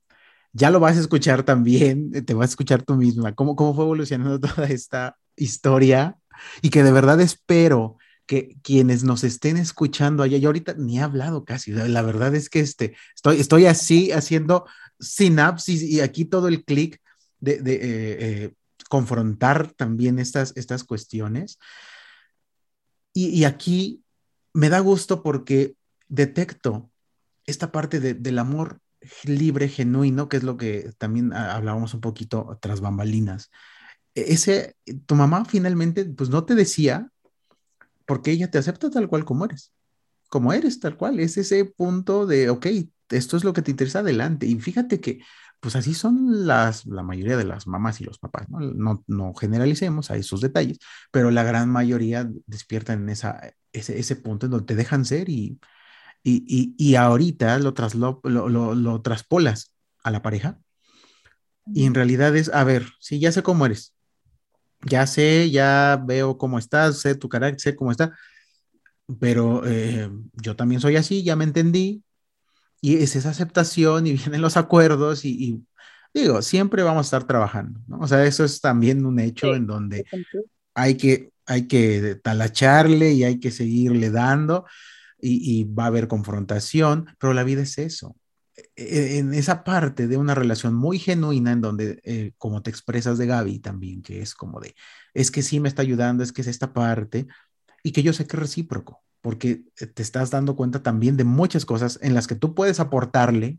ya 0.53 0.71
lo 0.71 0.79
vas 0.79 0.99
a 0.99 1.01
escuchar 1.01 1.45
también, 1.45 2.11
te 2.11 2.35
vas 2.35 2.51
a 2.51 2.53
escuchar 2.53 2.83
tú 2.83 2.97
misma, 2.97 3.35
cómo, 3.35 3.57
cómo 3.57 3.75
fue 3.75 3.85
evolucionando 3.85 4.39
toda 4.55 4.67
esta 4.67 5.17
historia 5.37 6.19
y 6.61 6.69
que 6.69 6.83
de 6.83 6.93
verdad 6.93 7.21
espero 7.23 7.97
que 8.27 8.57
quienes 8.63 9.03
nos 9.03 9.25
estén 9.25 9.57
escuchando 9.57 10.23
allá, 10.23 10.39
yo 10.39 10.49
ahorita 10.51 10.75
ni 10.75 10.99
he 10.99 11.03
hablado 11.03 11.45
casi, 11.45 11.73
la 11.73 12.03
verdad 12.03 12.35
es 12.35 12.51
que 12.51 12.61
este, 12.61 12.95
estoy, 13.15 13.41
estoy 13.41 13.67
así 13.67 14.13
haciendo 14.13 14.67
sinapsis 15.01 15.83
y 15.83 16.01
aquí 16.01 16.25
todo 16.25 16.49
el 16.49 16.65
clic 16.65 17.01
de, 17.41 17.55
eh, 17.55 17.61
eh, 17.65 18.55
confrontar 18.91 19.73
también 19.73 20.19
estas, 20.19 20.53
estas 20.57 20.83
cuestiones. 20.83 21.61
Y, 23.13 23.45
aquí 23.45 24.03
me 24.53 24.69
da 24.69 24.81
gusto 24.81 25.23
porque 25.23 25.77
detecto 26.09 26.91
esta 27.47 27.71
parte 27.71 28.01
de, 28.01 28.15
del 28.15 28.39
amor 28.39 28.81
libre, 29.25 29.69
genuino, 29.69 30.29
que 30.29 30.39
es 30.39 30.43
lo 30.43 30.57
que 30.57 30.93
también 30.99 31.33
hablábamos 31.33 31.95
un 31.95 32.01
poquito 32.01 32.59
tras 32.61 32.81
bambalinas. 32.81 33.51
E, 34.17 34.33
ese, 34.33 34.77
tu 35.07 35.15
mamá 35.15 35.45
finalmente, 35.45 36.05
pues 36.05 36.29
no 36.29 36.45
te 36.45 36.57
decía 36.57 37.11
porque 38.07 38.33
ella 38.33 38.51
te 38.51 38.59
acepta 38.59 38.91
tal 38.91 39.09
cual 39.09 39.25
como 39.25 39.45
eres, 39.45 39.73
como 40.29 40.53
eres 40.53 40.81
tal 40.81 40.97
cual, 40.97 41.21
es 41.21 41.37
ese 41.37 41.65
punto 41.65 42.27
de, 42.27 42.51
ok, 42.51 42.67
esto 43.09 43.37
es 43.37 43.45
lo 43.45 43.53
que 43.53 43.63
te 43.63 43.71
interesa 43.71 44.01
adelante. 44.01 44.47
Y 44.47 44.59
fíjate 44.59 45.01
que, 45.01 45.21
pues 45.61 45.77
así 45.77 45.95
son 45.95 46.47
las, 46.47 46.87
la 46.87 47.03
mayoría 47.03 47.37
de 47.37 47.45
las 47.45 47.67
mamás 47.67 48.01
y 48.01 48.05
los 48.05 48.19
papás, 48.19 48.49
¿no? 48.49 48.61
No, 48.61 49.05
no 49.07 49.35
generalicemos 49.35 50.11
a 50.11 50.17
esos 50.17 50.41
detalles, 50.41 50.79
pero 51.11 51.31
la 51.31 51.43
gran 51.45 51.69
mayoría 51.71 52.29
despiertan 52.47 53.03
en 53.03 53.11
esa, 53.11 53.55
ese, 53.73 53.99
ese 53.99 54.17
punto 54.17 54.47
en 54.47 54.53
donde 54.53 54.67
te 54.67 54.75
dejan 54.75 55.05
ser 55.05 55.29
y, 55.29 55.61
y, 56.23 56.45
y, 56.49 56.75
y 56.79 56.95
ahorita 56.97 57.59
lo, 57.59 57.75
traslo, 57.75 58.21
lo, 58.25 58.49
lo, 58.49 58.75
lo 58.75 59.03
traspolas 59.03 59.75
a 60.03 60.11
la 60.11 60.23
pareja. 60.23 60.59
Y 61.67 61.85
en 61.87 61.95
realidad 61.95 62.35
es, 62.37 62.49
a 62.49 62.65
ver, 62.65 62.87
sí, 62.99 63.21
ya 63.21 63.31
sé 63.31 63.43
cómo 63.43 63.67
eres, 63.67 63.95
ya 64.83 65.07
sé, 65.07 65.51
ya 65.51 66.03
veo 66.05 66.39
cómo 66.39 66.59
estás, 66.59 66.99
sé 67.01 67.15
tu 67.15 67.29
carácter, 67.29 67.61
sé 67.61 67.77
cómo 67.77 67.91
está, 67.91 68.17
pero 69.21 69.63
eh, 69.67 70.11
yo 70.35 70.57
también 70.57 70.81
soy 70.81 70.97
así, 70.97 71.23
ya 71.23 71.37
me 71.37 71.45
entendí, 71.45 72.03
y 72.81 72.97
es 72.97 73.17
esa 73.17 73.31
aceptación 73.31 74.07
y 74.07 74.15
vienen 74.15 74.43
los 74.43 74.57
acuerdos 74.57 75.25
y, 75.25 75.63
digo, 76.15 76.43
siempre 76.43 76.83
vamos 76.83 77.07
a 77.07 77.09
estar 77.09 77.27
trabajando, 77.27 77.81
¿no? 77.87 77.99
O 78.01 78.09
sea, 78.09 78.25
eso 78.25 78.45
es 78.45 78.61
también 78.61 79.05
un 79.05 79.21
hecho 79.21 79.55
en 79.55 79.67
donde 79.67 80.07
hay 80.75 80.97
que, 80.97 81.31
hay 81.47 81.69
que 81.69 82.19
talacharle 82.23 83.13
y 83.13 83.25
hay 83.25 83.39
que 83.39 83.51
seguirle 83.51 84.11
dando, 84.11 84.65
y, 85.23 85.65
va 85.65 85.85
a 85.85 85.87
haber 85.89 86.09
confrontación, 86.09 87.15
pero 87.19 87.35
la 87.35 87.45
vida 87.45 87.63
es 87.63 87.79
eso. 87.79 88.17
E, 88.57 88.73
e, 88.77 89.19
en 89.19 89.35
esa 89.35 89.65
parte 89.65 90.07
de 90.09 90.17
una 90.17 90.35
relación 90.35 90.75
muy 90.75 90.99
genuina 90.99 91.53
en 91.53 91.61
donde, 91.61 92.01
eh, 92.05 92.33
como 92.39 92.63
te 92.63 92.71
expresas 92.71 93.19
de 93.19 93.27
Gaby 93.27 93.59
también, 93.59 94.03
que 94.03 94.23
es 94.23 94.35
como 94.35 94.61
de, 94.61 94.75
es 95.15 95.31
que 95.31 95.43
sí 95.43 95.61
me 95.61 95.69
está 95.69 95.83
ayudando, 95.83 96.23
es 96.23 96.33
que 96.33 96.43
es 96.43 96.49
esta 96.49 96.73
parte, 96.73 97.27
y 97.83 97.93
que 97.93 98.03
yo 98.03 98.13
sé 98.13 98.27
que 98.27 98.37
es 98.37 98.41
recíproco, 98.41 99.03
porque 99.21 99.63
te 99.95 100.03
estás 100.03 100.31
dando 100.31 100.57
cuenta 100.57 100.83
también 100.83 101.17
de 101.17 101.25
muchas 101.25 101.65
cosas 101.65 101.99
en 102.03 102.15
las 102.15 102.27
que 102.27 102.35
tú 102.35 102.55
puedes 102.55 102.81
aportarle 102.81 103.59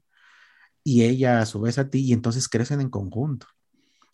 y 0.84 1.04
ella 1.04 1.42
a 1.42 1.46
su 1.46 1.62
vez 1.62 1.78
a 1.78 1.90
ti, 1.90 2.00
y 2.00 2.14
entonces 2.14 2.50
crecen 2.50 2.82
en 2.82 2.90
conjunto. 2.90 3.48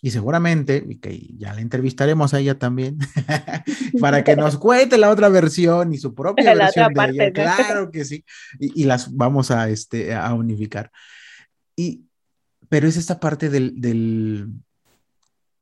Y 0.02 0.12
seguramente, 0.12 0.86
y 0.88 0.98
que 1.00 1.28
ya 1.38 1.54
la 1.54 1.62
entrevistaremos 1.62 2.34
a 2.34 2.39
ella 2.39 2.60
también, 2.60 3.00
para 4.00 4.24
que 4.24 4.36
nos 4.36 4.58
cuente 4.58 4.98
la 4.98 5.10
otra 5.10 5.30
versión 5.30 5.93
y 5.93 5.98
su 5.98 6.14
propia 6.14 6.54
versión 6.56 6.93
de 6.93 7.06
ella. 7.06 7.32
Claro 7.56 7.89
que 7.89 8.06
sí. 8.06 8.24
Y, 8.60 8.84
las 8.84 9.16
vamos 9.16 9.50
a, 9.50 9.70
este, 9.70 10.14
a 10.14 10.34
unificar. 10.34 10.91
Y, 11.76 12.06
pero 12.70 12.88
es 12.88 12.98
esta 12.98 13.20
parte 13.20 13.50
del, 13.50 13.80
del 13.80 14.50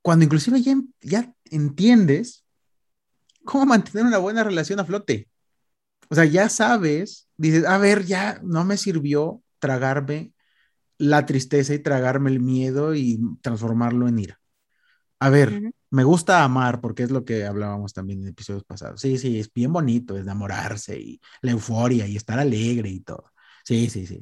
cuando 0.02 0.26
inclusive 0.26 0.62
ya, 0.62 0.76
ya 1.02 1.34
entiendes 1.46 2.46
cómo 3.46 3.66
mantener 3.66 4.06
una 4.06 4.18
buena 4.18 4.44
relación 4.44 4.80
a 4.80 4.86
flote. 4.86 5.30
O 6.10 6.16
sea, 6.16 6.26
ya 6.26 6.50
sabes, 6.50 7.28
dices, 7.38 7.66
a 7.66 7.78
ver, 7.78 8.06
ya 8.06 8.40
no 8.44 8.64
me 8.64 8.78
sirvió 8.78 9.42
tragarme 9.60 10.34
la 10.98 11.26
tristeza 11.26 11.74
y 11.74 11.80
tragarme 11.80 12.30
el 12.32 12.40
miedo 12.40 12.96
y 12.96 13.20
transformarlo 13.42 14.08
en 14.08 14.20
ira. 14.20 14.40
A 15.20 15.30
ver, 15.30 15.74
me 15.90 16.04
gusta 16.04 16.44
amar 16.44 16.82
porque 16.82 17.04
es 17.04 17.12
lo 17.12 17.26
que 17.26 17.46
hablábamos 17.46 17.94
también 17.94 18.22
en 18.22 18.30
episodios 18.30 18.64
pasados. 18.64 19.02
Sí, 19.02 19.18
sí, 19.18 19.40
es 19.40 19.52
bien 19.54 19.72
bonito, 19.72 20.16
es 20.16 20.24
enamorarse 20.24 21.00
y 21.00 21.22
la 21.42 21.52
euforia 21.52 22.08
y 22.08 22.18
estar 22.18 22.38
alegre 22.38 22.90
y 22.90 23.00
todo. 23.00 23.32
Sí, 23.64 23.90
sí, 23.90 24.06
sí. 24.06 24.22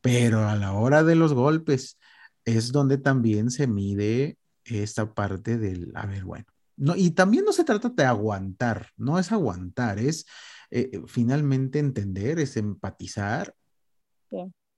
Pero 0.00 0.48
a 0.48 0.56
la 0.56 0.72
hora 0.72 1.02
de 1.02 1.14
los 1.14 1.32
golpes 1.32 1.98
es 2.44 2.72
donde 2.72 2.98
también 2.98 3.50
se 3.50 3.66
mide 3.66 4.38
esta 4.64 5.14
parte 5.14 5.58
del, 5.58 5.92
a 5.94 6.06
ver, 6.06 6.24
bueno. 6.24 6.46
No, 6.76 6.94
y 6.94 7.10
también 7.12 7.44
no 7.44 7.52
se 7.52 7.64
trata 7.64 7.88
de 7.88 8.04
aguantar, 8.04 8.90
no 8.96 9.18
es 9.18 9.32
aguantar, 9.32 9.98
es 9.98 10.26
eh, 10.70 10.90
eh, 10.92 11.02
finalmente 11.06 11.78
entender, 11.78 12.38
es 12.38 12.56
empatizar 12.56 13.54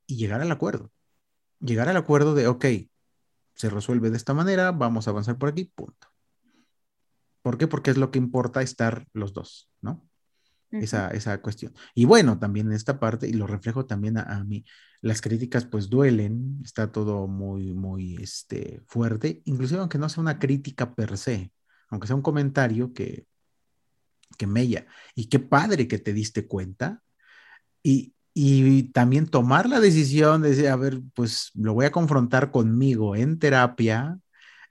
y 0.06 0.16
llegar 0.16 0.40
al 0.40 0.52
acuerdo 0.52 0.90
llegar 1.60 1.88
al 1.88 1.96
acuerdo 1.96 2.34
de, 2.34 2.46
ok, 2.46 2.64
se 3.54 3.70
resuelve 3.70 4.10
de 4.10 4.16
esta 4.16 4.34
manera, 4.34 4.70
vamos 4.72 5.06
a 5.06 5.10
avanzar 5.10 5.38
por 5.38 5.48
aquí, 5.48 5.64
punto. 5.64 6.08
¿Por 7.42 7.58
qué? 7.58 7.66
Porque 7.66 7.90
es 7.90 7.96
lo 7.96 8.10
que 8.10 8.18
importa 8.18 8.62
estar 8.62 9.06
los 9.12 9.32
dos, 9.32 9.70
¿no? 9.80 10.04
esa, 10.70 11.08
esa, 11.08 11.40
cuestión. 11.40 11.72
Y 11.94 12.04
bueno, 12.04 12.38
también 12.38 12.66
en 12.66 12.74
esta 12.74 13.00
parte, 13.00 13.26
y 13.26 13.32
lo 13.32 13.46
reflejo 13.46 13.86
también 13.86 14.18
a, 14.18 14.44
mí, 14.44 14.64
las 15.00 15.22
críticas 15.22 15.64
pues 15.64 15.88
duelen, 15.88 16.60
está 16.62 16.92
todo 16.92 17.26
muy, 17.26 17.72
muy 17.72 18.16
este, 18.16 18.82
fuerte, 18.86 19.40
inclusive 19.46 19.80
aunque 19.80 19.98
no 19.98 20.08
sea 20.10 20.20
una 20.20 20.38
crítica 20.38 20.94
per 20.94 21.16
se, 21.16 21.52
aunque 21.88 22.06
sea 22.06 22.16
un 22.16 22.22
comentario 22.22 22.92
que, 22.92 23.26
que 24.36 24.46
mella. 24.46 24.86
Y 25.14 25.28
qué 25.28 25.38
padre 25.38 25.88
que 25.88 25.98
te 25.98 26.12
diste 26.12 26.46
cuenta. 26.46 27.02
Y, 27.82 28.14
y 28.34 28.84
también 28.92 29.26
tomar 29.26 29.68
la 29.68 29.80
decisión 29.80 30.42
de 30.42 30.50
decir, 30.50 30.68
a 30.68 30.76
ver, 30.76 31.00
pues 31.14 31.50
lo 31.54 31.74
voy 31.74 31.86
a 31.86 31.92
confrontar 31.92 32.50
conmigo 32.50 33.16
en 33.16 33.38
terapia, 33.38 34.18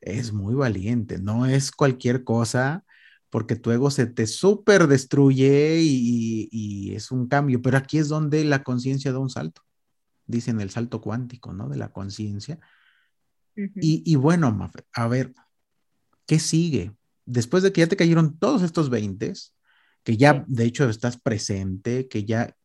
es 0.01 0.32
muy 0.32 0.55
valiente, 0.55 1.20
no 1.20 1.45
es 1.45 1.72
cualquier 1.72 2.24
cosa, 2.24 2.86
porque 3.30 3.55
tu 3.55 3.72
ego 3.72 3.91
se 3.91 4.05
te 4.08 4.26
súper 4.26 4.88
destruye 4.88 5.80
y, 5.82 6.95
es 6.95 7.12
un 7.12 7.28
cambio, 7.28 7.62
pero 7.62 7.78
aquí 7.78 7.97
es 7.97 8.08
donde 8.08 8.43
la 8.45 8.64
conciencia 8.64 9.12
da 9.12 9.20
un 9.20 9.30
salto, 9.30 9.62
dicen 10.26 10.62
el 10.62 10.70
salto 10.70 11.01
cuántico, 11.01 11.53
¿no? 11.53 11.68
De 11.68 11.78
la 11.78 11.89
conciencia. 11.89 12.60
y, 13.55 14.03
y, 14.05 14.16
bueno, 14.16 14.72
a 14.93 15.08
ver, 15.08 15.34
¿qué 16.26 16.39
sigue? 16.39 16.97
Después 17.28 17.61
de 17.61 17.71
que 17.73 17.82
ya 17.82 17.88
te 17.88 17.97
cayeron 17.97 18.39
todos 18.39 18.63
estos 18.63 18.89
20, 18.89 19.34
que 20.03 20.17
ya 20.17 20.45
de 20.47 20.63
hecho 20.63 20.89
estás 20.89 21.19
presente, 21.19 22.07
que 22.07 22.23
ya 22.23 22.55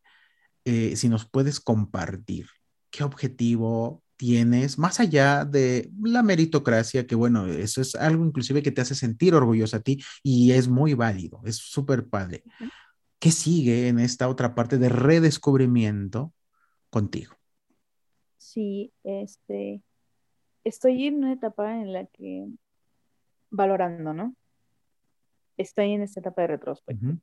eh, 0.65 0.95
si 0.95 1.09
nos 1.09 1.29
puedes 1.29 1.59
compartir 1.59 2.47
qué 2.91 3.03
objetivo 3.03 4.05
tienes, 4.17 4.79
más 4.79 5.01
allá 5.01 5.45
de 5.45 5.91
la 6.01 6.23
meritocracia, 6.23 7.09
que 7.09 7.17
bueno, 7.17 7.47
eso 7.47 7.81
es 7.81 7.97
algo 7.97 8.25
inclusive 8.25 8.63
que 8.63 8.71
te 8.71 8.81
hace 8.81 8.95
sentir 8.95 9.35
orgulloso 9.35 9.77
a 9.77 9.81
ti 9.81 10.01
y 10.23 10.53
es 10.53 10.69
muy 10.69 10.95
válido, 10.95 11.41
es 11.45 11.57
súper 11.57 12.07
padre. 12.07 12.45
¿Qué 13.19 13.33
sigue 13.33 13.89
en 13.89 13.99
esta 13.99 14.29
otra 14.29 14.55
parte 14.55 14.79
de 14.79 14.89
redescubrimiento 14.89 16.33
contigo? 16.89 17.35
Sí, 18.37 18.93
este, 19.03 19.83
estoy 20.63 21.09
en 21.09 21.17
una 21.17 21.33
etapa 21.33 21.81
en 21.81 21.93
la 21.93 22.07
que 22.07 22.47
valorando, 23.51 24.15
¿no? 24.15 24.37
Estoy 25.57 25.93
en 25.93 26.03
esta 26.03 26.21
etapa 26.21 26.43
de 26.43 26.49
retrospectiva 26.49 27.19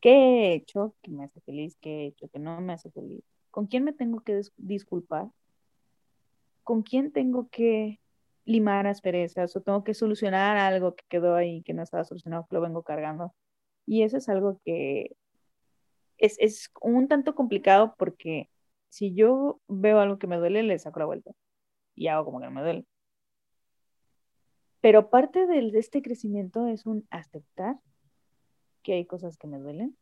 qué 0.00 0.10
he 0.10 0.54
hecho 0.54 0.94
que 1.02 1.10
me 1.10 1.24
hace 1.24 1.40
feliz, 1.40 1.76
qué 1.80 2.02
he 2.02 2.06
hecho 2.06 2.28
que 2.28 2.38
no 2.38 2.60
me 2.60 2.72
hace 2.72 2.90
feliz, 2.90 3.22
con 3.50 3.66
quién 3.66 3.84
me 3.84 3.92
tengo 3.92 4.20
que 4.20 4.40
disculpar, 4.56 5.28
con 6.64 6.82
quién 6.82 7.12
tengo 7.12 7.48
que 7.50 8.00
limar 8.44 8.86
asperezas 8.86 9.54
o 9.54 9.60
tengo 9.60 9.84
que 9.84 9.94
solucionar 9.94 10.56
algo 10.56 10.94
que 10.94 11.04
quedó 11.08 11.36
ahí 11.36 11.62
que 11.62 11.74
no 11.74 11.82
estaba 11.82 12.04
solucionado, 12.04 12.46
que 12.48 12.54
lo 12.56 12.62
vengo 12.62 12.82
cargando. 12.82 13.34
Y 13.86 14.02
eso 14.02 14.16
es 14.16 14.28
algo 14.28 14.60
que 14.64 15.16
es, 16.18 16.36
es 16.38 16.70
un 16.80 17.08
tanto 17.08 17.34
complicado 17.34 17.94
porque 17.98 18.50
si 18.88 19.14
yo 19.14 19.60
veo 19.68 20.00
algo 20.00 20.18
que 20.18 20.26
me 20.26 20.36
duele, 20.36 20.62
le 20.62 20.78
saco 20.78 20.98
la 21.00 21.06
vuelta. 21.06 21.32
Y 21.94 22.08
hago 22.08 22.24
como 22.24 22.40
que 22.40 22.46
no 22.46 22.52
me 22.52 22.62
duele. 22.62 22.86
Pero 24.80 25.10
parte 25.10 25.46
de 25.46 25.70
este 25.74 26.02
crecimiento 26.02 26.66
es 26.66 26.86
un 26.86 27.06
aceptar 27.10 27.76
que 28.82 28.94
hay 28.94 29.06
cosas 29.06 29.36
que 29.36 29.46
me 29.46 29.58
duelen, 29.58 29.96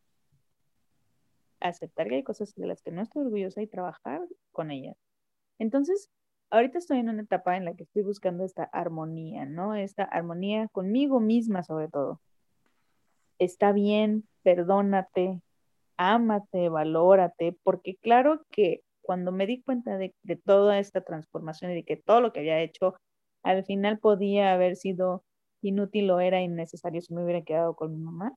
aceptar 1.59 2.07
que 2.07 2.15
hay 2.15 2.23
cosas 2.23 2.53
de 2.55 2.65
las 2.65 2.81
que 2.81 2.91
no 2.91 3.01
estoy 3.01 3.25
orgullosa 3.25 3.61
y 3.61 3.67
trabajar 3.67 4.21
con 4.51 4.71
ellas. 4.71 4.95
Entonces, 5.57 6.09
ahorita 6.49 6.77
estoy 6.77 6.99
en 6.99 7.09
una 7.09 7.23
etapa 7.23 7.57
en 7.57 7.65
la 7.65 7.73
que 7.75 7.83
estoy 7.83 8.03
buscando 8.03 8.45
esta 8.45 8.63
armonía, 8.63 9.45
¿no? 9.45 9.75
Esta 9.75 10.03
armonía 10.03 10.67
conmigo 10.69 11.19
misma 11.19 11.63
sobre 11.63 11.89
todo. 11.89 12.21
Está 13.37 13.73
bien, 13.73 14.27
perdónate, 14.43 15.41
ámate, 15.97 16.69
valórate, 16.69 17.57
porque 17.63 17.95
claro 17.97 18.45
que 18.51 18.81
cuando 19.01 19.31
me 19.31 19.45
di 19.47 19.61
cuenta 19.61 19.97
de, 19.97 20.13
de 20.23 20.35
toda 20.37 20.79
esta 20.79 21.01
transformación 21.01 21.71
y 21.71 21.75
de 21.75 21.83
que 21.83 21.97
todo 21.97 22.21
lo 22.21 22.31
que 22.31 22.39
había 22.39 22.61
hecho 22.61 22.95
al 23.43 23.63
final 23.65 23.99
podía 23.99 24.53
haber 24.53 24.75
sido 24.75 25.23
inútil 25.61 26.09
o 26.11 26.19
era 26.19 26.41
innecesario 26.41 27.01
si 27.01 27.13
me 27.13 27.23
hubiera 27.23 27.43
quedado 27.43 27.75
con 27.75 27.91
mi 27.91 27.99
mamá, 27.99 28.33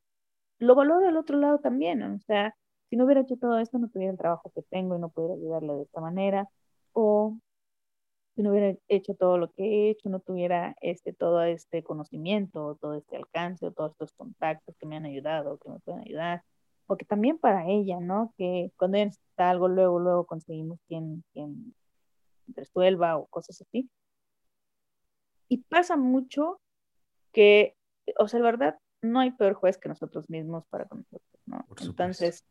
lo 0.59 0.75
valoro 0.75 1.01
del 1.07 1.17
otro 1.17 1.39
lado 1.39 1.59
también, 1.59 2.03
o 2.03 2.19
sea, 2.21 2.55
si 2.89 2.97
no 2.97 3.05
hubiera 3.05 3.23
hecho 3.23 3.37
todo 3.37 3.59
esto, 3.59 3.79
no 3.79 3.89
tuviera 3.89 4.13
el 4.13 4.19
trabajo 4.19 4.53
que 4.55 4.63
tengo 4.63 4.97
y 4.97 5.01
no 5.01 5.09
pudiera 5.11 5.35
ayudarle 5.35 5.75
de 5.75 5.83
esta 5.83 6.01
manera, 6.01 6.49
o 6.93 7.39
si 8.35 8.43
no 8.43 8.51
hubiera 8.51 8.77
hecho 8.89 9.15
todo 9.15 9.39
lo 9.39 9.51
que 9.51 9.63
he 9.65 9.91
hecho, 9.91 10.09
no 10.09 10.21
tuviera 10.21 10.75
este, 10.81 11.13
todo 11.13 11.43
este 11.43 11.83
conocimiento, 11.83 12.77
todo 12.81 12.95
este 12.95 13.17
alcance, 13.17 13.67
o 13.67 13.73
todos 13.73 13.93
estos 13.93 14.13
contactos 14.13 14.77
que 14.79 14.87
me 14.87 14.97
han 14.97 15.05
ayudado, 15.05 15.59
que 15.59 15.69
me 15.69 15.81
pueden 15.81 16.01
ayudar, 16.01 16.43
o 16.87 16.97
que 16.97 17.05
también 17.05 17.39
para 17.39 17.67
ella, 17.69 18.01
¿no? 18.01 18.33
Que 18.37 18.73
cuando 18.77 18.97
ella 18.97 19.07
necesita 19.07 19.51
algo, 19.51 19.69
luego, 19.69 19.99
luego 19.99 20.27
conseguimos 20.27 20.79
quien, 20.87 21.25
quien 21.33 21.75
resuelva 22.49 23.19
o 23.19 23.27
cosas 23.27 23.61
así. 23.61 23.89
Y 25.53 25.59
pasa 25.59 25.99
mucho 25.99 26.63
que, 27.31 27.77
o 28.19 28.27
sea, 28.27 28.41
la 28.41 28.47
verdad, 28.47 28.79
no 29.03 29.21
hay 29.21 29.33
peor 29.33 29.53
juez 29.53 29.77
que 29.77 29.91
nosotros 29.91 30.31
mismos 30.31 30.65
para 30.69 30.87
con 30.87 31.01
nosotros, 31.01 31.43
¿no? 31.45 31.67
Entonces, 31.79 32.47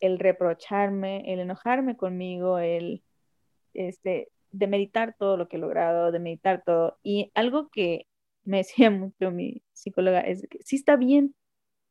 el 0.00 0.18
reprocharme, 0.18 1.30
el 1.30 1.40
enojarme 1.40 1.98
conmigo, 1.98 2.58
el, 2.58 3.02
este, 3.74 4.30
de 4.52 4.66
meditar 4.68 5.14
todo 5.18 5.36
lo 5.36 5.48
que 5.48 5.56
he 5.56 5.60
logrado, 5.60 6.12
de 6.12 6.18
meditar 6.18 6.62
todo. 6.64 6.96
Y 7.02 7.30
algo 7.34 7.68
que 7.68 8.06
me 8.42 8.56
decía 8.64 8.90
mucho 8.90 9.30
mi 9.30 9.62
psicóloga 9.74 10.20
es 10.20 10.46
que 10.48 10.60
sí 10.64 10.76
está 10.76 10.96
bien 10.96 11.34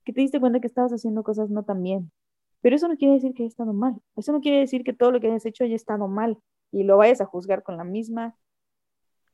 que 0.03 0.13
te 0.13 0.21
diste 0.21 0.39
cuenta 0.39 0.61
que 0.61 0.65
estabas 0.65 0.93
haciendo 0.93 1.21
cosas 1.21 1.51
no 1.51 1.63
tan 1.63 1.83
bien, 1.83 2.11
pero 2.61 2.75
eso 2.75 2.87
no 2.87 2.97
quiere 2.97 3.13
decir 3.13 3.35
que 3.35 3.43
haya 3.43 3.49
estado 3.49 3.71
mal. 3.71 4.01
Eso 4.15 4.31
no 4.31 4.41
quiere 4.41 4.61
decir 4.61 4.83
que 4.83 4.93
todo 4.93 5.11
lo 5.11 5.19
que 5.19 5.27
hayas 5.27 5.45
hecho 5.45 5.63
haya 5.63 5.75
estado 5.75 6.07
mal 6.07 6.39
y 6.71 6.81
lo 6.81 6.97
vayas 6.97 7.21
a 7.21 7.27
juzgar 7.27 7.61
con 7.61 7.77
la 7.77 7.83
misma 7.83 8.35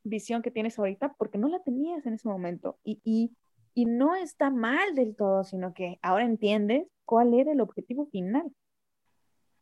visión 0.08 0.42
que 0.42 0.52
tienes 0.52 0.78
ahorita 0.80 1.14
porque 1.18 1.38
no 1.38 1.48
la 1.48 1.62
tenías 1.62 2.06
en 2.06 2.14
ese 2.14 2.28
momento. 2.28 2.78
Y, 2.84 3.00
y 3.04 3.32
y 3.78 3.86
no 3.86 4.16
está 4.16 4.50
mal 4.50 4.96
del 4.96 5.16
todo, 5.16 5.44
sino 5.44 5.76
que 5.76 6.00
ahora 6.02 6.26
entiendes 6.26 6.88
cuál 7.06 7.36
era 7.36 7.52
el 7.52 7.62
objetivo 7.62 8.08
final. 8.08 8.52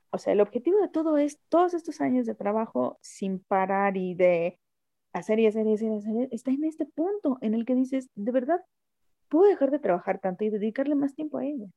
O 0.10 0.18
sea, 0.18 0.32
el 0.32 0.40
objetivo 0.40 0.80
de 0.80 0.88
todo 0.88 1.18
es 1.18 1.38
todos 1.50 1.74
estos 1.74 2.00
años 2.00 2.26
de 2.26 2.34
trabajo 2.34 2.98
sin 3.02 3.40
parar 3.40 3.98
y 3.98 4.14
de 4.16 4.58
hacer 5.12 5.42
y 5.42 5.48
hacer 5.48 5.68
y 5.68 5.74
hacer 5.74 5.92
y 5.92 5.98
hacer, 5.98 6.30
está 6.32 6.52
en 6.52 6.64
este 6.64 6.86
punto 6.86 7.40
en 7.42 7.56
el 7.56 7.66
que 7.66 7.76
dices, 7.76 8.10
de 8.16 8.32
verdad, 8.32 8.62
puedo 9.28 9.50
dejar 9.50 9.70
de 9.70 9.80
trabajar 9.80 10.20
tanto 10.20 10.46
y 10.46 10.50
dedicarle 10.50 10.96
más 10.96 11.14
tiempo 11.14 11.40
a 11.40 11.46
ella. 11.46 11.68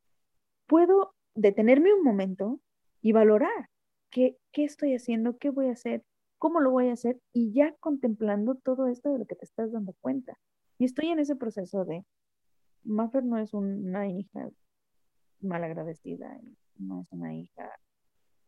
Puedo 0.69 1.17
detenerme 1.35 1.93
un 1.93 2.05
momento 2.05 2.61
y 3.03 3.11
valorar 3.11 3.69
qué, 4.11 4.39
qué 4.53 4.63
estoy 4.63 4.95
haciendo, 4.95 5.39
qué 5.39 5.51
voy 5.51 5.71
a 5.71 5.73
hacer, 5.73 6.05
cómo 6.39 6.61
lo 6.61 6.71
voy 6.71 6.89
a 6.89 6.93
hacer 6.93 7.21
y 7.33 7.53
ya 7.53 7.75
contemplando 7.81 8.55
todo 8.55 8.87
esto 8.87 9.13
de 9.13 9.19
lo 9.19 9.27
que 9.27 9.35
te 9.35 9.45
estás 9.45 9.73
dando 9.73 9.95
cuenta. 10.01 10.39
Y 10.79 10.85
estoy 10.85 11.09
en 11.09 11.19
ese 11.19 11.37
proceso 11.37 11.85
de, 11.85 12.05
Maffer 12.85 13.25
no 13.25 13.39
es 13.39 13.53
una 13.55 14.09
hija 14.09 14.49
malagradecida, 15.41 16.41
no 16.79 17.03
es 17.03 17.13
una 17.13 17.35
hija 17.35 17.71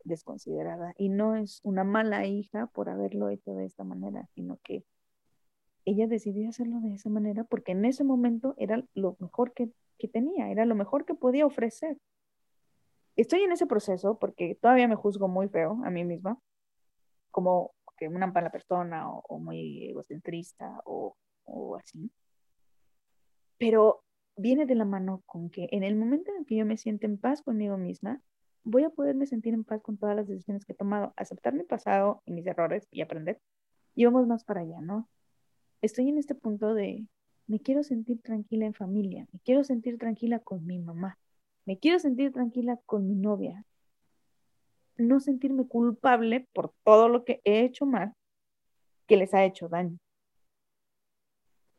desconsiderada 0.03 0.93
y 0.97 1.09
no 1.09 1.35
es 1.35 1.59
una 1.63 1.83
mala 1.83 2.25
hija 2.25 2.67
por 2.67 2.89
haberlo 2.89 3.29
hecho 3.29 3.53
de 3.53 3.65
esta 3.65 3.83
manera, 3.83 4.27
sino 4.33 4.57
que 4.63 4.83
ella 5.85 6.07
decidió 6.07 6.49
hacerlo 6.49 6.79
de 6.79 6.93
esa 6.93 7.09
manera 7.09 7.43
porque 7.43 7.73
en 7.73 7.85
ese 7.85 8.03
momento 8.03 8.55
era 8.57 8.83
lo 8.93 9.15
mejor 9.19 9.53
que, 9.53 9.71
que 9.97 10.07
tenía, 10.07 10.49
era 10.49 10.65
lo 10.65 10.75
mejor 10.75 11.05
que 11.05 11.13
podía 11.13 11.45
ofrecer. 11.45 11.97
Estoy 13.15 13.41
en 13.41 13.51
ese 13.51 13.67
proceso 13.67 14.17
porque 14.17 14.55
todavía 14.55 14.87
me 14.87 14.95
juzgo 14.95 15.27
muy 15.27 15.49
feo 15.49 15.79
a 15.83 15.89
mí 15.89 16.03
misma, 16.03 16.39
como 17.29 17.73
una 18.07 18.27
mala 18.27 18.51
persona 18.51 19.09
o, 19.09 19.39
muy 19.39 19.89
egocentrista 19.89 20.81
o, 20.85 21.15
o 21.45 21.75
así. 21.75 22.11
Pero 23.57 24.03
viene 24.35 24.65
de 24.65 24.75
la 24.75 24.85
mano 24.85 25.21
con 25.25 25.49
que 25.49 25.67
en 25.71 25.83
el 25.83 25.95
momento 25.95 26.31
en 26.35 26.45
que 26.45 26.55
yo 26.55 26.65
me 26.65 26.77
siento 26.77 27.05
en 27.05 27.17
paz 27.17 27.41
conmigo 27.41 27.77
misma, 27.77 28.21
voy 28.63 28.83
a 28.83 28.89
poderme 28.89 29.25
sentir 29.25 29.53
en 29.53 29.63
paz 29.63 29.81
con 29.81 29.97
todas 29.97 30.15
las 30.15 30.27
decisiones 30.27 30.65
que 30.65 30.73
he 30.73 30.75
tomado, 30.75 31.13
aceptar 31.15 31.53
mi 31.53 31.63
pasado 31.63 32.21
y 32.25 32.31
mis 32.31 32.45
errores 32.45 32.87
y 32.91 33.01
aprender. 33.01 33.39
Y 33.95 34.05
vamos 34.05 34.27
más 34.27 34.43
para 34.43 34.61
allá, 34.61 34.81
¿no? 34.81 35.09
Estoy 35.81 36.09
en 36.09 36.17
este 36.17 36.35
punto 36.35 36.73
de, 36.73 37.07
me 37.47 37.59
quiero 37.59 37.83
sentir 37.83 38.21
tranquila 38.21 38.65
en 38.65 38.73
familia, 38.73 39.27
me 39.31 39.39
quiero 39.39 39.63
sentir 39.63 39.97
tranquila 39.97 40.39
con 40.39 40.65
mi 40.65 40.79
mamá, 40.79 41.17
me 41.65 41.79
quiero 41.79 41.99
sentir 41.99 42.31
tranquila 42.31 42.79
con 42.85 43.07
mi 43.07 43.15
novia, 43.15 43.65
no 44.97 45.19
sentirme 45.19 45.67
culpable 45.67 46.47
por 46.53 46.73
todo 46.83 47.09
lo 47.09 47.23
que 47.23 47.41
he 47.43 47.61
hecho 47.61 47.85
mal 47.85 48.13
que 49.07 49.17
les 49.17 49.33
ha 49.33 49.43
hecho 49.43 49.67
daño. 49.67 49.97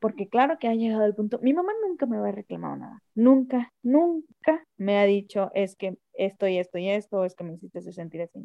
Porque 0.01 0.29
claro 0.29 0.59
que 0.59 0.67
ha 0.67 0.75
llegado 0.75 1.05
el 1.05 1.15
punto, 1.15 1.39
mi 1.43 1.53
mamá 1.53 1.73
nunca 1.87 2.07
me 2.07 2.17
ha 2.17 2.33
reclamado 2.33 2.77
nada, 2.77 3.03
nunca, 3.15 3.73
nunca 3.83 4.67
me 4.77 4.99
ha 4.99 5.05
dicho 5.05 5.51
es 5.55 5.77
que 5.77 5.97
esto 6.15 6.49
y 6.49 6.59
esto 6.59 6.79
y 6.79 6.89
esto, 6.89 7.25
es 7.25 7.37
que 7.37 7.45
me 7.45 7.55
hiciste 7.55 7.81
sentir 7.93 8.23
así. 8.23 8.43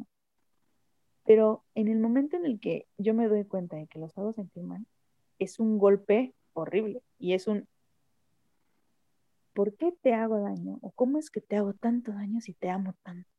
Pero 1.26 1.65
en 1.73 1.88
el 1.88 1.99
momento 1.99 2.38
en 2.38 2.45
el 2.45 2.60
que 2.60 2.85
yo 2.98 3.14
me 3.14 3.27
doy 3.27 3.44
cuenta 3.44 3.76
de 3.76 3.88
que 3.88 3.99
los 3.99 4.18
hago 4.18 4.34
sentir 4.34 4.64
mal, 4.64 4.85
es 5.39 5.60
un 5.60 5.77
golpe 5.77 6.34
horrible 6.53 7.02
y 7.18 7.34
es 7.34 7.48
un, 7.48 7.68
¿por 9.53 9.76
qué 9.76 9.91
te 10.02 10.14
hago 10.14 10.39
daño? 10.39 10.77
¿O 10.81 10.91
cómo 10.91 11.18
es 11.18 11.30
que 11.31 11.41
te 11.41 11.57
hago 11.57 11.73
tanto 11.73 12.11
daño 12.11 12.39
si 12.39 12.53
te 12.53 12.69
amo 12.69 12.94
tanto? 13.03 13.36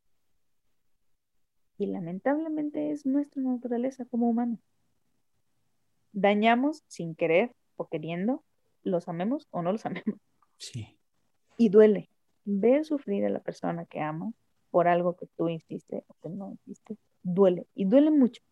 Y 1.79 1.87
lamentablemente 1.87 2.91
es 2.91 3.07
nuestra 3.07 3.41
naturaleza 3.41 4.05
como 4.05 4.29
humanos. 4.29 4.59
Dañamos 6.13 6.83
sin 6.89 7.15
querer 7.15 7.55
o 7.77 7.87
queriendo, 7.87 8.43
los 8.83 9.09
amemos 9.09 9.47
o 9.51 9.63
no 9.63 9.71
los 9.71 9.87
amemos. 9.87 10.21
Sí. 10.59 10.99
Y 11.57 11.69
duele 11.69 12.11
ver 12.45 12.85
sufrir 12.85 13.25
a 13.25 13.31
la 13.31 13.41
persona 13.41 13.85
que 13.85 14.01
amo 14.01 14.35
por 14.71 14.89
algo 14.89 15.17
que 15.17 15.27
tú 15.37 15.49
hiciste 15.49 16.05
o 16.09 16.15
que 16.21 16.29
no 16.29 16.53
hiciste. 16.53 16.97
Duele 17.23 17.67
y 17.75 17.85
duele 17.85 18.11
mucho. 18.11 18.43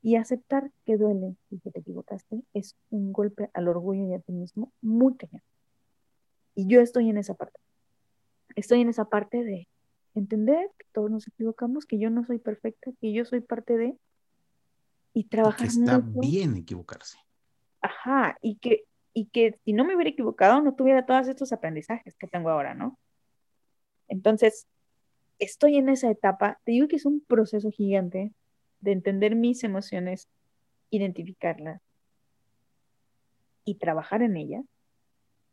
Y 0.00 0.16
aceptar 0.16 0.70
que 0.84 0.96
duele 0.96 1.36
y 1.50 1.60
que 1.60 1.70
te 1.70 1.80
equivocaste 1.80 2.42
es 2.54 2.76
un 2.90 3.12
golpe 3.12 3.50
al 3.54 3.68
orgullo 3.68 4.06
y 4.06 4.14
a 4.14 4.20
ti 4.20 4.32
mismo 4.32 4.72
muy 4.80 5.16
cañón. 5.16 5.42
Y 6.54 6.66
yo 6.66 6.80
estoy 6.80 7.10
en 7.10 7.18
esa 7.18 7.34
parte. 7.34 7.58
Estoy 8.56 8.80
en 8.80 8.88
esa 8.88 9.06
parte 9.06 9.42
de 9.42 9.68
entender 10.14 10.70
que 10.78 10.86
todos 10.92 11.10
nos 11.10 11.26
equivocamos, 11.26 11.86
que 11.86 11.98
yo 11.98 12.10
no 12.10 12.24
soy 12.24 12.38
perfecta, 12.38 12.92
que 13.00 13.12
yo 13.12 13.24
soy 13.24 13.40
parte 13.40 13.76
de 13.76 13.98
y 15.12 15.24
trabajar. 15.24 15.60
que 15.60 15.66
está 15.66 15.98
bien 15.98 16.56
equivocarse. 16.56 17.18
Ajá, 17.80 18.36
y 18.40 18.56
que, 18.56 18.84
y 19.12 19.26
que 19.26 19.58
si 19.64 19.72
no 19.72 19.84
me 19.84 19.94
hubiera 19.94 20.10
equivocado, 20.10 20.60
no 20.60 20.74
tuviera 20.74 21.06
todos 21.06 21.28
estos 21.28 21.52
aprendizajes 21.52 22.16
que 22.16 22.26
tengo 22.26 22.50
ahora, 22.50 22.74
¿no? 22.74 22.98
Entonces, 24.08 24.66
estoy 25.38 25.76
en 25.76 25.88
esa 25.88 26.10
etapa, 26.10 26.60
te 26.64 26.72
digo 26.72 26.88
que 26.88 26.96
es 26.96 27.06
un 27.06 27.20
proceso 27.20 27.70
gigante 27.70 28.32
de 28.80 28.92
entender 28.92 29.36
mis 29.36 29.64
emociones, 29.64 30.28
identificarlas 30.90 31.80
y 33.64 33.76
trabajar 33.76 34.22
en 34.22 34.36
ellas, 34.36 34.64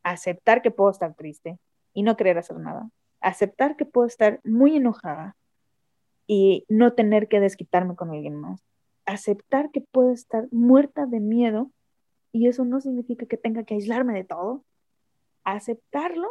aceptar 0.04 0.62
que 0.62 0.72
puedo 0.72 0.92
estar 0.92 1.14
triste 1.16 1.60
y 1.94 2.04
no 2.04 2.18
querer 2.18 2.38
hacer 2.38 2.58
nada, 2.58 2.90
aceptar 3.22 3.76
que 3.76 3.85
puedo 3.85 4.07
estar 4.07 4.39
muy 4.43 4.76
enojada 4.76 5.35
y 6.27 6.65
no 6.69 6.93
tener 6.93 7.27
que 7.27 7.39
desquitarme 7.39 7.95
con 7.95 8.11
alguien 8.11 8.35
más, 8.35 8.64
aceptar 9.06 9.72
que 9.72 9.81
puedo 9.81 10.11
estar 10.11 10.48
muerta 10.52 11.06
de 11.06 11.19
miedo 11.19 11.72
y 12.31 12.48
eso 12.48 12.65
no 12.65 12.80
significa 12.80 13.26
que 13.26 13.38
tenga 13.38 13.64
que 13.64 13.76
aislarme 13.76 14.14
de 14.14 14.23
todo. 14.23 14.64
Aceptarlo, 15.43 16.30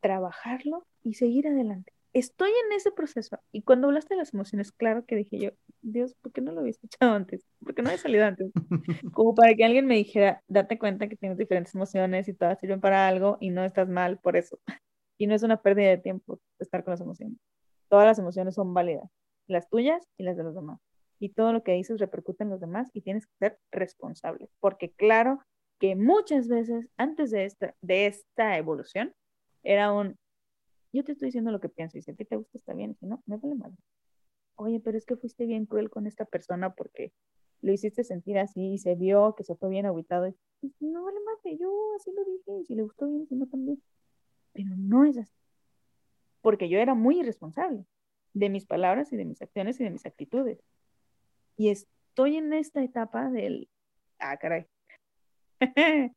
trabajarlo 0.00 0.86
y 1.02 1.14
seguir 1.14 1.48
adelante. 1.48 1.92
Estoy 2.14 2.50
en 2.50 2.72
ese 2.72 2.90
proceso. 2.90 3.38
Y 3.52 3.62
cuando 3.62 3.88
hablaste 3.88 4.14
de 4.14 4.18
las 4.18 4.34
emociones, 4.34 4.70
claro 4.72 5.04
que 5.06 5.16
dije 5.16 5.38
yo, 5.38 5.50
Dios, 5.80 6.14
¿por 6.20 6.32
qué 6.32 6.40
no 6.40 6.52
lo 6.52 6.60
había 6.60 6.70
escuchado 6.70 7.14
antes? 7.14 7.46
¿Por 7.62 7.74
qué 7.74 7.82
no 7.82 7.88
había 7.88 8.00
salido 8.00 8.24
antes? 8.24 8.52
Como 9.14 9.34
para 9.34 9.54
que 9.54 9.64
alguien 9.64 9.86
me 9.86 9.96
dijera, 9.96 10.42
date 10.46 10.78
cuenta 10.78 11.08
que 11.08 11.16
tienes 11.16 11.38
diferentes 11.38 11.74
emociones 11.74 12.28
y 12.28 12.34
todas 12.34 12.60
sirven 12.60 12.80
para 12.80 13.08
algo 13.08 13.38
y 13.40 13.50
no 13.50 13.64
estás 13.64 13.88
mal 13.88 14.18
por 14.18 14.36
eso. 14.36 14.58
Y 15.22 15.28
no 15.28 15.36
es 15.36 15.44
una 15.44 15.62
pérdida 15.62 15.90
de 15.90 15.98
tiempo 15.98 16.40
estar 16.58 16.82
con 16.82 16.90
las 16.90 17.00
emociones. 17.00 17.38
Todas 17.88 18.06
las 18.06 18.18
emociones 18.18 18.56
son 18.56 18.74
válidas, 18.74 19.08
las 19.46 19.68
tuyas 19.68 20.04
y 20.18 20.24
las 20.24 20.36
de 20.36 20.42
los 20.42 20.56
demás 20.56 20.80
y 21.20 21.28
todo 21.28 21.52
lo 21.52 21.62
que 21.62 21.74
dices 21.74 22.00
repercute 22.00 22.42
en 22.42 22.50
los 22.50 22.58
demás 22.58 22.90
y 22.92 23.02
tienes 23.02 23.28
que 23.28 23.32
ser 23.38 23.58
responsable, 23.70 24.48
porque 24.58 24.90
claro 24.90 25.38
que 25.78 25.94
muchas 25.94 26.48
veces 26.48 26.88
antes 26.96 27.30
de 27.30 27.44
esta, 27.44 27.76
de 27.80 28.06
esta 28.06 28.58
evolución 28.58 29.14
era 29.62 29.92
un, 29.92 30.16
yo 30.92 31.04
te 31.04 31.12
estoy 31.12 31.28
diciendo 31.28 31.52
lo 31.52 31.60
que 31.60 31.68
pienso 31.68 31.96
y 31.96 32.02
si 32.02 32.10
a 32.10 32.14
ti 32.16 32.24
te 32.24 32.34
gusta 32.34 32.58
está 32.58 32.74
bien, 32.74 32.96
si 32.98 33.06
no, 33.06 33.22
me 33.26 33.36
vale 33.36 33.54
mal. 33.54 33.72
Oye, 34.56 34.80
pero 34.80 34.98
es 34.98 35.06
que 35.06 35.14
fuiste 35.14 35.46
bien 35.46 35.66
cruel 35.66 35.88
con 35.88 36.08
esta 36.08 36.24
persona 36.24 36.74
porque 36.74 37.12
lo 37.60 37.72
hiciste 37.72 38.02
sentir 38.02 38.38
así 38.38 38.72
y 38.72 38.78
se 38.78 38.96
vio 38.96 39.36
que 39.36 39.44
se 39.44 39.54
fue 39.54 39.68
bien 39.68 39.86
aguitado. 39.86 40.26
Y, 40.26 40.34
no 40.80 41.04
vale 41.04 41.20
más, 41.20 41.38
yo 41.56 41.94
así 41.94 42.10
lo 42.10 42.24
dije, 42.24 42.62
y 42.62 42.64
si 42.64 42.74
le 42.74 42.82
gustó 42.82 43.06
bien, 43.06 43.28
si 43.28 43.36
no 43.36 43.46
también. 43.46 43.80
Pero 44.52 44.70
no 44.76 45.04
es 45.04 45.18
así. 45.18 45.34
Porque 46.40 46.68
yo 46.68 46.78
era 46.78 46.94
muy 46.94 47.20
irresponsable 47.20 47.86
de 48.34 48.48
mis 48.48 48.66
palabras 48.66 49.12
y 49.12 49.16
de 49.16 49.24
mis 49.24 49.42
acciones 49.42 49.80
y 49.80 49.84
de 49.84 49.90
mis 49.90 50.06
actitudes. 50.06 50.62
Y 51.56 51.68
estoy 51.68 52.36
en 52.36 52.52
esta 52.52 52.82
etapa 52.82 53.30
del, 53.30 53.68
ah, 54.18 54.36
caray, 54.38 54.66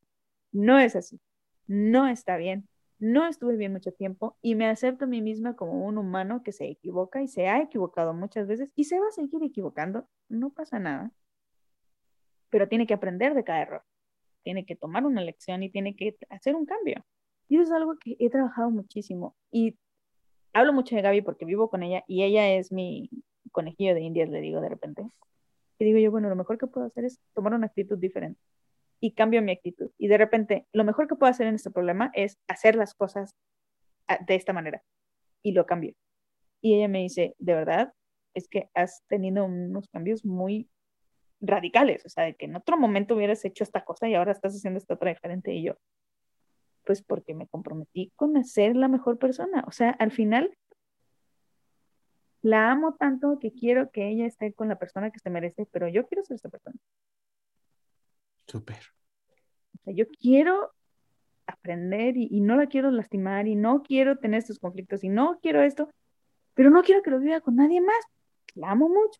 no 0.52 0.80
es 0.80 0.95
así, 0.95 1.20
no 1.68 2.07
está 2.07 2.38
bien, 2.38 2.68
no 2.99 3.28
estuve 3.28 3.57
bien 3.57 3.74
mucho 3.74 3.91
tiempo 3.91 4.38
y 4.41 4.56
me 4.56 4.68
acepto 4.68 5.06
a 5.06 5.07
mí 5.07 5.22
misma 5.22 5.56
como 5.56 5.86
un 5.86 5.98
humano 5.98 6.44
que 6.44 6.52
se 6.52 6.66
equivoca 6.68 7.22
y 7.22 7.28
se 7.28 7.48
ha 7.48 7.62
equivocado 7.62 8.14
muchas 8.14 8.48
veces 8.48 8.72
y 8.76 8.86
se 8.86 8.99
va 8.99 9.07
a 9.07 9.12
seguir 9.12 9.44
equivocando, 9.44 10.07
no 10.30 10.52
pasa 10.52 10.80
nada, 10.80 11.12
pero 12.49 12.68
tiene 12.68 12.88
que 12.88 12.94
aprender 12.94 13.34
de 13.34 13.44
cada 13.44 13.62
error, 13.62 13.84
tiene 14.44 14.66
que 14.66 14.76
tomar 14.76 15.06
una 15.06 15.22
lección 15.22 15.64
y 15.64 15.70
tiene 15.70 15.95
que 15.95 16.18
hacer 16.30 16.56
un 16.56 16.66
cambio. 16.66 17.06
Y 17.47 17.55
eso 17.55 17.63
es 17.63 17.72
algo 17.72 17.95
que 17.97 18.15
he 18.19 18.30
trabajado 18.30 18.72
muchísimo 18.72 19.35
y 19.51 19.77
hablo 20.53 20.73
mucho 20.73 20.95
de 20.95 21.01
Gaby 21.01 21.22
porque 21.22 21.45
vivo 21.45 21.69
con 21.69 21.84
ella 21.84 22.03
y 22.07 22.23
ella 22.23 22.49
es 22.55 22.72
mi, 22.72 23.09
conejillo 23.55 23.95
de 23.95 24.01
indias, 24.01 24.30
le 24.30 24.41
digo 24.41 24.61
de 24.61 24.69
repente. 24.69 25.01
Y 25.80 25.85
digo 25.85 25.97
yo, 25.97 26.11
bueno, 26.11 26.30
lo 26.30 26.35
mejor 26.35 26.57
que 26.57 26.67
puedo 26.67 26.85
hacer 26.85 27.05
es 27.05 27.19
tomar 27.34 27.53
una 27.53 27.67
actitud 27.67 27.97
diferente. 27.97 28.39
Y 28.99 29.13
cambio 29.13 29.41
mi 29.41 29.51
actitud. 29.51 29.91
Y 29.97 30.07
de 30.07 30.17
repente, 30.17 30.67
lo 30.73 30.84
mejor 30.84 31.07
que 31.07 31.15
puedo 31.15 31.30
hacer 31.30 31.47
en 31.47 31.55
este 31.55 31.72
problema 31.72 32.11
es 32.13 32.38
hacer 32.47 32.76
las 32.76 32.93
cosas 32.93 33.35
ah, 34.07 34.19
de 34.26 34.35
esta 34.35 34.53
manera. 34.53 34.84
Y 35.41 35.53
lo 35.53 35.65
cambio. 35.65 35.93
Y 36.61 36.76
ella 36.76 36.88
me 36.88 36.99
dice, 36.99 37.35
de 37.39 37.53
verdad, 37.53 37.93
es 38.34 38.47
que 38.47 38.69
has 38.73 39.03
tenido 39.07 39.45
unos 39.45 39.88
cambios 39.89 40.26
muy 40.26 40.69
radicales. 41.41 42.05
O 42.05 42.09
sea, 42.09 42.23
de 42.26 42.35
que 42.35 42.45
en 42.45 42.55
otro 42.55 42.77
momento 42.77 43.15
hubieras 43.15 43.43
hecho 43.45 43.63
esta 43.63 43.84
cosa 43.84 44.07
y 44.07 44.15
ahora 44.15 44.31
estás 44.31 44.55
haciendo 44.55 44.77
esta 44.77 44.95
otra 44.95 45.09
diferente. 45.09 45.53
Y 45.53 45.63
yo, 45.63 45.76
pues 46.86 47.02
porque 47.02 47.34
me 47.34 47.48
comprometí 47.48 48.12
con 48.16 48.44
ser 48.44 48.76
la 48.76 48.88
mejor 48.88 49.18
persona. 49.18 49.64
O 49.68 49.72
sea, 49.72 49.91
al 49.91 50.12
final 50.12 50.56
la 52.41 52.72
amo 52.72 52.95
tanto 52.95 53.40
que 53.40 53.52
quiero 53.52 53.90
que 53.90 54.07
ella 54.07 54.26
esté 54.26 54.53
con 54.53 54.70
la 54.70 54.78
persona 54.78 55.12
que 55.12 55.20
se 55.20 55.30
merece, 55.30 55.66
pero 55.72 55.88
yo 55.88 56.07
quiero 56.07 56.24
ser 56.24 56.36
esa 56.36 56.49
persona. 56.49 56.78
Súper. 58.48 58.78
O 59.74 59.84
sea, 59.84 59.94
yo 59.94 60.06
quiero 60.07 60.72
aprender 61.48 62.16
y, 62.18 62.41
no 62.41 62.56
la 62.56 62.68
quiero 62.68 62.91
lastimar 62.91 63.48
y 63.48 63.56
no 63.56 63.84
quiero 63.84 64.18
tener 64.18 64.40
estos 64.40 64.60
conflictos 64.60 65.03
y 65.03 65.10
no 65.10 65.40
quiero 65.41 65.62
esto, 65.62 65.90
pero 66.53 66.70
no 66.70 66.84
quiero 66.84 67.02
que 67.02 67.12
lo 67.12 67.20
viva 67.20 67.41
con 67.41 67.56
nadie 67.56 67.82
más. 67.82 68.06
La 68.53 68.72
amo 68.72 68.90
mucho. 68.90 69.20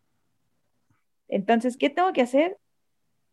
Entonces, 1.28 1.78
¿qué 1.78 1.90
tengo 1.90 2.14
que 2.14 2.22
hacer? 2.22 2.58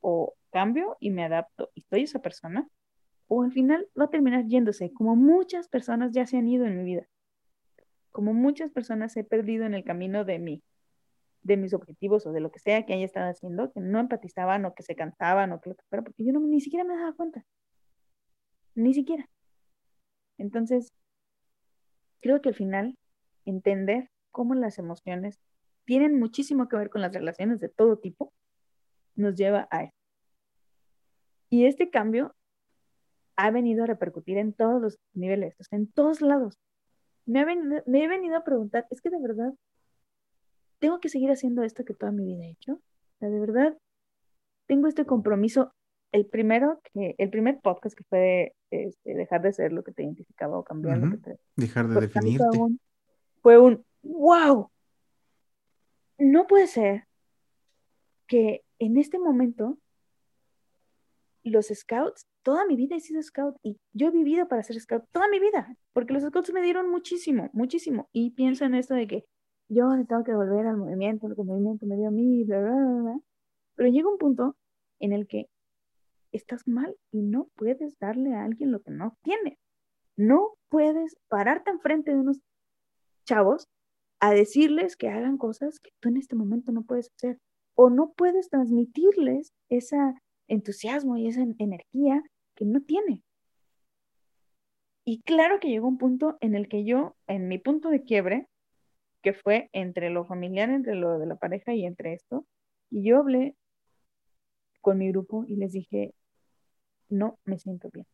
O 0.00 0.34
cambio 0.50 0.96
y 1.00 1.10
me 1.10 1.24
adapto 1.24 1.70
y 1.74 1.80
estoy 1.80 2.02
esa 2.02 2.20
persona, 2.20 2.68
o 3.32 3.42
al 3.42 3.52
final 3.52 3.88
va 3.98 4.04
a 4.04 4.10
terminar 4.10 4.46
yéndose, 4.46 4.92
como 4.92 5.16
muchas 5.16 5.68
personas 5.68 6.12
ya 6.12 6.26
se 6.26 6.36
han 6.36 6.48
ido 6.48 6.66
en 6.66 6.76
mi 6.78 6.84
vida 6.84 7.06
como 8.12 8.34
muchas 8.34 8.70
personas 8.70 9.16
he 9.16 9.24
perdido 9.24 9.64
en 9.64 9.74
el 9.74 9.84
camino 9.84 10.24
de 10.24 10.38
mí, 10.38 10.62
de 11.42 11.56
mis 11.56 11.74
objetivos 11.74 12.26
o 12.26 12.32
de 12.32 12.40
lo 12.40 12.52
que 12.52 12.60
sea 12.60 12.86
que 12.86 12.92
haya 12.92 13.06
estado 13.06 13.30
haciendo, 13.30 13.72
que 13.72 13.80
no 13.80 13.98
empatizaban 13.98 14.64
o 14.66 14.74
que 14.74 14.82
se 14.82 14.94
cansaban 14.94 15.52
o 15.52 15.60
que 15.60 15.70
lo 15.70 15.74
que 15.74 15.84
fuera, 15.88 16.04
porque 16.04 16.24
yo 16.24 16.32
no, 16.32 16.40
ni 16.40 16.60
siquiera 16.60 16.84
me 16.84 16.94
daba 16.94 17.14
cuenta. 17.14 17.44
Ni 18.74 18.94
siquiera. 18.94 19.28
Entonces, 20.38 20.92
creo 22.20 22.40
que 22.40 22.50
al 22.50 22.54
final, 22.54 22.96
entender 23.44 24.10
cómo 24.30 24.54
las 24.54 24.78
emociones 24.78 25.40
tienen 25.84 26.18
muchísimo 26.18 26.68
que 26.68 26.76
ver 26.76 26.90
con 26.90 27.00
las 27.00 27.12
relaciones 27.12 27.60
de 27.60 27.68
todo 27.68 27.98
tipo, 27.98 28.32
nos 29.16 29.34
lleva 29.34 29.68
a 29.70 29.84
esto. 29.84 29.96
Y 31.48 31.66
este 31.66 31.90
cambio 31.90 32.34
ha 33.42 33.50
venido 33.50 33.82
a 33.82 33.86
repercutir 33.88 34.38
en 34.38 34.52
todos 34.52 34.80
los 34.80 34.98
niveles, 35.14 35.56
en 35.72 35.90
todos 35.90 36.20
lados. 36.20 36.60
Me, 37.26 37.44
me 37.44 38.04
he 38.04 38.08
venido 38.08 38.36
a 38.36 38.44
preguntar, 38.44 38.86
es 38.90 39.00
que 39.00 39.10
de 39.10 39.20
verdad 39.20 39.52
tengo 40.78 41.00
que 41.00 41.08
seguir 41.08 41.28
haciendo 41.32 41.64
esto 41.64 41.84
que 41.84 41.92
toda 41.92 42.12
mi 42.12 42.24
vida 42.24 42.44
he 42.44 42.52
hecho. 42.52 42.74
O 42.74 43.18
sea, 43.18 43.30
de 43.30 43.40
verdad, 43.40 43.76
tengo 44.66 44.86
este 44.86 45.06
compromiso. 45.06 45.74
El 46.12 46.26
primero, 46.26 46.80
que, 46.92 47.16
el 47.18 47.30
primer 47.30 47.58
podcast 47.60 47.96
que 47.96 48.04
fue 48.04 48.54
este, 48.70 49.14
dejar 49.14 49.42
de 49.42 49.52
ser 49.52 49.72
lo 49.72 49.82
que 49.82 49.92
te 49.92 50.04
identificaba 50.04 50.56
o 50.56 50.62
cambiar 50.62 50.98
lo 50.98 51.10
que 51.10 51.16
te... 51.16 51.38
Dejar 51.56 51.88
de 51.88 52.00
definirte. 52.00 52.44
fue 53.40 53.58
un, 53.58 53.84
wow, 54.02 54.70
no 56.18 56.46
puede 56.46 56.68
ser 56.68 57.08
que 58.28 58.62
en 58.78 58.98
este 58.98 59.18
momento 59.18 59.78
los 61.50 61.66
scouts, 61.66 62.26
toda 62.42 62.66
mi 62.66 62.76
vida 62.76 62.96
he 62.96 63.00
sido 63.00 63.22
scout 63.22 63.56
y 63.62 63.78
yo 63.92 64.08
he 64.08 64.10
vivido 64.10 64.48
para 64.48 64.62
ser 64.62 64.78
scout 64.80 65.04
toda 65.12 65.28
mi 65.28 65.40
vida, 65.40 65.76
porque 65.92 66.12
los 66.12 66.22
scouts 66.22 66.52
me 66.52 66.62
dieron 66.62 66.90
muchísimo, 66.90 67.50
muchísimo. 67.52 68.08
Y 68.12 68.30
pienso 68.30 68.64
en 68.64 68.74
esto 68.74 68.94
de 68.94 69.06
que 69.06 69.24
yo 69.68 69.88
tengo 70.06 70.24
que 70.24 70.34
volver 70.34 70.66
al 70.66 70.76
movimiento, 70.76 71.28
lo 71.28 71.34
que 71.34 71.42
el 71.42 71.48
movimiento 71.48 71.86
me 71.86 71.96
dio 71.96 72.08
a 72.08 72.10
mí, 72.12 72.44
bla, 72.44 72.60
bla, 72.60 72.74
bla, 72.74 73.20
Pero 73.74 73.88
llega 73.88 74.10
un 74.10 74.18
punto 74.18 74.56
en 75.00 75.12
el 75.12 75.26
que 75.26 75.48
estás 76.30 76.66
mal 76.66 76.96
y 77.10 77.22
no 77.22 77.48
puedes 77.56 77.98
darle 77.98 78.34
a 78.34 78.44
alguien 78.44 78.70
lo 78.70 78.80
que 78.80 78.90
no 78.90 79.16
tiene. 79.22 79.58
No 80.16 80.54
puedes 80.68 81.16
pararte 81.28 81.70
enfrente 81.70 82.12
de 82.12 82.18
unos 82.18 82.40
chavos 83.24 83.68
a 84.20 84.32
decirles 84.32 84.96
que 84.96 85.08
hagan 85.08 85.38
cosas 85.38 85.80
que 85.80 85.90
tú 86.00 86.08
en 86.08 86.16
este 86.16 86.36
momento 86.36 86.70
no 86.70 86.82
puedes 86.84 87.10
hacer 87.16 87.38
o 87.74 87.90
no 87.90 88.12
puedes 88.12 88.48
transmitirles 88.50 89.52
ese 89.68 89.96
entusiasmo 90.48 91.16
y 91.16 91.28
esa 91.28 91.42
energía 91.58 92.22
que 92.54 92.64
no 92.64 92.80
tiene. 92.82 93.22
Y 95.04 95.22
claro 95.22 95.58
que 95.58 95.68
llegó 95.68 95.88
un 95.88 95.98
punto 95.98 96.36
en 96.40 96.54
el 96.54 96.68
que 96.68 96.84
yo, 96.84 97.16
en 97.26 97.48
mi 97.48 97.58
punto 97.58 97.88
de 97.90 98.02
quiebre, 98.02 98.46
que 99.22 99.32
fue 99.32 99.68
entre 99.72 100.10
lo 100.10 100.24
familiar, 100.24 100.70
entre 100.70 100.94
lo 100.94 101.18
de 101.18 101.26
la 101.26 101.36
pareja 101.36 101.74
y 101.74 101.84
entre 101.84 102.14
esto. 102.14 102.46
Y 102.90 103.04
yo 103.04 103.18
hablé 103.18 103.56
con 104.80 104.98
mi 104.98 105.08
grupo 105.08 105.44
y 105.46 105.56
les 105.56 105.72
dije, 105.72 106.14
no 107.08 107.38
me 107.44 107.58
siento 107.58 107.88
bien. 107.92 108.06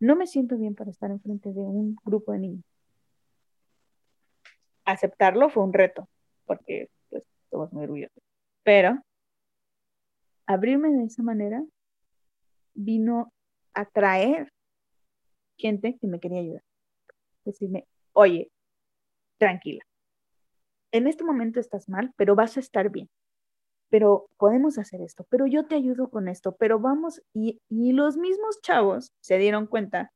No 0.00 0.16
me 0.16 0.26
siento 0.26 0.56
bien 0.56 0.74
para 0.74 0.90
estar 0.90 1.10
enfrente 1.10 1.52
de 1.52 1.60
un 1.60 1.96
grupo 2.04 2.32
de 2.32 2.38
niños. 2.38 2.64
Aceptarlo 4.84 5.50
fue 5.50 5.64
un 5.64 5.72
reto, 5.72 6.08
porque 6.46 6.88
pues 7.10 7.24
somos 7.50 7.72
muy 7.72 7.84
orgullosos. 7.84 8.22
Pero 8.62 9.02
abrirme 10.48 10.90
de 10.90 11.04
esa 11.04 11.22
manera 11.22 11.62
vino 12.74 13.32
a 13.74 13.84
traer 13.84 14.52
gente 15.56 15.96
que 16.00 16.06
me 16.06 16.18
quería 16.18 16.40
ayudar. 16.40 16.64
Decirme, 17.44 17.86
oye, 18.12 18.50
tranquila, 19.36 19.84
en 20.90 21.06
este 21.06 21.22
momento 21.22 21.60
estás 21.60 21.88
mal, 21.88 22.12
pero 22.16 22.34
vas 22.34 22.56
a 22.56 22.60
estar 22.60 22.90
bien. 22.90 23.10
Pero 23.90 24.28
podemos 24.38 24.78
hacer 24.78 25.02
esto, 25.02 25.26
pero 25.30 25.46
yo 25.46 25.66
te 25.66 25.74
ayudo 25.74 26.10
con 26.10 26.28
esto, 26.28 26.56
pero 26.56 26.78
vamos, 26.78 27.22
y, 27.32 27.60
los 27.70 28.16
mismos 28.16 28.60
chavos 28.62 29.12
se 29.20 29.38
dieron 29.38 29.66
cuenta 29.66 30.12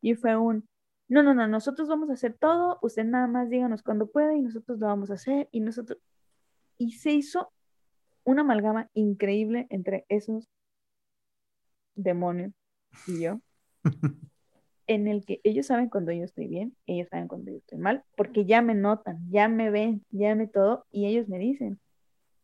y 0.00 0.14
fue 0.14 0.36
un, 0.36 0.68
no, 1.08 1.22
no, 1.22 1.34
no, 1.34 1.46
nosotros 1.48 1.88
vamos 1.88 2.10
a 2.10 2.14
hacer 2.14 2.36
todo, 2.38 2.78
usted 2.82 3.04
nada 3.04 3.26
más 3.26 3.48
díganos 3.50 3.82
cuando 3.82 4.06
pueda 4.06 4.34
y 4.34 4.42
nosotros 4.42 4.78
lo 4.78 4.86
vamos 4.86 5.10
a 5.10 5.14
hacer 5.14 5.48
y 5.50 5.60
nosotros, 5.60 5.98
y 6.78 6.92
se 6.92 7.12
hizo 7.12 7.52
una 8.26 8.42
amalgama 8.42 8.90
increíble 8.92 9.66
entre 9.70 10.04
esos 10.08 10.50
demonios 11.94 12.52
y 13.06 13.22
yo. 13.22 13.40
en 14.86 15.08
el 15.08 15.24
que 15.24 15.40
ellos 15.42 15.66
saben 15.66 15.88
cuando 15.88 16.12
yo 16.12 16.24
estoy 16.24 16.48
bien, 16.48 16.76
ellos 16.86 17.08
saben 17.08 17.28
cuando 17.28 17.50
yo 17.50 17.58
estoy 17.58 17.78
mal, 17.78 18.04
porque 18.16 18.44
ya 18.44 18.62
me 18.62 18.74
notan, 18.74 19.18
ya 19.30 19.48
me 19.48 19.70
ven, 19.70 20.04
ya 20.10 20.34
me 20.34 20.46
todo, 20.46 20.86
y 20.90 21.06
ellos 21.06 21.28
me 21.28 21.38
dicen, 21.38 21.80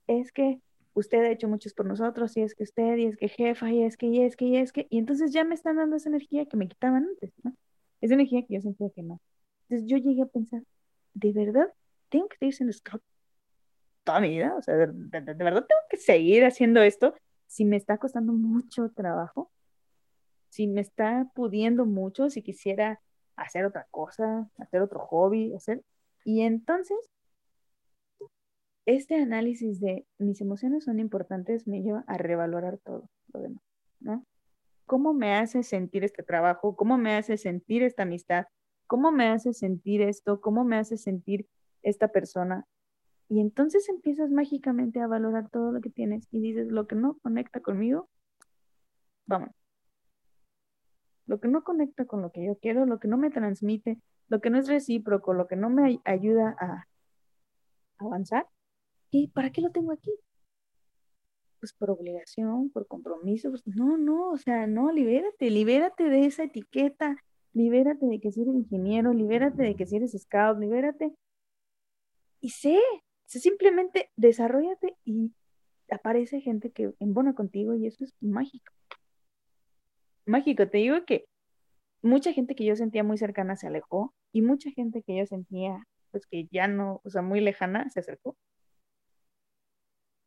es 0.06 0.32
que 0.32 0.60
usted 0.94 1.18
ha 1.18 1.30
hecho 1.30 1.48
muchos 1.48 1.74
por 1.74 1.86
nosotros, 1.86 2.36
y 2.36 2.42
es 2.42 2.54
que 2.54 2.64
usted, 2.64 2.96
y 2.96 3.06
es 3.06 3.16
que 3.16 3.28
jefa, 3.28 3.70
y 3.70 3.82
es 3.82 3.96
que, 3.96 4.06
y 4.06 4.22
es 4.22 4.36
que, 4.36 4.46
y 4.46 4.56
es 4.56 4.72
que, 4.72 4.86
y 4.90 4.98
entonces 4.98 5.32
ya 5.32 5.44
me 5.44 5.54
están 5.54 5.76
dando 5.76 5.96
esa 5.96 6.08
energía 6.08 6.46
que 6.46 6.56
me 6.56 6.68
quitaban 6.68 7.04
antes, 7.04 7.32
¿no? 7.42 7.54
Esa 8.00 8.14
energía 8.14 8.44
que 8.44 8.54
yo 8.54 8.60
sentía 8.60 8.90
que 8.90 9.02
no. 9.02 9.20
Entonces 9.68 9.88
yo 9.88 9.96
llegué 9.98 10.22
a 10.22 10.26
pensar, 10.26 10.62
¿de 11.14 11.32
verdad 11.32 11.72
tengo 12.08 12.28
que 12.28 12.36
seguir 12.38 12.54
siendo 12.54 12.72
scout 12.72 13.02
toda 14.04 14.20
mi 14.20 14.30
vida? 14.30 14.54
O 14.56 14.62
sea, 14.62 14.74
de 14.74 14.86
verdad 14.90 15.66
tengo 15.66 15.80
que 15.90 15.96
seguir 15.96 16.44
haciendo 16.44 16.82
esto 16.82 17.14
si 17.46 17.64
me 17.64 17.76
está 17.76 17.98
costando 17.98 18.32
mucho 18.32 18.90
trabajo? 18.90 19.50
si 20.52 20.66
me 20.66 20.82
está 20.82 21.30
pudiendo 21.34 21.86
mucho, 21.86 22.28
si 22.28 22.42
quisiera 22.42 23.00
hacer 23.36 23.64
otra 23.64 23.86
cosa, 23.90 24.50
hacer 24.58 24.82
otro 24.82 25.00
hobby, 25.00 25.54
hacer... 25.54 25.82
Y 26.26 26.42
entonces, 26.42 26.98
este 28.84 29.14
análisis 29.14 29.80
de 29.80 30.06
mis 30.18 30.42
emociones 30.42 30.84
son 30.84 31.00
importantes 31.00 31.66
me 31.66 31.80
lleva 31.80 32.04
a 32.06 32.18
revalorar 32.18 32.76
todo 32.84 33.08
lo 33.32 33.40
demás, 33.40 33.62
¿no? 34.00 34.26
¿Cómo 34.84 35.14
me 35.14 35.36
hace 35.36 35.62
sentir 35.62 36.04
este 36.04 36.22
trabajo? 36.22 36.76
¿Cómo 36.76 36.98
me 36.98 37.16
hace 37.16 37.38
sentir 37.38 37.82
esta 37.82 38.02
amistad? 38.02 38.44
¿Cómo 38.86 39.10
me 39.10 39.28
hace 39.28 39.54
sentir 39.54 40.02
esto? 40.02 40.42
¿Cómo 40.42 40.64
me 40.64 40.76
hace 40.76 40.98
sentir 40.98 41.48
esta 41.82 42.08
persona? 42.08 42.66
Y 43.32 43.40
entonces 43.40 43.88
empiezas 43.88 44.30
mágicamente 44.30 45.00
a 45.00 45.06
valorar 45.06 45.48
todo 45.48 45.72
lo 45.72 45.80
que 45.80 45.90
tienes 45.90 46.28
y 46.30 46.40
dices, 46.40 46.68
lo 46.68 46.86
que 46.86 46.96
no 46.96 47.18
conecta 47.22 47.60
conmigo, 47.60 48.08
vamos 49.26 49.50
lo 51.26 51.40
que 51.40 51.48
no 51.48 51.64
conecta 51.64 52.04
con 52.04 52.20
lo 52.20 52.30
que 52.30 52.44
yo 52.44 52.58
quiero, 52.58 52.84
lo 52.84 52.98
que 52.98 53.08
no 53.08 53.16
me 53.16 53.30
transmite, 53.30 53.98
lo 54.28 54.42
que 54.42 54.50
no 54.50 54.58
es 54.58 54.68
recíproco, 54.68 55.32
lo 55.32 55.46
que 55.46 55.56
no 55.56 55.70
me 55.70 55.98
ayuda 56.04 56.54
a 56.60 56.86
avanzar. 57.98 58.46
¿Y 59.10 59.28
para 59.28 59.50
qué 59.50 59.62
lo 59.62 59.70
tengo 59.70 59.92
aquí? 59.92 60.10
Pues 61.58 61.72
por 61.72 61.90
obligación, 61.90 62.68
por 62.68 62.86
compromiso. 62.86 63.50
Pues 63.50 63.66
no, 63.66 63.96
no, 63.96 64.30
o 64.30 64.36
sea, 64.36 64.66
no, 64.66 64.92
libérate, 64.92 65.48
libérate 65.48 66.04
de 66.04 66.26
esa 66.26 66.44
etiqueta, 66.44 67.16
libérate 67.54 68.04
de 68.04 68.20
que 68.20 68.30
si 68.30 68.42
eres 68.42 68.54
ingeniero, 68.54 69.14
libérate 69.14 69.62
de 69.62 69.74
que 69.74 69.86
si 69.86 69.96
eres 69.96 70.12
scout, 70.12 70.58
libérate. 70.58 71.14
Y 72.40 72.50
sé, 72.50 72.78
simplemente 73.38 74.10
desarrollate 74.16 74.96
y 75.04 75.32
aparece 75.90 76.40
gente 76.40 76.70
que 76.70 76.92
embona 77.00 77.34
contigo 77.34 77.74
y 77.74 77.86
eso 77.86 78.04
es 78.04 78.14
mágico 78.20 78.72
mágico. 80.26 80.68
Te 80.68 80.78
digo 80.78 81.04
que 81.04 81.26
mucha 82.02 82.32
gente 82.32 82.54
que 82.54 82.64
yo 82.64 82.76
sentía 82.76 83.04
muy 83.04 83.18
cercana 83.18 83.56
se 83.56 83.66
alejó 83.66 84.14
y 84.32 84.42
mucha 84.42 84.70
gente 84.70 85.02
que 85.02 85.16
yo 85.16 85.26
sentía, 85.26 85.86
pues 86.10 86.26
que 86.26 86.48
ya 86.50 86.68
no, 86.68 87.00
o 87.04 87.10
sea, 87.10 87.22
muy 87.22 87.40
lejana, 87.40 87.88
se 87.90 88.00
acercó. 88.00 88.36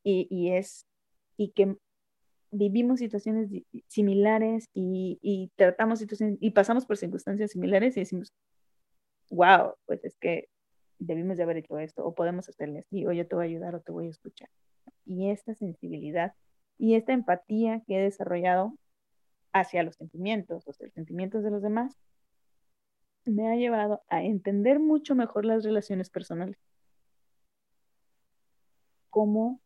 Y, 0.08 0.52
es, 0.52 0.86
y 1.36 1.50
que 1.54 1.78
vivimos 2.52 3.00
situaciones 3.00 3.50
similares 3.88 4.70
y, 4.72 5.52
tratamos 5.56 5.98
situaciones 5.98 6.38
y 6.40 6.52
pasamos 6.52 6.86
por 6.86 6.98
circunstancias 6.98 7.52
similares 7.52 7.98
y 7.98 8.02
decimos, 8.02 8.32
wow, 9.32 9.74
pues 9.88 10.06
es 10.06 10.16
que 10.18 10.48
debimos 11.00 11.38
de 11.38 11.44
haber 11.44 11.58
hecho 11.58 11.80
esto, 11.80 12.06
o 12.06 12.16
podemos 12.16 12.48
hacerle 12.50 12.80
así, 12.80 13.06
o 13.06 13.12
yo 13.12 13.28
te 13.28 13.36
voy 13.36 13.46
a 13.46 13.50
ayudar 13.50 13.76
o 13.76 13.82
te 13.82 13.92
voy 13.92 14.08
a 14.08 14.10
escuchar. 14.10 14.50
Y 15.06 15.30
esta 15.30 15.54
sensibilidad 15.56 16.34
y 16.78 16.96
esta 16.96 17.14
empatía 17.14 17.82
que 17.86 17.98
he 17.98 18.02
desarrollado 18.02 18.74
hacia 19.54 19.84
los 19.84 19.96
sentimientos, 19.96 20.66
los 20.68 20.78
sentimientos 20.94 21.44
de 21.44 21.52
los 21.52 21.62
demás, 21.62 21.98
me 23.26 23.52
ha 23.52 23.56
llevado 23.56 24.04
a 24.10 24.24
entender 24.24 24.80
mucho 24.80 25.16
mejor 25.16 25.46
las 25.46 25.64
relaciones 25.64 26.10
personales. 26.10 26.58
Cómo 29.10 29.62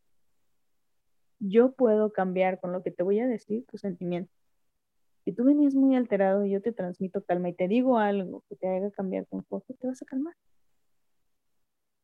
yo 1.39 1.73
puedo 1.73 2.11
cambiar 2.11 2.59
con 2.59 2.71
lo 2.71 2.83
que 2.83 2.91
te 2.91 3.03
voy 3.03 3.19
a 3.19 3.27
decir 3.27 3.65
tus 3.65 3.81
sentimientos. 3.81 4.35
Si 5.25 5.33
tú 5.33 5.43
venías 5.43 5.75
muy 5.75 5.95
alterado 5.95 6.45
y 6.45 6.51
yo 6.51 6.61
te 6.61 6.71
transmito 6.71 7.23
calma 7.23 7.49
y 7.49 7.53
te 7.53 7.67
digo 7.67 7.97
algo 7.97 8.43
que 8.49 8.55
te 8.55 8.67
haga 8.67 8.91
cambiar 8.91 9.25
tu 9.25 9.37
enfoque, 9.37 9.73
te 9.73 9.87
vas 9.87 10.01
a 10.01 10.05
calmar. 10.05 10.35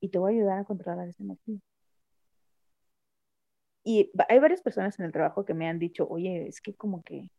Y 0.06 0.10
te 0.10 0.20
voy 0.20 0.34
a 0.34 0.38
ayudar 0.38 0.60
a 0.60 0.66
controlar 0.66 1.08
esa 1.08 1.24
energía. 1.24 1.58
Y 3.84 4.12
hay 4.30 4.38
varias 4.38 4.62
personas 4.62 5.00
en 5.00 5.06
el 5.06 5.12
trabajo 5.12 5.46
que 5.46 5.56
me 5.56 5.68
han 5.68 5.80
dicho, 5.80 6.08
oye, 6.08 6.48
es 6.48 6.62
que 6.62 6.76
como 6.76 7.02
que 7.02 7.32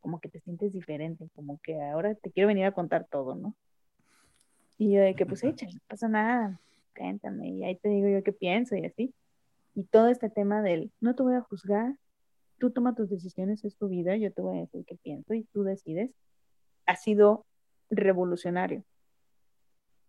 como 0.00 0.18
que 0.18 0.28
te 0.28 0.40
sientes 0.40 0.72
diferente, 0.72 1.28
como 1.36 1.60
que 1.62 1.80
ahora 1.80 2.16
te 2.16 2.32
quiero 2.32 2.48
venir 2.48 2.64
a 2.64 2.72
contar 2.72 3.06
todo, 3.08 3.36
¿no? 3.36 3.54
Y 4.78 4.92
yo 4.92 5.00
de 5.00 5.14
que, 5.14 5.26
pues, 5.26 5.44
échale, 5.44 5.74
no 5.74 5.80
pasa 5.86 6.08
nada, 6.08 6.60
cuéntame, 6.96 7.50
y 7.50 7.64
ahí 7.64 7.76
te 7.76 7.88
digo 7.88 8.08
yo 8.08 8.24
qué 8.24 8.32
pienso 8.32 8.74
y 8.74 8.84
así. 8.84 9.14
Y 9.76 9.84
todo 9.84 10.08
este 10.08 10.30
tema 10.30 10.60
del, 10.60 10.90
no 11.00 11.14
te 11.14 11.22
voy 11.22 11.34
a 11.34 11.40
juzgar, 11.42 11.94
tú 12.58 12.72
toma 12.72 12.96
tus 12.96 13.10
decisiones, 13.10 13.64
es 13.64 13.76
tu 13.76 13.88
vida, 13.88 14.16
yo 14.16 14.32
te 14.32 14.42
voy 14.42 14.58
a 14.58 14.60
decir 14.62 14.84
qué 14.84 14.96
pienso 14.96 15.34
y 15.34 15.44
tú 15.52 15.62
decides, 15.62 16.10
ha 16.86 16.96
sido 16.96 17.44
revolucionario. 17.90 18.82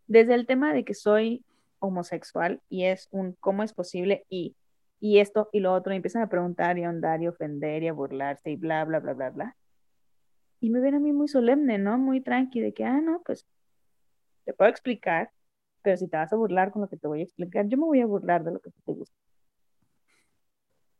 Desde 0.09 0.33
el 0.33 0.47
tema 0.47 0.73
de 0.73 0.83
que 0.83 0.95
soy 0.95 1.45
homosexual 1.77 2.61
y 2.67 2.85
es 2.85 3.07
un 3.11 3.33
cómo 3.39 3.61
es 3.61 3.73
posible 3.73 4.25
y, 4.27 4.55
y 4.99 5.19
esto 5.19 5.49
y 5.53 5.59
lo 5.59 5.71
otro, 5.71 5.93
y 5.93 5.97
empiezan 5.97 6.23
a 6.23 6.29
preguntar 6.29 6.79
y 6.79 6.83
a 6.83 6.87
ahondar 6.87 7.21
y 7.21 7.27
ofender 7.27 7.83
y 7.83 7.89
a 7.89 7.93
burlarse 7.93 8.49
y 8.49 8.55
bla, 8.55 8.83
bla, 8.85 8.99
bla, 8.99 9.13
bla, 9.13 9.29
bla. 9.29 9.57
Y 10.59 10.71
me 10.71 10.79
ven 10.79 10.95
a 10.95 10.99
mí 10.99 11.13
muy 11.13 11.27
solemne, 11.27 11.77
¿no? 11.77 11.99
Muy 11.99 12.21
tranqui 12.21 12.59
de 12.59 12.73
que, 12.73 12.85
ah, 12.85 12.99
no, 12.99 13.21
pues 13.23 13.45
te 14.45 14.53
puedo 14.53 14.71
explicar, 14.71 15.29
pero 15.83 15.95
si 15.95 16.07
te 16.07 16.17
vas 16.17 16.33
a 16.33 16.37
burlar 16.37 16.71
con 16.71 16.81
lo 16.81 16.89
que 16.89 16.97
te 16.97 17.07
voy 17.07 17.19
a 17.19 17.25
explicar, 17.25 17.67
yo 17.67 17.77
me 17.77 17.85
voy 17.85 18.01
a 18.01 18.07
burlar 18.07 18.43
de 18.43 18.53
lo 18.53 18.59
que 18.59 18.71
te 18.71 18.91
gusta. 18.91 19.15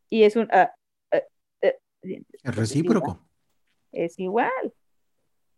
Y 0.07 0.21
es 0.21 0.35
un... 0.35 0.43
Uh, 0.43 1.17
es 1.63 2.55
recíproco. 2.55 3.27
Es 3.91 4.19
igual. 4.19 4.71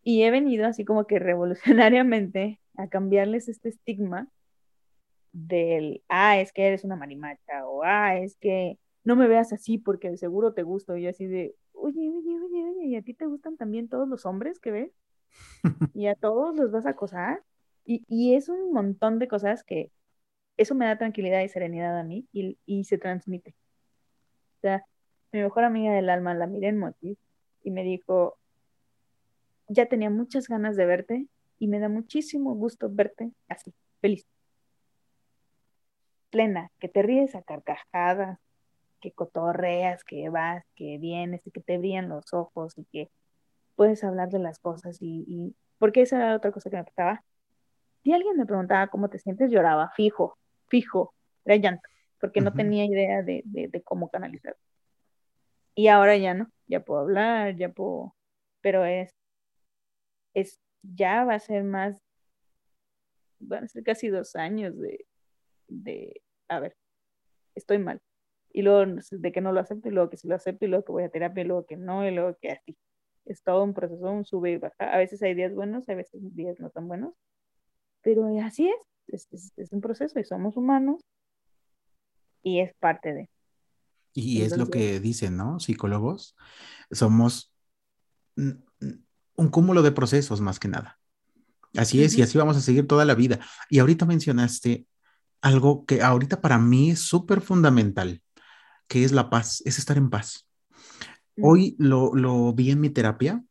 Y 0.04 0.24
he 0.24 0.32
venido 0.32 0.66
así 0.66 0.86
como 0.86 1.06
que 1.06 1.20
revolucionariamente 1.20 2.61
a 2.78 2.88
cambiarles 2.88 3.50
este 3.50 3.70
estigma 3.70 4.28
del, 5.34 6.04
ah, 6.10 6.40
es 6.40 6.52
que 6.52 6.68
eres 6.68 6.84
una 6.84 6.96
marimacha, 6.96 7.66
o 7.68 7.84
ah, 7.84 8.18
es 8.18 8.36
que 8.38 8.78
no 9.04 9.16
me 9.16 9.28
veas 9.28 9.54
así 9.54 9.78
porque 9.78 10.10
de 10.10 10.18
seguro 10.18 10.54
te 10.54 10.64
gusto. 10.64 10.96
Y 10.98 11.04
yo 11.04 11.10
así 11.10 11.26
de, 11.26 11.56
oye, 11.74 12.10
oye, 12.10 12.40
oye, 12.40 12.64
oye, 12.70 12.86
¿y 12.86 12.96
a 12.96 13.02
ti 13.02 13.14
te 13.14 13.26
gustan 13.26 13.58
también 13.58 13.90
todos 13.90 14.08
los 14.08 14.26
hombres 14.26 14.60
que 14.60 14.72
ves? 14.72 14.92
¿Y 15.96 16.08
a 16.08 16.16
todos 16.16 16.56
los 16.56 16.72
vas 16.72 16.86
a 16.86 16.92
acosar? 16.92 17.44
Y, 17.86 18.04
y 18.08 18.36
es 18.36 18.50
un 18.50 18.72
montón 18.74 19.20
de 19.20 19.28
cosas 19.28 19.64
que 19.64 19.92
eso 20.58 20.76
me 20.76 20.86
da 20.86 20.98
tranquilidad 20.98 21.42
y 21.42 21.50
serenidad 21.50 21.98
a 21.98 22.04
mí 22.04 22.28
y, 22.32 22.58
y 22.66 22.84
se 22.84 22.98
transmite. 22.98 23.56
O 24.58 24.62
sea, 24.62 24.86
mi 25.32 25.42
mejor 25.42 25.64
amiga 25.64 25.94
del 25.94 26.10
alma 26.10 26.34
la 26.34 26.46
miré 26.46 26.68
en 26.68 26.78
Motif 26.78 27.18
y 27.64 27.72
me 27.72 27.84
dijo, 27.84 28.38
ya 29.68 29.88
tenía 29.88 30.10
muchas 30.10 30.48
ganas 30.48 30.76
de 30.76 30.86
verte 30.86 31.28
y 31.62 31.68
me 31.68 31.80
da 31.80 31.90
muchísimo 31.90 32.56
gusto 32.56 32.90
verte 32.92 33.32
así, 33.48 33.72
feliz. 34.02 34.26
Plena, 36.32 36.72
que 36.80 36.90
te 36.90 37.04
ríes 37.04 37.36
a 37.36 37.44
carcajadas, 37.44 38.40
que 39.00 39.12
cotorreas, 39.12 40.04
que 40.04 40.28
vas, 40.30 40.66
que 40.76 40.98
vienes 40.98 41.46
y 41.46 41.52
que 41.52 41.62
te 41.62 41.78
brillan 41.78 42.10
los 42.10 42.34
ojos 42.34 42.76
y 42.80 42.86
que 42.86 43.12
puedes 43.76 44.04
hablar 44.04 44.30
de 44.30 44.40
las 44.40 44.58
cosas 44.58 44.98
y, 45.02 45.56
porque 45.78 46.02
esa 46.02 46.18
era 46.18 46.36
otra 46.36 46.52
cosa 46.52 46.72
que 46.72 46.78
me 46.78 46.84
pasaba. 46.84 47.24
Si 48.04 48.12
alguien 48.12 48.38
me 48.38 48.48
preguntaba 48.48 48.88
cómo 48.88 49.10
te 49.10 49.20
sientes, 49.20 49.52
lloraba, 49.52 49.92
fijo, 49.96 50.40
fijo, 50.68 51.14
era 51.46 51.58
llanto, 51.58 51.88
porque 52.20 52.42
no 52.42 52.54
tenía 52.54 52.86
idea 52.86 53.22
de, 53.22 53.44
de 53.46 53.82
cómo 53.84 54.10
canalizar. 54.10 54.58
Y 55.76 55.90
ahora 55.90 56.18
ya 56.18 56.34
no, 56.34 56.52
ya 56.66 56.80
puedo 56.80 57.02
hablar, 57.02 57.56
ya 57.56 57.70
puedo, 57.70 58.16
pero 58.62 58.84
es, 58.84 59.14
es, 60.34 60.60
ya 60.84 61.26
va 61.26 61.36
a 61.36 61.40
ser 61.40 61.64
más, 61.64 62.02
van 63.40 63.66
a 63.66 63.68
ser 63.68 63.84
casi 63.84 64.10
dos 64.10 64.36
años 64.36 64.78
de, 64.78 65.06
de, 65.68 66.22
a 66.48 66.60
ver, 66.60 66.76
estoy 67.56 67.80
mal. 67.80 68.02
Y 68.54 68.64
luego 68.64 69.00
de 69.12 69.32
que 69.32 69.42
no 69.42 69.54
lo 69.54 69.62
acepto, 69.62 69.88
y 69.88 69.92
luego 69.92 70.10
que 70.10 70.18
sí 70.18 70.28
lo 70.28 70.36
acepto, 70.36 70.66
y 70.66 70.68
luego 70.68 70.84
que 70.84 70.92
voy 70.92 71.04
a 71.04 71.10
terapia, 71.10 71.44
y 71.44 71.48
luego 71.48 71.66
que 71.66 71.78
no, 71.78 72.08
y 72.08 72.14
luego 72.14 72.38
que 72.42 72.52
así. 72.52 72.78
Es 73.26 73.44
todo 73.44 73.64
un 73.64 73.74
proceso, 73.74 74.12
un 74.12 74.26
sube 74.26 74.52
y 74.52 74.58
baja. 74.58 74.76
A 74.94 74.98
veces 74.98 75.22
hay 75.22 75.36
días 75.36 75.54
buenos, 75.54 75.88
a 75.88 75.94
veces 75.94 76.20
días 76.36 76.60
no 76.60 76.70
tan 76.72 76.88
buenos, 76.88 77.14
pero 78.02 78.28
así 78.44 78.68
es, 79.08 79.28
es, 79.32 79.54
es 79.56 79.72
un 79.72 79.80
proceso 79.80 80.20
y 80.20 80.24
somos 80.24 80.58
humanos 80.58 81.06
y 82.42 82.60
es 82.62 82.74
parte 82.76 83.14
de. 83.14 83.30
Y 84.14 84.42
es 84.42 84.58
lo 84.58 84.68
que 84.68 85.00
dicen, 85.00 85.38
¿no? 85.38 85.60
Psicólogos, 85.60 86.36
somos 86.90 87.54
un 89.42 89.50
cúmulo 89.50 89.82
de 89.82 89.92
procesos 89.92 90.40
más 90.40 90.60
que 90.60 90.68
nada. 90.68 91.00
Así 91.76 92.04
es, 92.04 92.18
y 92.18 92.22
así 92.22 92.38
vamos 92.38 92.58
a 92.58 92.62
seguir 92.62 92.88
toda 92.88 93.06
la 93.06 93.16
vida. 93.16 93.40
Y 93.70 93.80
ahorita 93.80 94.06
mencionaste 94.06 94.86
algo 95.42 95.86
que 95.86 96.02
ahorita 96.02 96.42
para 96.42 96.58
mí 96.60 96.92
es 96.92 97.00
súper 97.00 97.42
fundamental, 97.42 98.22
que 98.88 99.04
es 99.04 99.12
la 99.12 99.30
paz, 99.30 99.62
es 99.66 99.80
estar 99.80 99.98
en 99.98 100.10
paz. 100.10 100.48
Hoy 101.42 101.76
lo, 101.80 102.14
lo, 102.14 102.54
vi 102.54 102.72
en 102.72 102.82
mi 102.82 102.90
terapia 102.90 103.44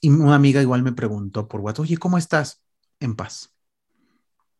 y 0.00 0.10
una 0.10 0.36
amiga 0.36 0.62
igual 0.62 0.82
me 0.82 0.92
preguntó 0.92 1.48
por 1.48 1.60
WhatsApp, 1.60 1.84
oye, 1.84 1.96
¿cómo 1.96 2.18
estás? 2.18 2.62
En 3.00 3.16
paz. 3.16 3.52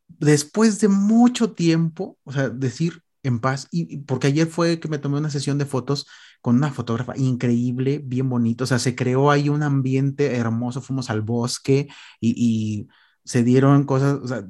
Después 0.09 0.81
de 0.81 0.89
mucho 0.89 1.52
tiempo, 1.52 2.19
o 2.24 2.32
sea, 2.32 2.48
decir, 2.48 3.03
en 3.24 3.40
paz. 3.40 3.68
Y 3.72 3.98
porque 3.98 4.28
ayer 4.28 4.46
fue 4.46 4.78
que 4.78 4.88
me 4.88 4.98
tomé 4.98 5.18
una 5.18 5.30
sesión 5.30 5.59
de 5.59 5.66
fotos 5.66 6.06
con 6.40 6.56
una 6.56 6.70
fotógrafa 6.70 7.14
increíble, 7.16 8.01
bien 8.05 8.28
bonito. 8.28 8.64
O 8.64 8.66
sea, 8.66 8.78
se 8.78 8.94
creó 8.94 9.30
ahí 9.30 9.48
un 9.48 9.62
ambiente 9.62 10.36
hermoso. 10.36 10.80
Fuimos 10.80 11.10
al 11.10 11.22
bosque 11.22 11.88
y, 12.20 12.88
se 13.24 13.42
dieron 13.42 13.84
cosas, 13.84 14.18
o 14.22 14.28
sea, 14.28 14.44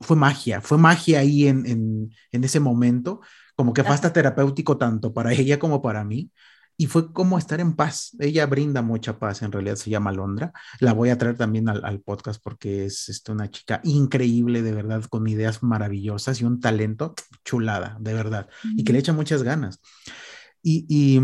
fue 0.00 0.16
magia, 0.16 0.60
fue 0.60 0.78
magia 0.78 1.18
ahí 1.18 1.48
en, 1.48 1.66
en, 1.66 2.10
en 2.30 2.44
ese 2.44 2.60
momento. 2.60 3.20
Como 3.56 3.72
que 3.74 3.82
fue 3.82 3.92
hasta 3.92 4.12
terapéutico 4.12 4.78
tanto 4.78 5.12
para 5.12 5.32
ella 5.34 5.58
como 5.58 5.82
para 5.82 6.04
mí 6.04 6.30
y 6.80 6.86
fue 6.86 7.12
como 7.12 7.36
estar 7.36 7.60
en 7.60 7.74
paz. 7.74 8.16
Ella 8.20 8.46
brinda 8.46 8.80
mucha 8.80 9.18
paz, 9.18 9.42
en 9.42 9.52
realidad 9.52 9.76
se 9.76 9.90
llama 9.90 10.12
Londra. 10.12 10.50
La 10.78 10.94
voy 10.94 11.10
a 11.10 11.18
traer 11.18 11.36
también 11.36 11.68
al, 11.68 12.00
podcast 12.00 12.42
porque 12.42 12.86
es 12.86 13.10
este, 13.10 13.32
una 13.32 13.50
chica 13.50 13.82
increíble, 13.84 14.62
de 14.62 14.72
verdad, 14.72 15.04
con 15.04 15.26
ideas 15.26 15.62
maravillosas 15.62 16.40
y 16.40 16.44
un 16.44 16.58
talento 16.58 17.14
chulada, 17.44 17.98
de 18.00 18.14
verdad, 18.14 18.48
y 18.78 18.84
que 18.84 18.94
le 18.94 18.98
echa 18.98 19.12
muchas 19.12 19.42
ganas. 19.42 19.78
Y, 20.62 21.20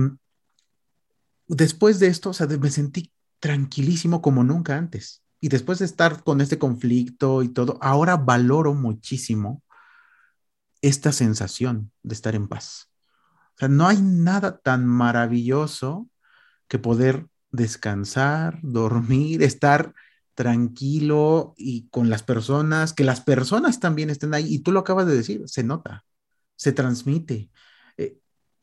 después 1.49 2.01
de 2.01 2.09
esto, 2.09 2.29
o 2.29 2.35
sea, 2.35 2.47
me 2.49 2.71
sentí 2.71 3.11
tranquilísimo 3.41 4.21
como 4.21 4.45
nunca 4.45 4.77
antes. 4.77 5.23
Y 5.41 5.49
después 5.49 5.79
de 5.79 5.87
estar 5.87 6.23
con 6.23 6.43
este 6.43 6.59
conflicto 6.59 7.43
y 7.43 7.49
todo, 7.49 7.79
ahora 7.81 8.19
valoro 8.19 8.75
muchísimo 8.75 9.63
esta 10.83 11.13
sensación 11.13 11.93
de 12.03 12.15
estar 12.15 12.35
en 12.35 12.47
paz 12.47 12.91
o 13.57 13.59
sea, 13.59 13.69
no 13.69 13.89
hay 13.89 14.01
nada 14.03 14.59
tan 14.59 14.87
maravilloso 14.87 16.09
que 16.69 16.79
poder 16.79 17.27
descansar, 17.51 18.59
dormir, 18.63 19.43
estar 19.43 19.95
tranquilo 20.35 21.55
y 21.57 21.89
con 21.89 22.11
las 22.11 22.23
personas, 22.23 22.93
que 22.93 23.05
las 23.05 23.23
personas 23.23 23.81
también 23.81 24.11
estén 24.11 24.35
ahí. 24.35 24.47
Y 24.55 24.59
tú 24.59 24.73
lo 24.73 24.81
acabas 24.81 25.07
de 25.07 25.17
decir, 25.17 25.43
se 25.47 25.65
nota, 25.65 26.05
se 26.57 26.73
transmite. 26.73 27.51
Eh, 27.97 28.19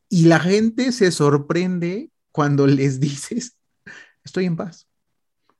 y 0.08 0.26
la 0.26 0.38
gente 0.38 0.92
se 0.92 1.10
sorprende 1.10 2.12
cuando 2.30 2.66
les 2.68 3.00
dices, 3.00 3.56
estoy 4.22 4.46
en 4.46 4.56
paz. 4.56 4.86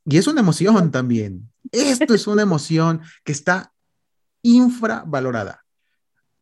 Y 0.04 0.18
es 0.18 0.28
una 0.28 0.40
emoción 0.40 0.92
también. 0.92 1.50
Esto 1.72 2.14
es 2.14 2.26
una 2.28 2.42
emoción 2.42 3.00
que 3.24 3.32
está 3.32 3.72
infravalorada. 4.42 5.64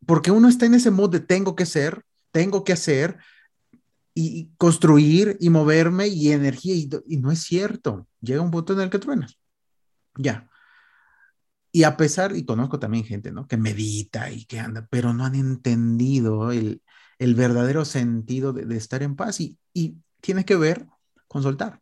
Porque 0.05 0.29
uno 0.29 0.49
está 0.49 0.65
en 0.67 0.75
ese 0.75 0.91
modo 0.91 1.07
de 1.07 1.21
tengo 1.21 1.55
que 1.55 1.65
ser, 1.65 2.03
tengo 2.33 2.63
que 2.63 2.73
hacer 2.73 3.17
y 4.13 4.49
construir 4.57 5.37
y 5.39 5.49
moverme 5.49 6.07
y 6.07 6.31
energía 6.31 6.75
y, 6.75 7.17
no 7.17 7.31
es 7.31 7.43
cierto. 7.43 8.07
Llega 8.19 8.41
un 8.41 8.51
punto 8.51 8.73
en 8.73 8.81
el 8.81 8.89
que 8.89 8.99
truenas. 8.99 9.39
Ya. 10.17 10.49
Y 11.71 11.83
a 11.83 11.95
pesar, 11.95 12.35
y 12.35 12.43
conozco 12.43 12.79
también 12.79 13.05
gente, 13.05 13.31
¿no? 13.31 13.47
Que 13.47 13.57
medita 13.57 14.29
y 14.29 14.45
que 14.45 14.59
anda, 14.59 14.87
pero 14.89 15.13
no 15.13 15.25
han 15.25 15.35
entendido 15.35 16.51
el, 16.51 16.81
verdadero 17.19 17.85
sentido 17.85 18.51
de, 18.51 18.75
estar 18.75 19.01
en 19.01 19.15
paz 19.15 19.39
y, 19.39 19.57
y, 19.73 19.97
tiene 20.21 20.45
que 20.45 20.55
ver 20.55 20.87
con 21.27 21.43
soltar. 21.43 21.81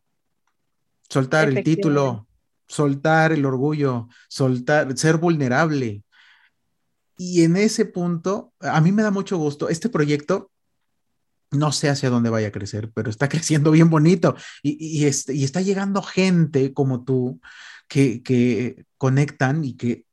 Soltar 1.08 1.48
el 1.48 1.62
título, 1.62 2.26
soltar 2.66 3.32
el 3.32 3.44
orgullo, 3.44 4.08
soltar, 4.28 4.96
ser 4.96 5.18
vulnerable, 5.18 6.02
y 7.22 7.44
en 7.44 7.56
ese 7.56 7.84
punto, 7.84 8.52
a 8.58 8.80
mí 8.80 8.90
me 8.90 9.04
da 9.04 9.12
mucho 9.12 9.36
gusto. 9.38 9.68
Este 9.68 9.88
proyecto, 9.88 10.50
no 11.52 11.70
sé 11.70 11.88
hacia 11.88 12.10
dónde 12.10 12.30
vaya 12.30 12.48
a 12.48 12.52
crecer, 12.52 12.90
pero 12.92 13.10
está 13.10 13.28
creciendo 13.28 13.70
bien 13.70 13.90
bonito 13.90 14.34
y, 14.62 15.04
este, 15.04 15.32
y 15.32 15.44
está 15.44 15.60
llegando 15.60 16.02
gente 16.02 16.74
como 16.74 17.04
tú 17.04 17.40
que, 17.88 18.22
que, 18.24 18.84
conectan 18.98 19.64
y 19.64 19.74
que 19.74 20.04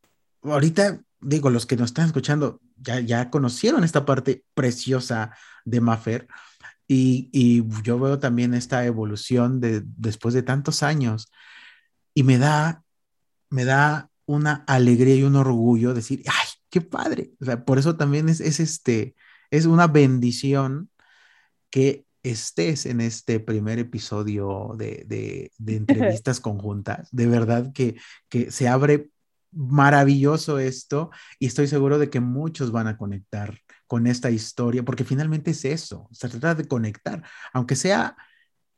ahorita, 0.43 1.01
digo, 1.19 1.49
los 1.49 1.65
que 1.65 1.77
nos 1.77 1.89
están 1.89 2.05
escuchando 2.05 2.59
ya, 2.77 2.99
ya 2.99 3.31
conocieron 3.31 3.83
esta 3.83 4.05
parte 4.05 4.43
preciosa 4.53 5.31
de 5.65 5.81
Maffer 5.81 6.27
y, 6.87 7.29
y 7.31 7.63
yo 7.83 7.99
veo 7.99 8.19
también 8.19 8.53
esta 8.53 8.85
evolución 8.85 9.59
de 9.59 9.83
después 9.83 10.33
de 10.35 10.43
tantos 10.43 10.83
años 10.83 11.31
y 12.13 12.21
me 12.23 12.37
da, 12.37 12.83
me 13.49 13.65
da 13.65 14.09
una 14.25 14.63
alegría 14.67 15.15
y 15.15 15.23
un 15.23 15.35
orgullo 15.35 15.93
decir, 15.95 16.23
ay, 16.27 16.48
qué 16.69 16.81
padre. 16.81 17.31
O 17.41 17.45
sea, 17.45 17.63
por 17.65 17.79
eso 17.79 17.95
también 17.95 18.29
es, 18.29 18.39
este, 18.41 19.15
es 19.51 19.65
una 19.65 19.87
bendición 19.87 20.89
que 21.69 22.05
estés 22.23 22.85
en 22.85 23.01
este 23.01 23.39
primer 23.39 23.79
episodio 23.79 24.75
de, 24.77 25.05
de, 25.07 25.51
entrevistas 25.75 26.39
conjuntas. 26.39 27.07
De 27.11 27.27
verdad 27.27 27.71
que, 27.73 27.97
que 28.29 28.51
se 28.51 28.67
abre 28.67 29.09
maravilloso 29.51 30.59
esto 30.59 31.09
y 31.39 31.47
estoy 31.47 31.67
seguro 31.67 31.97
de 31.97 32.09
que 32.09 32.19
muchos 32.19 32.71
van 32.71 32.87
a 32.87 32.97
conectar 32.97 33.59
con 33.87 34.05
esta 34.05 34.29
historia, 34.29 34.83
porque 34.83 35.03
finalmente 35.03 35.51
es 35.51 35.65
eso, 35.65 36.07
se 36.11 36.29
trata 36.29 36.53
de 36.53 36.67
conectar, 36.67 37.23
aunque 37.53 37.75
sea 37.75 38.15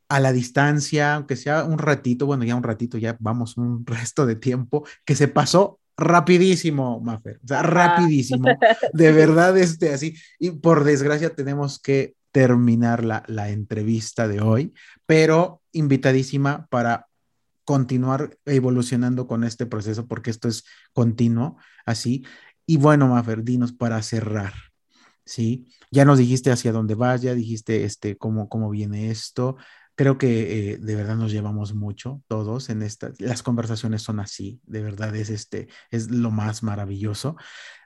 a 0.08 0.20
la 0.22 0.32
distancia, 0.32 1.16
aunque 1.16 1.36
sea 1.36 1.66
un 1.66 1.78
ratito, 1.78 2.26
bueno, 2.26 2.46
ya 2.46 2.56
un 2.56 2.64
ratito, 2.64 2.98
ya 2.98 3.18
vamos 3.20 3.58
un 3.58 3.86
resto 3.86 4.26
de 4.26 4.36
tiempo, 4.36 4.88
que 5.04 5.16
se 5.16 5.28
pasó 5.28 5.81
rapidísimo, 6.02 7.00
Mafer, 7.00 7.40
o 7.44 7.48
sea, 7.48 7.64
rapidísimo, 7.64 8.46
de 8.94 9.12
verdad, 9.14 9.58
este, 9.58 9.94
así, 9.94 10.16
y 10.40 10.52
por 10.52 10.84
desgracia 10.84 11.34
tenemos 11.34 11.80
que 11.80 12.16
terminar 12.32 13.04
la, 13.04 13.24
la 13.28 13.50
entrevista 13.50 14.28
de 14.28 14.42
hoy, 14.42 14.74
pero 15.06 15.62
invitadísima 15.72 16.68
para 16.68 17.08
continuar 17.64 18.38
evolucionando 18.46 19.28
con 19.28 19.44
este 19.44 19.66
proceso, 19.66 20.08
porque 20.08 20.30
esto 20.30 20.48
es 20.48 20.66
continuo, 20.94 21.58
así. 21.86 22.26
Y 22.66 22.78
bueno, 22.78 23.08
Mafer, 23.08 23.44
dinos 23.44 23.72
para 23.72 24.02
cerrar, 24.02 24.54
¿sí? 25.26 25.68
Ya 25.92 26.06
nos 26.06 26.18
dijiste 26.18 26.52
hacia 26.52 26.72
dónde 26.72 26.96
vas, 26.96 27.22
ya 27.22 27.34
dijiste 27.34 27.84
este, 27.84 28.18
cómo, 28.18 28.50
cómo 28.50 28.70
viene 28.70 29.12
esto, 29.12 29.58
Creo 30.02 30.18
que 30.18 30.72
eh, 30.72 30.78
de 30.78 30.96
verdad 30.96 31.16
nos 31.16 31.32
llevamos 31.32 31.76
mucho 31.76 32.24
todos 32.28 32.72
en 32.72 32.82
estas, 32.82 33.22
las 33.22 33.44
conversaciones 33.44 34.02
son 34.02 34.20
así, 34.20 34.60
de 34.66 34.82
verdad 34.82 35.16
es 35.16 35.30
este, 35.30 35.68
es 35.92 36.10
lo 36.10 36.32
más 36.32 36.64
maravilloso. 36.64 37.36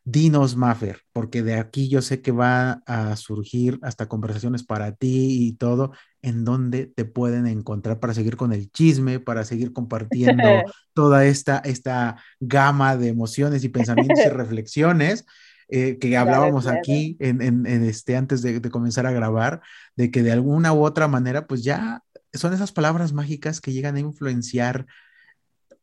Dinos, 0.05 0.55
Maffer, 0.55 1.01
porque 1.11 1.43
de 1.43 1.55
aquí 1.55 1.89
yo 1.89 2.01
sé 2.01 2.21
que 2.21 2.31
va 2.31 2.81
a 2.85 3.17
surgir 3.17 3.79
hasta 3.81 4.07
conversaciones 4.07 4.63
para 4.63 4.93
ti 4.93 5.45
y 5.45 5.57
todo, 5.57 5.91
en 6.21 6.45
donde 6.45 6.85
te 6.85 7.03
pueden 7.03 7.47
encontrar 7.47 7.99
para 7.99 8.13
seguir 8.13 8.37
con 8.37 8.53
el 8.53 8.71
chisme, 8.71 9.19
para 9.19 9.43
seguir 9.43 9.73
compartiendo 9.73 10.41
toda 10.93 11.25
esta, 11.25 11.57
esta 11.57 12.15
gama 12.39 12.95
de 12.95 13.09
emociones 13.09 13.65
y 13.65 13.67
pensamientos 13.67 14.25
y 14.25 14.29
reflexiones. 14.29 15.25
Eh, 15.67 15.97
que 15.97 16.15
hablábamos 16.15 16.67
aquí 16.67 17.17
en, 17.19 17.41
en, 17.41 17.65
este, 17.65 18.15
antes 18.15 18.43
de, 18.43 18.59
de, 18.59 18.69
comenzar 18.69 19.07
a 19.07 19.11
grabar, 19.11 19.61
de 19.95 20.11
que 20.11 20.21
de 20.21 20.31
alguna 20.31 20.73
u 20.73 20.85
otra 20.85 21.07
manera, 21.07 21.47
pues 21.47 21.63
ya 21.63 22.04
son 22.37 22.53
esas 22.53 22.71
palabras 22.71 23.13
mágicas 23.13 23.61
que 23.61 23.71
llegan 23.71 23.95
a 23.95 23.99
influenciar 23.99 24.85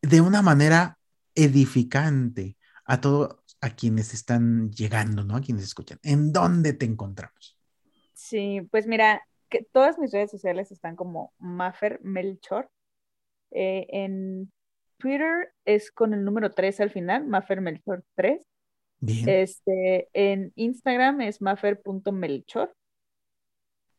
de 0.00 0.20
una 0.20 0.42
manera 0.42 0.98
edificante 1.34 2.56
a 2.84 3.00
todos 3.00 3.36
a 3.60 3.70
quienes 3.70 4.12
están 4.12 4.70
llegando, 4.72 5.24
¿no? 5.24 5.36
A 5.36 5.40
quienes 5.40 5.64
escuchan. 5.64 5.98
¿En 6.02 6.32
dónde 6.32 6.72
te 6.72 6.84
encontramos? 6.84 7.56
Sí, 8.12 8.60
pues 8.70 8.86
mira, 8.86 9.22
que 9.48 9.62
todas 9.72 9.98
mis 9.98 10.12
redes 10.12 10.30
sociales 10.30 10.72
están 10.72 10.96
como 10.96 11.32
Maffer 11.38 12.00
Melchor. 12.02 12.68
Eh, 13.52 13.86
en 13.90 14.50
Twitter 14.98 15.52
es 15.64 15.92
con 15.92 16.12
el 16.12 16.24
número 16.24 16.50
3 16.50 16.80
al 16.80 16.90
final, 16.90 17.26
Maffer 17.26 17.60
Melchor 17.60 18.04
3. 18.16 18.42
Este, 19.26 20.08
en 20.12 20.52
Instagram 20.54 21.22
es 21.22 21.42
maffer.melchor 21.42 22.72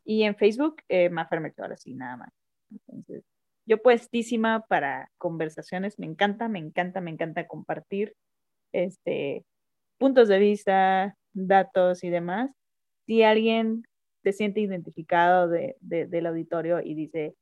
y 0.05 0.23
en 0.23 0.35
Facebook 0.35 0.77
eh, 0.87 1.09
Maffer 1.09 1.41
Melchor, 1.41 1.73
así 1.73 1.93
nada 1.93 2.17
más. 2.17 2.42
Entonces, 2.87 3.23
yo 3.65 3.81
puestísima 3.81 4.65
para 4.67 5.09
conversaciones, 5.17 5.99
me 5.99 6.05
encanta, 6.05 6.47
me 6.49 6.59
encanta, 6.59 7.01
me 7.01 7.11
encanta 7.11 7.47
compartir 7.47 8.15
este, 8.71 9.45
puntos 9.97 10.27
de 10.27 10.39
vista, 10.39 11.17
datos 11.33 12.03
y 12.03 12.09
demás. 12.09 12.51
Si 13.05 13.23
alguien 13.23 13.83
se 14.23 14.33
siente 14.33 14.61
identificado 14.61 15.47
de, 15.47 15.75
del 15.81 16.25
auditorio 16.25 16.81
y 16.81 16.93
dice, 16.93 17.35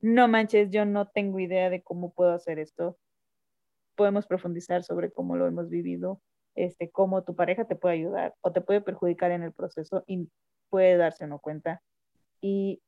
no 0.00 0.28
manches, 0.28 0.70
yo 0.70 0.84
no 0.84 1.08
tengo 1.08 1.40
idea 1.40 1.70
de 1.70 1.82
cómo 1.82 2.12
puedo 2.12 2.32
hacer 2.32 2.58
esto, 2.58 2.98
podemos 3.94 4.26
profundizar 4.26 4.84
sobre 4.84 5.10
cómo 5.10 5.36
lo 5.36 5.46
hemos 5.46 5.68
vivido 5.70 6.20
este, 6.56 6.90
cómo 6.90 7.22
tu 7.22 7.36
pareja 7.36 7.66
te 7.66 7.76
puede 7.76 7.94
ayudar 7.96 8.34
o 8.40 8.50
te 8.50 8.62
puede 8.62 8.80
perjudicar 8.80 9.30
en 9.30 9.42
el 9.42 9.52
proceso 9.52 10.02
y 10.06 10.28
puede 10.70 10.96
darse 10.96 11.26
no 11.26 11.38
cuenta. 11.38 11.82
Y 12.40 12.82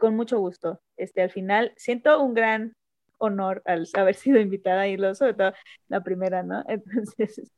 con 0.00 0.16
mucho 0.16 0.40
gusto, 0.40 0.80
este, 0.96 1.22
al 1.22 1.30
final 1.30 1.72
siento 1.76 2.20
un 2.20 2.34
gran 2.34 2.74
honor 3.18 3.62
al 3.66 3.86
haber 3.94 4.14
sido 4.16 4.40
invitada 4.40 4.88
y 4.88 4.96
lo 4.96 5.14
sobre 5.14 5.34
todo 5.34 5.52
la 5.88 6.02
primera, 6.02 6.42
¿no? 6.42 6.64
Entonces, 6.68 7.52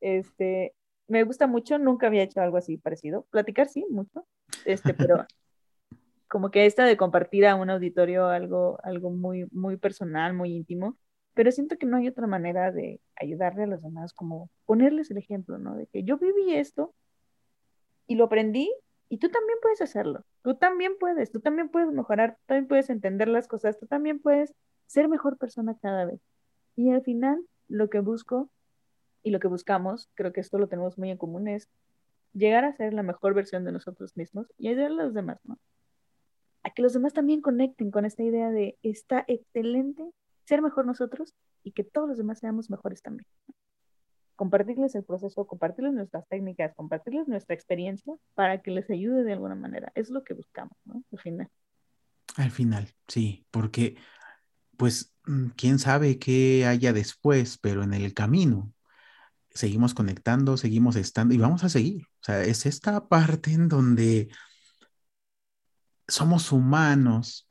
este, 0.00 0.74
me 1.08 1.24
gusta 1.24 1.46
mucho, 1.46 1.78
nunca 1.78 2.06
había 2.06 2.22
hecho 2.22 2.40
algo 2.40 2.56
así 2.56 2.78
parecido. 2.78 3.26
Platicar 3.30 3.68
sí, 3.68 3.84
mucho, 3.90 4.26
este, 4.64 4.94
pero 4.94 5.26
como 6.28 6.50
que 6.50 6.64
esta 6.64 6.84
de 6.84 6.96
compartir 6.96 7.44
a 7.46 7.56
un 7.56 7.70
auditorio 7.70 8.28
algo, 8.28 8.78
algo 8.84 9.10
muy, 9.10 9.46
muy 9.50 9.76
personal, 9.76 10.32
muy 10.32 10.54
íntimo, 10.54 10.96
pero 11.34 11.50
siento 11.50 11.76
que 11.76 11.86
no 11.86 11.96
hay 11.96 12.06
otra 12.06 12.28
manera 12.28 12.70
de 12.70 13.00
ayudarle 13.16 13.64
a 13.64 13.66
los 13.66 13.82
demás, 13.82 14.12
como 14.12 14.48
ponerles 14.64 15.10
el 15.10 15.18
ejemplo, 15.18 15.58
¿no? 15.58 15.74
De 15.76 15.86
que 15.88 16.04
yo 16.04 16.18
viví 16.18 16.54
esto 16.54 16.94
y 18.06 18.14
lo 18.14 18.24
aprendí 18.24 18.72
y 19.10 19.18
tú 19.18 19.28
también 19.28 19.58
puedes 19.60 19.82
hacerlo, 19.82 20.24
tú 20.42 20.54
también 20.54 20.94
puedes, 20.98 21.32
tú 21.32 21.40
también 21.40 21.68
puedes 21.68 21.90
mejorar, 21.90 22.36
tú 22.36 22.42
también 22.46 22.68
puedes 22.68 22.90
entender 22.90 23.26
las 23.26 23.48
cosas, 23.48 23.76
tú 23.76 23.86
también 23.86 24.20
puedes 24.20 24.54
ser 24.86 25.08
mejor 25.08 25.36
persona 25.36 25.76
cada 25.82 26.04
vez. 26.04 26.20
Y 26.76 26.90
al 26.90 27.02
final, 27.02 27.44
lo 27.66 27.90
que 27.90 27.98
busco 27.98 28.50
y 29.24 29.32
lo 29.32 29.40
que 29.40 29.48
buscamos, 29.48 30.08
creo 30.14 30.32
que 30.32 30.40
esto 30.40 30.58
lo 30.58 30.68
tenemos 30.68 30.96
muy 30.96 31.10
en 31.10 31.18
común, 31.18 31.48
es 31.48 31.68
llegar 32.34 32.64
a 32.64 32.72
ser 32.72 32.94
la 32.94 33.02
mejor 33.02 33.34
versión 33.34 33.64
de 33.64 33.72
nosotros 33.72 34.16
mismos 34.16 34.46
y 34.56 34.68
ayudar 34.68 34.92
a 34.92 35.04
los 35.04 35.12
demás, 35.12 35.40
¿no? 35.44 35.58
A 36.62 36.70
que 36.70 36.82
los 36.82 36.92
demás 36.92 37.12
también 37.12 37.40
conecten 37.40 37.90
con 37.90 38.04
esta 38.04 38.22
idea 38.22 38.50
de 38.50 38.78
está 38.84 39.24
excelente 39.26 40.08
ser 40.44 40.62
mejor 40.62 40.86
nosotros 40.86 41.34
y 41.64 41.72
que 41.72 41.82
todos 41.82 42.08
los 42.08 42.18
demás 42.18 42.38
seamos 42.38 42.70
mejores 42.70 43.02
también. 43.02 43.26
Compartirles 44.40 44.94
el 44.94 45.04
proceso, 45.04 45.46
compartirles 45.46 45.92
nuestras 45.92 46.26
técnicas, 46.26 46.74
compartirles 46.74 47.28
nuestra 47.28 47.54
experiencia 47.54 48.14
para 48.32 48.62
que 48.62 48.70
les 48.70 48.88
ayude 48.88 49.22
de 49.22 49.34
alguna 49.34 49.54
manera. 49.54 49.92
Es 49.94 50.08
lo 50.08 50.24
que 50.24 50.32
buscamos, 50.32 50.72
¿no? 50.86 51.04
Al 51.12 51.18
final. 51.18 51.50
Al 52.36 52.50
final, 52.50 52.88
sí, 53.06 53.44
porque 53.50 53.98
pues 54.78 55.14
mm, 55.26 55.48
quién 55.58 55.78
sabe 55.78 56.18
qué 56.18 56.64
haya 56.64 56.94
después, 56.94 57.58
pero 57.58 57.82
en 57.82 57.92
el 57.92 58.14
camino 58.14 58.72
seguimos 59.50 59.92
conectando, 59.92 60.56
seguimos 60.56 60.96
estando 60.96 61.34
y 61.34 61.36
vamos 61.36 61.62
a 61.62 61.68
seguir. 61.68 62.04
O 62.04 62.24
sea, 62.24 62.42
es 62.42 62.64
esta 62.64 63.08
parte 63.08 63.52
en 63.52 63.68
donde 63.68 64.30
somos 66.08 66.50
humanos 66.50 67.46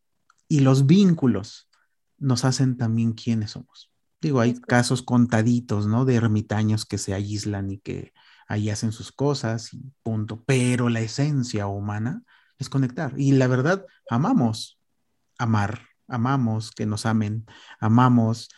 y 0.48 0.61
los 0.61 0.88
vínculos 0.88 1.70
nos 2.18 2.45
hacen 2.45 2.78
también 2.78 3.14
quiénes 3.14 3.52
somos. 3.52 3.91
Digo, 4.22 4.41
hay 4.41 4.60
casos 4.60 5.02
contaditos, 5.02 5.88
¿no? 5.88 6.06
De 6.06 6.16
ermitaños 6.16 6.86
que 6.86 6.98
se 6.98 7.14
aíslan 7.14 7.72
y 7.72 7.80
que 7.80 8.14
ahí 8.48 8.70
hacen 8.70 8.91
sus 8.91 9.12
cosas 9.12 9.74
y 9.74 9.94
punto. 10.04 10.44
Pero 10.46 10.90
la 10.90 11.02
esencia 11.02 11.68
humana 11.68 12.24
es 12.58 12.70
conectar. 12.70 13.14
Y 13.18 13.32
la 13.32 13.48
verdad, 13.48 13.86
amamos 14.10 14.80
amar, 15.40 15.88
amamos 16.08 16.72
que 16.72 16.86
nos 16.86 17.08
amen, 17.08 17.46
amamos 17.80 18.50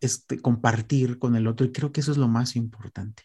este, 0.00 0.42
compartir 0.42 1.18
con 1.18 1.36
el 1.36 1.46
otro 1.46 1.64
y 1.64 1.72
creo 1.72 1.92
que 1.92 2.00
eso 2.00 2.12
es 2.12 2.18
lo 2.18 2.28
más 2.28 2.56
importante, 2.56 3.22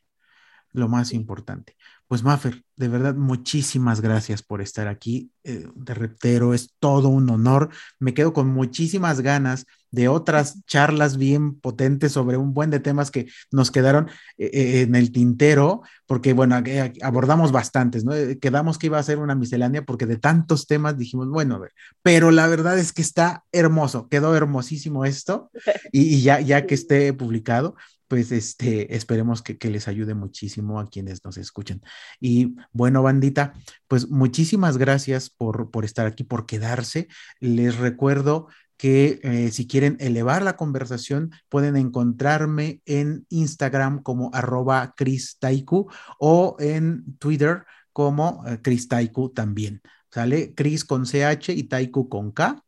lo 0.72 0.88
más 0.88 1.12
importante. 1.12 1.76
Pues 2.12 2.24
Maffer, 2.24 2.62
de 2.76 2.90
verdad, 2.90 3.16
muchísimas 3.16 4.02
gracias 4.02 4.44
por 4.44 4.62
estar 4.62 4.90
aquí. 4.90 5.32
Eh, 5.46 5.66
de 5.74 5.94
reptero, 5.94 6.54
es 6.54 6.74
todo 6.78 7.08
un 7.08 7.30
honor. 7.30 7.70
Me 8.00 8.14
quedo 8.14 8.34
con 8.34 8.50
muchísimas 8.50 9.22
ganas 9.22 9.66
de 9.92 10.10
otras 10.10 10.62
charlas 10.68 11.16
bien 11.16 11.58
potentes 11.58 12.12
sobre 12.12 12.36
un 12.36 12.54
buen 12.54 12.70
de 12.70 12.82
temas 12.82 13.12
que 13.12 13.28
nos 13.50 13.72
quedaron 13.72 14.10
eh, 14.38 14.50
eh, 14.52 14.82
en 14.82 14.96
el 14.96 15.14
tintero, 15.14 15.84
porque 16.06 16.34
bueno, 16.34 16.62
abordamos 17.02 17.54
bastantes, 17.54 18.04
¿no? 18.04 18.12
Quedamos 18.42 18.78
que 18.78 18.88
iba 18.88 19.00
a 19.00 19.04
ser 19.04 19.18
una 19.18 19.36
miscelánea 19.36 19.86
porque 19.86 20.06
de 20.06 20.18
tantos 20.18 20.68
temas 20.68 20.98
dijimos, 20.98 21.30
bueno, 21.30 21.56
a 21.56 21.60
ver, 21.60 21.72
pero 22.04 22.30
la 22.32 22.46
verdad 22.48 22.78
es 22.78 22.92
que 22.92 23.04
está 23.04 23.46
hermoso, 23.54 24.10
quedó 24.10 24.36
hermosísimo 24.36 25.06
esto 25.06 25.50
y, 25.94 26.16
y 26.16 26.24
ya, 26.24 26.42
ya 26.42 26.66
que 26.66 26.76
esté 26.76 27.14
publicado, 27.14 27.78
pues 28.12 28.34
este, 28.34 28.94
esperemos 28.94 29.42
que, 29.42 29.58
les 29.70 29.88
ayude 29.88 30.16
muchísimo 30.16 30.82
a 30.82 30.90
quienes 30.90 31.24
nos 31.24 31.38
escuchen. 31.38 31.82
Y 32.20 32.58
bueno, 32.74 33.02
bandita, 33.02 33.54
pues 33.88 34.10
muchísimas 34.10 34.78
gracias 34.78 35.30
por, 35.30 35.72
por 35.72 35.86
estar 35.86 36.08
aquí, 36.08 36.26
por 36.26 36.46
quedarse. 36.46 37.08
Les 37.40 37.78
recuerdo 37.78 38.50
que 38.76 39.22
eh, 39.24 39.50
si 39.54 39.66
quieren 39.66 39.96
elevar 40.02 40.42
la 40.42 40.58
conversación, 40.58 41.32
pueden 41.48 41.78
encontrarme 41.78 42.82
en 42.86 43.26
Instagram 43.30 44.04
como 44.04 44.30
arroba 44.34 44.94
Taiku 45.40 45.90
o 46.20 46.58
en 46.60 47.18
Twitter 47.18 47.64
como 47.94 48.44
eh, 48.46 48.60
Taiku 48.90 49.30
también. 49.30 49.82
¿Sale? 50.10 50.54
Cris 50.54 50.84
con 50.84 51.06
CH 51.06 51.52
y 51.56 51.64
Taiku 51.64 52.10
con 52.10 52.34
K. 52.34 52.62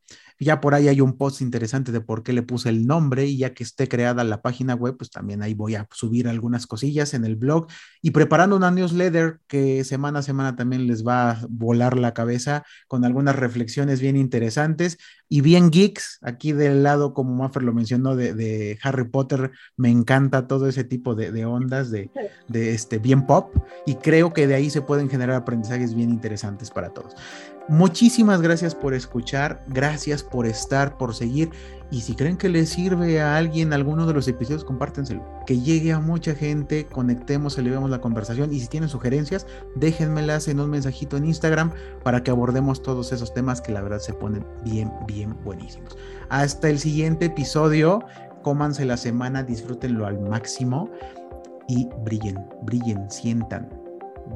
Ya 0.44 0.62
por 0.62 0.76
ahí 0.76 0.88
hay 0.88 1.02
un 1.02 1.18
post 1.18 1.42
interesante 1.42 1.92
de 1.92 2.02
por 2.02 2.24
qué 2.24 2.34
le 2.34 2.44
puse 2.44 2.70
el 2.70 2.86
nombre 2.86 3.26
y 3.26 3.38
ya 3.38 3.54
que 3.54 3.64
esté 3.64 3.88
creada 3.88 4.24
la 4.24 4.42
página 4.42 4.76
web, 4.76 4.98
pues 4.98 5.10
también 5.10 5.42
ahí 5.42 5.54
voy 5.54 5.76
a 5.76 5.88
subir 5.92 6.28
algunas 6.28 6.68
cosillas 6.68 7.14
en 7.14 7.26
el 7.26 7.36
blog 7.36 7.68
y 8.02 8.12
preparando 8.12 8.56
una 8.56 8.72
newsletter 8.72 9.40
que 9.48 9.84
semana 9.84 10.20
a 10.20 10.24
semana 10.24 10.56
también 10.56 10.88
les 10.88 11.06
va 11.06 11.32
a 11.32 11.48
volar 11.50 11.98
la 11.98 12.14
cabeza 12.14 12.64
con 12.88 13.06
algunas 13.06 13.36
reflexiones 13.36 14.02
bien 14.02 14.16
interesantes 14.16 14.98
y 15.34 15.42
bien 15.42 15.72
geeks, 15.72 16.20
aquí 16.22 16.52
del 16.52 16.84
lado, 16.84 17.16
como 17.16 17.34
Maffer 17.34 17.64
lo 17.64 17.74
mencionó, 17.74 18.16
de, 18.16 18.78
Harry 18.84 19.06
Potter, 19.06 19.50
me 19.76 19.90
encanta 19.90 20.46
todo 20.46 20.68
ese 20.68 20.84
tipo 20.84 21.16
de, 21.16 21.44
ondas, 21.44 21.90
de, 21.90 22.12
de, 22.48 22.76
este, 22.76 23.00
bien 23.00 23.26
pop, 23.26 23.52
y 23.88 23.96
creo 23.96 24.32
que 24.32 24.46
de 24.46 24.54
ahí 24.54 24.70
se 24.70 24.84
pueden 24.84 25.10
generar 25.10 25.38
aprendizajes 25.38 25.96
bien 25.96 26.12
interesantes 26.12 26.70
para 26.70 26.90
todos. 26.90 27.16
Muchísimas 27.68 28.44
gracias 28.44 28.76
por 28.76 28.94
escuchar, 28.94 29.66
gracias 29.70 30.22
por 30.22 30.46
estar, 30.46 31.00
por 31.00 31.16
seguir. 31.16 31.50
Y 31.92 32.02
si 32.02 32.16
creen 32.16 32.38
que 32.38 32.50
les 32.50 32.70
sirve 32.70 33.22
a 33.22 33.38
alguien 33.38 33.72
alguno 33.72 34.06
de 34.08 34.14
los 34.14 34.28
episodios, 34.28 34.64
compártenselo. 34.64 35.24
Que 35.46 35.60
llegue 35.60 35.94
a 35.94 36.00
mucha 36.00 36.34
gente, 36.34 36.86
conectemos, 36.88 37.58
elevemos 37.58 37.90
la 37.90 38.02
conversación. 38.02 38.52
Y 38.54 38.60
si 38.60 38.68
tienen 38.68 38.90
sugerencias, 38.90 39.46
déjenmelas 39.76 40.48
en 40.48 40.60
un 40.60 40.70
mensajito 40.70 41.18
en 41.18 41.26
Instagram 41.26 41.72
para 42.04 42.24
que 42.24 42.32
abordemos 42.32 42.82
todos 42.82 43.12
esos 43.12 43.34
temas 43.34 43.62
que 43.62 43.72
la 43.72 43.82
verdad 43.82 44.00
se 44.00 44.14
ponen 44.14 44.46
bien, 44.64 44.92
bien 45.08 45.38
buenísimos. 45.44 45.96
Hasta 46.30 46.70
el 46.70 46.80
siguiente 46.80 47.26
episodio. 47.26 48.04
Cómanse 48.42 48.84
la 48.84 48.98
semana, 48.98 49.44
disfrútenlo 49.44 50.06
al 50.06 50.20
máximo 50.20 50.90
y 51.68 51.88
brillen, 52.04 52.38
brillen, 52.64 53.10
sientan, 53.10 53.70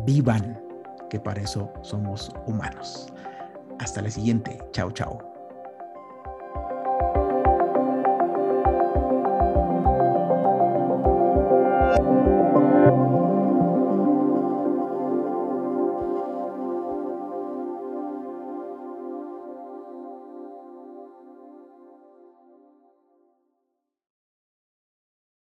vivan, 0.05 0.61
que 1.09 1.19
para 1.19 1.41
eso 1.41 1.71
somos 1.81 2.31
humanos. 2.45 3.11
Hasta 3.79 4.01
la 4.01 4.09
siguiente. 4.09 4.57
Chao, 4.71 4.91
chao. 4.91 5.26